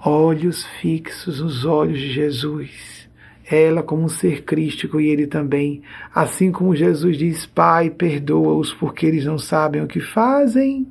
Olhos 0.01 0.65
fixos 0.81 1.41
nos 1.41 1.65
olhos 1.65 1.99
de 1.99 2.13
Jesus. 2.13 3.11
Ela 3.51 3.83
como 3.83 4.05
um 4.05 4.09
ser 4.09 4.45
crístico 4.45 5.01
e 5.01 5.09
ele 5.09 5.27
também. 5.27 5.83
Assim 6.15 6.53
como 6.53 6.77
Jesus 6.77 7.19
diz: 7.19 7.47
Pai, 7.47 7.91
perdoa-os 7.91 8.73
porque 8.73 9.07
eles 9.07 9.25
não 9.25 9.39
sabem 9.41 9.83
o 9.83 9.89
que 9.89 9.99
fazem. 9.99 10.87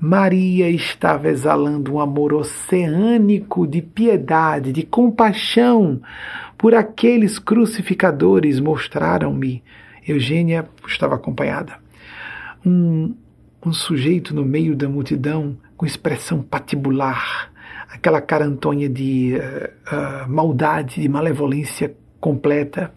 Maria 0.00 0.68
estava 0.68 1.28
exalando 1.28 1.94
um 1.94 2.00
amor 2.00 2.34
oceânico 2.34 3.68
de 3.68 3.80
piedade, 3.80 4.72
de 4.72 4.82
compaixão 4.82 6.02
por 6.58 6.74
aqueles 6.74 7.38
crucificadores. 7.38 8.58
Mostraram-me, 8.58 9.62
Eugênia 10.06 10.68
estava 10.86 11.14
acompanhada, 11.14 11.74
um, 12.64 13.14
um 13.64 13.72
sujeito 13.72 14.34
no 14.34 14.44
meio 14.44 14.74
da 14.74 14.88
multidão 14.88 15.56
com 15.76 15.86
expressão 15.86 16.42
patibular, 16.42 17.52
aquela 17.88 18.20
carantonha 18.20 18.88
de 18.88 19.34
uh, 19.36 20.26
uh, 20.26 20.30
maldade, 20.30 21.00
de 21.00 21.08
malevolência 21.08 21.94
completa. 22.20 22.92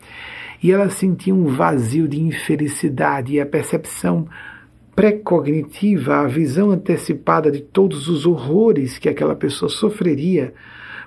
E 0.62 0.72
ela 0.72 0.90
sentia 0.90 1.34
um 1.34 1.46
vazio 1.46 2.08
de 2.08 2.20
infelicidade 2.20 3.34
e 3.34 3.42
a 3.42 3.46
percepção 3.46 4.28
pré-cognitiva, 4.96 6.22
a 6.22 6.28
visão 6.28 6.72
antecipada 6.72 7.52
de 7.52 7.60
todos 7.60 8.08
os 8.08 8.26
horrores 8.26 8.98
que 8.98 9.10
aquela 9.10 9.36
pessoa 9.36 9.70
sofreria 9.70 10.54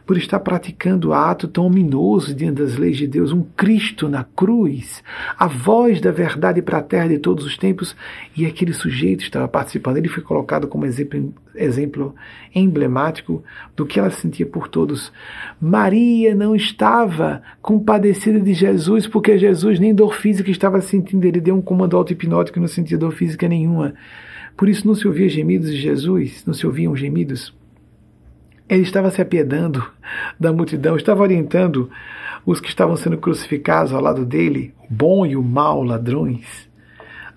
por 0.08 0.16
estar 0.16 0.40
praticando 0.40 1.12
ato 1.12 1.46
tão 1.46 1.66
ominoso 1.66 2.34
diante 2.34 2.62
das 2.62 2.78
leis 2.78 2.96
de 2.96 3.06
Deus, 3.06 3.30
um 3.30 3.42
Cristo 3.42 4.08
na 4.08 4.24
cruz, 4.24 5.04
a 5.38 5.46
voz 5.46 6.00
da 6.00 6.10
verdade 6.10 6.62
para 6.62 6.78
a 6.78 6.82
terra 6.82 7.08
de 7.08 7.18
todos 7.18 7.44
os 7.44 7.58
tempos, 7.58 7.94
e 8.34 8.46
aquele 8.46 8.72
sujeito 8.72 9.22
estava 9.22 9.46
participando. 9.46 9.98
Ele 9.98 10.08
foi 10.08 10.22
colocado 10.22 10.66
como 10.66 10.86
exemplo, 10.86 11.34
exemplo 11.54 12.14
emblemático 12.54 13.44
do 13.76 13.84
que 13.84 14.00
ela 14.00 14.08
sentia 14.08 14.46
por 14.46 14.66
todos. 14.66 15.12
Maria 15.60 16.34
não 16.34 16.56
estava 16.56 17.42
compadecida 17.60 18.40
de 18.40 18.54
Jesus, 18.54 19.06
porque 19.06 19.36
Jesus 19.36 19.78
nem 19.78 19.94
dor 19.94 20.14
física 20.14 20.50
estava 20.50 20.80
sentindo, 20.80 21.26
ele 21.26 21.38
deu 21.38 21.54
um 21.54 21.60
comando 21.60 21.98
auto-hipnótico 21.98 22.58
e 22.58 22.62
não 22.62 22.68
sentia 22.68 22.96
dor 22.96 23.12
física 23.12 23.46
nenhuma. 23.46 23.92
Por 24.56 24.70
isso 24.70 24.86
não 24.86 24.94
se 24.94 25.06
ouvia 25.06 25.28
gemidos 25.28 25.70
de 25.70 25.76
Jesus, 25.76 26.44
não 26.46 26.54
se 26.54 26.66
ouviam 26.66 26.96
gemidos. 26.96 27.57
Ele 28.68 28.82
estava 28.82 29.10
se 29.10 29.22
apiedando 29.22 29.82
da 30.38 30.52
multidão, 30.52 30.94
estava 30.94 31.22
orientando 31.22 31.90
os 32.44 32.60
que 32.60 32.68
estavam 32.68 32.96
sendo 32.96 33.16
crucificados 33.16 33.94
ao 33.94 34.00
lado 34.02 34.26
dele, 34.26 34.74
o 34.90 34.92
bom 34.92 35.24
e 35.24 35.34
o 35.36 35.42
mal 35.42 35.82
ladrões. 35.82 36.68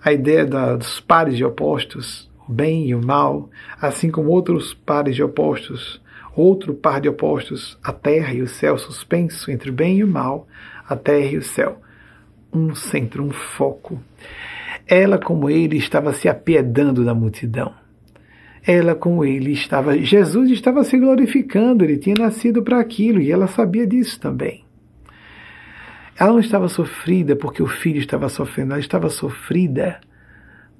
A 0.04 0.12
ideia 0.12 0.44
da, 0.44 0.76
dos 0.76 1.00
pares 1.00 1.36
de 1.36 1.44
opostos, 1.44 2.30
o 2.46 2.52
bem 2.52 2.88
e 2.88 2.94
o 2.94 3.02
mal, 3.02 3.48
assim 3.80 4.10
como 4.10 4.28
outros 4.28 4.74
pares 4.74 5.16
de 5.16 5.22
opostos, 5.22 6.02
outro 6.36 6.74
par 6.74 7.00
de 7.00 7.08
opostos, 7.08 7.78
a 7.82 7.92
terra 7.92 8.34
e 8.34 8.42
o 8.42 8.48
céu 8.48 8.76
suspenso 8.76 9.50
entre 9.50 9.70
o 9.70 9.72
bem 9.72 9.98
e 9.98 10.04
o 10.04 10.08
mal, 10.08 10.46
a 10.86 10.96
terra 10.96 11.32
e 11.32 11.38
o 11.38 11.42
céu. 11.42 11.80
Um 12.52 12.74
centro, 12.74 13.24
um 13.24 13.30
foco. 13.30 13.98
Ela, 14.86 15.16
como 15.16 15.48
ele, 15.48 15.78
estava 15.78 16.12
se 16.12 16.28
apiedando 16.28 17.02
da 17.02 17.14
multidão 17.14 17.81
ela 18.64 18.94
com 18.94 19.24
ele 19.24 19.52
estava. 19.52 19.98
Jesus 19.98 20.50
estava 20.50 20.84
se 20.84 20.96
glorificando, 20.98 21.84
ele 21.84 21.98
tinha 21.98 22.14
nascido 22.16 22.62
para 22.62 22.78
aquilo 22.78 23.20
e 23.20 23.30
ela 23.30 23.46
sabia 23.46 23.86
disso 23.86 24.20
também. 24.20 24.64
Ela 26.18 26.32
não 26.32 26.40
estava 26.40 26.68
sofrida 26.68 27.34
porque 27.34 27.62
o 27.62 27.66
filho 27.66 27.98
estava 27.98 28.28
sofrendo, 28.28 28.72
ela 28.72 28.80
estava 28.80 29.08
sofrida 29.08 30.00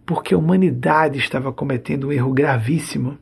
porque 0.07 0.35
a 0.35 0.39
humanidade 0.39 1.19
estava 1.19 1.53
cometendo 1.53 2.09
um 2.09 2.13
erro 2.13 2.33
gravíssimo. 2.33 3.19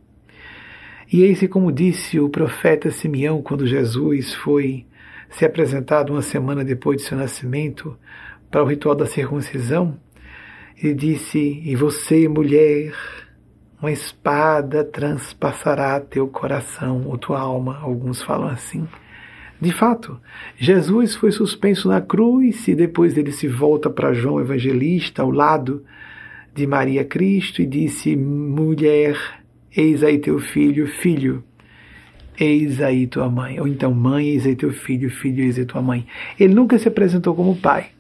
E 1.12 1.22
esse, 1.22 1.48
como 1.48 1.72
disse 1.72 2.20
o 2.20 2.28
profeta 2.28 2.90
Simeão, 2.90 3.42
quando 3.42 3.66
Jesus 3.66 4.34
foi 4.34 4.86
se 5.30 5.44
apresentado 5.44 6.12
uma 6.12 6.22
semana 6.22 6.64
depois 6.64 6.98
de 6.98 7.08
seu 7.08 7.16
nascimento 7.16 7.96
para 8.50 8.62
o 8.62 8.66
ritual 8.66 8.94
da 8.94 9.06
circuncisão, 9.06 9.98
ele 10.76 10.94
disse: 10.94 11.62
E 11.64 11.74
você, 11.76 12.28
mulher, 12.28 12.92
uma 13.80 13.90
espada 13.90 14.84
transpassará 14.84 15.98
teu 16.00 16.28
coração 16.28 17.04
ou 17.06 17.16
tua 17.16 17.40
alma, 17.40 17.78
alguns 17.80 18.20
falam 18.20 18.48
assim. 18.48 18.86
De 19.60 19.72
fato, 19.72 20.18
Jesus 20.56 21.14
foi 21.14 21.32
suspenso 21.32 21.88
na 21.88 22.00
cruz 22.00 22.66
e 22.68 22.74
depois 22.74 23.16
ele 23.16 23.32
se 23.32 23.48
volta 23.48 23.88
para 23.88 24.12
João 24.12 24.40
Evangelista 24.40 25.22
ao 25.22 25.30
lado 25.30 25.84
de 26.54 26.66
Maria 26.66 27.04
Cristo 27.04 27.62
e 27.62 27.66
disse: 27.66 28.16
Mulher, 28.16 29.18
eis 29.74 30.02
aí 30.02 30.18
teu 30.18 30.38
filho, 30.38 30.86
filho, 30.86 31.44
eis 32.38 32.80
aí 32.80 33.06
tua 33.06 33.28
mãe. 33.28 33.60
Ou 33.60 33.68
então, 33.68 33.92
mãe, 33.92 34.28
eis 34.28 34.46
aí 34.46 34.56
teu 34.56 34.72
filho, 34.72 35.10
filho, 35.10 35.42
eis 35.42 35.58
aí 35.58 35.64
tua 35.64 35.82
mãe. 35.82 36.06
Ele 36.38 36.54
nunca 36.54 36.78
se 36.78 36.88
apresentou 36.88 37.34
como 37.34 37.56
pai 37.56 37.90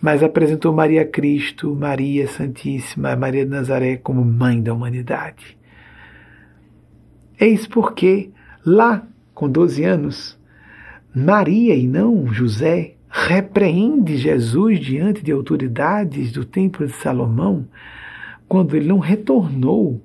mas 0.00 0.22
apresentou 0.22 0.72
Maria 0.72 1.04
Cristo, 1.04 1.74
Maria 1.74 2.28
Santíssima, 2.28 3.16
Maria 3.16 3.44
de 3.44 3.50
Nazaré 3.50 3.96
como 3.96 4.24
mãe 4.24 4.62
da 4.62 4.74
humanidade. 4.74 5.56
Eis 7.38 7.66
porque, 7.66 8.30
lá, 8.64 9.06
com 9.34 9.48
12 9.48 9.84
anos, 9.84 10.38
Maria 11.14 11.74
e 11.74 11.86
não 11.86 12.32
José 12.32 12.94
repreende 13.08 14.16
Jesus 14.16 14.80
diante 14.80 15.22
de 15.22 15.32
autoridades 15.32 16.32
do 16.32 16.44
Templo 16.44 16.86
de 16.86 16.92
Salomão 16.92 17.66
quando 18.48 18.76
ele 18.76 18.86
não 18.86 18.98
retornou 18.98 20.02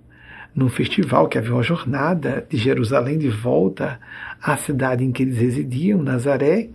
no 0.53 0.68
festival, 0.68 1.27
que 1.27 1.38
havia 1.38 1.53
uma 1.53 1.63
jornada 1.63 2.45
de 2.49 2.57
Jerusalém 2.57 3.18
de 3.18 3.30
volta 3.30 3.99
à 4.41 4.57
cidade 4.57 5.03
em 5.03 5.11
que 5.11 5.23
eles 5.23 5.38
residiam, 5.38 6.01
Nazaré, 6.01 6.69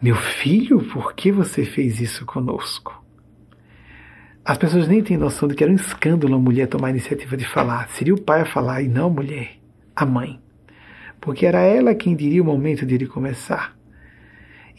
meu 0.00 0.14
filho, 0.14 0.78
por 0.92 1.14
que 1.14 1.32
você 1.32 1.64
fez 1.64 2.00
isso 2.00 2.26
conosco? 2.26 3.02
As 4.44 4.58
pessoas 4.58 4.86
nem 4.86 5.02
têm 5.02 5.16
noção 5.16 5.48
de 5.48 5.54
que 5.54 5.64
era 5.64 5.72
um 5.72 5.76
escândalo 5.76 6.34
a 6.34 6.38
mulher 6.38 6.68
tomar 6.68 6.88
a 6.88 6.90
iniciativa 6.90 7.34
de 7.34 7.46
falar. 7.46 7.88
Seria 7.88 8.14
o 8.14 8.20
pai 8.20 8.42
a 8.42 8.46
falar 8.46 8.82
e 8.82 8.88
não 8.88 9.06
a 9.06 9.10
mulher, 9.10 9.52
a 9.94 10.04
mãe. 10.04 10.38
Porque 11.18 11.46
era 11.46 11.60
ela 11.60 11.94
quem 11.94 12.14
diria 12.14 12.42
o 12.42 12.44
momento 12.44 12.84
de 12.84 12.94
ele 12.94 13.06
começar. 13.06 13.74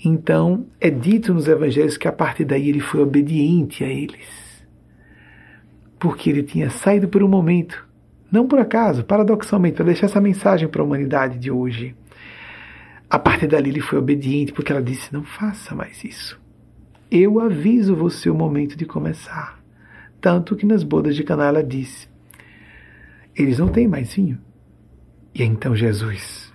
Então, 0.06 0.68
é 0.80 0.92
dito 0.92 1.34
nos 1.34 1.48
evangelhos 1.48 1.98
que 1.98 2.08
a 2.08 2.12
partir 2.12 2.46
daí 2.46 2.70
ele 2.70 2.80
foi 2.80 3.02
obediente 3.02 3.84
a 3.84 3.88
eles. 3.88 4.64
Porque 6.00 6.30
ele 6.30 6.44
tinha 6.44 6.70
saído 6.70 7.08
por 7.08 7.24
um 7.24 7.28
momento, 7.28 7.88
não 8.32 8.48
por 8.48 8.60
acaso, 8.60 9.04
paradoxalmente, 9.04 9.78
para 9.78 9.86
deixar 9.86 10.06
essa 10.06 10.22
mensagem 10.22 10.68
para 10.68 10.84
a 10.84 10.86
humanidade 10.86 11.40
de 11.40 11.50
hoje 11.50 11.96
a 13.10 13.18
partir 13.18 13.48
dali 13.48 13.70
ele 13.70 13.82
foi 13.82 13.98
obediente, 13.98 14.52
porque 14.52 14.72
ela 14.72 14.82
disse: 14.82 15.14
Não 15.14 15.24
faça 15.24 15.74
mais 15.74 16.04
isso. 16.04 16.40
Eu 17.10 17.40
aviso 17.40 17.96
você 17.96 18.30
o 18.30 18.36
momento 18.36 18.76
de 18.76 18.86
começar. 18.86 19.60
Tanto 20.20 20.56
que 20.56 20.66
nas 20.66 20.84
bodas 20.84 21.16
de 21.16 21.24
Caná 21.24 21.46
ela 21.48 21.64
disse: 21.64 22.10
Eles 23.36 23.60
não 23.60 23.70
têm 23.70 23.88
mais 23.88 24.14
vinho. 24.14 24.38
E 25.34 25.44
então 25.44 25.76
Jesus. 25.76 26.48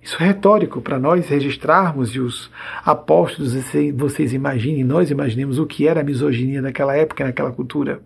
Isso 0.00 0.22
é 0.22 0.26
retórico 0.26 0.80
para 0.80 0.98
nós 0.98 1.28
registrarmos 1.28 2.14
e 2.14 2.20
os 2.20 2.50
apóstolos, 2.82 3.52
vocês 3.94 4.32
imaginem, 4.32 4.82
nós 4.82 5.10
imaginemos 5.10 5.58
o 5.58 5.66
que 5.66 5.86
era 5.86 6.00
a 6.00 6.04
misoginia 6.04 6.62
naquela 6.62 6.96
época, 6.96 7.24
naquela 7.24 7.52
cultura. 7.52 8.00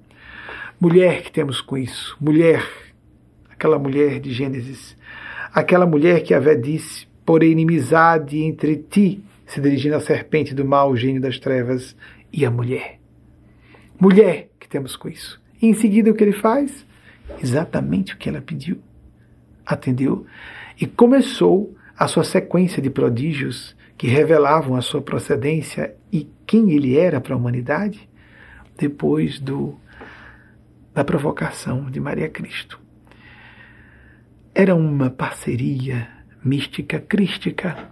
Mulher 0.81 1.23
que 1.23 1.31
temos 1.31 1.61
com 1.61 1.77
isso, 1.79 2.17
mulher, 2.21 2.67
aquela 3.49 3.79
mulher 3.79 4.19
de 4.19 4.33
Gênesis, 4.33 4.97
aquela 5.55 5.87
mulher 5.87 6.25
que 6.25 6.37
Vé 6.41 6.57
disse: 6.57 7.07
por 7.33 7.43
inimizade 7.43 8.43
entre 8.43 8.77
ti, 8.77 9.25
se 9.47 9.59
dirigindo 9.59 9.97
à 9.97 10.01
serpente 10.01 10.55
do 10.55 10.67
mal, 10.67 10.91
o 10.91 10.97
gênio 10.99 11.19
das 11.19 11.39
trevas, 11.39 11.97
e 12.31 12.45
a 12.45 12.51
mulher. 12.51 13.01
mulher, 13.99 14.51
que 14.61 14.69
temos 14.69 14.97
com 14.97 15.09
isso? 15.09 15.41
E 15.59 15.67
em 15.67 15.73
seguida, 15.73 16.11
o 16.11 16.15
que 16.15 16.23
ele 16.23 16.35
faz? 16.35 16.87
Exatamente 17.43 18.13
o 18.13 18.19
que 18.19 18.29
ela 18.29 18.43
pediu. 18.43 18.83
Atendeu 19.65 20.27
e 20.79 20.87
começou 20.87 21.75
a 21.97 22.07
sua 22.07 22.23
sequência 22.23 22.83
de 22.83 22.91
prodígios 22.91 23.75
que 23.97 24.09
revelavam 24.09 24.77
a 24.77 24.83
sua 24.83 25.01
procedência 25.01 25.97
e 26.13 26.29
quem 26.47 26.73
ele 26.73 26.99
era 26.99 27.19
para 27.19 27.33
a 27.33 27.39
humanidade 27.39 28.07
depois 28.77 29.41
do 29.41 29.75
da 30.93 31.03
provocação 31.03 31.91
de 31.91 31.99
Maria 31.99 32.29
Cristo. 32.29 32.79
Era 34.55 34.75
uma 34.75 35.09
parceria 35.09 36.12
mística 36.45 37.01
crística. 37.01 37.91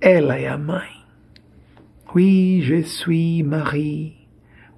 Ela 0.00 0.36
é 0.36 0.48
a 0.48 0.58
mãe. 0.58 0.90
Oui, 2.14 2.62
je 2.62 2.82
suis 2.82 3.42
Marie. 3.42 4.16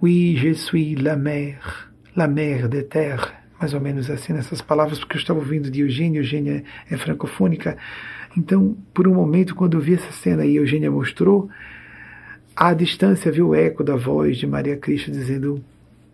Oui, 0.00 0.36
je 0.36 0.54
suis 0.54 0.94
la 0.94 1.16
mère. 1.16 1.92
La 2.16 2.26
mère 2.26 2.68
de 2.68 2.82
terre. 2.82 3.34
Mais 3.60 3.74
ou 3.74 3.80
menos 3.80 4.10
assim 4.10 4.32
nessas 4.32 4.62
palavras, 4.62 4.98
porque 4.98 5.16
eu 5.16 5.20
estava 5.20 5.38
ouvindo 5.38 5.70
de 5.70 5.80
Eugênia. 5.80 6.20
Eugênia 6.20 6.64
é 6.90 6.96
francofônica. 6.96 7.76
Então, 8.36 8.76
por 8.94 9.06
um 9.06 9.14
momento, 9.14 9.54
quando 9.54 9.76
eu 9.76 9.80
vi 9.80 9.94
essa 9.94 10.12
cena 10.12 10.46
e 10.46 10.56
Eugênia 10.56 10.90
mostrou, 10.90 11.50
à 12.56 12.72
distância 12.72 13.30
viu 13.30 13.48
o 13.48 13.54
eco 13.54 13.84
da 13.84 13.96
voz 13.96 14.38
de 14.38 14.46
Maria 14.46 14.76
Cristo 14.76 15.10
dizendo, 15.10 15.62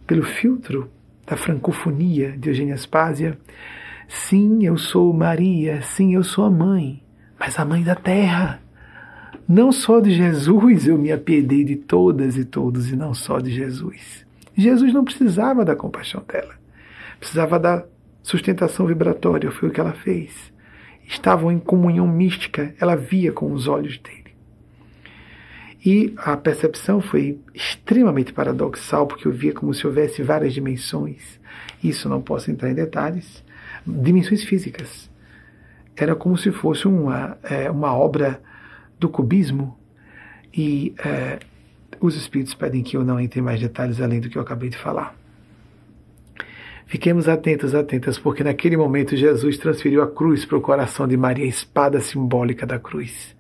pelo 0.06 0.22
filtro 0.22 0.90
da 1.26 1.36
francofonia 1.36 2.36
de 2.36 2.48
Eugênia 2.48 2.74
Aspásia, 2.74 3.38
Sim, 4.08 4.64
eu 4.64 4.78
sou 4.78 5.12
Maria, 5.12 5.82
sim, 5.82 6.14
eu 6.14 6.22
sou 6.22 6.44
a 6.44 6.50
mãe, 6.50 7.02
mas 7.38 7.58
a 7.58 7.64
mãe 7.64 7.82
da 7.82 7.94
terra. 7.94 8.60
Não 9.48 9.70
só 9.70 10.00
de 10.00 10.12
Jesus 10.12 10.86
eu 10.86 10.98
me 10.98 11.12
apiedei 11.12 11.64
de 11.64 11.76
todas 11.76 12.36
e 12.36 12.44
todos, 12.44 12.90
e 12.90 12.96
não 12.96 13.14
só 13.14 13.38
de 13.38 13.52
Jesus. 13.52 14.24
Jesus 14.56 14.92
não 14.92 15.04
precisava 15.04 15.64
da 15.64 15.76
compaixão 15.76 16.24
dela, 16.26 16.54
precisava 17.18 17.58
da 17.58 17.84
sustentação 18.22 18.86
vibratória, 18.86 19.50
foi 19.50 19.68
o 19.68 19.72
que 19.72 19.80
ela 19.80 19.92
fez. 19.92 20.52
Estavam 21.06 21.52
em 21.52 21.58
comunhão 21.58 22.08
mística, 22.08 22.74
ela 22.80 22.96
via 22.96 23.30
com 23.30 23.52
os 23.52 23.68
olhos 23.68 23.98
dele. 23.98 24.26
E 25.84 26.12
a 26.16 26.36
percepção 26.36 27.00
foi 27.00 27.38
extremamente 27.54 28.32
paradoxal, 28.32 29.06
porque 29.06 29.28
eu 29.28 29.32
via 29.32 29.52
como 29.52 29.72
se 29.72 29.86
houvesse 29.86 30.20
várias 30.20 30.52
dimensões. 30.52 31.38
Isso 31.82 32.08
não 32.08 32.20
posso 32.20 32.50
entrar 32.50 32.68
em 32.68 32.74
detalhes, 32.74 33.44
dimensões 33.86 34.42
físicas. 34.44 35.10
Era 35.96 36.14
como 36.14 36.36
se 36.36 36.50
fosse 36.50 36.86
uma, 36.88 37.38
é, 37.42 37.70
uma 37.70 37.94
obra 37.94 38.40
do 38.98 39.08
cubismo 39.08 39.78
e 40.52 40.94
é, 41.04 41.38
os 42.00 42.16
espíritos 42.16 42.54
pedem 42.54 42.82
que 42.82 42.96
eu 42.96 43.04
não 43.04 43.20
entre 43.20 43.40
em 43.40 43.42
mais 43.42 43.60
detalhes 43.60 44.00
além 44.00 44.20
do 44.20 44.28
que 44.28 44.36
eu 44.36 44.42
acabei 44.42 44.68
de 44.68 44.76
falar. 44.76 45.16
Fiquemos 46.86 47.28
atentos, 47.28 47.74
atentas, 47.74 48.16
porque 48.16 48.44
naquele 48.44 48.76
momento 48.76 49.16
Jesus 49.16 49.58
transferiu 49.58 50.02
a 50.02 50.10
cruz 50.10 50.44
para 50.44 50.56
o 50.56 50.60
coração 50.60 51.08
de 51.08 51.16
Maria, 51.16 51.44
a 51.44 51.48
espada 51.48 52.00
simbólica 52.00 52.64
da 52.64 52.78
cruz. 52.78 53.34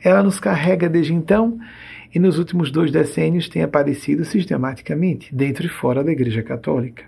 Ela 0.00 0.22
nos 0.22 0.38
carrega 0.38 0.88
desde 0.88 1.12
então 1.12 1.58
e 2.14 2.18
nos 2.18 2.38
últimos 2.38 2.70
dois 2.70 2.92
decênios 2.92 3.48
tem 3.48 3.62
aparecido 3.62 4.24
sistematicamente 4.24 5.34
dentro 5.34 5.66
e 5.66 5.68
fora 5.68 6.04
da 6.04 6.12
Igreja 6.12 6.42
Católica. 6.42 7.04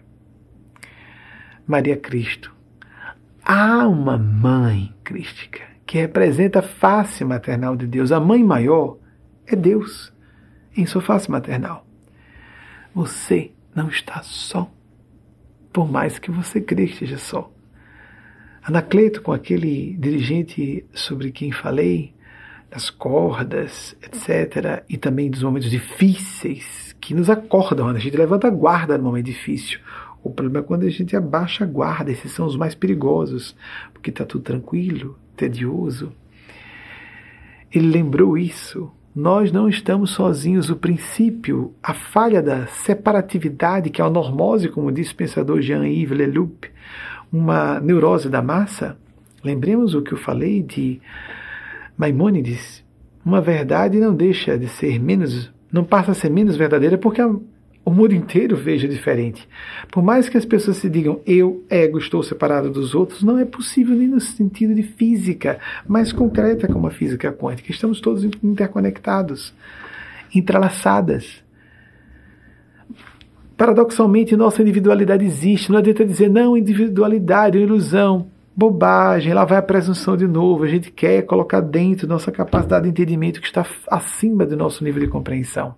Maria 1.64 1.96
Cristo, 1.96 2.52
Há 3.50 3.88
uma 3.88 4.18
mãe 4.18 4.92
crística 5.02 5.62
que 5.86 5.96
representa 5.96 6.58
a 6.58 6.62
face 6.62 7.24
maternal 7.24 7.76
de 7.76 7.86
Deus. 7.86 8.12
A 8.12 8.20
mãe 8.20 8.44
maior 8.44 8.98
é 9.46 9.56
Deus 9.56 10.12
em 10.76 10.84
sua 10.84 11.00
face 11.00 11.30
maternal. 11.30 11.86
Você 12.94 13.52
não 13.74 13.88
está 13.88 14.22
só, 14.22 14.70
por 15.72 15.90
mais 15.90 16.18
que 16.18 16.30
você 16.30 16.60
creia 16.60 16.88
que 16.88 16.92
esteja 16.92 17.16
só. 17.16 17.50
Anacleto, 18.62 19.22
com 19.22 19.32
aquele 19.32 19.96
dirigente 19.98 20.84
sobre 20.92 21.32
quem 21.32 21.50
falei, 21.50 22.14
das 22.70 22.90
cordas, 22.90 23.96
etc., 24.02 24.84
e 24.90 24.98
também 24.98 25.30
dos 25.30 25.42
momentos 25.42 25.70
difíceis 25.70 26.94
que 27.00 27.14
nos 27.14 27.30
acordam, 27.30 27.88
a 27.88 27.98
gente 27.98 28.14
levanta 28.14 28.48
a 28.48 28.50
guarda 28.50 28.98
no 28.98 29.04
momento 29.04 29.24
difícil. 29.24 29.80
O 30.28 30.30
problema 30.30 30.62
é 30.62 30.62
quando 30.62 30.84
a 30.84 30.90
gente 30.90 31.16
abaixa 31.16 31.64
a 31.64 31.66
guarda, 31.66 32.10
esses 32.10 32.30
são 32.32 32.46
os 32.46 32.55
mais 32.55 32.74
perigosos, 32.74 33.56
porque 33.94 34.10
está 34.10 34.26
tudo 34.26 34.44
tranquilo, 34.44 35.18
tedioso. 35.34 36.12
Ele 37.72 37.88
lembrou 37.88 38.36
isso. 38.36 38.90
Nós 39.16 39.50
não 39.50 39.70
estamos 39.70 40.10
sozinhos. 40.10 40.68
O 40.68 40.76
princípio, 40.76 41.72
a 41.82 41.94
falha 41.94 42.42
da 42.42 42.66
separatividade, 42.66 43.88
que 43.88 44.02
é 44.02 44.05
a 44.05 44.10
normose, 44.10 44.68
como 44.68 44.92
disse 44.92 45.14
o 45.14 45.16
pensador 45.16 45.62
Jean-Yves 45.62 46.18
Leloup, 46.18 46.66
uma 47.32 47.80
neurose 47.80 48.28
da 48.28 48.42
massa. 48.42 48.98
Lembremos 49.42 49.94
o 49.94 50.02
que 50.02 50.12
eu 50.12 50.18
falei 50.18 50.62
de 50.62 51.00
Maimônides. 51.96 52.84
Uma 53.24 53.40
verdade 53.40 53.98
não 53.98 54.14
deixa 54.14 54.59
de 54.59 54.68
ser 54.68 55.00
menos, 55.00 55.50
não 55.72 55.84
passa 55.84 56.10
a 56.10 56.14
ser 56.14 56.28
menos 56.28 56.55
verdadeira 56.55 56.98
porque 56.98 57.22
a 57.22 57.34
o 57.89 57.90
mundo 57.90 58.15
inteiro 58.15 58.55
veja 58.55 58.86
diferente. 58.86 59.48
Por 59.90 60.02
mais 60.02 60.28
que 60.28 60.36
as 60.36 60.44
pessoas 60.44 60.77
se 60.77 60.90
digam 60.90 61.23
eu, 61.24 61.65
ego, 61.70 61.97
estou 61.97 62.23
separado 62.23 62.70
dos 62.70 62.94
outros, 62.94 63.23
não 63.23 63.39
é 63.39 63.47
possível 63.47 63.97
nem 63.97 64.06
no 64.06 64.20
sentido 64.20 64.74
de 64.74 64.82
física 64.82 65.59
mais 65.86 66.12
concreta 66.12 66.69
como 66.69 66.86
a 66.86 66.90
física 66.90 67.32
quântica. 67.32 67.70
Estamos 67.70 67.98
todos 67.98 68.24
interconectados, 68.43 69.55
entrelaçadas. 70.35 71.43
Paradoxalmente, 73.56 74.36
nossa 74.36 74.60
individualidade 74.60 75.24
existe. 75.24 75.73
Não 75.73 75.78
adianta 75.78 76.05
dizer, 76.05 76.28
não, 76.28 76.59
individualidade 76.59 77.56
é 77.56 77.62
ilusão 77.62 78.28
bobagem, 78.59 79.32
lá 79.32 79.44
vai 79.44 79.56
a 79.56 79.62
presunção 79.62 80.16
de 80.16 80.26
novo. 80.26 80.64
A 80.64 80.68
gente 80.68 80.90
quer 80.90 81.22
colocar 81.22 81.60
dentro 81.60 82.09
nossa 82.09 82.32
capacidade 82.32 82.82
de 82.82 82.90
entendimento 82.90 83.40
que 83.40 83.47
está 83.47 83.64
acima 83.86 84.44
do 84.44 84.56
nosso 84.56 84.82
nível 84.82 85.01
de 85.01 85.06
compreensão. 85.06 85.76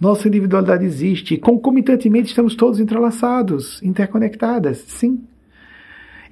Nossa 0.00 0.26
individualidade 0.26 0.84
existe 0.84 1.36
concomitantemente 1.36 2.30
estamos 2.30 2.56
todos 2.56 2.80
entrelaçados, 2.80 3.80
interconectadas, 3.84 4.78
sim. 4.78 5.22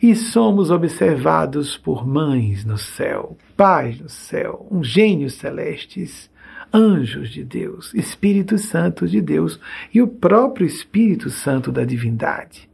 E 0.02 0.16
somos 0.16 0.72
observados 0.72 1.76
por 1.78 2.04
mães 2.04 2.64
no 2.64 2.76
céu, 2.76 3.36
pais 3.56 4.00
no 4.00 4.08
céu, 4.08 4.66
um 4.68 4.82
gênios 4.82 5.34
celestes, 5.34 6.28
anjos 6.74 7.30
de 7.30 7.44
Deus, 7.44 7.94
Espíritos 7.94 8.62
Santos 8.62 9.08
de 9.08 9.20
Deus 9.20 9.60
e 9.94 10.02
o 10.02 10.08
próprio 10.08 10.66
Espírito 10.66 11.30
Santo 11.30 11.70
da 11.70 11.84
divindade. 11.84 12.68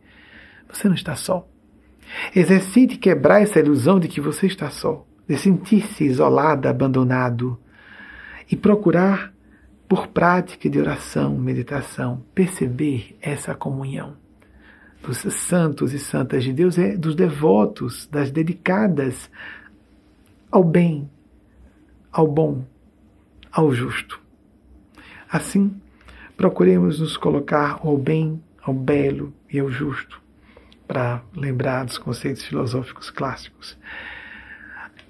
Você 0.72 0.89
não 0.89 0.94
está 0.94 1.14
só. 1.14 1.47
Exercite 2.34 2.97
quebrar 2.97 3.43
essa 3.43 3.59
ilusão 3.59 3.98
de 3.98 4.09
que 4.09 4.20
você 4.20 4.47
está 4.47 4.70
só, 4.70 5.06
de 5.28 5.36
sentir-se 5.36 6.05
isolado, 6.05 6.68
abandonado, 6.68 7.59
e 8.51 8.56
procurar, 8.56 9.32
por 9.89 10.06
prática 10.06 10.70
de 10.70 10.78
oração, 10.78 11.36
meditação, 11.36 12.22
perceber 12.34 13.16
essa 13.20 13.55
comunhão 13.55 14.16
dos 15.02 15.18
santos 15.34 15.93
e 15.93 15.98
santas 15.98 16.44
de 16.44 16.52
Deus, 16.52 16.78
é 16.78 16.97
dos 16.97 17.14
devotos, 17.14 18.06
das 18.06 18.30
dedicadas 18.30 19.28
ao 20.51 20.62
bem, 20.62 21.10
ao 22.10 22.26
bom, 22.26 22.64
ao 23.51 23.72
justo. 23.72 24.20
Assim, 25.28 25.74
procuremos 26.36 27.01
nos 27.01 27.16
colocar 27.16 27.80
ao 27.82 27.98
bem, 27.98 28.40
ao 28.62 28.72
belo 28.72 29.32
e 29.52 29.59
ao 29.59 29.68
justo 29.68 30.21
para 30.93 31.23
lembrar 31.35 31.86
dos 31.86 31.97
conceitos 31.97 32.44
filosóficos 32.44 33.09
clássicos. 33.09 33.78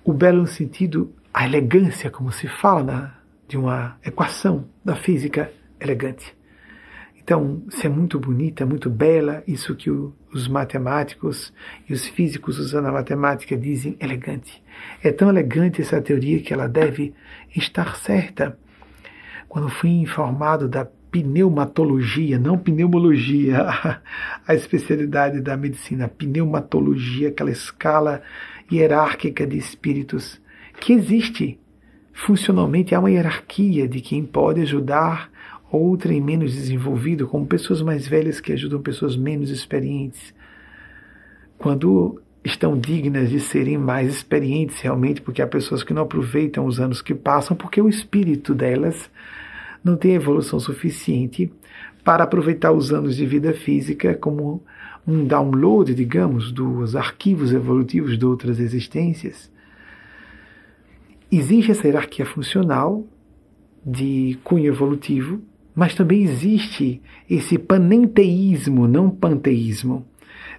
O 0.04 0.12
belo 0.12 0.42
no 0.42 0.46
sentido, 0.46 1.12
a 1.34 1.44
elegância, 1.44 2.08
como 2.08 2.30
se 2.30 2.46
fala 2.46 2.84
na, 2.84 3.14
de 3.48 3.56
uma 3.56 3.98
equação 4.04 4.68
da 4.84 4.94
física 4.94 5.52
elegante. 5.80 6.36
Então, 7.16 7.64
se 7.68 7.86
é 7.86 7.90
muito 7.90 8.20
bonita, 8.20 8.64
muito 8.64 8.88
bela, 8.88 9.42
isso 9.44 9.74
que 9.74 9.90
o, 9.90 10.14
os 10.32 10.46
matemáticos 10.46 11.52
e 11.88 11.92
os 11.92 12.06
físicos 12.06 12.60
usando 12.60 12.86
a 12.86 12.92
matemática 12.92 13.56
dizem 13.56 13.96
elegante. 13.98 14.62
É 15.02 15.10
tão 15.10 15.30
elegante 15.30 15.82
essa 15.82 16.00
teoria 16.00 16.40
que 16.40 16.54
ela 16.54 16.68
deve 16.68 17.12
estar 17.56 17.96
certa. 17.96 18.56
Quando 19.48 19.68
fui 19.68 19.90
informado 19.90 20.68
da 20.68 20.86
pneumatologia, 21.12 22.38
não 22.38 22.56
pneumologia, 22.58 23.66
a 24.48 24.54
especialidade 24.54 25.42
da 25.42 25.56
medicina, 25.56 26.08
pneumatologia, 26.08 27.28
aquela 27.28 27.50
escala 27.50 28.22
hierárquica 28.72 29.46
de 29.46 29.58
espíritos 29.58 30.40
que 30.80 30.94
existe. 30.94 31.60
Funcionalmente 32.14 32.94
há 32.94 32.98
uma 32.98 33.10
hierarquia 33.10 33.86
de 33.86 34.00
quem 34.00 34.24
pode 34.24 34.62
ajudar 34.62 35.30
outrem 35.70 36.20
menos 36.20 36.54
desenvolvido, 36.54 37.26
como 37.26 37.46
pessoas 37.46 37.80
mais 37.82 38.06
velhas 38.06 38.40
que 38.40 38.52
ajudam 38.52 38.80
pessoas 38.80 39.16
menos 39.16 39.50
experientes. 39.50 40.34
Quando 41.58 42.20
estão 42.44 42.78
dignas 42.78 43.30
de 43.30 43.40
serem 43.40 43.78
mais 43.78 44.10
experientes 44.10 44.80
realmente, 44.80 45.20
porque 45.20 45.40
há 45.40 45.46
pessoas 45.46 45.82
que 45.82 45.94
não 45.94 46.02
aproveitam 46.02 46.66
os 46.66 46.80
anos 46.80 47.00
que 47.00 47.14
passam, 47.14 47.56
porque 47.56 47.80
o 47.80 47.88
espírito 47.88 48.54
delas 48.54 49.10
não 49.82 49.96
tem 49.96 50.14
evolução 50.14 50.60
suficiente 50.60 51.52
para 52.04 52.24
aproveitar 52.24 52.72
os 52.72 52.92
anos 52.92 53.16
de 53.16 53.26
vida 53.26 53.52
física 53.52 54.14
como 54.14 54.62
um 55.06 55.24
download, 55.24 55.94
digamos, 55.94 56.52
dos 56.52 56.94
arquivos 56.94 57.52
evolutivos 57.52 58.16
de 58.18 58.24
outras 58.24 58.60
existências. 58.60 59.50
Existe 61.30 61.70
essa 61.70 61.86
hierarquia 61.86 62.26
funcional 62.26 63.04
de 63.84 64.38
cunho 64.44 64.66
evolutivo, 64.66 65.40
mas 65.74 65.94
também 65.94 66.22
existe 66.22 67.00
esse 67.28 67.58
panenteísmo, 67.58 68.86
não 68.86 69.10
panteísmo, 69.10 70.06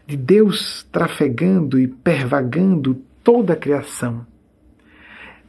de 0.05 0.17
Deus 0.17 0.85
trafegando 0.91 1.79
e 1.79 1.87
pervagando 1.87 2.95
toda 3.23 3.53
a 3.53 3.55
criação. 3.55 4.25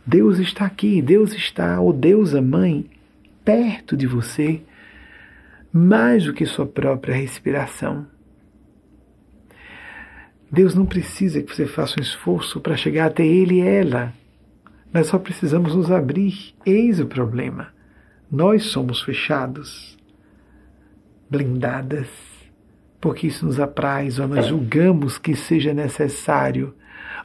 Deus 0.06 0.38
está 0.38 0.66
aqui, 0.66 1.00
Deus 1.00 1.32
está, 1.32 1.80
ou 1.80 1.92
Deus 1.92 2.34
a 2.34 2.42
Mãe, 2.42 2.86
perto 3.44 3.96
de 3.96 4.06
você, 4.06 4.62
mais 5.72 6.24
do 6.24 6.32
que 6.32 6.46
sua 6.46 6.66
própria 6.66 7.14
respiração. 7.14 8.06
Deus 10.50 10.74
não 10.74 10.86
precisa 10.86 11.42
que 11.42 11.54
você 11.54 11.66
faça 11.66 11.98
um 11.98 12.02
esforço 12.02 12.60
para 12.60 12.76
chegar 12.76 13.06
até 13.06 13.26
Ele 13.26 13.56
e 13.56 13.60
ela. 13.60 14.12
Nós 14.92 15.08
só 15.08 15.18
precisamos 15.18 15.74
nos 15.74 15.90
abrir. 15.90 16.54
Eis 16.64 17.00
o 17.00 17.06
problema. 17.06 17.68
Nós 18.30 18.66
somos 18.66 19.02
fechados, 19.02 19.98
blindadas, 21.28 22.08
porque 23.00 23.26
isso 23.26 23.44
nos 23.44 23.58
apraz, 23.58 24.18
ou 24.20 24.28
nós 24.28 24.46
julgamos 24.46 25.18
que 25.18 25.34
seja 25.34 25.74
necessário, 25.74 26.74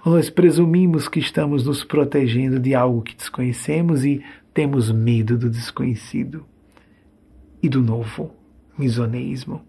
ou 0.03 0.13
nós 0.13 0.29
presumimos 0.29 1.07
que 1.07 1.19
estamos 1.19 1.65
nos 1.65 1.83
protegendo 1.83 2.59
de 2.59 2.73
algo 2.73 3.01
que 3.01 3.15
desconhecemos 3.15 4.03
e 4.03 4.23
temos 4.59 4.91
medo 4.91 5.37
do 5.37 5.49
desconhecido 5.49 6.45
e 7.63 7.69
do 7.69 7.81
novo, 7.81 8.35
misoneísmo. 8.77 9.61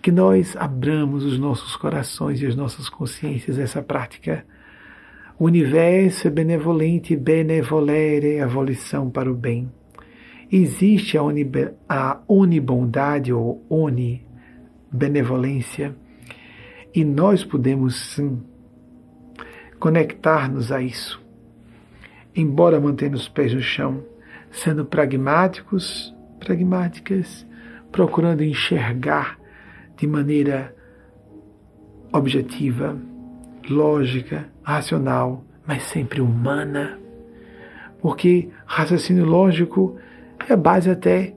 Que 0.00 0.10
nós 0.10 0.56
abramos 0.56 1.22
os 1.22 1.38
nossos 1.38 1.76
corações 1.76 2.40
e 2.40 2.46
as 2.46 2.56
nossas 2.56 2.88
consciências 2.88 3.58
a 3.58 3.62
essa 3.62 3.82
prática. 3.82 4.46
O 5.38 5.44
universo 5.44 6.28
é 6.28 6.30
benevolente, 6.30 7.14
benevolere 7.14 8.40
a 8.40 8.46
volição 8.46 9.10
para 9.10 9.30
o 9.30 9.34
bem. 9.34 9.70
Existe 10.50 11.18
a, 11.18 11.22
onibe, 11.22 11.68
a 11.86 12.22
onibondade 12.26 13.34
ou 13.34 13.62
oni 13.68 14.26
benevolência 14.90 15.94
e 16.94 17.04
nós 17.04 17.44
podemos 17.44 18.14
sim 18.14 18.40
conectar-nos 19.78 20.72
a 20.72 20.80
isso 20.80 21.20
embora 22.40 22.80
mantendo 22.80 23.16
os 23.16 23.28
pés 23.28 23.52
no 23.52 23.60
chão, 23.60 24.02
sendo 24.50 24.84
pragmáticos, 24.84 26.14
pragmáticas, 26.38 27.46
procurando 27.92 28.42
enxergar 28.42 29.38
de 29.96 30.06
maneira 30.06 30.74
objetiva, 32.12 32.96
lógica, 33.68 34.48
racional, 34.62 35.44
mas 35.66 35.82
sempre 35.84 36.20
humana. 36.20 36.98
Porque 38.00 38.48
raciocínio 38.64 39.24
lógico 39.24 39.96
é 40.48 40.52
a 40.52 40.56
base 40.56 40.90
até 40.90 41.34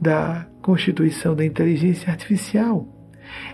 da 0.00 0.46
constituição 0.62 1.34
da 1.34 1.44
inteligência 1.44 2.10
artificial. 2.10 2.86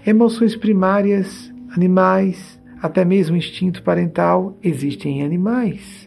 Emoções 0.06 0.54
primárias, 0.54 1.52
animais, 1.70 2.60
até 2.82 3.04
mesmo 3.04 3.36
instinto 3.36 3.82
parental 3.82 4.56
existem 4.62 5.20
em 5.20 5.24
animais 5.24 6.05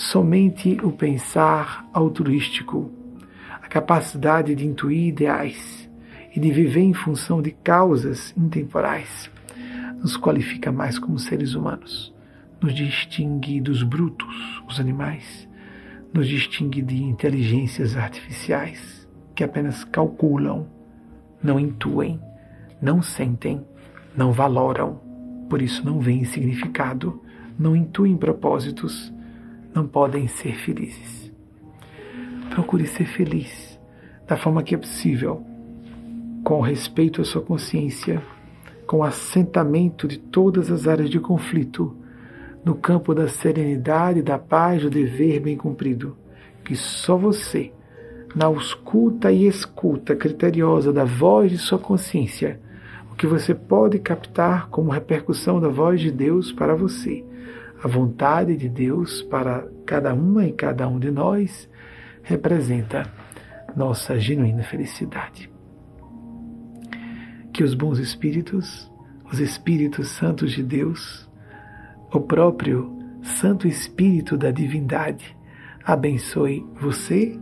somente 0.00 0.80
o 0.82 0.90
pensar 0.90 1.86
altruístico, 1.92 2.90
a 3.62 3.68
capacidade 3.68 4.54
de 4.54 4.66
intuir 4.66 5.08
ideais 5.08 5.90
e 6.34 6.40
de 6.40 6.50
viver 6.50 6.80
em 6.80 6.94
função 6.94 7.42
de 7.42 7.50
causas 7.50 8.32
intemporais, 8.34 9.30
nos 10.00 10.16
qualifica 10.16 10.72
mais 10.72 10.98
como 10.98 11.18
seres 11.18 11.54
humanos, 11.54 12.14
nos 12.62 12.74
distingue 12.74 13.60
dos 13.60 13.82
brutos, 13.82 14.62
os 14.66 14.80
animais, 14.80 15.46
nos 16.14 16.26
distingue 16.26 16.80
de 16.80 17.02
inteligências 17.02 17.94
artificiais 17.94 19.06
que 19.34 19.44
apenas 19.44 19.84
calculam, 19.84 20.66
não 21.42 21.60
intuem, 21.60 22.18
não 22.80 23.02
sentem, 23.02 23.62
não 24.16 24.32
valoram, 24.32 24.98
por 25.50 25.60
isso 25.60 25.84
não 25.84 26.00
veem 26.00 26.24
significado, 26.24 27.20
não 27.58 27.76
intuem 27.76 28.16
propósitos 28.16 29.12
não 29.74 29.86
podem 29.86 30.26
ser 30.28 30.54
felizes. 30.56 31.32
Procure 32.50 32.86
ser 32.86 33.06
feliz 33.06 33.78
da 34.26 34.36
forma 34.36 34.62
que 34.62 34.74
é 34.74 34.78
possível, 34.78 35.44
com 36.44 36.60
respeito 36.60 37.20
à 37.20 37.24
sua 37.24 37.42
consciência, 37.42 38.22
com 38.86 39.02
assentamento 39.02 40.06
de 40.06 40.18
todas 40.18 40.70
as 40.70 40.86
áreas 40.86 41.10
de 41.10 41.18
conflito, 41.18 41.96
no 42.64 42.74
campo 42.74 43.14
da 43.14 43.28
serenidade, 43.28 44.22
da 44.22 44.38
paz, 44.38 44.82
do 44.82 44.90
dever 44.90 45.40
bem 45.40 45.56
cumprido, 45.56 46.16
que 46.64 46.76
só 46.76 47.16
você, 47.16 47.72
na 48.34 48.46
ausculta 48.46 49.32
e 49.32 49.46
escuta 49.46 50.14
criteriosa 50.14 50.92
da 50.92 51.04
voz 51.04 51.50
de 51.50 51.58
sua 51.58 51.78
consciência, 51.78 52.60
o 53.10 53.14
que 53.14 53.26
você 53.26 53.54
pode 53.54 53.98
captar 53.98 54.68
como 54.68 54.90
repercussão 54.90 55.60
da 55.60 55.68
voz 55.68 56.00
de 56.00 56.10
Deus 56.10 56.52
para 56.52 56.74
você, 56.74 57.24
a 57.82 57.88
vontade 57.88 58.56
de 58.56 58.68
Deus 58.68 59.22
para 59.22 59.66
cada 59.86 60.12
uma 60.14 60.46
e 60.46 60.52
cada 60.52 60.86
um 60.86 60.98
de 60.98 61.10
nós 61.10 61.68
representa 62.22 63.10
nossa 63.74 64.18
genuína 64.18 64.62
felicidade. 64.62 65.50
Que 67.52 67.64
os 67.64 67.74
bons 67.74 67.98
espíritos, 67.98 68.90
os 69.32 69.40
espíritos 69.40 70.08
santos 70.08 70.52
de 70.52 70.62
Deus, 70.62 71.28
o 72.12 72.20
próprio 72.20 72.98
Santo 73.22 73.66
Espírito 73.66 74.36
da 74.36 74.50
Divindade, 74.50 75.36
abençoe 75.84 76.66
você, 76.80 77.38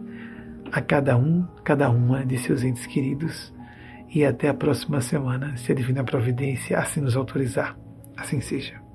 a 0.71 0.81
cada 0.81 1.17
um, 1.17 1.47
cada 1.65 1.91
uma 1.91 2.25
de 2.25 2.39
seus 2.39 2.63
entes 2.63 2.87
queridos. 2.87 3.53
E 4.15 4.25
até 4.25 4.49
a 4.49 4.55
próxima 4.55 5.01
semana, 5.01 5.57
se 5.57 5.71
a 5.73 5.75
Divina 5.75 6.05
Providência 6.05 6.79
assim 6.79 7.01
nos 7.01 7.17
autorizar. 7.17 7.77
Assim 8.17 8.41
seja. 8.41 8.88